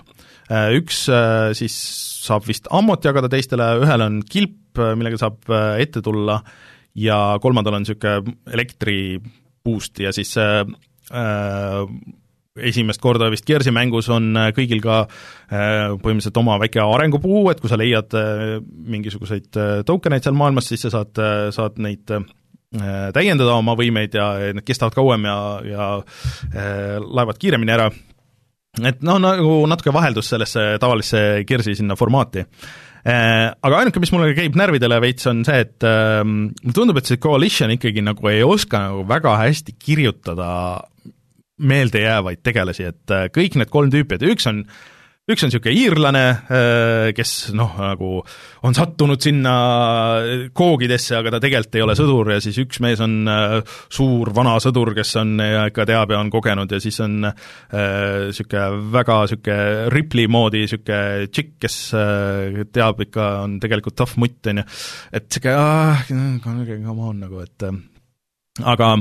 üks 0.50 1.04
siis 1.54 1.74
saab 2.26 2.48
vist 2.48 2.66
ammut 2.74 3.06
jagada 3.06 3.30
teistele, 3.30 3.68
ühel 3.84 4.02
on 4.02 4.16
kilp, 4.26 4.80
millega 4.98 5.20
saab 5.22 5.46
ette 5.78 6.02
tulla, 6.02 6.40
ja 6.98 7.38
kolmandal 7.42 7.78
on 7.78 7.86
niisugune 7.86 8.38
elektri 8.54 9.20
boost 9.66 10.02
ja 10.02 10.14
siis 10.16 10.34
äh, 10.40 10.66
esimest 12.60 13.02
korda 13.02 13.30
vist 13.32 13.48
Gearsi 13.48 13.72
mängus 13.76 14.10
on 14.12 14.34
kõigil 14.56 14.82
ka 14.84 15.04
äh, 15.06 15.94
põhimõtteliselt 16.02 16.42
oma 16.42 16.58
väike 16.62 16.82
arengupuu, 16.84 17.46
et 17.52 17.62
kui 17.62 17.72
sa 17.72 17.80
leiad 17.80 18.16
äh, 18.18 18.58
mingisuguseid 18.64 19.60
äh, 19.60 19.76
token 19.88 20.18
eid 20.18 20.28
seal 20.28 20.38
maailmas, 20.40 20.70
siis 20.72 20.86
sa 20.86 20.94
saad, 20.98 21.22
saad 21.56 21.80
neid 21.84 22.16
äh, 22.16 22.26
täiendada 22.70 23.56
oma 23.58 23.74
võimeid 23.78 24.14
ja 24.14 24.28
need 24.54 24.66
kestavad 24.68 24.94
kauem 24.94 25.26
ja, 25.26 25.38
ja 25.66 25.88
äh, 26.54 27.00
laevad 27.02 27.40
kiiremini 27.42 27.74
ära, 27.74 27.88
et 28.86 29.02
noh, 29.06 29.18
nagu 29.24 29.56
natuke 29.70 29.94
vaheldus 29.96 30.30
sellesse 30.30 30.76
tavalisse 30.82 31.24
Gears'i 31.50 31.74
sinna 31.80 31.98
formaati. 32.00 32.46
Aga 33.10 33.78
ainuke, 33.80 34.02
mis 34.04 34.12
mulle 34.12 34.34
käib 34.38 34.58
närvidele 34.60 34.98
veits, 35.02 35.26
on 35.32 35.40
see, 35.48 35.64
et 35.64 35.88
äh, 35.88 36.20
mulle 36.28 36.76
tundub, 36.76 37.00
et 37.00 37.10
see 37.10 37.18
Coalition 37.22 37.72
ikkagi 37.74 38.04
nagu 38.06 38.30
ei 38.30 38.44
oska 38.46 38.84
nagu 38.90 39.06
väga 39.10 39.38
hästi 39.40 39.74
kirjutada 39.80 40.52
meeldejäävaid 41.60 42.44
tegelasi, 42.46 42.92
et 42.92 43.18
kõik 43.36 43.58
need 43.60 43.72
kolm 43.74 43.90
tüüpi, 43.92 44.20
et 44.20 44.28
üks 44.30 44.46
on 44.52 44.62
äh, 44.62 44.99
üks 45.30 45.44
on 45.46 45.52
niisugune 45.52 45.76
iirlane, 45.78 46.24
äh, 46.50 47.10
kes 47.18 47.34
noh, 47.58 47.76
nagu 47.78 48.12
on 48.66 48.76
sattunud 48.76 49.22
sinna 49.22 49.54
koogidesse, 50.58 51.18
aga 51.20 51.36
ta 51.36 51.42
tegelikult 51.44 51.78
ei 51.78 51.86
ole 51.86 51.96
sõdur 52.00 52.32
ja 52.34 52.40
siis 52.44 52.58
üks 52.64 52.82
mees 52.84 53.04
on 53.06 53.20
äh, 53.30 53.58
suur 53.94 54.34
vana 54.36 54.58
sõdur, 54.64 54.94
kes 54.98 55.14
on 55.22 55.36
ja 55.44 55.68
ikka 55.70 55.86
teab 55.90 56.16
ja 56.16 56.22
on 56.24 56.32
kogenud 56.34 56.72
ja 56.74 56.82
siis 56.84 57.00
on 57.06 57.22
niisugune 57.28 58.66
äh, 58.66 58.80
väga 58.96 59.20
niisugune 59.26 59.94
Ripley 59.94 60.32
moodi 60.32 60.66
niisugune 60.66 61.30
tšikk, 61.30 61.54
kes 61.62 61.78
teab 62.74 63.06
ikka, 63.06 63.30
on 63.46 63.60
tegelikult 63.62 63.98
tough 64.00 64.18
mutt, 64.22 64.42
on 64.50 64.64
ju. 64.64 64.68
et 65.14 65.30
niisugune 65.30 65.56
ah, 65.60 66.04
come 66.10 67.10
on 67.14 67.26
nagu, 67.28 67.46
et 67.46 67.70
aga, 68.68 68.96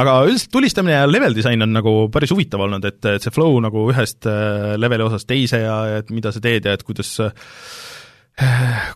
aga 0.00 0.18
üldiselt 0.26 0.52
tulistamine 0.54 0.96
ja 0.96 1.06
level 1.08 1.36
disain 1.36 1.62
on 1.64 1.72
nagu 1.74 1.94
päris 2.12 2.32
huvitav 2.34 2.64
olnud, 2.66 2.84
et, 2.88 3.00
et 3.14 3.24
see 3.24 3.34
flow 3.34 3.58
nagu 3.64 3.86
ühest 3.92 4.28
äh, 4.30 4.74
leveli 4.80 5.06
osast 5.06 5.28
teise 5.30 5.62
ja 5.64 5.78
et 6.00 6.12
mida 6.14 6.32
sa 6.34 6.42
teed 6.42 6.68
ja 6.68 6.76
et 6.76 6.84
kuidas 6.86 7.14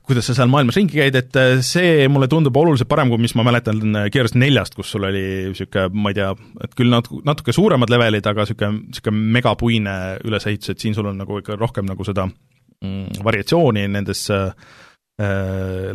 kuidas 0.06 0.24
sa 0.30 0.34
seal 0.34 0.48
maailmas 0.48 0.78
ringi 0.78 0.96
käid, 0.96 1.16
et 1.18 1.36
äh, 1.36 1.58
see 1.64 2.06
mulle 2.08 2.28
tundub 2.32 2.56
oluliselt 2.56 2.88
parem, 2.88 3.10
kui 3.12 3.20
mis 3.20 3.34
ma 3.36 3.44
mäletan 3.46 3.82
Gears 4.12 4.34
neljast, 4.38 4.76
kus 4.78 4.94
sul 4.94 5.04
oli 5.08 5.24
niisugune, 5.50 5.90
ma 5.92 6.12
ei 6.12 6.18
tea, 6.18 6.30
et 6.64 6.76
küll 6.78 6.92
nat-, 6.92 7.12
natuke 7.28 7.54
suuremad 7.56 7.92
levelid, 7.92 8.26
aga 8.26 8.46
niisugune, 8.46 8.86
niisugune 8.88 9.26
megapuine 9.36 9.96
ülesehitus, 10.24 10.72
et 10.72 10.82
siin 10.82 10.96
sul 10.96 11.12
on 11.12 11.20
nagu 11.20 11.42
ikka 11.42 11.58
rohkem 11.60 11.88
nagu 11.88 12.06
seda 12.08 12.24
mm, 12.26 13.20
variatsiooni 13.26 13.84
nendes 13.92 14.24
äh, 14.32 14.48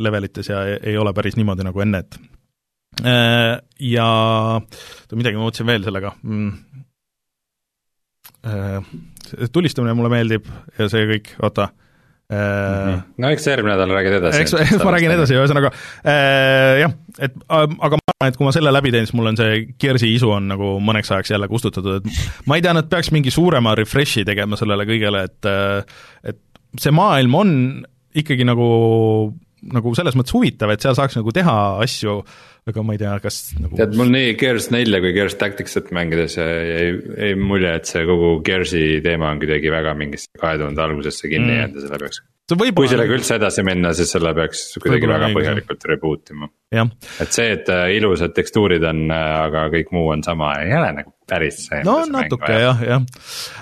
levelites 0.01 0.53
ja 0.53 0.61
ei 0.77 0.97
ole 0.97 1.13
päris 1.17 1.37
niimoodi 1.37 1.65
nagu 1.65 1.81
enne, 1.81 2.05
et 2.05 2.21
Äh, 2.21 2.30
ja 2.99 4.07
oota, 4.59 5.15
midagi 5.15 5.39
ma 5.39 5.47
mõtlesin 5.47 5.69
veel 5.69 5.85
sellega 5.87 6.15
mm.. 6.21 6.51
Äh, 8.41 8.81
tulistamine 9.53 9.93
mulle 9.93 10.09
meeldib 10.09 10.47
ja 10.79 10.87
see 10.89 11.05
kõik, 11.09 11.27
oota 11.45 11.67
mm. 11.69 12.35
-hmm. 12.35 13.01
no 13.21 13.29
eks 13.29 13.47
järgmine 13.47 13.75
nädal 13.75 13.93
räägid 13.95 14.17
edasi. 14.17 14.41
eks, 14.41 14.53
eks 14.53 14.83
ma 14.83 14.93
räägin 14.95 15.13
edasi, 15.13 15.37
ühesõnaga 15.37 15.71
äh, 15.71 16.81
jah, 16.81 16.95
et 17.19 17.35
aga 17.51 17.99
ma 17.99 18.15
arvan, 18.15 18.31
et 18.31 18.39
kui 18.39 18.47
ma 18.47 18.53
selle 18.55 18.73
läbi 18.73 18.93
teen, 18.93 19.05
siis 19.05 19.17
mul 19.17 19.31
on 19.31 19.39
see 19.39 19.61
Gears'i 19.81 20.09
isu 20.15 20.33
on 20.37 20.49
nagu 20.51 20.73
mõneks 20.83 21.13
ajaks 21.13 21.35
jälle 21.35 21.49
kustutatud, 21.51 22.01
et 22.01 22.49
ma 22.49 22.57
ei 22.57 22.65
tea, 22.65 22.73
nad 22.77 22.89
peaks 22.89 23.11
mingi 23.13 23.33
suurema 23.33 23.75
refresh'i 23.77 24.25
tegema 24.27 24.59
sellele 24.59 24.87
kõigele, 24.89 25.23
et 25.29 25.51
et 26.33 26.41
see 26.81 26.93
maailm 26.95 27.35
on 27.35 27.55
ikkagi 28.17 28.45
nagu 28.47 28.67
nagu 29.61 29.93
selles 29.97 30.15
mõttes 30.17 30.33
huvitav, 30.33 30.71
et 30.73 30.81
seal 30.81 30.97
saaks 30.97 31.17
nagu 31.19 31.33
teha 31.35 31.57
asju, 31.83 32.21
aga 32.69 32.83
ma 32.85 32.93
ei 32.93 33.01
tea, 33.01 33.13
kas 33.23 33.39
nagu 33.57 33.77
tead, 33.79 33.95
mul 33.97 34.11
nii 34.13 34.35
Gears 34.39 34.69
nelja 34.73 35.01
kui 35.01 35.15
Gears 35.15 35.37
Tactics'it 35.39 35.89
mängides 35.95 36.37
jäi, 36.37 36.91
jäi 37.17 37.31
mulje, 37.39 37.71
et 37.79 37.89
see 37.89 38.03
kogu 38.09 38.35
Gears'i 38.45 38.99
teema 39.05 39.31
on 39.33 39.41
kuidagi 39.41 39.73
väga 39.73 39.95
mingisse 39.97 40.29
kahe 40.41 40.59
tuhande 40.61 40.83
algusesse 40.85 41.25
kinni 41.31 41.49
mm. 41.49 41.57
jäänud 41.57 41.79
ja 41.79 41.87
selle 41.87 42.03
peaks 42.05 42.21
kui 42.51 42.89
sellega 42.91 43.15
üldse 43.15 43.37
edasi 43.39 43.63
minna, 43.63 43.93
siis 43.95 44.11
selle 44.11 44.33
peaks 44.35 44.65
kuidagi 44.81 45.07
väga 45.07 45.29
põhjalikult 45.31 45.85
reboot 45.87 46.33
ima. 46.33 46.49
et 47.23 47.31
see, 47.31 47.47
et 47.55 47.69
äh, 47.71 47.85
ilusad 47.95 48.35
tekstuurid 48.35 48.83
on, 48.87 49.05
äh, 49.13 49.29
aga 49.45 49.65
kõik 49.73 49.93
muu 49.95 50.09
on 50.13 50.23
sama, 50.25 50.53
ei 50.65 50.73
ole 50.75 50.91
nagu 50.97 51.13
päris 51.31 51.61
see. 51.69 51.79
no 51.87 52.01
natuke 52.11 52.51
jah, 52.51 52.83
jah. 52.85 53.07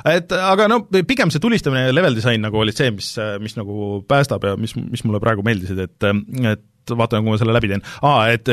et 0.09 0.33
aga 0.33 0.67
no 0.71 0.81
pigem 0.97 1.31
see 1.33 1.43
tulistamine 1.43 1.87
ja 1.87 1.95
level 1.95 2.17
disain 2.17 2.41
nagu 2.43 2.59
olid 2.63 2.77
see, 2.77 2.89
mis, 2.95 3.13
mis 3.43 3.55
nagu 3.59 4.01
päästab 4.09 4.49
ja 4.49 4.57
mis, 4.59 4.75
mis 4.79 5.05
mulle 5.05 5.21
praegu 5.23 5.45
meeldisid, 5.45 5.85
et, 5.85 6.09
et 6.55 6.97
vaatame, 6.97 7.23
kui 7.23 7.35
ma 7.35 7.39
selle 7.41 7.55
läbi 7.55 7.71
teen. 7.71 7.85
aa, 8.01 8.27
et 8.33 8.49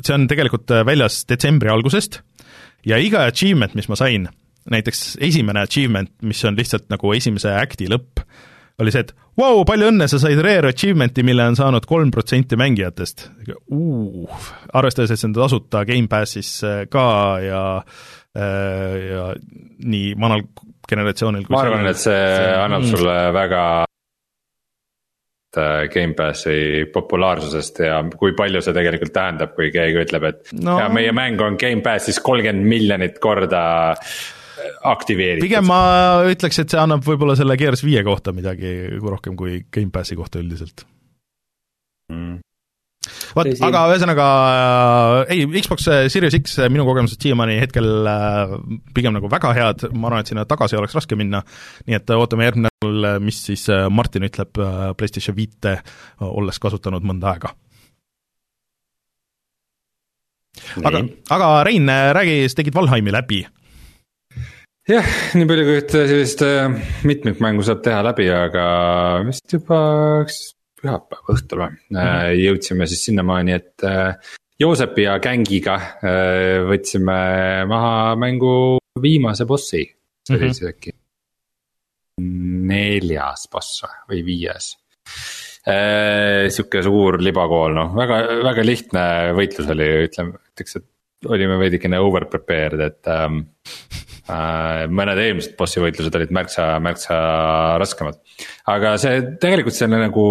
see 0.00 0.14
on 0.16 0.28
tegelikult 0.30 0.72
väljas 0.86 1.22
detsembri 1.28 1.70
algusest 1.72 2.22
ja 2.88 2.98
iga 2.98 3.26
achievement, 3.28 3.74
mis 3.78 3.88
ma 3.90 3.98
sain, 3.98 4.28
näiteks 4.70 5.16
esimene 5.22 5.62
achievement, 5.66 6.12
mis 6.26 6.42
on 6.48 6.56
lihtsalt 6.58 6.88
nagu 6.92 7.12
esimese 7.16 7.52
act'i 7.58 7.88
lõpp, 7.90 8.22
oli 8.82 8.92
see, 8.94 9.04
et 9.04 9.12
vau 9.38 9.58
wow,, 9.58 9.66
palju 9.68 9.90
õnne, 9.92 10.08
sa 10.10 10.18
said 10.20 10.40
rare 10.44 10.72
achievement'i, 10.72 11.24
mille 11.26 11.44
on 11.52 11.58
saanud 11.58 11.86
kolm 11.88 12.10
protsenti 12.14 12.58
mängijatest. 12.60 13.28
arvestades, 14.72 15.12
et 15.12 15.20
see 15.20 15.28
on 15.30 15.36
tasuta 15.36 15.84
Gamepassis 15.88 16.52
äh, 16.66 16.82
ka 16.90 17.06
ja 17.44 17.62
äh, 17.78 18.98
ja 19.12 19.30
nii 19.84 20.12
vanal 20.20 20.46
generatsioonil 20.88 21.46
ma 21.52 21.62
arvan, 21.62 21.88
et 21.88 22.00
see, 22.00 22.12
see 22.12 22.52
annab 22.58 22.84
mm. 22.84 22.92
sulle 22.96 23.16
väga 23.36 23.62
äh, 23.82 23.90
Gamepassi 25.92 26.86
populaarsusest 26.92 27.82
ja 27.84 27.98
kui 28.18 28.36
palju 28.38 28.62
see 28.64 28.76
tegelikult 28.76 29.14
tähendab, 29.16 29.56
kui 29.56 29.72
keegi 29.74 30.04
ütleb, 30.04 30.28
et 30.30 30.54
no. 30.58 30.78
ja 30.80 30.86
meie 30.92 31.12
mäng 31.16 31.40
on 31.44 31.58
Gamepassis 31.60 32.22
kolmkümmend 32.24 32.68
miljonit 32.68 33.18
korda 33.22 33.64
aktiveeritud. 34.92 35.44
pigem 35.44 35.68
ma 35.68 35.82
ütleks, 36.30 36.62
et 36.62 36.72
see 36.72 36.80
annab 36.80 37.04
võib-olla 37.06 37.36
selle 37.38 37.58
Gears 37.60 37.84
viie 37.84 38.04
kohta 38.06 38.34
midagi 38.36 38.72
rohkem 39.02 39.36
kui 39.36 39.60
Gamepassi 39.72 40.18
kohta 40.18 40.40
üldiselt 40.42 40.86
mm 42.12 42.40
vot, 43.36 43.48
aga 43.68 43.82
ühesõnaga 43.92 44.26
äh, 45.28 45.34
ei, 45.34 45.46
Xbox 45.62 45.88
Series 46.12 46.36
X 46.38 46.58
minu 46.72 46.86
kogemused 46.88 47.22
siiamaani 47.22 47.58
hetkel 47.62 47.88
äh, 48.08 48.54
pigem 48.96 49.16
nagu 49.16 49.30
väga 49.32 49.54
head, 49.56 49.86
ma 49.94 50.10
arvan, 50.10 50.22
et 50.24 50.32
sinna 50.32 50.46
tagasi 50.48 50.78
oleks 50.80 50.96
raske 50.98 51.18
minna, 51.18 51.42
nii 51.88 51.98
et 51.98 52.14
ootame 52.16 52.48
järgmine 52.48 52.70
nädal, 52.70 53.22
mis 53.24 53.42
siis 53.48 53.66
äh, 53.72 53.88
Martin 53.90 54.28
ütleb 54.28 54.54
PlayStation 54.98 55.36
viite, 55.36 55.78
olles 56.22 56.62
kasutanud 56.62 57.04
mõnda 57.06 57.32
aega. 57.32 57.54
aga, 60.84 61.02
aga 61.32 61.50
Rein, 61.66 61.88
räägi, 61.88 62.46
sa 62.48 62.60
tegid 62.60 62.76
Valheimi 62.76 63.14
läbi. 63.14 63.42
Jah, 64.90 65.06
nii 65.38 65.46
palju 65.46 65.62
kui 65.62 65.74
ühte 65.78 66.00
sellist 66.10 66.40
äh, 66.42 66.72
mitmikmängu 67.06 67.62
saab 67.62 67.84
teha 67.84 68.00
läbi, 68.02 68.24
aga 68.34 68.64
vist 69.28 69.54
juba 69.54 69.78
pühapäeva 70.82 71.34
õhtul 71.34 71.64
või 71.64 71.72
mm, 71.72 71.98
-hmm. 71.98 72.38
jõudsime 72.42 72.88
siis 72.90 73.04
sinnamaani, 73.08 73.58
et 73.58 73.86
äh, 73.88 74.32
Joosepi 74.62 75.06
ja 75.08 75.16
gängiga 75.18 75.74
võtsime 76.68 77.14
maha 77.66 78.12
mängu 78.20 78.52
viimase 79.02 79.46
bossi, 79.48 79.80
see 80.22 80.36
oli 80.36 80.44
-hmm. 80.44 80.58
siis 80.58 80.68
äkki 80.70 80.92
neljas 82.68 83.48
boss 83.50 83.82
või 84.10 84.20
viies 84.26 84.76
sihuke 85.62 86.82
suur 86.82 87.20
libakool, 87.22 87.74
noh 87.74 87.94
väga, 87.96 88.20
väga 88.42 88.64
lihtne 88.66 89.02
võitlus 89.38 89.68
oli, 89.70 89.88
ütleme, 90.08 90.38
ütleks, 90.52 90.76
et 90.78 91.28
olime 91.30 91.58
veidikene 91.58 92.00
over 92.02 92.26
prepared, 92.30 92.80
et 92.82 93.10
ähm, 93.10 93.44
Äh, 94.30 94.84
mõned 94.86 95.18
eelmised 95.18 95.56
bossi 95.58 95.80
võitlused 95.82 96.14
olid 96.14 96.30
märksa, 96.34 96.76
märksa 96.82 97.16
raskemad. 97.82 98.20
aga 98.70 98.94
see 99.02 99.18
tegelikult 99.42 99.74
selle 99.74 99.98
nagu 99.98 100.26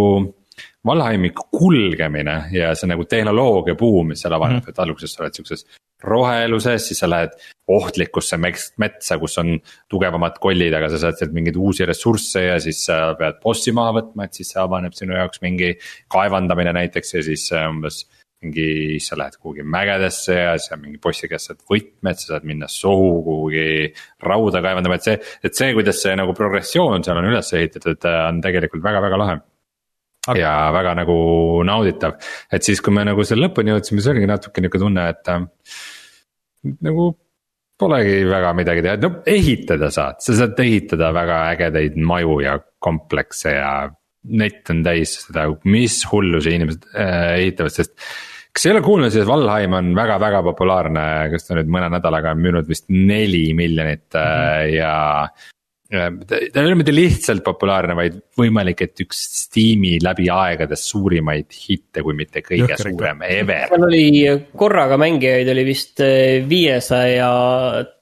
Valheimi 0.87 1.29
kulgemine 1.35 2.35
ja 2.51 2.71
see 2.75 2.89
nagu 2.89 3.05
tehnoloogia 3.05 3.75
buum, 3.77 4.13
mis 4.13 4.23
seal 4.23 4.33
avaneb 4.33 4.61
mm, 4.61 4.65
-hmm. 4.65 4.69
et 4.69 4.79
alguses 4.79 5.13
sa 5.13 5.23
oled 5.23 5.37
siukses 5.37 5.65
roheluses, 6.03 6.87
siis 6.87 6.99
sa 6.99 7.09
lähed 7.09 7.35
ohtlikusse 7.67 8.37
metsa, 8.41 9.17
kus 9.21 9.37
on 9.37 9.59
tugevamad 9.89 10.39
kollid, 10.41 10.73
aga 10.73 10.89
sa 10.89 10.97
saad 10.97 11.19
sealt 11.19 11.35
mingeid 11.35 11.59
uusi 11.61 11.85
ressursse 11.85 12.43
ja 12.47 12.57
siis 12.59 12.85
sa 12.85 13.13
pead 13.19 13.37
bossi 13.43 13.71
maha 13.71 13.93
võtma, 13.99 14.25
et 14.25 14.33
siis 14.33 14.49
see 14.53 14.61
avaneb 14.61 14.97
sinu 14.97 15.13
jaoks 15.13 15.43
mingi 15.45 15.75
kaevandamine 16.11 16.73
näiteks 16.73 17.13
ja 17.13 17.23
siis 17.29 17.45
umbes 17.61 18.01
mingi, 18.41 18.97
sa 18.99 19.15
lähed 19.19 19.37
kuhugi 19.37 19.63
mägedesse 19.63 20.33
ja 20.33 20.57
siis 20.57 20.73
on 20.73 20.81
mingi 20.81 20.97
bossi 21.03 21.29
käest 21.29 21.51
saad 21.51 21.61
võtmed, 21.69 22.17
sa 22.17 22.33
saad 22.33 22.47
minna 22.49 22.69
sohu 22.71 23.21
kuhugi 23.27 23.93
rauda 24.25 24.63
kaevandama, 24.65 24.97
et 24.97 25.05
see, 25.05 25.19
et 25.45 25.57
see, 25.57 25.69
kuidas 25.77 26.01
see 26.01 26.17
nagu 26.17 26.33
progressioon 26.37 27.05
seal 27.05 27.21
on 27.21 27.29
üles 27.29 27.53
ehitatud, 27.53 28.09
on 28.09 28.41
tegelikult 28.41 28.83
väga-väga 28.83 29.21
lahe. 29.21 29.39
Aga... 30.27 30.37
ja 30.37 30.53
väga 30.75 30.93
nagu 31.01 31.15
nauditav, 31.65 32.19
et 32.53 32.65
siis, 32.65 32.81
kui 32.83 32.93
me 32.93 33.05
nagu 33.07 33.23
selle 33.25 33.47
lõpuni 33.47 33.73
jõudsime, 33.73 34.01
siis 34.01 34.11
oligi 34.11 34.29
natuke 34.29 34.61
nihuke 34.61 34.81
tunne, 34.81 35.07
et 35.15 35.31
äh, 35.33 35.45
nagu 36.85 37.07
polegi 37.81 38.19
väga 38.29 38.51
midagi 38.57 38.83
teha, 38.85 38.99
no 39.01 39.11
ehitada 39.25 39.89
saad, 39.93 40.19
sa 40.21 40.35
saad 40.37 40.59
ehitada 40.61 41.09
väga 41.15 41.39
ägedaid 41.55 41.97
maju 41.97 42.37
ja 42.43 42.59
komplekse 42.81 43.55
ja 43.55 43.71
net 44.37 44.69
on 44.69 44.83
täis 44.85 45.15
seda, 45.23 45.47
mis 45.65 46.03
hullusi 46.11 46.53
inimesed 46.57 46.85
äh, 46.93 47.39
ehitavad, 47.39 47.73
sest 47.73 47.95
kas 48.51 48.67
ei 48.67 48.75
ole 48.75 48.83
kuulnud, 48.85 49.13
siis 49.13 49.25
Valheim 49.27 49.73
on 49.77 49.93
väga-väga 49.97 50.43
populaarne, 50.45 51.05
kas 51.33 51.47
ta 51.47 51.57
nüüd 51.57 51.71
mõne 51.71 51.89
nädalaga 51.95 52.35
on 52.35 52.43
müünud 52.43 52.69
vist 52.69 52.89
neli 52.91 53.47
miljonit 53.57 54.05
mm 54.13 54.21
-hmm. 54.21 54.75
ja 54.75 54.93
ta 55.91 56.37
ei 56.39 56.65
ole 56.65 56.77
mitte 56.79 56.93
lihtsalt 56.95 57.43
populaarne, 57.43 57.95
vaid 57.97 58.15
võimalik, 58.39 58.85
et 58.85 59.01
üks 59.03 59.19
Steam'i 59.41 59.97
läbi 60.03 60.29
aegade 60.31 60.77
suurimaid 60.79 61.51
hitte, 61.51 62.03
kui 62.05 62.15
mitte 62.15 62.43
kõige 62.45 62.69
Jõhker, 62.69 62.91
suurem 62.93 63.23
ever. 63.27 63.67
seal 63.71 63.87
oli 63.89 64.05
korraga 64.57 64.95
mängijaid 65.01 65.51
oli 65.51 65.65
vist 65.67 65.99
eh, 66.05 66.39
viiesaja 66.47 67.31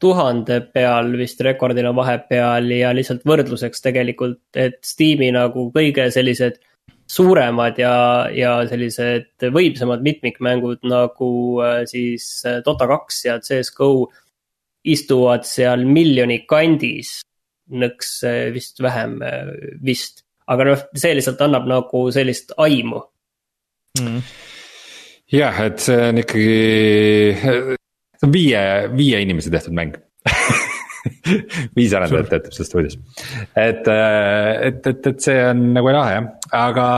tuhande 0.01 0.61
peal 0.69 1.09
vist 1.17 1.41
rekordina 1.45 1.93
vahepeal 1.97 2.69
ja 2.77 2.93
lihtsalt 2.93 3.25
võrdluseks 3.29 3.81
tegelikult, 3.85 4.43
et 4.53 4.77
Steam'i 4.85 5.31
nagu 5.33 5.69
kõige 5.73 6.11
sellised 6.13 6.59
suuremad 7.09 7.79
ja, 7.81 7.93
ja 8.29 8.51
sellised 8.69 9.49
võimsamad 9.55 10.05
mitmikmängud 10.05 10.85
nagu 10.85 11.31
eh, 11.65 11.81
siis 11.89 12.29
Dota 12.65 12.85
kaks 12.93 13.23
ja 13.25 13.39
CS 13.41 13.73
GO 13.73 14.11
istuvad 14.85 15.41
seal 15.49 15.81
miljoni 15.89 16.43
kandis 16.47 17.17
nõks 17.69 18.19
eh, 18.27 18.49
vist 18.55 18.81
vähem 18.83 19.19
eh, 19.25 19.53
vist. 19.83 20.23
aga 20.49 20.71
noh, 20.71 20.85
see 20.97 21.15
lihtsalt 21.17 21.41
annab 21.45 21.67
nagu 21.69 22.05
sellist 22.13 22.55
aimu 22.57 23.01
mm.. 23.99 24.21
jah, 25.35 25.59
et 25.67 25.83
see 25.83 25.99
on 26.09 26.21
ikkagi, 26.23 26.55
see 27.41 28.27
on 28.27 28.33
viie, 28.33 28.63
viie 28.95 29.21
inimese 29.25 29.53
tehtud 29.53 29.75
mäng 29.77 29.97
viis 31.77 31.93
arendajat 31.95 32.33
töötab 32.33 32.55
selles 32.55 32.71
stuudios. 32.71 32.97
et, 33.53 33.85
eh, 33.85 34.51
et, 34.71 34.81
et, 34.93 35.13
et 35.13 35.23
see 35.29 35.37
on 35.51 35.69
nagu 35.77 35.93
lahe 35.93 36.17
jah, 36.17 36.33
aga, 36.65 36.89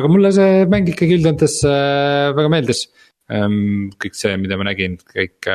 aga 0.00 0.12
mulle 0.12 0.32
see 0.34 0.64
mäng 0.72 0.88
ikkagi 0.92 1.20
üldjoontes 1.20 1.60
väga 1.66 2.50
meeldis. 2.52 2.86
Ehm, 3.32 3.92
kõik 4.02 4.16
see, 4.18 4.34
mida 4.40 4.58
ma 4.60 4.66
nägin, 4.66 4.98
kõik 5.08 5.46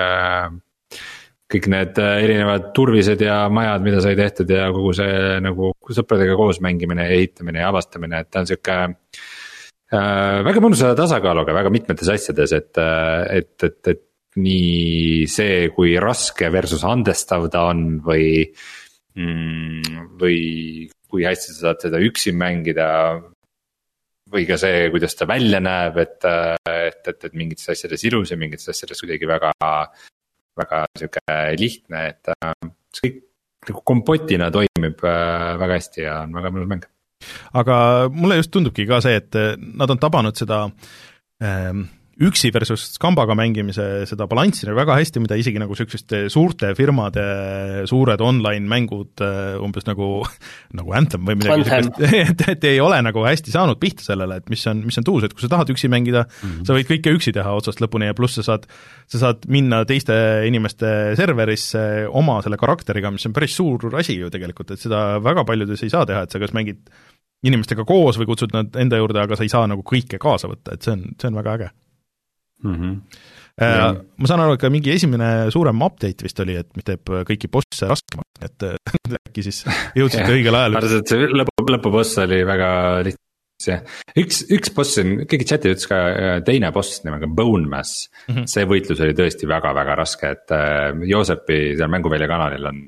kõik 1.52 1.70
need 1.72 2.00
äh, 2.04 2.18
erinevad 2.26 2.72
turvised 2.76 3.22
ja 3.24 3.40
majad, 3.54 3.86
mida 3.86 4.02
sai 4.04 4.18
tehtud 4.20 4.52
ja 4.52 4.68
kogu 4.76 4.92
see 4.98 5.38
nagu 5.44 5.72
sõpradega 5.96 6.36
koos 6.40 6.60
mängimine 6.64 7.08
ja 7.08 7.16
ehitamine 7.16 7.64
ja 7.64 7.70
avastamine, 7.72 8.24
et 8.24 8.32
ta 8.32 8.44
on 8.44 8.50
sihuke 8.50 8.76
äh,. 8.84 10.42
väga 10.48 10.64
mõnusa 10.64 10.92
tasakaaluga 11.00 11.56
väga 11.56 11.72
mitmetes 11.74 12.12
asjades, 12.12 12.56
et, 12.58 12.74
äh, 12.84 13.40
et, 13.40 13.56
et, 13.64 13.80
et 13.94 14.04
nii 14.38 15.24
see, 15.32 15.70
kui 15.74 15.96
raske 16.02 16.52
versus 16.54 16.84
andestav 16.86 17.48
ta 17.54 17.64
on 17.72 17.88
või 18.06 18.44
mm,. 19.16 20.04
või 20.20 20.38
kui 21.08 21.24
hästi 21.24 21.56
sa 21.56 21.70
saad 21.70 21.88
seda 21.88 22.04
üksi 22.04 22.36
mängida. 22.36 22.90
või 24.28 24.44
ka 24.44 24.58
see, 24.60 24.90
kuidas 24.92 25.16
ta 25.16 25.24
välja 25.24 25.62
näeb, 25.64 25.96
et, 26.04 26.20
äh, 26.28 26.58
et, 26.92 27.02
et, 27.08 27.24
et 27.24 27.34
mingites 27.34 27.70
asjades 27.72 28.04
ilus 28.04 28.36
ja 28.36 28.38
mingites 28.38 28.68
asjades 28.68 29.00
kuidagi 29.00 29.30
väga 29.30 29.54
väga 30.58 30.84
sihuke 31.00 31.38
lihtne, 31.60 32.04
et 32.14 32.34
äh, 32.36 32.70
see 32.96 33.10
kõik 33.12 33.24
nagu 33.68 33.84
kompotina 33.92 34.52
toimib 34.54 35.04
äh, 35.04 35.52
väga 35.62 35.80
hästi 35.80 36.06
ja 36.06 36.22
on 36.26 36.40
väga 36.40 36.54
mõnus 36.54 36.72
mäng. 36.72 36.88
aga 37.58 37.78
mulle 38.14 38.40
just 38.40 38.54
tundubki 38.54 38.88
ka 38.90 39.02
see, 39.04 39.18
et 39.18 39.38
nad 39.58 39.90
on 39.90 40.02
tabanud 40.02 40.38
seda 40.38 40.66
ähm, 41.44 41.88
üksi 42.18 42.50
versus 42.54 42.96
kambaga 43.02 43.36
mängimise 43.38 43.84
seda 44.10 44.26
balanssi 44.30 44.66
nagu 44.66 44.80
väga 44.80 44.96
hästi, 44.98 45.22
mida 45.22 45.38
isegi 45.38 45.60
nagu 45.62 45.76
niisuguste 45.76 46.24
suurte 46.34 46.72
firmade 46.78 47.26
suured 47.90 48.22
online-mängud 48.26 49.22
umbes 49.62 49.86
nagu, 49.86 50.10
nagu 50.80 50.96
Anthem 50.98 51.28
või 51.28 51.38
midagi 51.38 51.62
niisugust, 51.62 52.02
et, 52.24 52.44
et 52.56 52.68
ei 52.72 52.82
ole 52.84 53.00
nagu 53.06 53.26
hästi 53.26 53.54
saanud 53.54 53.80
pihta 53.82 54.06
sellele, 54.08 54.40
et 54.42 54.50
mis 54.54 54.66
on, 54.72 54.82
mis 54.90 54.98
on 54.98 55.08
tuus, 55.08 55.28
et 55.28 55.36
kui 55.36 55.46
sa 55.46 55.52
tahad 55.54 55.70
üksi 55.74 55.92
mängida 55.94 56.26
mm, 56.26 56.50
-hmm. 56.50 56.68
sa 56.70 56.78
võid 56.78 56.90
kõike 56.90 57.14
üksi 57.20 57.36
teha 57.38 57.54
otsast 57.60 57.84
lõpuni 57.84 58.10
ja 58.10 58.18
pluss 58.18 58.40
sa 58.42 58.48
saad, 58.50 58.66
sa 59.06 59.22
saad 59.22 59.46
minna 59.52 59.84
teiste 59.86 60.18
inimeste 60.50 61.14
serverisse 61.20 62.08
oma 62.10 62.42
selle 62.42 62.58
karakteriga, 62.58 63.14
mis 63.14 63.30
on 63.30 63.38
päris 63.38 63.58
suur 63.60 63.94
asi 63.94 64.18
ju 64.18 64.34
tegelikult, 64.34 64.74
et 64.74 64.82
seda 64.82 65.22
väga 65.22 65.46
paljudes 65.46 65.86
ei 65.86 65.94
saa 65.94 66.06
teha, 66.10 66.26
et 66.26 66.34
sa 66.34 66.42
kas 66.42 66.56
mängid 66.58 66.90
inimestega 67.46 67.86
koos 67.86 68.18
või 68.18 68.26
kutsud 68.32 68.56
nad 68.56 68.74
enda 68.82 68.98
juurde, 68.98 69.22
aga 69.22 69.38
sa 69.38 69.46
ei 69.46 69.54
saa 69.54 69.68
nagu 69.70 69.86
kõike 69.86 70.18
kaasa 70.18 70.50
võtta, 70.50 70.74
et 70.74 70.82
see 70.82 70.98
on, 70.98 71.12
see 71.14 71.30
on 71.30 71.38
väga 71.38 71.54
äge 71.60 71.76
mm. 72.64 72.76
-hmm. 72.76 72.96
Ja. 73.58 73.90
ma 74.22 74.28
saan 74.30 74.44
aru, 74.44 74.54
et 74.54 74.62
ka 74.62 74.70
mingi 74.70 74.92
esimene 74.94 75.50
suurem 75.50 75.80
update 75.82 76.22
vist 76.28 76.40
oli, 76.44 76.60
et 76.62 76.68
mis 76.78 76.86
teeb 76.86 77.10
kõiki 77.26 77.50
bosse 77.50 77.88
raskemaks, 77.90 78.44
et 78.46 78.66
äkki 79.18 79.46
siis 79.48 79.64
jõudsite 79.98 80.30
õigel 80.30 80.54
ajal. 80.54 80.78
arvasin, 80.78 81.02
et 81.02 81.14
see 81.14 81.32
lõpu, 81.42 81.66
lõpuboss 81.74 82.20
oli 82.22 82.44
väga 82.46 82.70
lihtne 83.08 83.26
jah, 83.66 83.82
üks, 84.20 84.44
üks 84.54 84.74
boss 84.76 85.00
on, 85.02 85.24
keegi 85.30 85.48
chat'is 85.50 85.74
ütles 85.74 85.90
ka 85.90 85.98
teine 86.46 86.70
boss 86.76 87.02
nimega 87.06 87.30
Bone 87.30 87.66
Mass 87.70 88.06
mm. 88.28 88.36
-hmm. 88.36 88.50
see 88.52 88.68
võitlus 88.70 89.02
oli 89.02 89.16
tõesti 89.18 89.50
väga-väga 89.50 89.98
raske, 89.98 90.34
et 90.38 90.54
äh, 90.54 90.92
Joosepi 91.10 91.78
seal 91.80 91.92
mänguvälja 91.94 92.30
kanalil 92.30 92.70
on, 92.70 92.84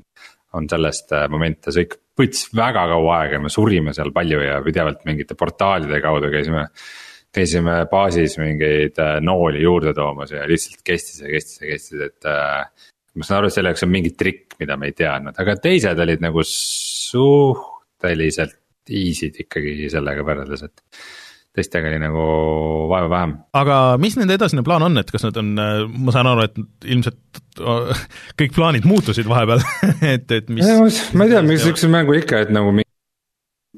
on 0.54 0.70
sellest 0.70 1.12
äh, 1.16 1.26
momente, 1.32 1.74
see 1.74 1.88
võttis 2.20 2.50
väga 2.54 2.86
kaua 2.92 3.20
aega 3.22 3.38
ja 3.38 3.42
me 3.42 3.52
surime 3.52 3.94
seal 3.96 4.12
palju 4.14 4.42
ja 4.44 4.60
pidevalt 4.62 5.06
mingite 5.08 5.34
portaalide 5.38 6.02
kaudu 6.04 6.30
käisime 6.30 6.68
käisime 7.34 7.76
baasis 7.90 8.36
mingeid 8.40 8.98
äh, 8.98 9.18
nooli 9.24 9.62
juurde 9.62 9.94
toomas 9.94 10.32
ja 10.34 10.46
lihtsalt 10.48 10.82
kestis 10.86 11.20
ja 11.22 11.30
kestis 11.30 11.62
ja 11.62 11.70
kestis, 11.70 12.04
et 12.08 12.28
äh,. 12.28 12.66
ma 13.14 13.26
saan 13.26 13.40
aru, 13.40 13.50
et 13.50 13.56
selle 13.56 13.72
jaoks 13.72 13.86
on 13.86 13.92
mingi 13.92 14.14
trikk, 14.18 14.58
mida 14.62 14.76
me 14.80 14.90
ei 14.90 14.96
teadnud, 14.98 15.38
aga 15.38 15.56
teised 15.62 16.04
olid 16.06 16.22
nagu 16.24 16.44
suhteliselt 16.46 18.58
easy'd 18.90 19.42
ikkagi 19.44 19.90
sellega 19.92 20.24
võrreldes, 20.26 20.64
et 20.66 21.02
teistega 21.54 21.90
oli 21.90 21.98
nagu 22.02 22.26
vaeva 22.90 23.10
vähem. 23.10 23.34
aga 23.58 23.80
mis 24.02 24.16
nende 24.18 24.38
edasine 24.38 24.62
plaan 24.66 24.86
on, 24.86 25.02
et 25.02 25.10
kas 25.10 25.26
nad 25.26 25.42
on, 25.42 25.50
äh, 25.58 25.82
ma 25.86 26.14
saan 26.14 26.30
aru, 26.30 26.46
et 26.46 26.86
ilmselt 26.90 27.18
kõik 28.40 28.54
plaanid 28.56 28.86
muutusid 28.90 29.28
vahepeal 29.30 29.62
et, 30.14 30.30
et 30.34 30.50
mis. 30.50 30.66
ma 31.14 31.26
ei 31.26 31.34
tea, 31.34 31.42
miks 31.46 31.66
sihukese 31.66 31.90
mängu 31.92 32.18
ikka, 32.18 32.46
et 32.46 32.54
nagu 32.54 32.74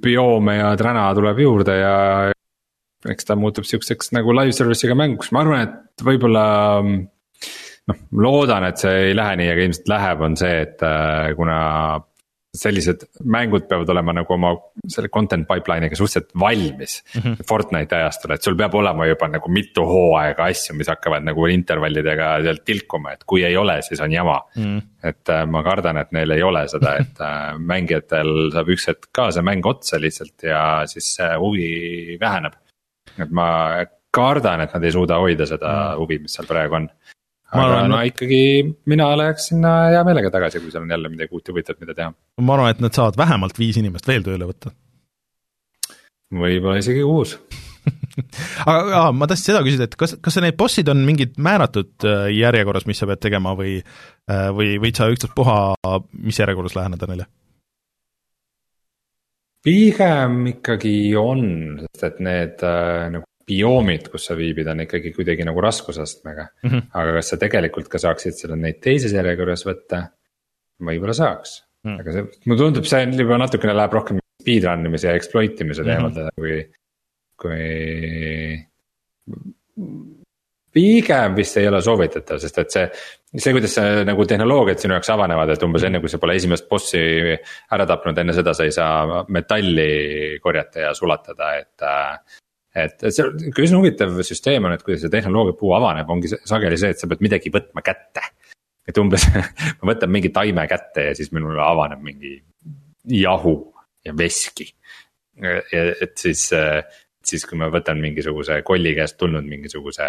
bioome 0.03 0.57
ja 0.57 0.71
träna 0.79 1.11
tuleb 1.15 1.45
juurde 1.45 1.77
ja 1.79 1.97
eks 3.11 3.29
ta 3.29 3.37
muutub 3.39 3.67
sihukeseks 3.69 4.13
nagu 4.17 4.35
live 4.37 4.55
service'iga 4.57 4.97
mänguks, 4.99 5.33
ma 5.35 5.43
arvan, 5.45 5.67
et 5.67 6.07
võib-olla. 6.07 6.45
noh, 7.91 7.99
loodan, 8.15 8.69
et 8.69 8.79
see 8.79 9.09
ei 9.09 9.15
lähe 9.19 9.37
nii, 9.41 9.51
aga 9.51 9.67
ilmselt 9.67 9.89
läheb, 9.91 10.21
on 10.23 10.37
see, 10.39 10.61
et 10.69 10.85
äh, 10.87 11.33
kuna 11.35 11.59
sellised 12.53 13.07
mängud 13.25 13.65
peavad 13.69 13.89
olema 13.95 14.13
nagu 14.13 14.35
oma 14.35 14.51
selle 14.93 15.09
content 15.09 15.47
pipeline'iga 15.49 15.97
suhteliselt 15.97 16.35
valmis 16.41 16.99
mm. 17.01 17.21
-hmm. 17.21 17.47
Fortnite'i 17.49 17.97
ajastul, 17.97 18.35
et 18.35 18.45
sul 18.45 18.57
peab 18.61 18.75
olema 18.77 19.07
juba 19.09 19.29
nagu 19.33 19.49
mitu 19.49 19.87
hooaega 19.89 20.51
asju, 20.53 20.77
mis 20.77 20.91
hakkavad 20.93 21.25
nagu 21.25 21.47
intervallidega 21.49 22.29
sealt 22.45 22.65
tilkuma, 22.69 23.15
et 23.17 23.25
kui 23.27 23.45
ei 23.49 23.57
ole, 23.57 23.79
siis 23.83 24.01
on 24.01 24.13
jama 24.13 24.41
mm. 24.57 24.65
-hmm. 24.65 24.83
et 25.09 25.29
äh, 25.29 25.47
ma 25.47 25.63
kardan, 25.63 25.97
et 25.97 26.13
neil 26.13 26.31
ei 26.31 26.43
ole 26.43 26.67
seda, 26.69 26.97
et 27.01 27.21
äh, 27.21 27.57
mängijatel 27.59 28.51
saab 28.53 28.69
üks 28.69 28.89
hetk 28.89 29.09
ka 29.13 29.31
see 29.33 29.43
mäng 29.43 29.67
otsa 29.67 30.01
lihtsalt 30.01 30.43
ja 30.43 30.83
siis 30.87 31.15
see 31.15 31.33
huvi 31.39 32.19
väheneb 32.21 32.53
et 33.21 33.35
ma 33.35 33.49
kardan, 34.13 34.63
et 34.65 34.77
nad 34.77 34.85
ei 34.85 34.93
suuda 34.95 35.19
hoida 35.23 35.49
seda 35.49 35.73
mm. 35.73 36.03
huvi, 36.03 36.21
mis 36.25 36.37
seal 36.37 36.49
praegu 36.49 36.79
on. 36.79 36.89
aga 37.53 37.65
arvan, 37.65 37.91
no 37.93 38.01
ikkagi 38.09 38.43
mina 38.93 39.09
läheks 39.21 39.51
sinna 39.53 39.73
hea 39.93 40.05
meelega 40.09 40.33
tagasi, 40.35 40.61
kui 40.63 40.73
seal 40.75 40.87
on 40.87 40.95
jälle 40.95 41.13
midagi 41.13 41.37
uut 41.37 41.49
ja 41.49 41.55
huvitavat, 41.55 41.83
mida 41.85 41.97
teha. 41.99 42.13
ma 42.41 42.57
arvan, 42.59 42.77
et 42.77 42.85
nad 42.85 42.97
saavad 42.97 43.19
vähemalt 43.21 43.61
viis 43.61 43.81
inimest 43.81 44.09
veel 44.09 44.25
tööle 44.27 44.49
võtta. 44.49 44.75
võib-olla 46.33 46.79
isegi 46.81 47.05
kuus 47.09 47.37
aga 48.71 48.81
aa, 49.01 49.13
ma 49.17 49.27
tahtsin 49.27 49.53
seda 49.53 49.63
küsida, 49.67 49.89
et 49.89 49.97
kas, 49.99 50.15
kas 50.23 50.39
need 50.45 50.57
bossid 50.61 50.89
on 50.93 51.01
mingid 51.07 51.35
määratud 51.43 52.07
äh, 52.07 52.27
järjekorras, 52.37 52.87
mis 52.87 53.01
sa 53.01 53.09
pead 53.11 53.23
tegema 53.25 53.57
või 53.59 53.79
äh, 53.81 54.49
või 54.55 54.77
võid 54.83 54.99
sa 54.99 55.09
ükstaspuha, 55.13 55.57
mis 56.23 56.39
järjekorras 56.39 56.77
läheneda 56.79 57.09
neile? 57.11 57.27
Pigem 59.63 60.47
ikkagi 60.53 60.97
on, 61.19 61.45
sest 61.87 62.05
et 62.09 62.19
need 62.25 62.65
äh, 62.67 63.11
nagu 63.15 63.27
bioomid, 63.47 64.09
kus 64.13 64.27
sa 64.29 64.37
viibid, 64.39 64.69
on 64.71 64.85
ikkagi 64.85 65.13
kuidagi 65.17 65.45
nagu 65.47 65.61
raskusastmega 65.63 66.45
mm. 66.63 66.71
-hmm. 66.71 66.83
aga 67.01 67.11
kas 67.19 67.33
sa 67.33 67.37
tegelikult 67.41 67.89
ka 67.93 67.99
saaksid 68.03 68.35
seda 68.39 68.57
neid 68.57 68.79
teises 68.83 69.13
järjekorras 69.17 69.67
võtta? 69.67 69.99
võib-olla 70.83 71.15
saaks 71.15 71.51
mm, 71.85 71.91
-hmm. 71.91 72.01
aga 72.01 72.13
see, 72.13 72.23
mulle 72.47 72.61
tundub, 72.65 72.85
see 72.91 73.03
juba 73.21 73.39
natukene 73.39 73.75
läheb 73.77 73.93
rohkem 73.99 74.17
speedrun 74.43 74.87
imise 74.89 75.07
ja 75.09 75.19
exploit 75.19 75.61
imise 75.61 75.83
teemadele 75.87 76.31
mm 76.31 76.35
-hmm. 76.35 76.41
kui, 76.41 76.55
kui 77.43 77.61
pigem 80.73 81.35
vist 81.37 81.59
ei 81.61 81.69
ole 81.69 81.81
soovitatav, 81.85 82.41
sest 82.43 82.61
et 82.63 82.75
see, 82.75 82.85
see, 83.37 83.55
kuidas 83.55 83.75
see 83.77 84.05
nagu 84.09 84.27
tehnoloogiad 84.29 84.81
sinu 84.81 84.97
jaoks 84.97 85.11
avanevad, 85.15 85.53
et 85.55 85.67
umbes 85.67 85.85
enne 85.89 86.01
kui 86.03 86.13
sa 86.13 86.21
pole 86.23 86.37
esimest 86.39 86.69
bossi 86.71 87.03
ära 87.73 87.87
tapnud, 87.89 88.21
enne 88.23 88.37
seda 88.37 88.55
sa 88.57 88.67
ei 88.69 88.75
saa 88.75 89.23
metalli 89.33 90.39
korjata 90.43 90.87
ja 90.87 90.95
sulatada, 90.97 91.53
et. 91.61 91.89
et, 92.73 92.97
et 93.03 93.13
see 93.13 93.29
ikka 93.51 93.67
üsna 93.67 93.83
huvitav 93.83 94.17
süsteem 94.25 94.69
on, 94.69 94.77
et 94.77 94.85
kuidas 94.87 95.05
see 95.05 95.13
tehnoloogiapuu 95.13 95.75
avaneb, 95.77 96.09
ongi 96.15 96.33
sageli 96.33 96.81
see, 96.81 96.95
et 96.95 97.03
sa 97.03 97.11
pead 97.11 97.25
midagi 97.25 97.53
võtma 97.53 97.85
kätte. 97.85 98.25
et 98.89 98.99
umbes 98.99 99.29
ma 99.79 99.93
võtan 99.93 100.11
mingi 100.11 100.33
taime 100.35 100.65
kätte 100.71 101.11
ja 101.11 101.15
siis 101.15 101.31
minul 101.37 101.61
avaneb 101.63 102.01
mingi 102.03 102.39
jahu 103.21 103.57
ja 104.05 104.17
veski. 104.17 104.73
et 105.43 106.17
siis 106.19 106.49
siis 107.29 107.45
kui 107.49 107.59
ma 107.61 107.69
võtan 107.73 108.01
mingisuguse 108.03 108.61
kolli 108.67 108.95
käest 108.99 109.19
tulnud 109.21 109.47
mingisuguse 109.49 110.09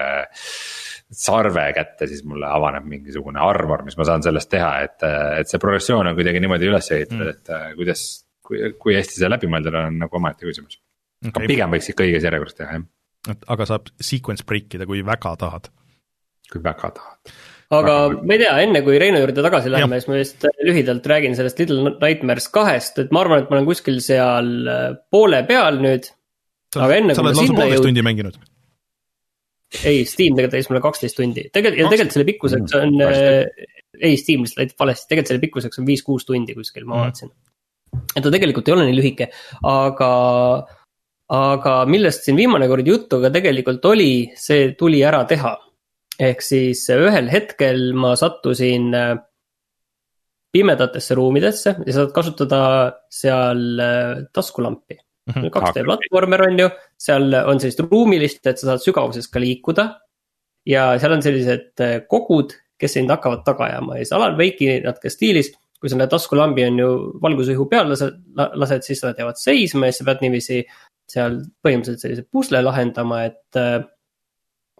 sarve 1.13 1.65
kätte, 1.75 2.07
siis 2.09 2.23
mulle 2.27 2.49
avaneb 2.49 2.87
mingisugune 2.89 3.41
armor, 3.43 3.83
mis 3.85 3.97
ma 3.99 4.07
saan 4.07 4.25
sellest 4.25 4.49
teha, 4.51 4.71
et, 4.87 5.05
et 5.39 5.51
see 5.51 5.61
progressioon 5.61 6.09
on 6.09 6.17
kuidagi 6.17 6.41
niimoodi 6.43 6.71
üles 6.71 6.89
ehitatud 6.95 7.19
mm., 7.19 7.35
et 7.35 7.53
äh, 7.53 7.69
kuidas. 7.79 8.07
kui, 8.43 8.59
kui 8.79 8.97
hästi 8.97 9.21
see 9.21 9.29
läbi 9.31 9.47
mõeldud 9.51 9.77
on, 9.79 10.01
nagu 10.01 10.19
omaette 10.19 10.43
küsimus 10.43 10.79
okay.. 11.21 11.45
aga 11.45 11.47
pigem 11.47 11.75
võiks 11.75 11.87
ikka 11.93 12.07
õiges 12.07 12.27
järjekorras 12.27 12.57
teha, 12.57 12.79
jah. 12.79 12.89
et 13.35 13.49
aga 13.55 13.69
saab 13.69 13.93
sequence 14.03 14.43
break 14.47 14.75
ida, 14.75 14.87
kui 14.89 15.03
väga 15.05 15.35
tahad. 15.39 15.69
kui 16.51 16.63
väga 16.63 16.91
tahad 16.97 17.35
aga 17.79 17.95
ma 18.21 18.35
ei 18.35 18.41
tea, 18.41 18.55
enne 18.65 18.81
kui 18.85 18.97
Reino 19.01 19.21
juurde 19.21 19.45
tagasi 19.45 19.71
läheme, 19.71 19.99
siis 19.99 20.09
ma 20.09 20.19
just 20.19 20.47
lühidalt 20.65 21.07
räägin 21.09 21.37
sellest 21.37 21.61
Little 21.61 21.95
Nightmares 21.95 22.49
kahest, 22.53 22.99
et 23.03 23.13
ma 23.15 23.23
arvan, 23.23 23.43
et 23.43 23.49
ma 23.51 23.59
olen 23.59 23.69
kuskil 23.69 23.99
seal 24.03 24.51
äh, 24.69 24.83
poole 25.13 25.43
peal 25.49 25.79
nüüd. 25.83 26.09
Aga 26.79 26.99
enne 26.99 27.15
kui 27.17 27.25
ma 27.25 27.33
sinna 27.37 27.69
jõudsin. 27.69 27.87
tundi 27.89 28.05
mänginud? 28.05 28.37
ei, 29.83 30.03
Steam 30.09 30.37
tegelikult 30.37 30.57
täis 30.57 30.69
mulle 30.69 30.83
kaksteist 30.83 31.17
tundi, 31.17 31.47
tegelikult 31.53 31.81
ja 31.81 31.89
tegelikult 31.93 32.17
selle 32.17 32.29
pikkuseks 32.29 32.77
on 32.79 33.01
äh,, 33.07 33.65
ei, 33.99 34.15
Steam 34.21 34.45
lihtsalt 34.45 34.61
läitis 34.63 34.79
valesti, 34.79 35.09
tegelikult 35.09 35.33
selle 35.33 35.43
pikkuseks 35.47 35.81
on 35.81 35.89
viis-kuus 35.89 36.29
tundi 36.29 36.55
kuskil, 36.57 36.85
ma 36.85 36.95
mm. 36.95 37.03
vaatasin. 37.07 37.33
et 38.13 38.21
ta 38.21 38.33
tegelikult 38.33 38.69
ei 38.69 38.77
ole 38.77 38.87
nii 38.89 38.97
lühike, 38.99 39.29
aga, 39.69 40.13
aga 41.41 41.75
millest 41.89 42.27
siin 42.27 42.37
viimane 42.37 42.69
kord 42.71 42.87
juttu 42.87 43.21
ka 43.23 43.33
tegelikult 43.33 43.85
oli, 43.91 44.13
see 44.37 44.73
tuli 44.79 45.01
ära 45.05 45.23
teha 45.29 45.55
ehk 46.21 46.43
siis 46.45 46.83
ühel 46.93 47.29
hetkel 47.31 47.91
ma 47.97 48.13
sattusin 48.19 48.91
äh, 48.97 49.15
pimedatesse 50.53 51.17
ruumidesse 51.17 51.75
ja 51.85 51.95
saad 51.95 52.13
kasutada 52.13 52.61
seal 53.09 53.63
äh, 53.81 54.23
taskulampi. 54.33 54.99
2D 55.29 55.39
mhm. 55.39 55.85
platvormer 55.87 56.47
on 56.49 56.59
ju, 56.59 56.69
seal 56.99 57.35
on 57.47 57.61
sellist 57.61 57.83
ruumilist, 57.85 58.41
et 58.47 58.59
sa 58.59 58.73
saad 58.73 58.83
sügavuses 58.83 59.29
ka 59.31 59.39
liikuda. 59.39 59.87
ja 60.67 60.93
seal 60.99 61.15
on 61.15 61.23
sellised 61.23 61.83
äh, 61.83 61.97
kogud, 62.07 62.53
kes 62.79 62.97
sind 62.97 63.11
hakkavad 63.11 63.43
taga 63.43 63.65
ajama 63.67 63.97
ja 63.97 64.05
siis 64.05 64.13
Alan 64.15 64.37
Wake'i 64.39 64.81
natuke 64.83 65.11
stiilis. 65.11 65.51
kui 65.79 65.89
sa 65.91 65.97
selle 65.97 66.07
taskulambi 66.07 66.63
on 66.63 66.77
ju 66.79 66.91
valgusvihu 67.23 67.65
peal 67.71 67.89
lased, 67.91 68.19
lased, 68.35 68.85
siis 68.87 69.01
nad 69.03 69.17
jäävad 69.19 69.39
seisma 69.39 69.89
ja 69.89 69.91
siis 69.91 69.99
sa 69.99 70.05
pead 70.07 70.21
niiviisi 70.23 70.59
seal 71.11 71.41
põhimõtteliselt 71.63 72.05
sellise 72.05 72.23
pusle 72.31 72.61
lahendama, 72.63 73.25
et 73.27 73.59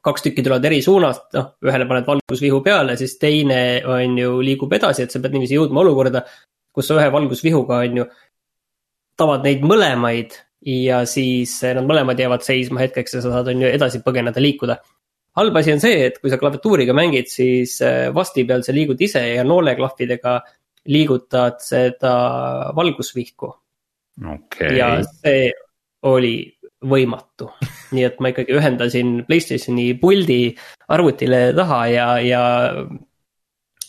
kaks 0.04 0.26
tükki 0.26 0.44
tulevad 0.44 0.66
eri 0.68 0.82
suunast, 0.84 1.30
noh, 1.38 1.54
ühele 1.64 1.88
paned 1.88 2.08
valgusvihu 2.08 2.60
peale, 2.66 2.96
siis 3.00 3.16
teine 3.22 3.60
on 3.88 4.18
ju, 4.20 4.34
liigub 4.44 4.74
edasi, 4.76 5.06
et 5.06 5.14
sa 5.14 5.22
pead 5.24 5.36
niiviisi 5.36 5.56
jõudma 5.56 5.84
olukorda, 5.84 6.26
kus 6.76 6.90
sa 6.90 6.98
ühe 6.98 7.10
valgusvihuga 7.14 7.80
on 7.86 8.02
ju, 8.02 8.08
tavad 9.20 9.46
neid 9.46 9.64
mõlemaid 9.68 10.36
ja 10.66 11.04
siis 11.10 11.58
nad 11.76 11.86
mõlemad 11.88 12.20
jäävad 12.20 12.44
seisma 12.46 12.84
hetkeks 12.84 13.18
ja 13.18 13.24
sa 13.24 13.34
saad, 13.34 13.52
on 13.52 13.66
ju, 13.66 13.70
edasi 13.70 14.02
põgeneda, 14.06 14.42
liikuda. 14.42 14.78
halb 15.40 15.58
asi 15.60 15.74
on 15.74 15.82
see, 15.84 16.06
et 16.08 16.20
kui 16.22 16.32
sa 16.32 16.40
klaviatuuriga 16.42 16.96
mängid, 16.96 17.28
siis 17.32 17.80
äh, 17.82 18.08
vasti 18.16 18.46
peal 18.48 18.64
sa 18.64 18.76
liigud 18.76 19.02
ise 19.02 19.24
ja 19.36 19.44
nooleklahvidega 19.48 20.38
liigutad 20.94 21.62
seda 21.64 22.16
valgusvihku 22.76 23.50
okay.. 24.34 24.76
ja 24.78 24.98
see 25.08 25.52
oli 26.10 26.36
võimatu. 26.84 27.50
nii 27.96 28.06
et 28.08 28.20
ma 28.20 28.34
ikkagi 28.34 28.56
ühendasin 28.58 29.16
Playstationi 29.28 29.94
puldi 30.00 30.42
arvutile 30.92 31.46
taha 31.56 31.80
ja, 31.92 32.08
ja 32.24 32.44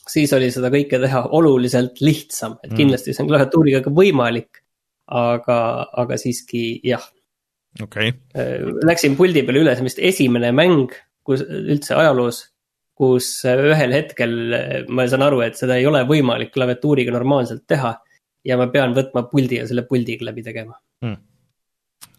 siis 0.08 0.32
oli 0.36 0.50
seda 0.54 0.70
kõike 0.72 1.00
teha 1.02 1.24
oluliselt 1.36 2.02
lihtsam, 2.04 2.58
et 2.62 2.74
kindlasti 2.76 3.14
see 3.14 3.24
on 3.24 3.32
klaviatuuriga 3.32 3.82
ka 3.84 3.92
võimalik. 3.94 4.62
Aga, 5.06 5.58
aga 6.04 6.18
siiski 6.20 6.80
jah. 6.86 7.04
okei 7.82 8.14
okay.. 8.14 8.18
Äh, 8.38 8.64
läksin 8.86 9.18
puldi 9.18 9.44
peale 9.44 9.64
üle, 9.64 9.74
see 9.74 9.84
on 9.84 9.90
vist 9.90 10.02
esimene 10.12 10.52
mäng, 10.56 10.94
kus 11.26 11.44
üldse 11.44 11.96
ajaloos, 11.98 12.44
kus 12.94 13.28
ühel 13.50 13.94
hetkel 13.96 14.34
ma 14.88 15.06
saan 15.10 15.26
aru, 15.26 15.42
et 15.46 15.58
seda 15.58 15.80
ei 15.80 15.86
ole 15.90 16.04
võimalik 16.08 16.54
klaviatuuriga 16.54 17.14
normaalselt 17.14 17.66
teha. 17.68 17.96
ja 18.44 18.58
ma 18.60 18.66
pean 18.68 18.92
võtma 18.92 19.24
puldi 19.30 19.56
ja 19.56 19.68
selle 19.68 19.86
puldiga 19.88 20.26
läbi 20.28 20.42
tegema 20.44 20.76
mm 21.00 21.22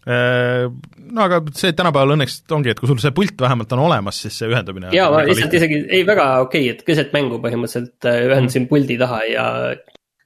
Äh, 0.06 0.68
no 1.10 1.22
aga 1.24 1.40
see 1.58 1.72
tänapäeval 1.74 2.14
õnneks 2.14 2.36
ongi, 2.54 2.70
et 2.70 2.78
kui 2.78 2.86
sul 2.86 3.00
see 3.02 3.10
pult 3.14 3.40
vähemalt 3.42 3.72
on 3.74 3.80
olemas, 3.88 4.20
siis 4.22 4.36
see 4.38 4.46
ühendamine 4.46 4.92
jaa, 4.94 5.08
ma 5.10 5.24
lihtsalt 5.26 5.50
lihtne. 5.50 5.58
isegi, 5.58 5.78
ei 5.98 6.04
väga 6.06 6.26
okei 6.44 6.68
okay,, 6.68 6.76
et 6.76 6.84
keset 6.86 7.10
mängu 7.16 7.40
põhimõtteliselt 7.42 8.06
äh, 8.06 8.20
ühendasin 8.28 8.62
mm. 8.62 8.68
puldi 8.70 8.98
taha 9.00 9.18
ja 9.26 9.46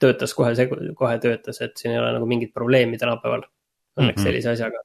töötas 0.01 0.35
kohe, 0.37 0.55
kohe 0.99 1.17
töötas, 1.23 1.61
et 1.65 1.77
siin 1.79 1.95
ei 1.95 2.01
ole 2.01 2.15
nagu 2.17 2.29
mingit 2.29 2.55
probleemi 2.57 2.99
tänapäeval. 3.01 3.45
Õnneks 3.99 4.17
mm 4.17 4.21
-hmm. 4.21 4.29
sellise 4.29 4.51
asjaga. 4.55 4.85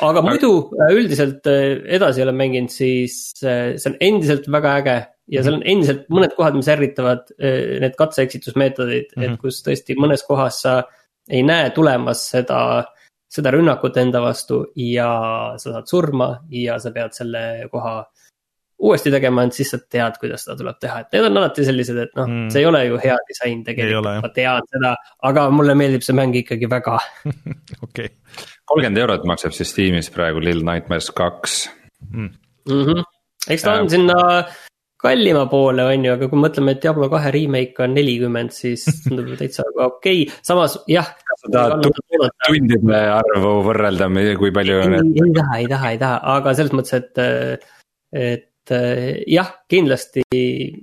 aga 0.00 0.22
muidu 0.24 0.50
äh, 0.80 0.94
üldiselt 0.96 1.46
edasi 1.46 2.22
olen 2.22 2.36
mänginud, 2.36 2.70
siis 2.72 3.34
see 3.36 3.90
on 3.90 3.96
endiselt 4.00 4.48
väga 4.48 4.76
äge 4.80 4.96
ja 5.28 5.42
seal 5.42 5.58
on 5.58 5.66
endiselt 5.66 6.06
mõned 6.08 6.32
kohad, 6.36 6.56
mis 6.56 6.68
ärritavad, 6.68 7.28
need 7.82 7.94
katse-eksitusmeetodid 7.98 9.12
mm, 9.12 9.20
-hmm. 9.20 9.24
et 9.24 9.30
mhm. 9.30 9.40
kus 9.42 9.60
tõesti 9.66 9.98
mõnes 9.98 10.24
kohas 10.26 10.62
sa 10.64 10.82
ei 11.28 11.42
näe 11.42 11.70
tulemas 11.70 12.24
seda 12.30 12.62
äh, 12.78 12.86
seda 13.32 13.52
rünnakut 13.54 13.96
enda 14.00 14.20
vastu 14.22 14.66
ja 14.76 15.08
sa 15.60 15.76
saad 15.76 15.88
surma 15.88 16.28
ja 16.52 16.78
sa 16.82 16.92
pead 16.92 17.16
selle 17.16 17.44
koha 17.72 18.02
uuesti 18.82 19.12
tegema, 19.14 19.44
et 19.46 19.56
siis 19.56 19.70
sa 19.72 19.78
tead, 19.80 20.18
kuidas 20.20 20.44
seda 20.46 20.56
tuleb 20.58 20.78
teha, 20.82 21.02
et 21.04 21.14
need 21.14 21.28
on 21.28 21.40
alati 21.42 21.66
sellised, 21.66 22.00
et 22.02 22.16
noh 22.18 22.26
mm., 22.26 22.50
see 22.54 22.62
ei 22.64 22.68
ole 22.68 22.82
ju 22.88 22.98
hea 23.02 23.18
disain 23.28 23.62
tegelikult, 23.66 24.24
ma 24.24 24.32
tean 24.34 24.66
seda, 24.74 24.94
aga 25.30 25.46
mulle 25.54 25.76
meeldib 25.78 26.04
see 26.06 26.16
mäng 26.18 26.36
ikkagi 26.42 26.70
väga. 26.70 26.98
okei. 27.86 28.10
kolmkümmend 28.66 29.02
eurot 29.04 29.28
maksab 29.28 29.54
siis 29.56 29.70
Steamis 29.74 30.10
praegu 30.14 30.42
Little 30.42 30.66
Nightmares 30.66 31.12
kaks 31.14 31.64
mm.. 32.10 32.28
Mm 32.70 32.84
-hmm. 32.86 33.06
eks 33.50 33.62
ta 33.62 33.78
on 33.80 33.90
sinna 33.90 34.18
kallima 35.02 35.46
poole, 35.50 35.84
on 35.84 36.04
ju, 36.06 36.12
aga 36.14 36.28
kui 36.30 36.38
mõtleme, 36.38 36.76
et 36.76 36.82
Diablo 36.82 37.08
kahe 37.10 37.30
remake 37.34 37.82
on 37.82 37.94
nelikümmend, 37.96 38.54
siis 38.54 38.84
tundub 39.06 39.34
täitsa 39.38 39.66
okei 39.74 40.22
okay., 40.26 40.38
samas 40.46 40.78
jah. 40.90 41.10
kas 41.26 41.42
sa 41.44 41.52
tahad 41.56 41.88
tundide 42.46 43.02
arvu 43.16 43.56
võrrelda, 43.66 44.10
kui 44.38 44.54
palju 44.54 44.78
on? 44.84 44.94
ei, 45.00 45.26
ei 45.26 45.34
taha, 45.38 45.58
ei 45.58 45.68
taha, 45.74 45.90
ei 45.96 46.00
taha, 46.02 46.22
aga 46.36 46.54
selles 46.58 46.74
mõttes, 46.78 46.98
et, 47.02 47.68
et 48.12 48.48
jah, 49.28 49.50
kindlasti 49.70 50.24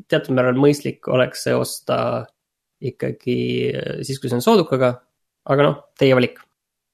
teatud 0.09 0.35
määral 0.35 0.59
mõistlik 0.59 1.07
oleks 1.11 1.47
see 1.47 1.55
osta 1.57 1.97
ikkagi 2.79 3.39
siis, 4.05 4.19
kui 4.19 4.29
see 4.29 4.39
on 4.39 4.45
soodukaga. 4.45 4.93
aga 5.49 5.65
noh, 5.65 5.81
teie 5.99 6.15
valik 6.15 6.39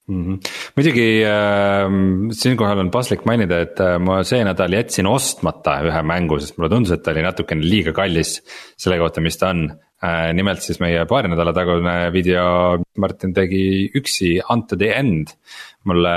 mm. 0.07 0.23
-hmm. 0.23 0.38
muidugi 0.76 1.07
äh, 1.26 1.89
siinkohal 2.31 2.80
on 2.80 2.91
paslik 2.91 3.26
mainida, 3.26 3.61
et 3.61 3.80
äh, 3.80 3.97
ma 3.99 4.22
see 4.23 4.43
nädal 4.45 4.73
jätsin 4.73 5.07
ostmata 5.09 5.80
ühe 5.85 6.03
mängu, 6.03 6.39
sest 6.39 6.57
mulle 6.57 6.69
tundus, 6.69 6.91
et 6.91 7.03
ta 7.03 7.11
oli 7.11 7.26
natukene 7.26 7.65
liiga 7.65 7.93
kallis 7.93 8.39
selle 8.77 8.99
kohta, 9.01 9.22
mis 9.22 9.38
ta 9.38 9.49
on 9.49 9.69
äh,. 10.03 10.34
nimelt 10.34 10.61
siis 10.61 10.80
meie 10.80 11.05
paari 11.09 11.31
nädala 11.31 11.53
tagune 11.53 11.95
video, 12.13 12.77
Martin 12.97 13.34
tegi 13.34 13.89
üksi 13.95 14.39
Unto 14.49 14.76
the 14.76 14.91
End. 14.93 15.34
Mulle, 15.89 16.13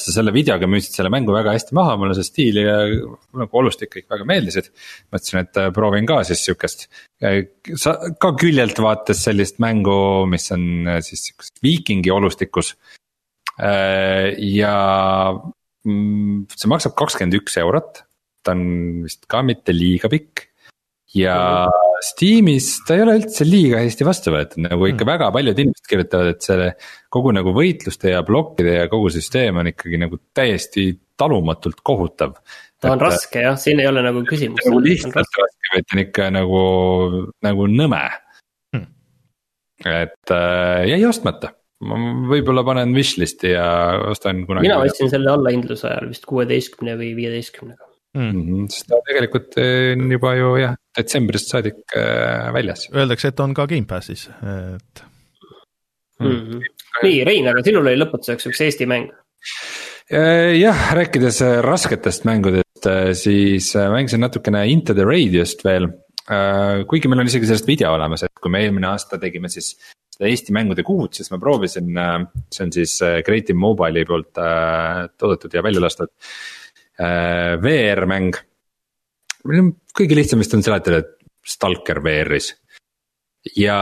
sa 0.00 0.14
selle 0.16 0.34
videoga 0.34 0.68
müüsid 0.70 0.96
selle 0.96 1.12
mängu 1.12 1.34
väga 1.34 1.54
hästi 1.56 1.76
maha, 1.78 1.98
mulle 2.00 2.16
see 2.18 2.26
stiil 2.26 2.62
ja 2.62 2.78
nagu 3.42 3.60
olustik 3.62 3.92
kõik 3.94 4.08
väga 4.12 4.26
meeldisid. 4.28 4.72
mõtlesin, 5.14 5.44
et 5.44 5.62
äh, 5.62 5.70
proovin 5.74 6.08
ka 6.08 6.22
siis 6.28 6.42
sihukest, 6.46 6.88
sa 7.78 7.96
ka 8.20 8.34
küljelt 8.40 8.82
vaates 8.82 9.22
sellist 9.26 9.62
mängu, 9.62 10.26
mis 10.30 10.50
on 10.54 10.66
äh, 10.96 11.00
siis 11.06 11.28
sihukesed 11.28 11.62
viikingi 11.64 12.12
olustikus 12.14 12.74
Äh, 13.60 14.32
ja 14.56 15.32
mm, 15.84 16.48
see 16.56 16.70
maksab 16.72 16.96
kakskümmend 16.96 17.36
üks 17.36 17.58
eurot, 17.60 18.04
ta 18.42 18.56
on 18.56 19.04
vist 19.04 19.26
ka 19.30 19.42
mitte 19.46 19.74
liiga 19.76 20.10
pikk. 20.12 20.48
Ja. 21.18 21.36
Steamis 22.02 22.80
ta 22.86 22.96
ei 22.96 23.04
ole 23.04 23.14
üldse 23.20 23.46
liiga 23.46 23.78
hästi 23.78 24.06
vastu 24.06 24.32
võetud, 24.34 24.64
nagu 24.64 24.88
ikka 24.88 25.04
mm. 25.04 25.10
väga 25.12 25.28
paljud 25.36 25.60
inimesed 25.62 25.90
kirjutavad, 25.90 26.32
et 26.34 26.48
selle. 26.48 26.72
kogu 27.12 27.34
nagu 27.36 27.54
võitluste 27.54 28.10
ja 28.14 28.24
plokkide 28.26 28.74
ja 28.80 28.90
kogu 28.90 29.12
süsteem 29.14 29.60
on 29.62 29.70
ikkagi 29.70 30.00
nagu 30.02 30.18
täiesti 30.34 30.88
talumatult 31.20 31.78
kohutav. 31.86 32.34
ta 32.80 32.90
on 32.90 32.98
et, 32.98 33.06
raske 33.06 33.46
jah, 33.46 33.58
siin 33.60 33.80
ei 33.84 33.86
ole 33.86 34.02
nagu 34.02 34.24
küsimust. 34.26 34.66
nagu 34.66 34.82
lihtsalt 34.82 35.18
raske, 35.20 35.72
vaid 35.76 35.86
ta 35.86 35.96
on 35.96 36.04
ikka 36.04 36.28
nagu, 36.34 36.62
nagu 37.46 37.70
nõme 37.70 38.02
hmm.. 38.74 38.88
et 39.94 40.34
äh, 40.34 40.88
jäi 40.90 41.02
ostmata 41.06 41.54
ma 41.86 41.98
võib-olla 42.30 42.62
panen 42.66 42.94
wishlist'i 42.96 43.54
ja 43.54 43.66
ostan 44.10 44.44
kunagi. 44.46 44.68
mina 44.68 44.82
ostsin 44.84 45.10
selle 45.12 45.32
allahindluse 45.32 45.88
ajal 45.88 46.10
vist 46.12 46.26
kuueteistkümne 46.30 46.94
või 46.98 47.12
viieteistkümnega 47.18 47.88
mm. 48.18 48.30
-hmm, 48.30 48.68
sest 48.72 48.88
ta 48.90 49.00
tegelikult 49.08 49.58
eh, 49.62 49.92
on 49.96 50.14
juba 50.16 50.34
ju 50.38 50.54
jah, 50.62 50.76
detsembrist 50.96 51.52
saadik 51.52 51.96
eh, 51.96 52.50
väljas. 52.54 52.86
Öeldakse, 52.92 53.32
et 53.32 53.40
on 53.44 53.54
ka 53.56 53.66
Gamepassis, 53.70 54.26
et 54.28 55.04
mm. 56.20 56.26
-hmm. 56.28 56.66
nii, 57.04 57.22
Rein, 57.28 57.48
aga 57.48 57.64
sinul 57.64 57.86
oli 57.86 58.00
lõpetuseks 58.00 58.50
üks 58.50 58.60
Eesti 58.66 58.88
mäng. 58.90 59.12
Eh, 60.12 60.58
jah, 60.58 60.92
rääkides 60.98 61.40
rasketest 61.64 62.28
mängudest, 62.28 62.88
siis 63.16 63.72
mängisin 63.76 64.20
natukene 64.20 64.66
Into 64.68 64.94
the 64.94 65.06
Radiost 65.08 65.64
veel. 65.64 65.88
kuigi 66.86 67.08
meil 67.10 67.20
on 67.20 67.26
isegi 67.26 67.46
sellest 67.48 67.66
video 67.66 67.90
olemas, 67.96 68.22
et 68.22 68.38
kui 68.40 68.50
me 68.50 68.60
eelmine 68.62 68.86
aasta 68.86 69.18
tegime 69.18 69.48
siis 69.50 69.72
seda 70.12 70.28
Eesti 70.28 70.52
mängude 70.54 70.84
kuud, 70.86 71.10
siis 71.16 71.32
ma 71.32 71.38
proovisin, 71.38 71.88
see 72.52 72.64
on 72.64 72.70
siis 72.72 72.92
Creative 73.26 73.58
Mobile'i 73.58 74.06
poolt 74.06 74.38
toodetud 75.18 75.54
ja 75.54 75.64
välja 75.66 75.82
lastud 75.82 76.12
VR-mäng. 77.64 78.38
Kõige 79.42 80.18
lihtsam 80.18 80.42
vist 80.42 80.54
on 80.56 80.64
seletada, 80.64 81.02
et 81.02 81.18
Stalker 81.42 81.98
VR-is 82.04 82.52
ja 83.58 83.76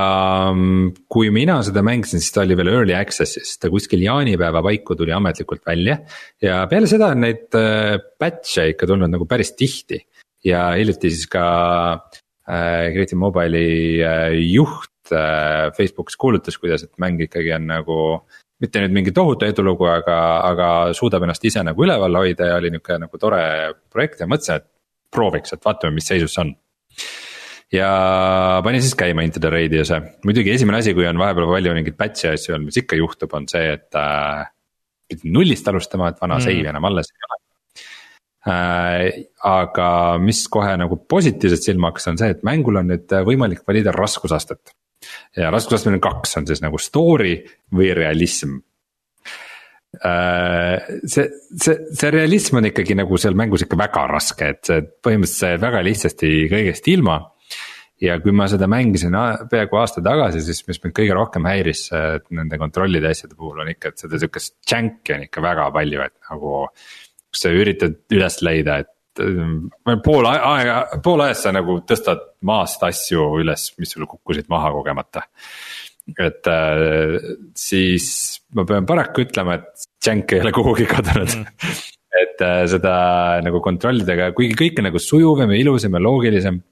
mm, 0.55 1.07
kui 1.11 1.31
mina 1.35 1.59
seda 1.66 1.82
mängisin, 1.85 2.23
siis 2.23 2.32
ta 2.32 2.45
oli 2.45 2.57
veel 2.59 2.73
early 2.73 2.95
access'is, 2.97 3.57
ta 3.61 3.70
kuskil 3.73 4.03
jaanipäeva 4.05 4.62
paiku 4.65 4.97
tuli 4.97 5.12
ametlikult 5.12 5.65
välja. 5.66 5.99
ja 6.43 6.62
peale 6.70 6.89
seda 6.91 7.12
on 7.15 7.24
neid 7.27 7.59
äh, 7.59 7.99
batch'e 8.20 8.70
ikka 8.73 8.89
tulnud 8.89 9.12
nagu 9.12 9.28
päris 9.28 9.53
tihti. 9.57 10.01
Ja 10.45 10.70
hiljuti 10.73 11.11
siis 11.12 11.28
ka 11.28 11.45
äh, 11.93 12.89
Creative 12.95 13.20
Mobile'i 13.20 14.01
äh, 14.01 14.39
juht 14.49 15.12
äh, 15.12 15.69
Facebookis 15.77 16.16
kuulutas, 16.16 16.57
kuidas, 16.59 16.87
et 16.87 16.97
mäng 16.99 17.20
ikkagi 17.20 17.53
on 17.59 17.69
nagu 17.69 17.99
mitte 18.61 18.81
nüüd 18.81 18.97
mingi 18.97 19.12
tohutu 19.16 19.45
edulugu, 19.49 19.87
aga, 19.89 20.16
aga 20.49 20.69
suudab 20.97 21.24
ennast 21.24 21.45
ise 21.49 21.62
nagu 21.65 21.85
üleval 21.85 22.16
hoida 22.20 22.49
ja 22.49 22.59
oli 22.61 22.73
nihuke 22.73 22.97
nagu 23.01 23.20
tore 23.20 23.43
projekt. 23.93 24.20
Ja 24.20 24.28
mõtlesin, 24.28 24.61
et 24.61 24.69
prooviks, 25.15 25.55
et 25.55 25.65
vaatame, 25.65 25.97
mis 25.99 26.09
seisus 26.11 26.35
see 26.35 26.45
on 26.45 26.55
ja 27.73 27.91
panin 28.65 28.82
siis 28.82 28.97
käima 28.99 29.24
Into 29.27 29.43
the 29.43 29.51
Radius'e, 29.53 30.01
muidugi 30.27 30.55
esimene 30.55 30.81
asi, 30.81 30.95
kui 30.97 31.07
on 31.09 31.20
vahepeal 31.20 31.49
palju 31.51 31.74
mingeid 31.77 31.99
batch'e 31.99 32.35
asju 32.35 32.57
olnud, 32.57 32.70
mis 32.70 32.81
ikka 32.82 32.99
juhtub, 32.99 33.37
on 33.39 33.47
see, 33.51 33.77
et 33.77 33.99
äh,. 33.99 34.49
pidin 35.11 35.32
nullist 35.35 35.69
alustama, 35.69 36.11
et 36.11 36.20
vana 36.23 36.39
mm. 36.39 36.47
save 36.47 36.73
enam 36.73 36.89
alles 36.91 37.12
ei 37.12 37.28
ole 37.28 37.39
äh,. 38.55 39.23
aga 39.51 39.91
mis 40.23 40.43
kohe 40.49 40.74
nagu 40.81 40.99
positiivselt 41.11 41.66
silma 41.66 41.93
hakkas, 41.93 42.11
on 42.12 42.20
see, 42.23 42.35
et 42.35 42.43
mängul 42.47 42.82
on 42.82 42.91
nüüd 42.95 43.19
võimalik 43.27 43.62
valida 43.69 43.95
raskusastet. 43.95 44.74
ja 45.37 45.51
raskusastet 45.55 45.95
on 45.95 46.03
kaks, 46.03 46.37
on 46.41 46.51
siis 46.51 46.62
nagu 46.65 46.78
story 46.78 47.39
või 47.74 47.95
realism 47.97 48.59
äh, 48.59 48.69
see, 49.90 51.26
see, 51.58 51.74
see 51.90 52.10
realism 52.14 52.60
on 52.60 52.68
ikkagi 52.70 52.94
nagu 52.98 53.18
seal 53.18 53.34
mängus 53.38 53.64
ikka 53.66 53.78
väga 53.80 54.06
raske, 54.10 54.52
et 54.54 54.62
see 54.68 54.84
põhimõtteliselt 55.02 55.64
väga 55.64 55.82
lihtsasti 55.86 56.30
kõigest 56.52 56.86
ilma 56.92 57.18
ja 58.00 58.16
kui 58.22 58.32
ma 58.36 58.46
seda 58.50 58.68
mängisin 58.70 59.16
peaaegu 59.50 59.80
aasta 59.80 60.02
tagasi, 60.04 60.44
siis 60.44 60.62
mis 60.68 60.80
mind 60.84 60.94
kõige 60.96 61.16
rohkem 61.16 61.48
häiris 61.50 61.88
nende 62.36 62.60
kontrollide 62.60 63.10
asjade 63.10 63.36
puhul 63.36 63.60
on 63.64 63.72
ikka, 63.72 63.92
et 63.92 64.06
seda 64.06 64.20
sihukest 64.20 64.56
džänki 64.64 65.16
on 65.16 65.26
ikka 65.26 65.44
väga 65.44 65.68
palju, 65.74 66.06
et 66.06 66.16
nagu. 66.30 66.56
kus 67.30 67.44
sa 67.44 67.50
üritad 67.54 67.92
üles 68.10 68.40
leida, 68.42 68.80
et 68.82 68.88
pool 70.04 70.26
aega, 70.26 70.80
pool 71.04 71.22
ajast 71.22 71.46
sa 71.46 71.52
nagu 71.54 71.76
tõstad 71.86 72.24
maast 72.46 72.82
asju 72.86 73.26
üles, 73.38 73.68
mis 73.78 73.92
sul 73.94 74.08
kukkusid 74.10 74.48
maha 74.50 74.72
kogemata. 74.74 75.22
Et 76.19 76.51
äh, 76.51 77.16
siis 77.59 78.09
ma 78.57 78.66
pean 78.69 78.89
paraku 78.89 79.27
ütlema, 79.27 79.61
et 79.61 79.87
džänk 80.03 80.35
ei 80.35 80.45
ole 80.45 80.53
kuhugi 80.57 80.89
kadunud 80.91 81.37
mm. 81.37 81.78
et 82.24 82.43
äh, 82.47 82.65
seda 82.70 82.95
nagu 83.45 83.62
kontrollidega, 83.65 84.32
kuigi 84.37 84.59
kõik 84.59 84.82
on 84.82 84.91
nagu 84.91 85.03
sujuvam 85.03 85.55
ja 85.55 85.62
ilusam 85.62 85.97
ja 85.97 86.03
loogilisem 86.03 86.62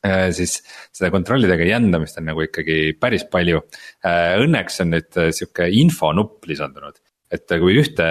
Äh, 0.00 0.30
siis 0.32 0.62
seda 0.96 1.10
kontrollidega 1.12 1.66
jändamist 1.68 2.16
on 2.16 2.30
nagu 2.30 2.40
ikkagi 2.46 2.94
päris 3.00 3.26
palju. 3.28 3.60
Äh, 4.06 4.38
õnneks 4.40 4.80
on 4.84 4.94
nüüd 4.94 5.18
äh, 5.20 5.28
sihuke 5.36 5.66
infonupp 5.76 6.48
lisandunud, 6.48 6.96
et 7.28 7.52
kui 7.60 7.76
ühte 7.76 8.06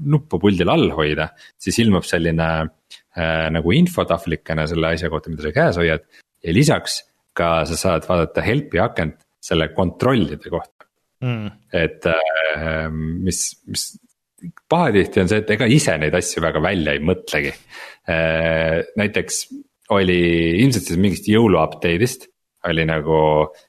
nuppu 0.00 0.40
puldil 0.40 0.72
all 0.72 0.88
hoida, 0.96 1.28
siis 1.60 1.76
ilmub 1.84 2.08
selline 2.08 2.48
äh, 2.64 3.50
nagu 3.52 3.76
infotahvlikene 3.76 4.64
selle 4.70 4.94
asja 4.96 5.12
kohta, 5.12 5.32
mida 5.32 5.44
sa 5.44 5.52
käes 5.58 5.80
hoiad. 5.82 6.08
ja 6.40 6.56
lisaks 6.56 7.02
ka 7.36 7.50
sa 7.68 7.76
saad 7.76 8.08
vaadata 8.08 8.40
help'i 8.40 8.80
akent 8.80 9.25
selle 9.46 9.70
kontrollide 9.74 10.50
kohta 10.52 10.88
mm.. 11.24 11.52
et 11.72 12.08
äh, 12.10 12.88
mis, 12.92 13.42
mis 13.70 13.86
pahatihti 14.68 15.22
on 15.22 15.30
see, 15.30 15.42
et 15.44 15.52
ega 15.56 15.68
ise 15.70 15.96
neid 16.00 16.16
asju 16.18 16.42
väga 16.44 16.62
välja 16.64 16.96
ei 16.96 17.04
mõtlegi 17.04 17.52
äh,. 17.52 18.82
näiteks 18.98 19.44
oli 19.94 20.20
ilmselt 20.62 20.90
siis 20.90 20.98
mingist 21.00 21.30
jõulu 21.30 21.60
update'ist 21.62 22.28
oli 22.66 22.82
nagu 22.88 23.18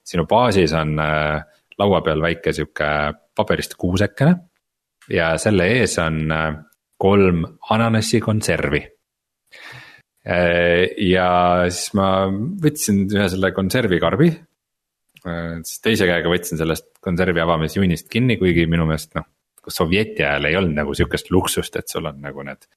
sinu 0.06 0.26
baasis 0.30 0.74
on 0.78 0.98
äh, 1.02 1.42
laua 1.78 2.02
peal 2.06 2.24
väike 2.24 2.54
sihuke 2.56 2.88
paberist 3.38 3.78
kuusekene. 3.78 4.34
ja 5.14 5.38
selle 5.40 5.68
ees 5.78 5.94
on 6.04 6.26
kolm 6.98 7.44
ananassi 7.72 8.20
konservi. 8.24 8.82
Äh, 10.28 10.90
ja 11.08 11.30
siis 11.70 11.94
ma 11.96 12.10
võtsin 12.64 13.06
ühe 13.06 13.30
selle 13.32 13.54
konservikarbi. 13.56 14.32
Siis 15.68 15.82
teise 15.84 16.08
käega 16.10 16.30
võtsin 16.32 16.60
sellest 16.60 16.90
konservi 17.04 17.42
avamisjuunist 17.44 18.10
kinni, 18.12 18.38
kuigi 18.40 18.68
minu 18.70 18.86
meelest 18.90 19.16
noh, 19.18 19.28
sovjeti 19.68 20.24
ajal 20.24 20.50
ei 20.50 20.58
olnud 20.60 20.78
nagu 20.78 20.96
sihukest 20.98 21.32
luksust, 21.34 21.76
et 21.80 21.88
sul 21.92 22.08
on 22.10 22.22
nagu 22.24 22.44
need. 22.48 22.68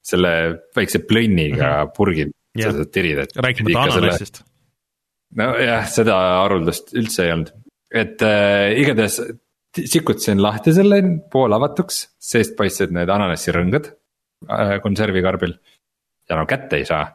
selle 0.00 0.30
väikse 0.76 0.98
plönniga 1.04 1.66
mm 1.66 1.72
-hmm. 1.72 1.90
purgid 1.96 2.30
sa 2.58 2.72
saad 2.72 2.90
tirida, 2.92 3.26
rääkimata 3.36 3.82
ananassist. 3.82 4.42
nojah, 5.36 5.86
seda 5.88 6.16
haruldast 6.40 6.94
üldse 6.94 7.26
ei 7.26 7.32
olnud, 7.32 7.52
et 7.92 8.22
äh, 8.22 8.72
igatahes 8.80 9.20
sikutasin 9.76 10.42
lahti 10.42 10.72
selle 10.74 11.02
poolavatuks, 11.32 12.00
seest 12.18 12.56
paistsid 12.58 12.94
need 12.96 13.08
ananassirõngad 13.12 13.92
äh, 14.50 14.80
konservikarbil. 14.82 15.54
ja 16.28 16.36
no 16.36 16.46
kätte 16.46 16.76
ei 16.76 16.84
saa. 16.84 17.06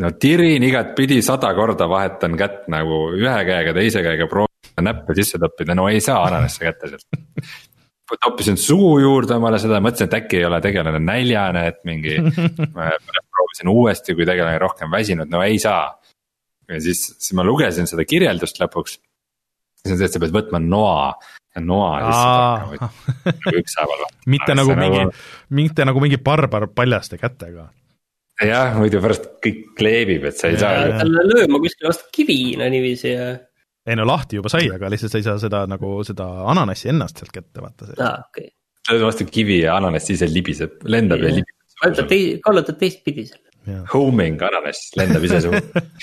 No 0.00 0.12
tirin 0.20 0.62
igatpidi 0.64 1.20
sada 1.24 1.52
korda 1.54 1.88
vahetan 1.90 2.36
kätt 2.38 2.68
nagu 2.72 3.04
ühe 3.18 3.36
käega, 3.48 3.74
teise 3.76 4.02
käega 4.04 4.28
proovin 4.30 4.86
näppe 4.86 5.14
sisse 5.18 5.38
toppida, 5.38 5.76
no 5.76 5.88
ei 5.92 6.00
saa 6.00 6.22
ananasse 6.28 6.64
kätte 6.64 6.94
sealt 6.94 7.06
toppisin 8.20 8.58
suu 8.60 8.98
juurde 9.00 9.36
omale 9.38 9.58
seda, 9.62 9.78
mõtlesin, 9.80 10.10
et 10.10 10.16
äkki 10.18 10.40
ei 10.40 10.44
ole 10.44 10.60
tegelane 10.60 10.98
näljane, 11.00 11.62
et 11.70 11.78
mingi 11.88 12.18
proovisin 13.32 13.70
uuesti, 13.72 14.16
kui 14.18 14.26
tegelane 14.28 14.58
rohkem 14.60 14.90
väsinud, 14.92 15.30
no 15.32 15.42
ei 15.42 15.58
saa. 15.62 15.86
ja 16.68 16.80
siis, 16.80 17.06
siis 17.18 17.32
ma 17.36 17.44
lugesin 17.44 17.88
seda 17.88 18.04
kirjeldust 18.04 18.60
lõpuks. 18.60 18.98
siis 19.80 19.94
on 19.94 19.98
see, 19.98 20.08
et 20.08 20.16
sa 20.16 20.20
pead 20.22 20.34
võtma 20.34 20.60
noa 20.62 21.14
ja 21.54 21.60
noa 21.64 21.92
lihtsalt 22.02 22.82
hakkama 22.82 23.54
ükshaaval. 23.62 24.04
mitte 24.26 24.54
nagu 24.60 24.76
mingi, 24.76 25.06
mitte 25.50 25.88
nagu 25.88 26.04
mingi 26.04 26.20
barbar 26.20 26.68
paljaste 26.74 27.18
kätega 27.18 27.70
jah, 28.48 28.76
muidu 28.78 29.00
pärast 29.04 29.28
kõik 29.44 29.62
kleebib, 29.78 30.26
et 30.30 30.38
sa 30.38 30.50
ei 30.50 30.58
ja, 30.58 30.64
saa. 30.64 30.98
talle 31.02 31.26
lööma 31.28 31.60
kuskile 31.62 31.90
vastu 31.92 32.10
kivina 32.14 32.68
niiviisi 32.72 33.12
ja. 33.12 33.28
ei 33.86 33.98
no 33.98 34.06
lahti 34.08 34.40
juba 34.40 34.52
sai, 34.52 34.68
aga 34.74 34.90
lihtsalt 34.92 35.14
sa 35.14 35.22
ei 35.22 35.28
saa 35.28 35.38
seda 35.42 35.64
nagu 35.70 35.94
seda 36.06 36.28
ananassi 36.52 36.92
ennast 36.92 37.22
sealt 37.22 37.34
kätte 37.34 37.64
vaata. 37.64 37.92
aa, 37.98 38.18
okei 38.28 38.48
okay.. 38.48 38.54
lööd 38.92 39.06
vastu 39.08 39.28
kivi 39.30 39.62
ja 39.64 39.76
ananass 39.80 40.12
ise 40.14 40.30
libiseb, 40.30 40.80
lendab 40.84 41.22
ja, 41.22 41.30
ja 41.30 41.40
libiseb 41.40 41.60
kallutad 41.82 42.10
tei-, 42.10 42.36
kallutad 42.42 42.78
teistpidi 42.80 43.26
selle. 43.30 43.48
Homing 43.92 44.40
ananass 44.42 44.90
lendab 44.98 45.22
ise 45.26 45.38
suhu 45.44 45.58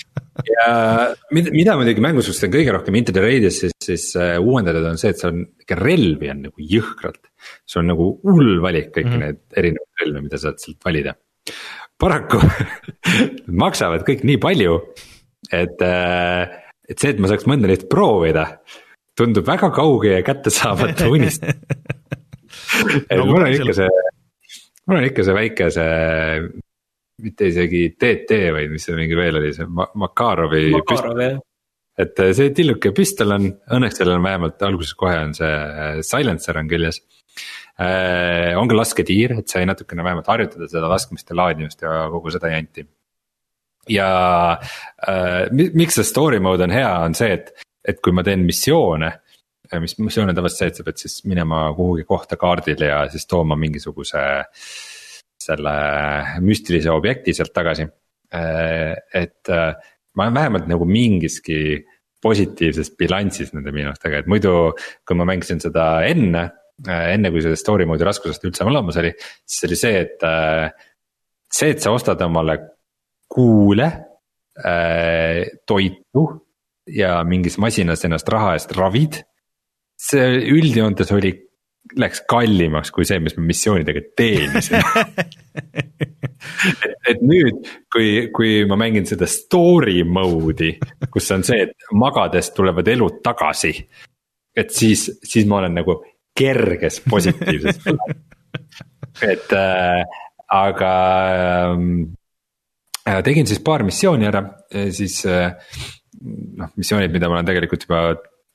ja 0.54 0.68
mida, 1.36 1.52
mida 1.52 1.76
muidugi 1.80 2.04
mängus 2.04 2.30
just 2.32 2.46
on 2.48 2.54
kõige 2.54 2.72
rohkem 2.76 2.96
Into 2.96 3.16
the 3.16 3.24
Radius 3.24 3.60
siis, 3.66 3.76
siis 3.84 4.06
uh, 4.16 4.38
uuendatud 4.40 4.88
on 4.88 5.00
see, 5.02 5.12
et 5.12 5.20
seal 5.20 5.34
on 5.34 5.42
ikka 5.60 5.76
relvi 5.80 6.32
on 6.32 6.46
nagu 6.48 6.70
jõhkralt. 6.76 7.20
sul 7.68 7.84
on 7.84 7.92
nagu 7.94 8.08
hull 8.24 8.62
valik 8.64 8.94
kõiki 8.96 9.10
mm 9.10 9.18
-hmm. 9.18 9.26
need 9.26 9.60
erinevaid 9.62 10.06
relvi, 10.06 10.24
mida 10.30 10.40
saad 10.40 10.64
sealt 10.64 10.80
valida. 10.88 11.16
Paraku 12.00 12.42
maksavad 13.64 14.06
kõik 14.08 14.26
nii 14.28 14.40
palju, 14.42 14.78
et 15.52 15.84
uh,, 15.86 16.58
et 16.90 16.98
see, 16.98 17.14
et 17.14 17.20
ma 17.22 17.30
saaks 17.30 17.46
mõnda 17.50 17.70
neist 17.70 17.86
proovida, 17.92 18.46
tundub 19.18 19.46
väga 19.48 19.70
kauge 19.76 20.16
ja 20.16 20.24
kättesaamatu 20.26 21.10
unistus 21.16 21.54
et 23.10 23.18
no, 23.20 23.28
mul 23.30 23.44
on 23.44 23.54
ikka 23.54 23.76
see 23.78 23.90
mul 24.88 25.02
on 25.02 25.06
ikka 25.10 25.26
see 25.28 25.36
väike 25.38 25.70
see, 25.76 26.40
mitte 27.26 27.52
isegi 27.52 27.84
TT 28.00 28.40
vaid 28.56 28.74
mis 28.74 28.88
see 28.88 28.98
mingi 28.98 29.18
veel 29.20 29.38
oli, 29.42 29.54
see 29.54 29.68
Makarovi. 29.70 30.66
Makarov 30.80 31.24
jah 31.24 31.38
et 32.00 32.20
äh, 32.24 32.34
see 32.36 32.54
tilluke 32.56 32.94
püstol 32.96 33.36
on, 33.36 33.48
õnneks 33.76 34.00
sellel 34.00 34.20
on 34.20 34.26
vähemalt 34.26 34.62
alguses 34.66 34.96
kohe 35.00 35.18
on 35.20 35.34
see 35.38 35.50
äh, 35.50 36.00
silencer 36.06 36.60
on 36.62 36.70
küljes 36.72 37.02
äh,. 37.02 37.19
On 37.80 38.68
ka 38.68 38.76
lasketiir, 38.76 39.38
et 39.40 39.48
sai 39.48 39.64
natukene 39.64 40.04
vähemalt 40.04 40.28
harjutada 40.28 40.68
seda 40.68 40.90
laskmist 40.92 41.30
ja 41.32 41.38
laadimist 41.40 41.86
ja 41.86 42.10
kogu 42.12 42.34
seda 42.34 42.52
janti. 42.52 42.84
ja 43.90 44.10
äh, 45.08 45.48
miks 45.50 45.96
see 45.96 46.04
story 46.04 46.42
mode 46.44 46.68
on 46.68 46.76
hea, 46.76 46.92
on 47.06 47.16
see, 47.16 47.32
et, 47.38 47.54
et 47.88 48.02
kui 48.04 48.12
ma 48.12 48.26
teen 48.28 48.44
missioone 48.46 49.14
mis 49.78 49.96
missioon 50.02 50.32
on 50.32 50.36
tavaliselt 50.36 50.64
see, 50.64 50.72
et 50.72 50.80
sa 50.80 50.86
pead 50.88 51.02
siis 51.02 51.16
minema 51.30 51.68
kuhugi 51.78 52.06
kohta 52.10 52.40
kaardil 52.42 52.82
ja 52.88 53.04
siis 53.12 53.28
tooma 53.30 53.58
mingisuguse. 53.60 54.26
selle 55.40 55.72
müstilise 56.44 56.92
objekti 56.92 57.34
sealt 57.34 57.54
tagasi. 57.54 57.86
et 59.14 59.48
ma 59.48 60.24
olen 60.26 60.34
vähemalt 60.34 60.68
nagu 60.68 60.86
mingiski 60.86 61.86
positiivses 62.22 62.92
bilansis 63.00 63.54
nende 63.54 63.72
miinustega, 63.72 64.20
et 64.20 64.28
muidu, 64.28 64.74
kui 65.08 65.16
ma 65.16 65.26
mängisin 65.26 65.62
seda 65.64 66.02
enne, 66.04 66.50
enne 66.88 67.32
kui 67.34 67.44
see 67.44 67.58
story 67.60 67.88
mode'i 67.90 68.08
raskusest 68.08 68.46
üldse 68.48 68.68
olemas 68.68 69.00
oli, 69.02 69.12
siis 69.46 69.68
oli 69.68 69.80
see, 69.80 70.04
et. 70.06 70.28
see, 71.50 71.74
et 71.74 71.82
sa 71.82 71.92
ostad 71.92 72.22
omale 72.22 72.60
kuule, 73.30 73.88
toitu 75.70 76.24
ja 76.90 77.20
mingis 77.24 77.58
masinas 77.62 78.04
ennast 78.06 78.30
raha 78.30 78.56
eest 78.58 78.74
ravid 78.76 79.22
see 80.00 80.40
üldjoontes 80.56 81.12
oli, 81.16 81.32
läks 82.00 82.24
kallimaks 82.30 82.92
kui 82.94 83.06
see, 83.08 83.20
mis 83.24 83.36
ma 83.38 83.44
missioonidega 83.50 84.02
teenisin 84.18 84.80
et, 84.80 84.86
et 87.12 87.20
nüüd, 87.26 87.56
kui, 87.92 88.08
kui 88.36 88.52
ma 88.70 88.76
mängin 88.80 89.06
seda 89.10 89.28
story 89.30 90.04
mode'i, 90.08 90.72
kus 91.12 91.32
on 91.36 91.44
see, 91.48 91.60
et 91.68 91.74
magades 91.98 92.48
tulevad 92.56 92.88
elud 92.92 93.16
tagasi. 93.26 93.74
et 94.56 94.70
siis, 94.76 95.10
siis 95.24 95.46
ma 95.48 95.56
olen 95.62 95.74
nagu 95.80 95.94
kerges 96.40 97.02
positiivses 97.10 97.84
et 99.32 99.54
äh, 99.56 100.02
aga 100.56 100.94
äh, 101.76 103.22
tegin 103.28 103.48
siis 103.50 103.62
paar 103.64 103.84
missiooni 103.88 104.28
ära, 104.30 104.44
siis 104.96 105.22
äh, 105.28 105.52
noh, 106.24 106.72
missioonid, 106.80 107.14
mida 107.14 107.30
ma 107.30 107.40
olen 107.40 107.50
tegelikult 107.50 107.86
juba 107.88 108.04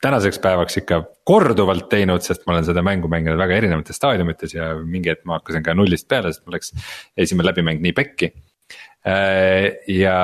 tänaseks 0.05 0.40
päevaks 0.43 0.81
ikka 0.82 1.01
korduvalt 1.27 1.86
teinud, 1.93 2.24
sest 2.24 2.44
ma 2.47 2.55
olen 2.55 2.66
seda 2.66 2.82
mängu 2.85 3.09
mänginud 3.11 3.40
väga 3.40 3.56
erinevates 3.56 3.97
staadiumites 4.01 4.56
ja 4.56 4.73
mingi 4.82 5.12
hetk 5.12 5.24
ma 5.28 5.39
hakkasin 5.39 5.65
ka 5.65 5.77
nullist 5.77 6.09
peale, 6.11 6.32
sest 6.32 6.44
mul 6.44 6.59
läks 6.59 6.74
esimene 7.24 7.48
läbimäng 7.48 7.81
nii 7.85 7.94
pekki. 7.97 8.31
Äh, 9.09 9.81
ja 9.89 10.19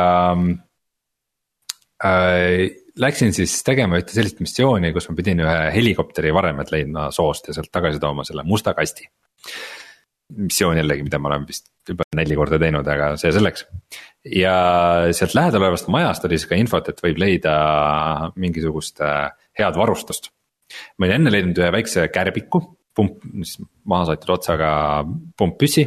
äh, 2.05 2.67
läksin 2.99 3.35
siis 3.35 3.61
tegema 3.67 3.99
ühte 4.01 4.15
sellist 4.15 4.41
missiooni, 4.43 4.93
kus 4.95 5.09
ma 5.11 5.17
pidin 5.19 5.43
ühe 5.45 5.57
helikopteri 5.75 6.33
varemed 6.35 6.73
leidma 6.73 7.09
soost 7.15 7.51
ja 7.51 7.57
sealt 7.57 7.71
tagasi 7.73 8.01
tooma 8.03 8.25
selle 8.27 8.45
musta 8.47 8.75
kasti. 8.75 9.09
missioon 10.31 10.79
jällegi, 10.79 11.03
mida 11.03 11.19
ma 11.19 11.27
olen 11.33 11.47
vist 11.49 11.73
juba 11.89 12.05
neli 12.15 12.37
korda 12.39 12.59
teinud, 12.63 12.87
aga 12.87 13.15
see 13.21 13.33
selleks. 13.35 13.67
ja 14.37 14.55
sealt 15.17 15.35
lähedal 15.35 15.65
olevast 15.65 15.89
majast 15.89 16.25
oli 16.25 16.39
siis 16.39 16.51
ka 16.51 16.59
infot, 16.59 16.89
et 16.89 17.03
võib 17.03 17.19
leida 17.19 17.55
mingisugust 18.37 19.03
äh, 19.05 19.31
head 19.59 19.79
varustust. 19.79 20.31
ma 20.99 21.07
olin 21.07 21.21
enne 21.21 21.35
leidnud 21.35 21.59
ühe 21.59 21.73
väikse 21.75 22.09
kärbiku, 22.15 22.63
pump, 22.95 23.25
maha 23.85 24.11
saatud 24.11 24.37
otsaga 24.37 24.73
pumppüssi. 25.39 25.87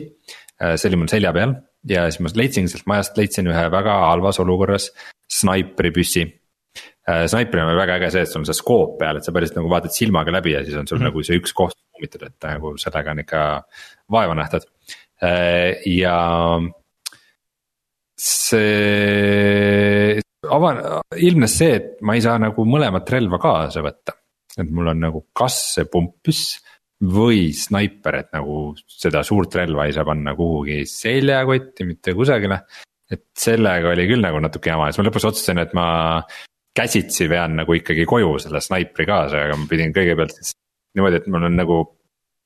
Äh, 0.62 0.76
see 0.76 0.92
oli 0.92 1.04
mul 1.04 1.12
selja 1.12 1.34
peal 1.36 1.56
ja 1.88 2.08
siis 2.10 2.24
ma 2.24 2.32
leidsin 2.36 2.70
sealt 2.72 2.88
majast, 2.88 3.18
leidsin 3.18 3.48
ühe 3.52 3.66
väga 3.72 4.00
halvas 4.10 4.40
olukorras 4.44 4.92
snaipri 5.32 5.92
püssi 5.96 6.24
äh, 6.28 6.43
snaipril 7.04 7.66
on 7.66 7.76
väga 7.76 7.98
äge 8.00 8.12
see, 8.14 8.24
et 8.24 8.32
sul 8.32 8.42
on 8.42 8.48
see 8.48 8.56
skoop 8.56 8.96
peal, 9.00 9.20
et 9.20 9.28
sa 9.28 9.34
päriselt 9.36 9.60
nagu 9.60 9.72
vaatad 9.72 9.92
silmaga 9.92 10.32
läbi 10.32 10.56
ja 10.56 10.64
siis 10.64 10.78
on 10.80 10.88
sul 10.88 10.98
mm 10.98 11.04
-hmm. 11.04 11.12
nagu 11.12 11.24
see 11.28 11.40
üks 11.42 11.54
koht 11.54 11.76
kummitud, 11.92 12.24
et 12.28 12.48
nagu 12.48 12.78
sellega 12.78 13.12
on 13.12 13.20
ikka 13.20 13.42
vaeva 14.12 14.36
nähtud. 14.36 14.64
Äh, 15.24 15.80
ja 15.86 16.60
see 18.20 20.20
avan, 20.50 20.82
ilmnes 21.18 21.58
see, 21.58 21.80
et 21.80 21.90
ma 22.06 22.18
ei 22.18 22.24
saa 22.24 22.38
nagu 22.42 22.66
mõlemat 22.68 23.10
relva 23.16 23.40
kaasa 23.42 23.84
võtta. 23.86 24.20
et 24.58 24.70
mul 24.70 24.92
on 24.92 25.00
nagu 25.02 25.24
kas 25.34 25.56
see 25.74 25.88
pumppüss 25.90 26.60
või 27.04 27.48
snaiper, 27.58 28.20
et 28.22 28.30
nagu 28.36 28.76
seda 28.88 29.24
suurt 29.26 29.56
relva 29.58 29.88
ei 29.88 29.96
saa 29.96 30.06
panna 30.06 30.36
kuhugi 30.38 30.84
seljakotti, 30.88 31.88
mitte 31.90 32.14
kusagile. 32.14 32.62
et 33.12 33.26
sellega 33.38 33.92
oli 33.92 34.08
küll 34.10 34.24
nagu 34.24 34.40
natuke 34.40 34.70
jama, 34.70 34.90
siis 34.90 35.02
ma 35.02 35.10
lõpuks 35.10 35.28
otsustasin, 35.30 35.60
et 35.60 35.74
ma 35.78 35.88
käsitsi 36.76 37.28
vean 37.30 37.58
nagu 37.62 37.76
ikkagi 37.78 38.06
koju 38.10 38.38
selle 38.42 38.62
snaipri 38.64 39.06
kaasa, 39.10 39.48
aga 39.48 39.58
ma 39.60 39.68
pidin 39.70 39.94
kõigepealt 39.96 40.34
siis 40.40 40.56
niimoodi, 40.98 41.22
et 41.22 41.28
mul 41.32 41.48
on 41.50 41.58
nagu 41.58 41.82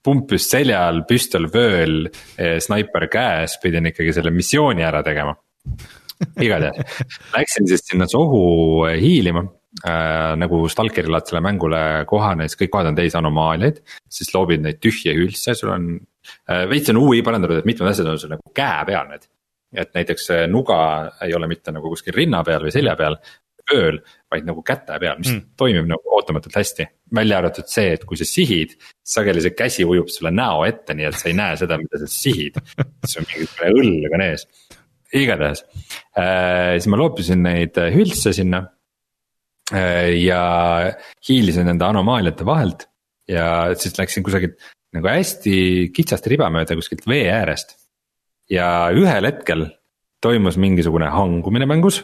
pumppüss 0.08 0.52
seljal, 0.52 1.04
püstol 1.08 1.50
vööl, 1.52 2.08
eh, 2.40 2.58
snaiper 2.64 3.08
käes, 3.12 3.58
pidin 3.64 3.90
ikkagi 3.92 4.14
selle 4.16 4.32
missiooni 4.36 4.86
ära 4.88 5.04
tegema 5.04 5.36
igatahes, 6.46 7.00
läksin 7.36 7.70
siis 7.70 7.86
sinna 7.86 8.08
sohu 8.10 8.86
hiilima 8.88 9.44
äh,. 9.86 10.36
nagu 10.40 10.64
Stalkeri 10.72 11.12
laadsele 11.12 11.42
mängule 11.46 11.82
kohane, 12.10 12.48
siis 12.48 12.60
kõik 12.62 12.74
kohad 12.74 12.92
on 12.92 12.98
täis 12.98 13.16
anomaaliaid, 13.20 13.82
siis 14.10 14.32
loobid 14.34 14.64
neid 14.64 14.80
tühje 14.84 15.14
üldse, 15.18 15.56
sul 15.58 15.74
on 15.76 15.90
äh,. 15.98 16.66
veits 16.72 16.94
on 16.94 17.02
ui 17.04 17.22
parandatud, 17.26 17.62
et 17.62 17.70
mitmed 17.70 17.92
asjad 17.92 18.10
on 18.12 18.22
sul 18.22 18.34
nagu 18.34 18.56
käe 18.56 18.86
peal 18.90 19.12
need. 19.12 19.28
et 19.78 19.92
näiteks 19.94 20.30
nuga 20.50 20.80
ei 21.22 21.36
ole 21.36 21.50
mitte 21.52 21.74
nagu 21.76 21.90
kuskil 21.92 22.16
rinna 22.16 22.40
peal 22.48 22.64
või 22.64 22.72
selja 22.74 22.96
peal, 22.96 23.20
ööl, 23.76 24.00
vaid 24.32 24.48
nagu 24.48 24.64
käte 24.66 24.98
peal, 25.00 25.20
mis 25.22 25.32
mm. 25.32 25.54
toimib 25.60 25.86
nagu 25.88 26.16
ootamatult 26.18 26.56
hästi. 26.60 26.88
välja 27.16 27.38
arvatud 27.40 27.70
see, 27.72 27.94
et 27.96 28.04
kui 28.08 28.20
sa 28.20 28.28
sihid, 28.28 28.76
sageli 29.06 29.44
see 29.44 29.56
käsi 29.56 29.86
ujub 29.88 30.10
sulle 30.12 30.34
näo 30.36 30.66
ette, 30.68 30.96
nii 30.98 31.08
et 31.08 31.20
sa 31.20 31.30
ei 31.30 31.38
näe 31.38 31.56
seda, 31.60 31.78
mida 31.80 32.02
sa 32.02 32.10
sihid. 32.12 32.60
siis 33.06 33.22
on 33.22 33.30
mingisugune 33.32 33.72
õlg 33.84 34.18
on 34.18 34.26
ees 34.28 34.48
igatahes 35.16 35.64
äh,, 36.18 36.76
siis 36.76 36.90
ma 36.92 37.00
loopisin 37.00 37.44
neid 37.46 37.78
äh, 37.80 37.92
hülse 37.96 38.34
sinna 38.36 38.64
äh,. 39.72 40.12
ja 40.20 40.42
hiilisin 41.28 41.68
nende 41.70 41.88
anomaaliate 41.88 42.46
vahelt 42.48 42.88
ja 43.28 43.76
siis 43.80 43.98
läksin 44.00 44.26
kusagilt 44.28 44.60
nagu 44.96 45.12
hästi 45.12 45.90
kitsast 45.96 46.28
riba 46.32 46.50
mööda 46.52 46.76
kuskilt 46.80 47.08
vee 47.08 47.28
äärest. 47.32 47.76
ja 48.52 48.90
ühel 48.96 49.28
hetkel 49.28 49.68
toimus 50.24 50.58
mingisugune 50.58 51.10
hangumine 51.14 51.68
mängus. 51.70 52.02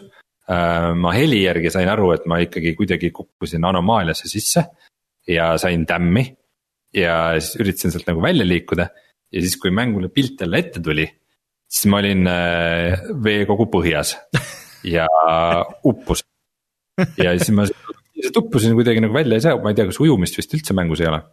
Ma 0.47 1.11
heli 1.15 1.37
järgi 1.45 1.69
sain 1.71 1.87
aru, 1.87 2.09
et 2.11 2.25
ma 2.27 2.41
ikkagi 2.43 2.73
kuidagi 2.75 3.13
kukkusin 3.15 3.63
anomaaliasse 3.63 4.27
sisse 4.27 4.63
ja 5.27 5.53
sain 5.57 5.85
tämmi. 5.87 6.25
ja 6.93 7.39
siis 7.39 7.55
üritasin 7.63 7.93
sealt 7.93 8.09
nagu 8.09 8.21
välja 8.21 8.45
liikuda 8.45 8.89
ja 9.31 9.41
siis, 9.41 9.55
kui 9.57 9.71
mängule 9.71 10.09
pilt 10.13 10.41
jälle 10.41 10.59
ette 10.59 10.81
tuli 10.83 11.07
siis 11.73 11.89
ma 11.91 12.01
olin 12.03 12.27
äh, 12.29 13.05
veekogu 13.25 13.67
põhjas 13.73 14.15
ja 14.95 15.07
uppusin. 15.85 16.27
ja 17.17 17.33
siis 17.37 17.53
ma 17.55 17.65
lihtsalt 17.67 18.43
uppusin 18.43 18.75
kuidagi 18.77 19.01
nagu 19.03 19.15
välja 19.15 19.39
ei 19.39 19.45
saa, 19.45 19.57
ma 19.61 19.73
ei 19.73 19.79
tea, 19.79 19.87
kas 19.89 20.01
ujumist 20.03 20.37
vist 20.37 20.53
üldse 20.53 20.75
mängus 20.77 21.01
ei 21.01 21.09
ole. 21.09 21.23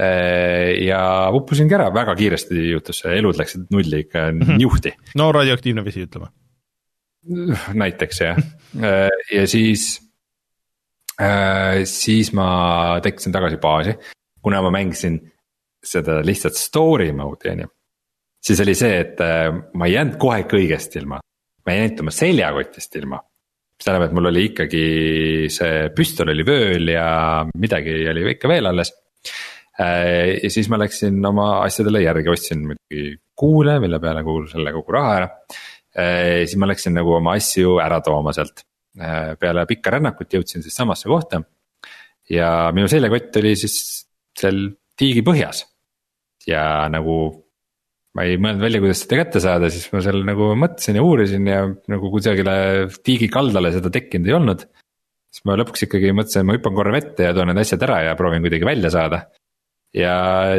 Äh, 0.00 0.74
ja 0.86 1.00
uppusingi 1.34 1.76
ära, 1.76 1.90
väga 1.94 2.16
kiiresti 2.18 2.66
juhtus, 2.72 3.04
elud 3.10 3.38
läksid 3.38 3.70
nulli 3.74 4.04
ikka 4.06 4.30
mm 4.30 4.42
-hmm. 4.42 4.62
niuhti. 4.62 4.94
no 5.20 5.30
radioaktiivne 5.36 5.84
vesi, 5.86 6.06
ütleme. 6.08 6.32
Näiteks 7.82 8.20
jah, 8.20 8.38
äh, 8.80 9.10
ja 9.32 9.46
siis, 9.50 9.98
siis 11.84 12.30
ma 12.32 12.46
tekkisin 13.04 13.32
tagasi 13.32 13.58
baasi, 13.60 13.92
kuna 14.40 14.62
ma 14.64 14.70
mängisin 14.72 15.18
seda 15.84 16.20
lihtsalt 16.24 16.56
story 16.56 17.10
mode'i 17.12 17.52
on 17.52 17.66
ju 17.66 17.68
siis 18.44 18.62
oli 18.64 18.76
see, 18.78 19.00
et 19.04 19.20
äh, 19.24 19.50
ma 19.74 19.88
ei 19.88 19.96
jäänud 19.96 20.16
kohe 20.20 20.44
kõigest 20.50 20.96
ilma, 21.00 21.20
ma 21.20 21.74
ei 21.74 21.82
jäänud 21.82 22.04
oma 22.04 22.14
seljakotist 22.14 22.96
ilma. 23.00 23.20
mis 23.80 23.86
tähendab, 23.86 24.10
et 24.10 24.16
mul 24.16 24.28
oli 24.28 24.42
ikkagi 24.50 24.84
see 25.52 25.86
püstol 25.96 26.34
oli 26.34 26.44
vööl 26.44 26.90
ja 26.92 27.06
midagi 27.56 27.94
oli 28.10 28.26
ikka 28.34 28.50
veel 28.50 28.68
alles. 28.68 28.92
Äh, 29.80 30.36
ja 30.42 30.50
siis 30.52 30.68
ma 30.68 30.80
läksin 30.80 31.20
oma 31.24 31.62
asjadele 31.64 32.02
järgi, 32.04 32.32
ostsin 32.32 32.66
muidugi 32.66 33.16
kuule, 33.40 33.78
mille 33.80 34.00
peale 34.00 34.24
kuulus 34.24 34.56
jälle 34.56 34.72
kogu 34.76 34.96
raha 34.96 35.14
ära. 35.20 35.30
Äh, 35.90 36.44
siis 36.46 36.58
ma 36.60 36.68
läksin 36.70 36.94
nagu 36.94 37.16
oma 37.16 37.34
asju 37.38 37.78
ära 37.82 37.98
tooma 38.04 38.34
sealt, 38.36 38.64
peale 39.40 39.64
pikka 39.70 39.94
rännakut 39.94 40.34
jõudsin 40.34 40.64
siis 40.64 40.74
samasse 40.74 41.08
kohta. 41.08 41.42
ja 42.30 42.70
minu 42.74 42.88
seljakott 42.90 43.36
oli 43.38 43.54
siis 43.58 43.76
seal 44.38 44.58
tiigi 44.98 45.22
põhjas 45.26 45.64
ja 46.46 46.88
nagu 46.92 47.16
ma 48.16 48.26
ei 48.26 48.38
mõelnud 48.42 48.64
välja, 48.64 48.82
kuidas 48.82 49.02
seda 49.04 49.20
kätte 49.20 49.42
saada, 49.42 49.70
siis 49.72 49.86
ma 49.94 50.02
seal 50.04 50.24
nagu 50.26 50.50
mõtlesin 50.58 50.98
ja 50.98 51.04
uurisin 51.06 51.46
ja 51.46 51.60
nagu 51.92 52.10
kusagile 52.12 52.54
tiigi 53.06 53.30
kaldale 53.32 53.70
seda 53.74 53.92
tekkinud 53.94 54.30
ei 54.30 54.36
olnud. 54.38 54.64
siis 55.30 55.44
ma 55.46 55.54
lõpuks 55.60 55.86
ikkagi 55.86 56.10
mõtlesin, 56.16 56.46
ma 56.46 56.56
hüppan 56.56 56.74
korra 56.74 56.94
vette 56.96 57.28
ja 57.28 57.34
toon 57.36 57.52
need 57.52 57.62
asjad 57.62 57.84
ära 57.86 58.00
ja 58.08 58.16
proovin 58.18 58.42
kuidagi 58.42 58.66
välja 58.66 58.90
saada. 58.90 59.22
ja 59.94 60.14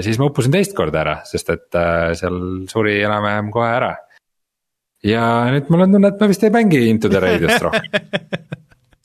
siis 0.05 0.19
ma 0.19 0.29
uppusin 0.29 0.55
teist 0.55 0.75
korda 0.77 1.03
ära, 1.03 1.17
sest 1.27 1.51
et 1.51 1.79
äh, 1.79 2.13
seal 2.19 2.39
suri 2.71 3.01
enam-vähem 3.03 3.51
kohe 3.51 3.67
ära. 3.67 3.95
Ja 5.05 5.23
nüüd 5.53 5.71
mul 5.73 5.85
on 5.85 5.97
tunne, 5.97 6.11
et 6.13 6.21
ma 6.21 6.29
vist 6.31 6.43
ei 6.45 6.53
mängi 6.53 6.83
Into 6.89 7.09
the 7.11 7.21
Raidist 7.23 7.63
rohkem 7.65 8.49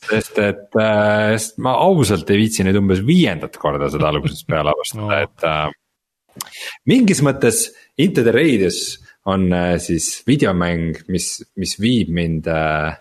sest 0.07 0.39
et 0.43 0.79
äh,, 0.79 1.35
sest 1.37 1.59
ma 1.63 1.75
ausalt 1.83 2.31
ei 2.31 2.45
viitsi 2.45 2.67
nüüd 2.67 2.79
umbes 2.81 3.03
viiendat 3.07 3.59
korda 3.61 3.91
seda 3.93 4.11
algusest 4.13 4.47
peale 4.51 4.73
avastada 4.75 5.03
no., 5.03 5.11
et 5.17 5.47
äh, 5.49 6.47
mingis 6.91 7.23
mõttes 7.27 7.67
Into 7.97 8.23
the 8.23 8.35
Radius 8.35 9.01
on 9.27 9.49
äh, 9.53 9.77
siis 9.83 10.21
videomäng, 10.29 11.01
mis, 11.11 11.33
mis 11.59 11.75
viib 11.83 12.13
mind 12.15 12.47
äh, 12.53 12.95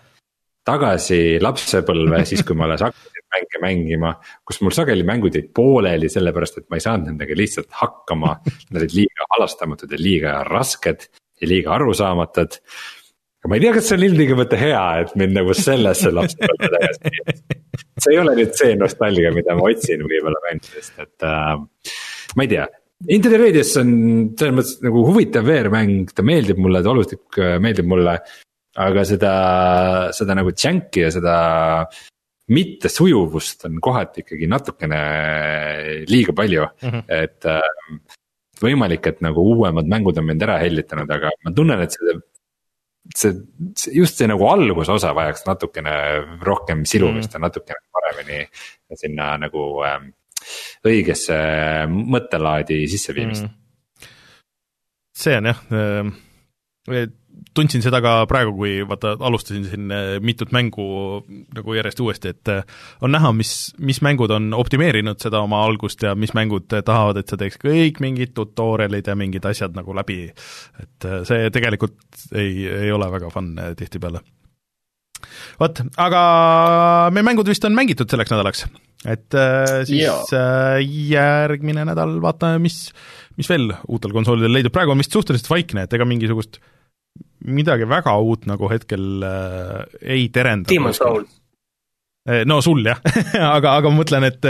tagasi 0.66 1.38
lapsepõlve, 1.42 2.24
siis 2.26 2.42
kui 2.46 2.56
ma 2.58 2.66
alles 2.66 2.82
hakkasin 2.82 3.26
mänge 3.36 3.60
mängima. 3.62 4.14
kus 4.46 4.60
mul 4.64 4.74
sageli 4.74 5.04
mängud 5.06 5.36
jäid 5.36 5.52
pooleli, 5.54 6.08
sellepärast 6.10 6.58
et 6.58 6.66
ma 6.70 6.80
ei 6.80 6.84
saanud 6.84 7.10
nendega 7.10 7.36
lihtsalt 7.38 7.70
hakkama. 7.82 8.34
Nad 8.70 8.80
olid 8.80 8.96
liiga 8.96 9.28
halastamatud 9.36 9.92
ja 9.92 10.00
liiga 10.00 10.40
rasked 10.48 11.06
ja 11.40 11.50
liiga 11.50 11.74
arusaamatud. 11.76 12.58
aga 13.40 13.50
ma 13.50 13.58
ei 13.58 13.64
tea, 13.64 13.74
kas 13.76 13.90
see 13.90 13.98
on 13.98 14.06
ilmtingimata 14.08 14.60
hea, 14.60 14.86
et 15.02 15.14
mind 15.20 15.36
nagu 15.36 15.54
sellesse 15.56 16.14
lapsepõlve 16.14 16.72
tagasi 16.76 17.12
viia. 17.12 17.36
see 18.02 18.14
ei 18.14 18.22
ole 18.22 18.34
nüüd 18.40 18.56
see 18.58 18.74
nostalgia, 18.80 19.34
mida 19.36 19.56
ma 19.58 19.68
otsin 19.70 20.02
võib-olla 20.08 20.42
mängudest, 20.48 20.98
et 21.02 21.30
äh, 21.30 21.54
ma 22.36 22.46
ei 22.46 22.52
tea 22.56 22.66
Into 23.12 23.28
the 23.28 23.36
Radius 23.36 23.74
on 23.76 23.90
selles 24.40 24.54
mõttes 24.56 24.76
nagu 24.80 25.02
huvitav 25.04 25.44
VR-mäng, 25.44 26.14
ta 26.16 26.24
meeldib 26.24 26.60
mulle, 26.64 26.80
ta 26.80 26.94
olustik 26.94 27.40
äh, 27.42 27.58
meeldib 27.60 27.88
mulle. 27.92 28.18
aga 28.76 29.02
seda, 29.08 29.32
seda 30.12 30.34
nagu 30.36 30.50
junk'i 30.52 31.00
ja 31.00 31.08
seda 31.08 31.36
mittesujuvust 32.52 33.64
on 33.64 33.78
kohati 33.80 34.20
ikkagi 34.20 34.48
natukene 34.52 34.98
liiga 36.10 36.34
palju 36.36 36.66
mm, 36.66 36.90
-hmm. 36.90 37.02
et 37.08 37.48
äh, 37.48 37.62
võimalik, 38.62 39.06
et 39.10 39.20
nagu 39.24 39.44
uuemad 39.54 39.88
mängud 39.90 40.18
on 40.18 40.26
mind 40.30 40.42
ära 40.46 40.58
hellitanud, 40.62 41.10
aga 41.12 41.32
ma 41.44 41.52
tunnen, 41.56 41.82
et 41.84 41.96
see 41.96 42.16
see, 43.14 43.32
see, 43.74 43.94
just 43.94 44.18
see 44.18 44.28
nagu 44.30 44.46
algusosa 44.50 45.12
vajaks 45.16 45.46
natukene 45.46 45.94
rohkem 46.46 46.84
silumist 46.88 47.30
mm. 47.30 47.36
ja 47.36 47.42
natukene 47.44 47.82
paremini 47.94 48.40
sinna 48.98 49.32
nagu 49.40 49.66
äh, 49.86 50.00
õigesse 50.86 51.36
mõttelaadi 51.92 52.84
sisseviimist 52.90 53.46
mm.. 53.46 54.08
see 55.16 55.36
on 55.40 55.50
jah 55.52 55.62
äh, 55.70 56.10
tundsin 57.56 57.82
seda 57.84 58.00
ka 58.04 58.12
praegu, 58.28 58.52
kui 58.56 58.74
vaata, 58.88 59.14
alustasin 59.28 59.64
siin 59.68 59.92
äh, 59.94 60.04
mitut 60.24 60.52
mängu 60.54 60.86
nagu 61.56 61.76
järjest 61.76 62.00
uuesti, 62.04 62.32
et 62.34 62.52
äh, 62.52 62.78
on 63.04 63.12
näha, 63.14 63.32
mis, 63.36 63.52
mis 63.78 64.00
mängud 64.04 64.32
on 64.34 64.52
optimeerinud 64.56 65.20
seda 65.22 65.42
oma 65.44 65.62
algust 65.66 66.04
ja 66.06 66.14
mis 66.18 66.34
mängud 66.36 66.68
tahavad, 66.70 67.20
et 67.20 67.32
sa 67.32 67.38
teeks 67.40 67.60
kõik 67.62 68.00
mingid 68.04 68.34
tutorial'id 68.36 69.10
ja 69.10 69.16
mingid 69.18 69.48
asjad 69.48 69.76
nagu 69.76 69.96
läbi. 69.96 70.26
et 70.82 71.08
äh, 71.08 71.20
see 71.28 71.50
tegelikult 71.54 71.98
ei, 72.34 72.66
ei 72.86 72.92
ole 72.92 73.10
väga 73.12 73.30
fun 73.34 73.54
tihtipeale. 73.78 74.22
vot, 75.60 75.82
aga 75.96 76.22
meie 77.12 77.26
mängud 77.26 77.48
vist 77.48 77.64
on 77.64 77.76
mängitud 77.76 78.10
selleks 78.10 78.32
nädalaks, 78.32 78.66
et 79.06 79.36
siis 79.88 80.32
ja. 80.32 80.78
järgmine 80.82 81.86
nädal 81.88 82.18
vaatame, 82.22 82.60
mis 82.68 82.90
mis 83.36 83.48
veel 83.52 83.68
uutel 83.92 84.14
konsoolidel 84.16 84.54
leidub, 84.56 84.72
praegu 84.72 84.94
on 84.94 85.00
vist 85.00 85.12
suhteliselt 85.12 85.50
vaikne, 85.50 85.84
et 85.84 85.92
ega 85.92 86.06
mingisugust 86.08 86.56
äh, 86.56 86.75
midagi 87.44 87.88
väga 87.88 88.16
uut 88.22 88.46
nagu 88.50 88.70
hetkel 88.72 89.24
äh, 89.26 89.82
ei 90.16 90.28
terenda. 90.32 90.70
Demon's 90.72 91.02
Souls. 91.02 91.42
Äh, 92.26 92.42
no 92.44 92.58
sul 92.64 92.82
jah 92.82 92.98
aga, 93.56 93.76
aga 93.78 93.90
ma 93.90 94.00
mõtlen, 94.00 94.26
et 94.26 94.46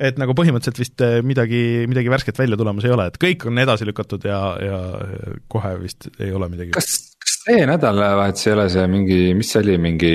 et 0.00 0.20
nagu 0.20 0.32
põhimõtteliselt 0.36 0.80
vist 0.80 1.04
äh, 1.04 1.18
midagi, 1.20 1.84
midagi 1.90 2.12
värsket 2.12 2.40
välja 2.40 2.56
tulemas 2.56 2.86
ei 2.88 2.94
ole, 2.94 3.10
et 3.10 3.18
kõik 3.20 3.44
on 3.50 3.60
edasi 3.60 3.88
lükatud 3.88 4.24
ja, 4.24 4.40
ja 4.64 4.78
kohe 5.52 5.74
vist 5.82 6.08
ei 6.16 6.32
ole 6.32 6.48
midagi. 6.48 6.72
kas, 6.72 6.88
kas 7.20 7.34
see 7.42 7.66
nädalavahetus 7.68 8.48
ei 8.48 8.54
ole 8.54 8.68
see 8.72 8.86
mingi, 8.94 9.18
mis 9.36 9.52
see 9.52 9.60
oli, 9.60 9.76
mingi 9.90 10.14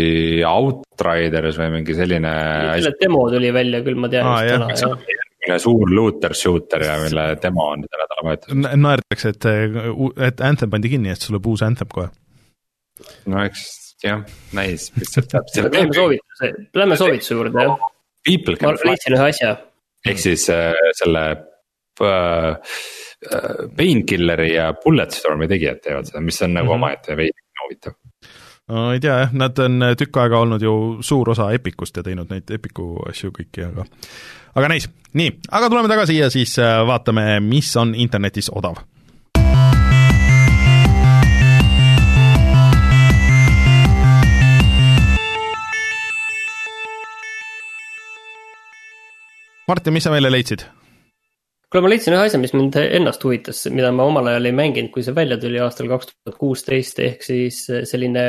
Outriders 0.49 1.61
või 1.61 1.69
mingi 1.77 1.97
selline 1.97 2.33
selle 2.79 2.95
demo 2.97 3.27
tuli 3.29 3.53
välja 3.53 3.83
küll, 3.85 4.01
ma 4.01 4.09
tean 4.09 4.31
ah, 4.31 4.41
just 4.47 4.81
täna, 4.81 5.21
selline 5.43 5.59
suur 5.59 5.91
looter 5.95 6.33
shooter 6.33 6.83
ja 6.83 6.97
mille 7.03 7.37
demo 7.41 7.69
on 7.71 7.85
selle 7.85 8.03
nädalavahetusel. 8.03 8.81
naertakse, 8.81 9.29
et, 9.29 9.45
et 10.27 10.41
Anthem 10.41 10.69
pandi 10.69 10.89
kinni, 10.89 11.11
et 11.11 11.21
sul 11.21 11.33
tuleb 11.33 11.47
uus 11.53 11.63
Anthem 11.63 11.87
kohe. 11.91 12.09
no 13.25 13.43
eks 13.43 13.65
jah, 14.03 14.23
näis, 14.53 14.91
mis 14.97 15.13
sealt 15.13 15.31
täpselt 15.31 15.73
Lähme 15.77 15.93
soovituse, 15.93 16.53
lähme 16.75 16.97
soovituse 16.99 17.33
juurde 17.33 17.67
jah. 17.67 17.77
ma 18.61 18.75
leidsin 18.85 19.17
ühe 19.17 19.27
asja. 19.29 19.55
ehk 20.05 20.19
siis 20.19 20.47
äh, 20.53 20.71
selle 20.99 21.25
äh, 21.31 22.07
äh, 23.33 23.49
Painkilleri 23.77 24.53
ja 24.53 24.73
Bulletstormi 24.83 25.47
tegijad 25.47 25.83
teevad 25.83 26.09
seda, 26.09 26.21
mis 26.21 26.41
on 26.41 26.53
nagu 26.53 26.67
mm 26.67 26.71
-hmm. 26.71 26.75
omaette 26.75 27.17
veidi 27.17 27.47
huvitav 27.63 27.99
no 28.67 28.91
ei 28.93 28.99
tea 28.99 29.17
jah, 29.25 29.33
nad 29.33 29.59
on 29.59 29.89
tükk 29.97 30.17
aega 30.17 30.39
olnud 30.39 30.61
ju 30.61 30.75
suur 31.01 31.29
osa 31.29 31.51
Epicust 31.51 31.97
ja 31.97 32.03
teinud 32.03 32.31
neid 32.31 32.51
Epicu 32.51 32.95
asju 33.09 33.31
kõiki, 33.35 33.67
aga 33.67 33.85
aga 34.55 34.69
näis, 34.69 34.87
nii, 35.17 35.31
aga 35.51 35.69
tuleme 35.69 35.89
tagasi 35.89 36.17
ja 36.17 36.29
siis 36.33 36.57
äh, 36.61 36.81
vaatame, 36.87 37.39
mis 37.43 37.73
on 37.77 37.95
internetis 37.95 38.51
odav. 38.53 38.81
Martin, 49.67 49.93
mis 49.95 50.03
sa 50.03 50.11
meile 50.11 50.29
leidsid? 50.31 50.65
kuule, 51.71 51.87
ma 51.87 51.89
leidsin 51.89 52.13
ühe 52.13 52.27
asja, 52.27 52.37
mis 52.37 52.51
mind 52.53 52.75
ennast 52.83 53.23
huvitas, 53.25 53.63
mida 53.73 53.89
ma 53.95 54.05
omal 54.05 54.27
ajal 54.29 54.45
ei 54.45 54.53
mänginud, 54.53 54.91
kui 54.93 55.01
see 55.01 55.15
välja 55.15 55.39
tuli 55.41 55.57
aastal 55.63 55.87
kaks 55.89 56.11
tuhat 56.11 56.37
kuusteist, 56.37 56.99
ehk 57.01 57.25
siis 57.25 57.63
selline 57.89 58.27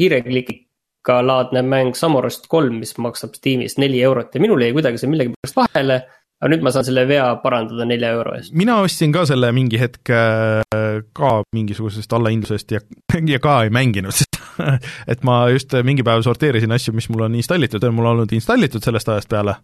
hiirekliki 0.00 0.56
ka 0.56 0.69
laadne 1.08 1.62
mäng 1.62 1.94
Samorost 1.96 2.48
kolm, 2.48 2.80
mis 2.80 2.96
maksab 2.98 3.34
Steamis 3.34 3.78
neli 3.78 4.02
eurot 4.02 4.34
ja 4.34 4.40
minul 4.40 4.60
jäi 4.60 4.72
kuidagi 4.76 5.00
see 5.00 5.10
millegipärast 5.10 5.56
vahele. 5.56 6.02
aga 6.40 6.48
nüüd 6.54 6.62
ma 6.64 6.70
saan 6.72 6.86
selle 6.88 7.02
vea 7.08 7.24
parandada 7.42 7.84
nelja 7.84 8.14
euro 8.16 8.34
eest. 8.36 8.52
mina 8.56 8.78
ostsin 8.80 9.12
ka 9.12 9.26
selle 9.28 9.52
mingi 9.52 9.80
hetk 9.80 10.12
äh, 10.12 11.00
ka 11.12 11.32
mingisugusest 11.52 12.12
allahindlusest 12.12 12.76
ja, 12.76 12.80
ja 13.34 13.40
ka 13.40 13.62
ei 13.64 13.70
mänginud 13.70 14.16
seda 14.16 14.40
et 15.12 15.24
ma 15.24 15.42
just 15.52 15.72
mingi 15.84 16.04
päev 16.06 16.24
sorteerisin 16.24 16.72
asju, 16.72 16.94
mis 16.96 17.08
mul 17.12 17.26
on 17.28 17.36
installitud 17.40 17.82
ja 17.82 17.92
mul 17.92 18.08
on 18.08 18.18
olnud 18.18 18.32
installitud 18.36 18.84
sellest 18.84 19.08
ajast 19.08 19.28
peale, 19.28 19.56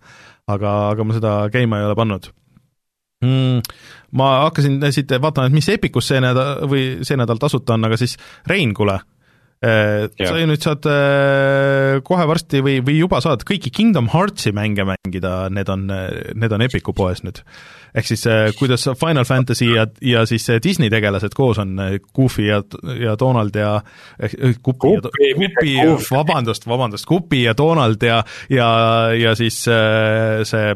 aga, 0.48 0.74
aga 0.92 1.04
ma 1.04 1.16
seda 1.16 1.36
käima 1.52 1.80
ei 1.80 1.88
ole 1.88 1.96
pannud 1.98 2.30
mm,. 3.24 3.60
ma 4.16 4.30
hakkasin 4.46 4.80
siit 4.90 5.16
vaatama, 5.20 5.50
et 5.50 5.56
mis 5.56 5.68
Epicus 5.72 6.12
see 6.12 6.20
nädal 6.24 6.64
või 6.70 6.86
see 7.06 7.20
nädal 7.20 7.40
tasuta 7.40 7.76
on, 7.76 7.88
aga 7.88 8.00
siis 8.00 8.16
Rein, 8.48 8.74
kuule 8.76 8.98
Äh, 9.64 10.10
sa 10.20 10.36
ju 10.36 10.46
nüüd 10.50 10.60
saad 10.60 10.84
äh, 10.84 12.02
kohe 12.04 12.26
varsti 12.28 12.60
või, 12.60 12.74
või 12.84 12.98
juba 12.98 13.22
saad 13.24 13.40
kõiki 13.48 13.70
Kingdom 13.72 14.10
Heartsi 14.12 14.52
mänge 14.52 14.84
mängida, 14.84 15.46
need 15.48 15.70
on, 15.72 15.86
need 15.88 16.52
on 16.52 16.64
Epiku 16.66 16.92
poes 16.96 17.22
nüüd. 17.24 17.40
ehk 17.96 18.04
siis 18.04 18.26
äh, 18.28 18.50
kuidas 18.58 18.84
Final 19.00 19.24
Fantasy 19.24 19.70
ja, 19.72 19.86
ja 20.04 20.26
siis 20.28 20.44
Disney 20.60 20.92
tegelased 20.92 21.32
koos 21.32 21.56
on, 21.64 21.72
Goofy 22.12 22.50
ja, 22.50 22.60
ja 23.00 23.16
Donald 23.16 23.56
ja 23.56 23.80
Guppy 24.20 24.92
ja 24.92 25.34
Guppy, 25.40 25.74
vabandust, 26.10 26.68
vabandust, 26.68 27.08
Guppy 27.08 27.46
ja 27.46 27.56
Donald 27.56 28.04
ja, 28.04 28.22
ja, 28.52 28.70
ja 29.16 29.34
siis 29.40 29.62
see 29.64 30.74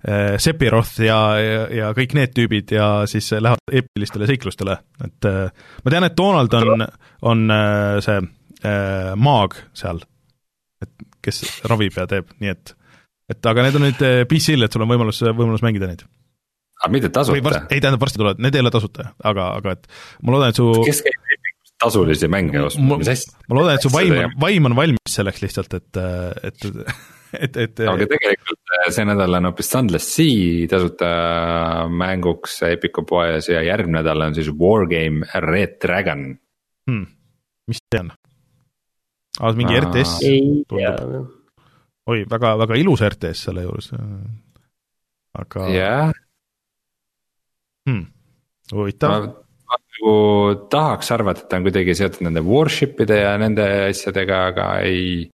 Sephiroth 0.00 1.02
ja, 1.04 1.16
ja, 1.36 1.64
ja 1.76 1.88
kõik 1.96 2.14
need 2.16 2.30
tüübid 2.32 2.72
ja 2.72 2.86
siis 3.10 3.26
lähevad 3.36 3.74
eepilistele 3.80 4.28
seiklustele, 4.30 4.78
et 5.04 5.28
ma 5.28 5.92
tean, 5.92 6.06
et 6.06 6.16
Donald 6.16 6.54
on, 6.56 6.86
on 7.28 7.42
see 8.00 8.16
äh, 8.16 9.10
maag 9.20 9.58
seal, 9.76 10.00
et 10.80 11.04
kes 11.20 11.42
ravib 11.68 11.98
ja 12.00 12.06
teeb, 12.08 12.32
nii 12.40 12.54
et 12.54 12.72
et 13.30 13.46
aga 13.46 13.66
need 13.66 13.76
on 13.78 13.84
nüüd 13.86 14.00
PC-l, 14.30 14.64
et 14.66 14.74
sul 14.74 14.82
on 14.86 14.90
võimalus, 14.90 15.20
võimalus 15.28 15.62
mängida 15.62 15.90
neid. 15.90 16.06
aga 16.80 16.92
mitte 16.96 17.12
tasuta? 17.12 17.66
ei, 17.68 17.78
tähendab 17.82 18.00
varsti 18.00 18.22
tulevad, 18.22 18.40
need 18.40 18.56
ei 18.56 18.64
ole 18.64 18.72
tasuta, 18.74 19.12
aga, 19.20 19.52
aga 19.60 19.76
et 19.76 19.86
ma 20.24 20.34
loodan, 20.34 20.54
et 20.54 20.58
su 20.58 20.70
kes 20.86 21.04
käib 21.06 21.30
tasulisi 21.80 22.28
mänge 22.28 22.60
ostmas, 22.60 23.00
mis 23.00 23.10
hästi? 23.14 23.38
ma 23.48 23.60
loodan, 23.60 23.78
et 23.78 23.86
su 23.86 23.92
vaim 23.92 24.16
on, 24.18 24.36
vaim 24.42 24.68
on 24.68 24.76
valmis 24.76 25.14
selleks 25.14 25.44
lihtsalt, 25.44 25.78
et, 25.78 26.00
et 26.50 26.68
et, 27.44 27.56
et 27.56 27.82
aga 27.86 28.06
tegelikult 28.10 28.74
äh, 28.76 28.86
see 28.94 29.06
nädal 29.08 29.38
on 29.38 29.50
hoopis 29.50 29.70
Sunless 29.72 30.14
Sea 30.16 30.68
tasuta 30.70 31.10
mänguks 31.90 32.60
Epiku 32.70 33.04
poes 33.08 33.50
ja 33.52 33.62
järgmine 33.66 34.00
nädal 34.00 34.26
on 34.28 34.36
siis 34.36 34.50
Wargame 34.50 35.28
Red 35.46 35.78
Dragon 35.84 36.24
hmm.. 36.90 37.06
mis 37.70 37.82
see 37.86 38.02
on? 38.02 38.12
aa, 39.40 39.52
mingi 39.58 39.76
Aa. 39.76 39.84
RTS? 39.86 40.16
ei 40.28 40.40
tea. 40.70 40.94
oi, 42.10 42.24
väga, 42.30 42.56
väga 42.64 42.80
ilus 42.80 43.04
RTS 43.06 43.46
selle 43.48 43.66
juures. 43.66 43.92
aga. 45.38 45.68
jah. 45.74 46.10
Hmm. 47.88 48.04
huvitav 48.72 49.30
nagu 50.00 50.68
tahaks 50.70 51.10
arvata, 51.12 51.44
et 51.44 51.50
ta 51.50 51.58
on 51.58 51.66
kuidagi 51.66 51.94
seotud 51.96 52.24
nende 52.24 52.42
worship'ide 52.44 53.20
ja 53.20 53.34
nende 53.40 53.66
asjadega, 53.90 54.46
aga 54.52 54.66
ei. 54.86 55.28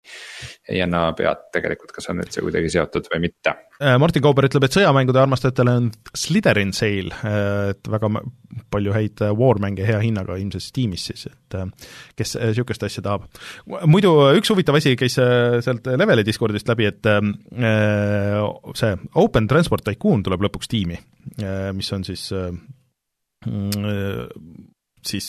ei 0.65 0.81
anna 0.81 1.11
pead 1.13 1.51
tegelikult, 1.53 1.91
kas 1.93 2.09
on 2.09 2.23
üldse 2.23 2.41
kuidagi 2.41 2.71
seotud 2.73 3.09
või 3.13 3.27
mitte. 3.27 3.53
Äh, 3.83 3.99
Martin 4.01 4.23
Kauber 4.25 4.47
ütleb, 4.49 4.65
et 4.65 4.73
sõjamängude 4.73 5.21
armastajatele 5.21 5.75
on 5.77 5.91
Slytherin 6.17 6.73
sale, 6.73 7.13
äh, 7.13 7.75
et 7.75 7.91
väga 7.93 8.09
palju 8.73 8.95
häid 8.95 9.21
äh, 9.27 9.35
war-mänge 9.37 9.85
hea 9.85 9.99
hinnaga 10.01 10.39
ilmselt 10.41 10.65
Steamis 10.65 11.05
siis, 11.11 11.27
et 11.29 11.59
kes 12.17 12.37
niisugust 12.41 12.87
asja 12.89 13.05
tahab. 13.05 13.27
muidu 13.91 14.15
üks 14.39 14.55
huvitav 14.55 14.79
asi 14.81 14.95
käis 14.97 15.19
sealt 15.19 15.85
Leveli 15.85 16.25
Discordist 16.25 16.71
läbi, 16.71 16.89
et 16.89 17.05
see 18.81 18.97
Open 19.21 19.51
Transport 19.51 19.85
Tycoon 19.85 20.25
tuleb 20.25 20.49
lõpuks 20.49 20.71
tiimi, 20.73 20.97
mis 21.77 21.93
on 21.93 22.09
siis 22.09 22.31
siis 25.09 25.29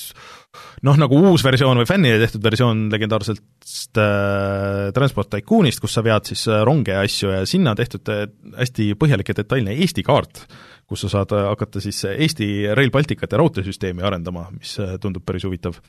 noh, 0.85 0.95
nagu 0.99 1.17
uus 1.29 1.43
versioon 1.45 1.79
või 1.81 1.87
fännile 1.89 2.19
tehtud 2.21 2.43
versioon 2.43 2.85
legendaarsest 2.91 3.99
äh, 4.01 4.91
Transport 4.95 5.31
Tycoonist, 5.33 5.81
kus 5.83 5.97
sa 5.97 6.03
vead 6.05 6.27
siis 6.29 6.45
äh, 6.51 6.63
ronge 6.67 6.95
ja 6.95 7.03
asju 7.05 7.33
ja 7.33 7.41
sinna 7.49 7.75
tehtud 7.77 8.11
äh, 8.13 8.25
hästi 8.59 8.93
põhjalik 8.99 9.31
ja 9.31 9.37
detailne 9.41 9.75
Eesti 9.75 10.05
kaart, 10.05 10.45
kus 10.89 11.05
sa 11.05 11.11
saad 11.17 11.35
äh, 11.35 11.47
hakata 11.49 11.83
siis 11.83 12.03
Eesti 12.11 12.49
Rail 12.77 12.93
Balticut 12.93 13.35
ja 13.35 13.41
raudteesüsteemi 13.41 14.05
arendama, 14.05 14.47
mis 14.55 14.77
tundub 15.03 15.25
päris 15.27 15.47
huvitav. 15.47 15.79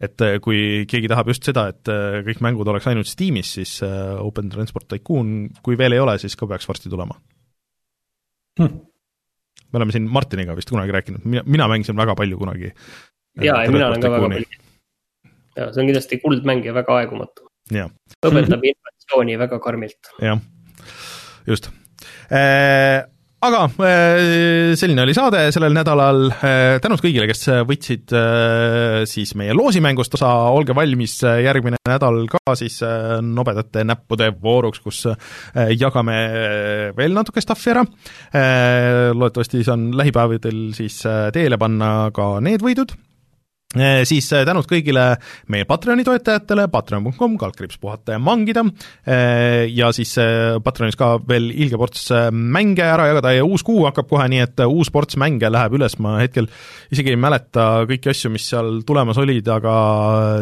et 0.00 0.26
kui 0.44 0.84
keegi 0.90 1.10
tahab 1.10 1.32
just 1.32 1.46
seda, 1.46 1.68
et 1.72 1.90
kõik 2.26 2.44
mängud 2.44 2.68
oleks 2.68 2.88
ainult 2.90 3.08
Steamis, 3.08 3.56
siis 3.58 3.78
Open 3.84 4.52
Transport 4.52 4.88
Tycoon, 4.90 5.50
kui 5.62 5.78
veel 5.80 5.96
ei 5.96 6.04
ole, 6.04 6.18
siis 6.20 6.36
ka 6.36 6.48
peaks 6.50 6.68
varsti 6.68 6.92
tulema 6.92 7.18
hm 8.60 8.89
me 9.72 9.80
oleme 9.80 9.94
siin 9.94 10.08
Martiniga 10.10 10.56
vist 10.58 10.70
kunagi 10.72 10.94
rääkinud, 10.96 11.24
mina, 11.24 11.44
mina 11.46 11.68
mängisin 11.70 11.96
väga 11.98 12.16
palju 12.18 12.38
kunagi. 12.38 12.72
ja, 13.40 13.62
ja 13.62 13.70
mina 13.70 13.88
olen 13.88 14.02
ka 14.02 14.10
väga 14.10 14.28
palju. 14.28 14.46
ja 15.56 15.70
see 15.72 15.82
on 15.82 15.92
kindlasti 15.92 16.20
kuldmäng 16.24 16.64
ja 16.66 16.74
väga 16.74 16.96
aegumatu. 17.02 17.48
õpetab 17.70 18.66
innovatsiooni 18.72 19.38
väga 19.38 19.60
karmilt. 19.62 20.12
jah, 20.22 20.42
just 21.46 21.70
aga 23.40 23.60
äh, 23.86 24.72
selline 24.78 25.04
oli 25.06 25.14
saade 25.16 25.46
sellel 25.54 25.72
nädalal, 25.74 26.26
äh, 26.44 26.76
tänud 26.84 27.00
kõigile, 27.00 27.26
kes 27.30 27.46
võtsid 27.68 28.12
äh, 28.16 29.00
siis 29.08 29.32
meie 29.38 29.54
loosimängust 29.56 30.16
osa, 30.18 30.30
olge 30.52 30.76
valmis 30.76 31.18
järgmine 31.24 31.80
nädal 31.88 32.22
ka 32.30 32.54
siis 32.58 32.80
nobedate 33.24 33.84
näppude 33.88 34.30
vooruks, 34.42 34.82
kus 34.84 35.04
jagame 35.80 36.16
veel 36.96 37.16
natuke 37.16 37.42
stuff'i 37.42 37.72
ära, 37.72 37.84
loodetavasti 39.16 39.64
saan 39.66 39.90
lähipäevadel 39.96 40.70
siis 40.76 41.00
teele 41.34 41.58
panna 41.60 42.10
ka 42.14 42.34
need 42.44 42.64
võidud. 42.64 42.94
Eh, 42.94 43.09
siis 43.70 44.26
eh, 44.34 44.42
tänud 44.46 44.66
kõigile 44.66 45.04
meie 45.52 45.66
Patreoni 45.68 46.02
toetajatele, 46.06 46.64
patreon.com, 46.72 47.36
kaldkriips 47.38 47.78
puhata 47.78 48.16
ja 48.16 48.22
mangida, 48.22 48.64
ja 49.70 49.90
siis 49.94 50.16
Patreonis 50.64 50.98
ka 50.98 51.12
veel 51.26 51.50
ilge 51.52 51.78
ports 51.78 52.08
mänge 52.34 52.82
ära 52.82 53.06
jagada 53.10 53.32
ja 53.36 53.46
uus 53.46 53.62
kuu 53.66 53.84
hakkab 53.86 54.08
kohe, 54.10 54.26
nii 54.32 54.42
et 54.42 54.64
uus 54.66 54.90
ports 54.92 55.18
mänge 55.20 55.50
läheb 55.50 55.78
üles, 55.78 55.96
ma 56.02 56.16
hetkel 56.18 56.50
isegi 56.90 57.14
ei 57.14 57.20
mäleta 57.20 57.86
kõiki 57.90 58.10
asju, 58.12 58.32
mis 58.34 58.48
seal 58.50 58.82
tulemas 58.86 59.20
olid, 59.22 59.48
aga 59.54 59.74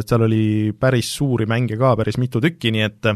seal 0.04 0.24
oli 0.28 0.44
päris 0.72 1.12
suuri 1.18 1.48
mänge 1.50 1.76
ka, 1.80 1.94
päris 2.00 2.18
mitu 2.20 2.42
tükki, 2.44 2.72
nii 2.74 2.86
et 2.88 3.12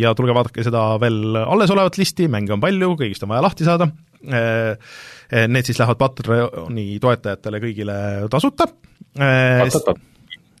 ja 0.00 0.14
tulge 0.16 0.36
vaadake 0.36 0.64
seda 0.66 0.86
veel 1.02 1.40
alles 1.44 1.72
olevat 1.72 2.00
listi, 2.00 2.28
mänge 2.32 2.56
on 2.56 2.62
palju, 2.64 2.94
kõigist 3.00 3.24
on 3.24 3.32
vaja 3.32 3.48
lahti 3.48 3.66
saada, 3.66 3.88
need 4.24 5.68
siis 5.68 5.78
lähevad 5.80 6.00
Patreoni 6.00 6.98
toetajatele 7.02 7.60
kõigile 7.62 7.96
tasuta. 8.32 8.68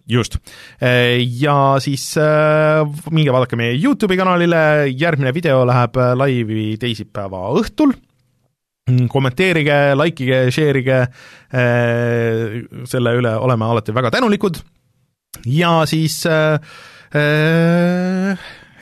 Just, 0.04 0.36
ja 1.40 1.56
siis 1.80 2.02
minge 3.08 3.32
vaadake 3.32 3.56
meie 3.56 3.72
Youtube'i 3.78 4.18
kanalile, 4.20 4.60
järgmine 4.92 5.32
video 5.32 5.62
läheb 5.64 5.96
laivi 6.20 6.74
teisipäeva 6.82 7.46
õhtul, 7.56 7.94
kommenteerige, 9.08 9.78
likeige, 9.96 10.42
share 10.52 10.82
ige, 10.84 11.00
selle 12.92 13.16
üle 13.16 13.32
oleme 13.48 13.64
alati 13.72 13.96
väga 13.96 14.12
tänulikud. 14.18 14.60
Ja 15.50 15.80
siis 15.88 16.20
äh, 16.30 16.60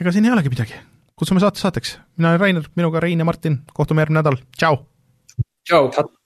ega 0.01 0.13
siin 0.13 0.27
ei 0.27 0.35
olegi 0.35 0.51
midagi, 0.53 0.77
kutsume 1.16 1.43
saate 1.43 1.60
saateks, 1.62 1.98
mina 2.16 2.32
olen 2.32 2.40
Rainer, 2.40 2.70
minuga 2.76 3.01
Rein 3.01 3.18
ja 3.18 3.28
Martin, 3.28 3.60
kohtume 3.74 4.05
järgmine 4.05 4.22
nädal, 4.22 4.40
tšau! 4.56 4.82
tšau! 5.93 6.22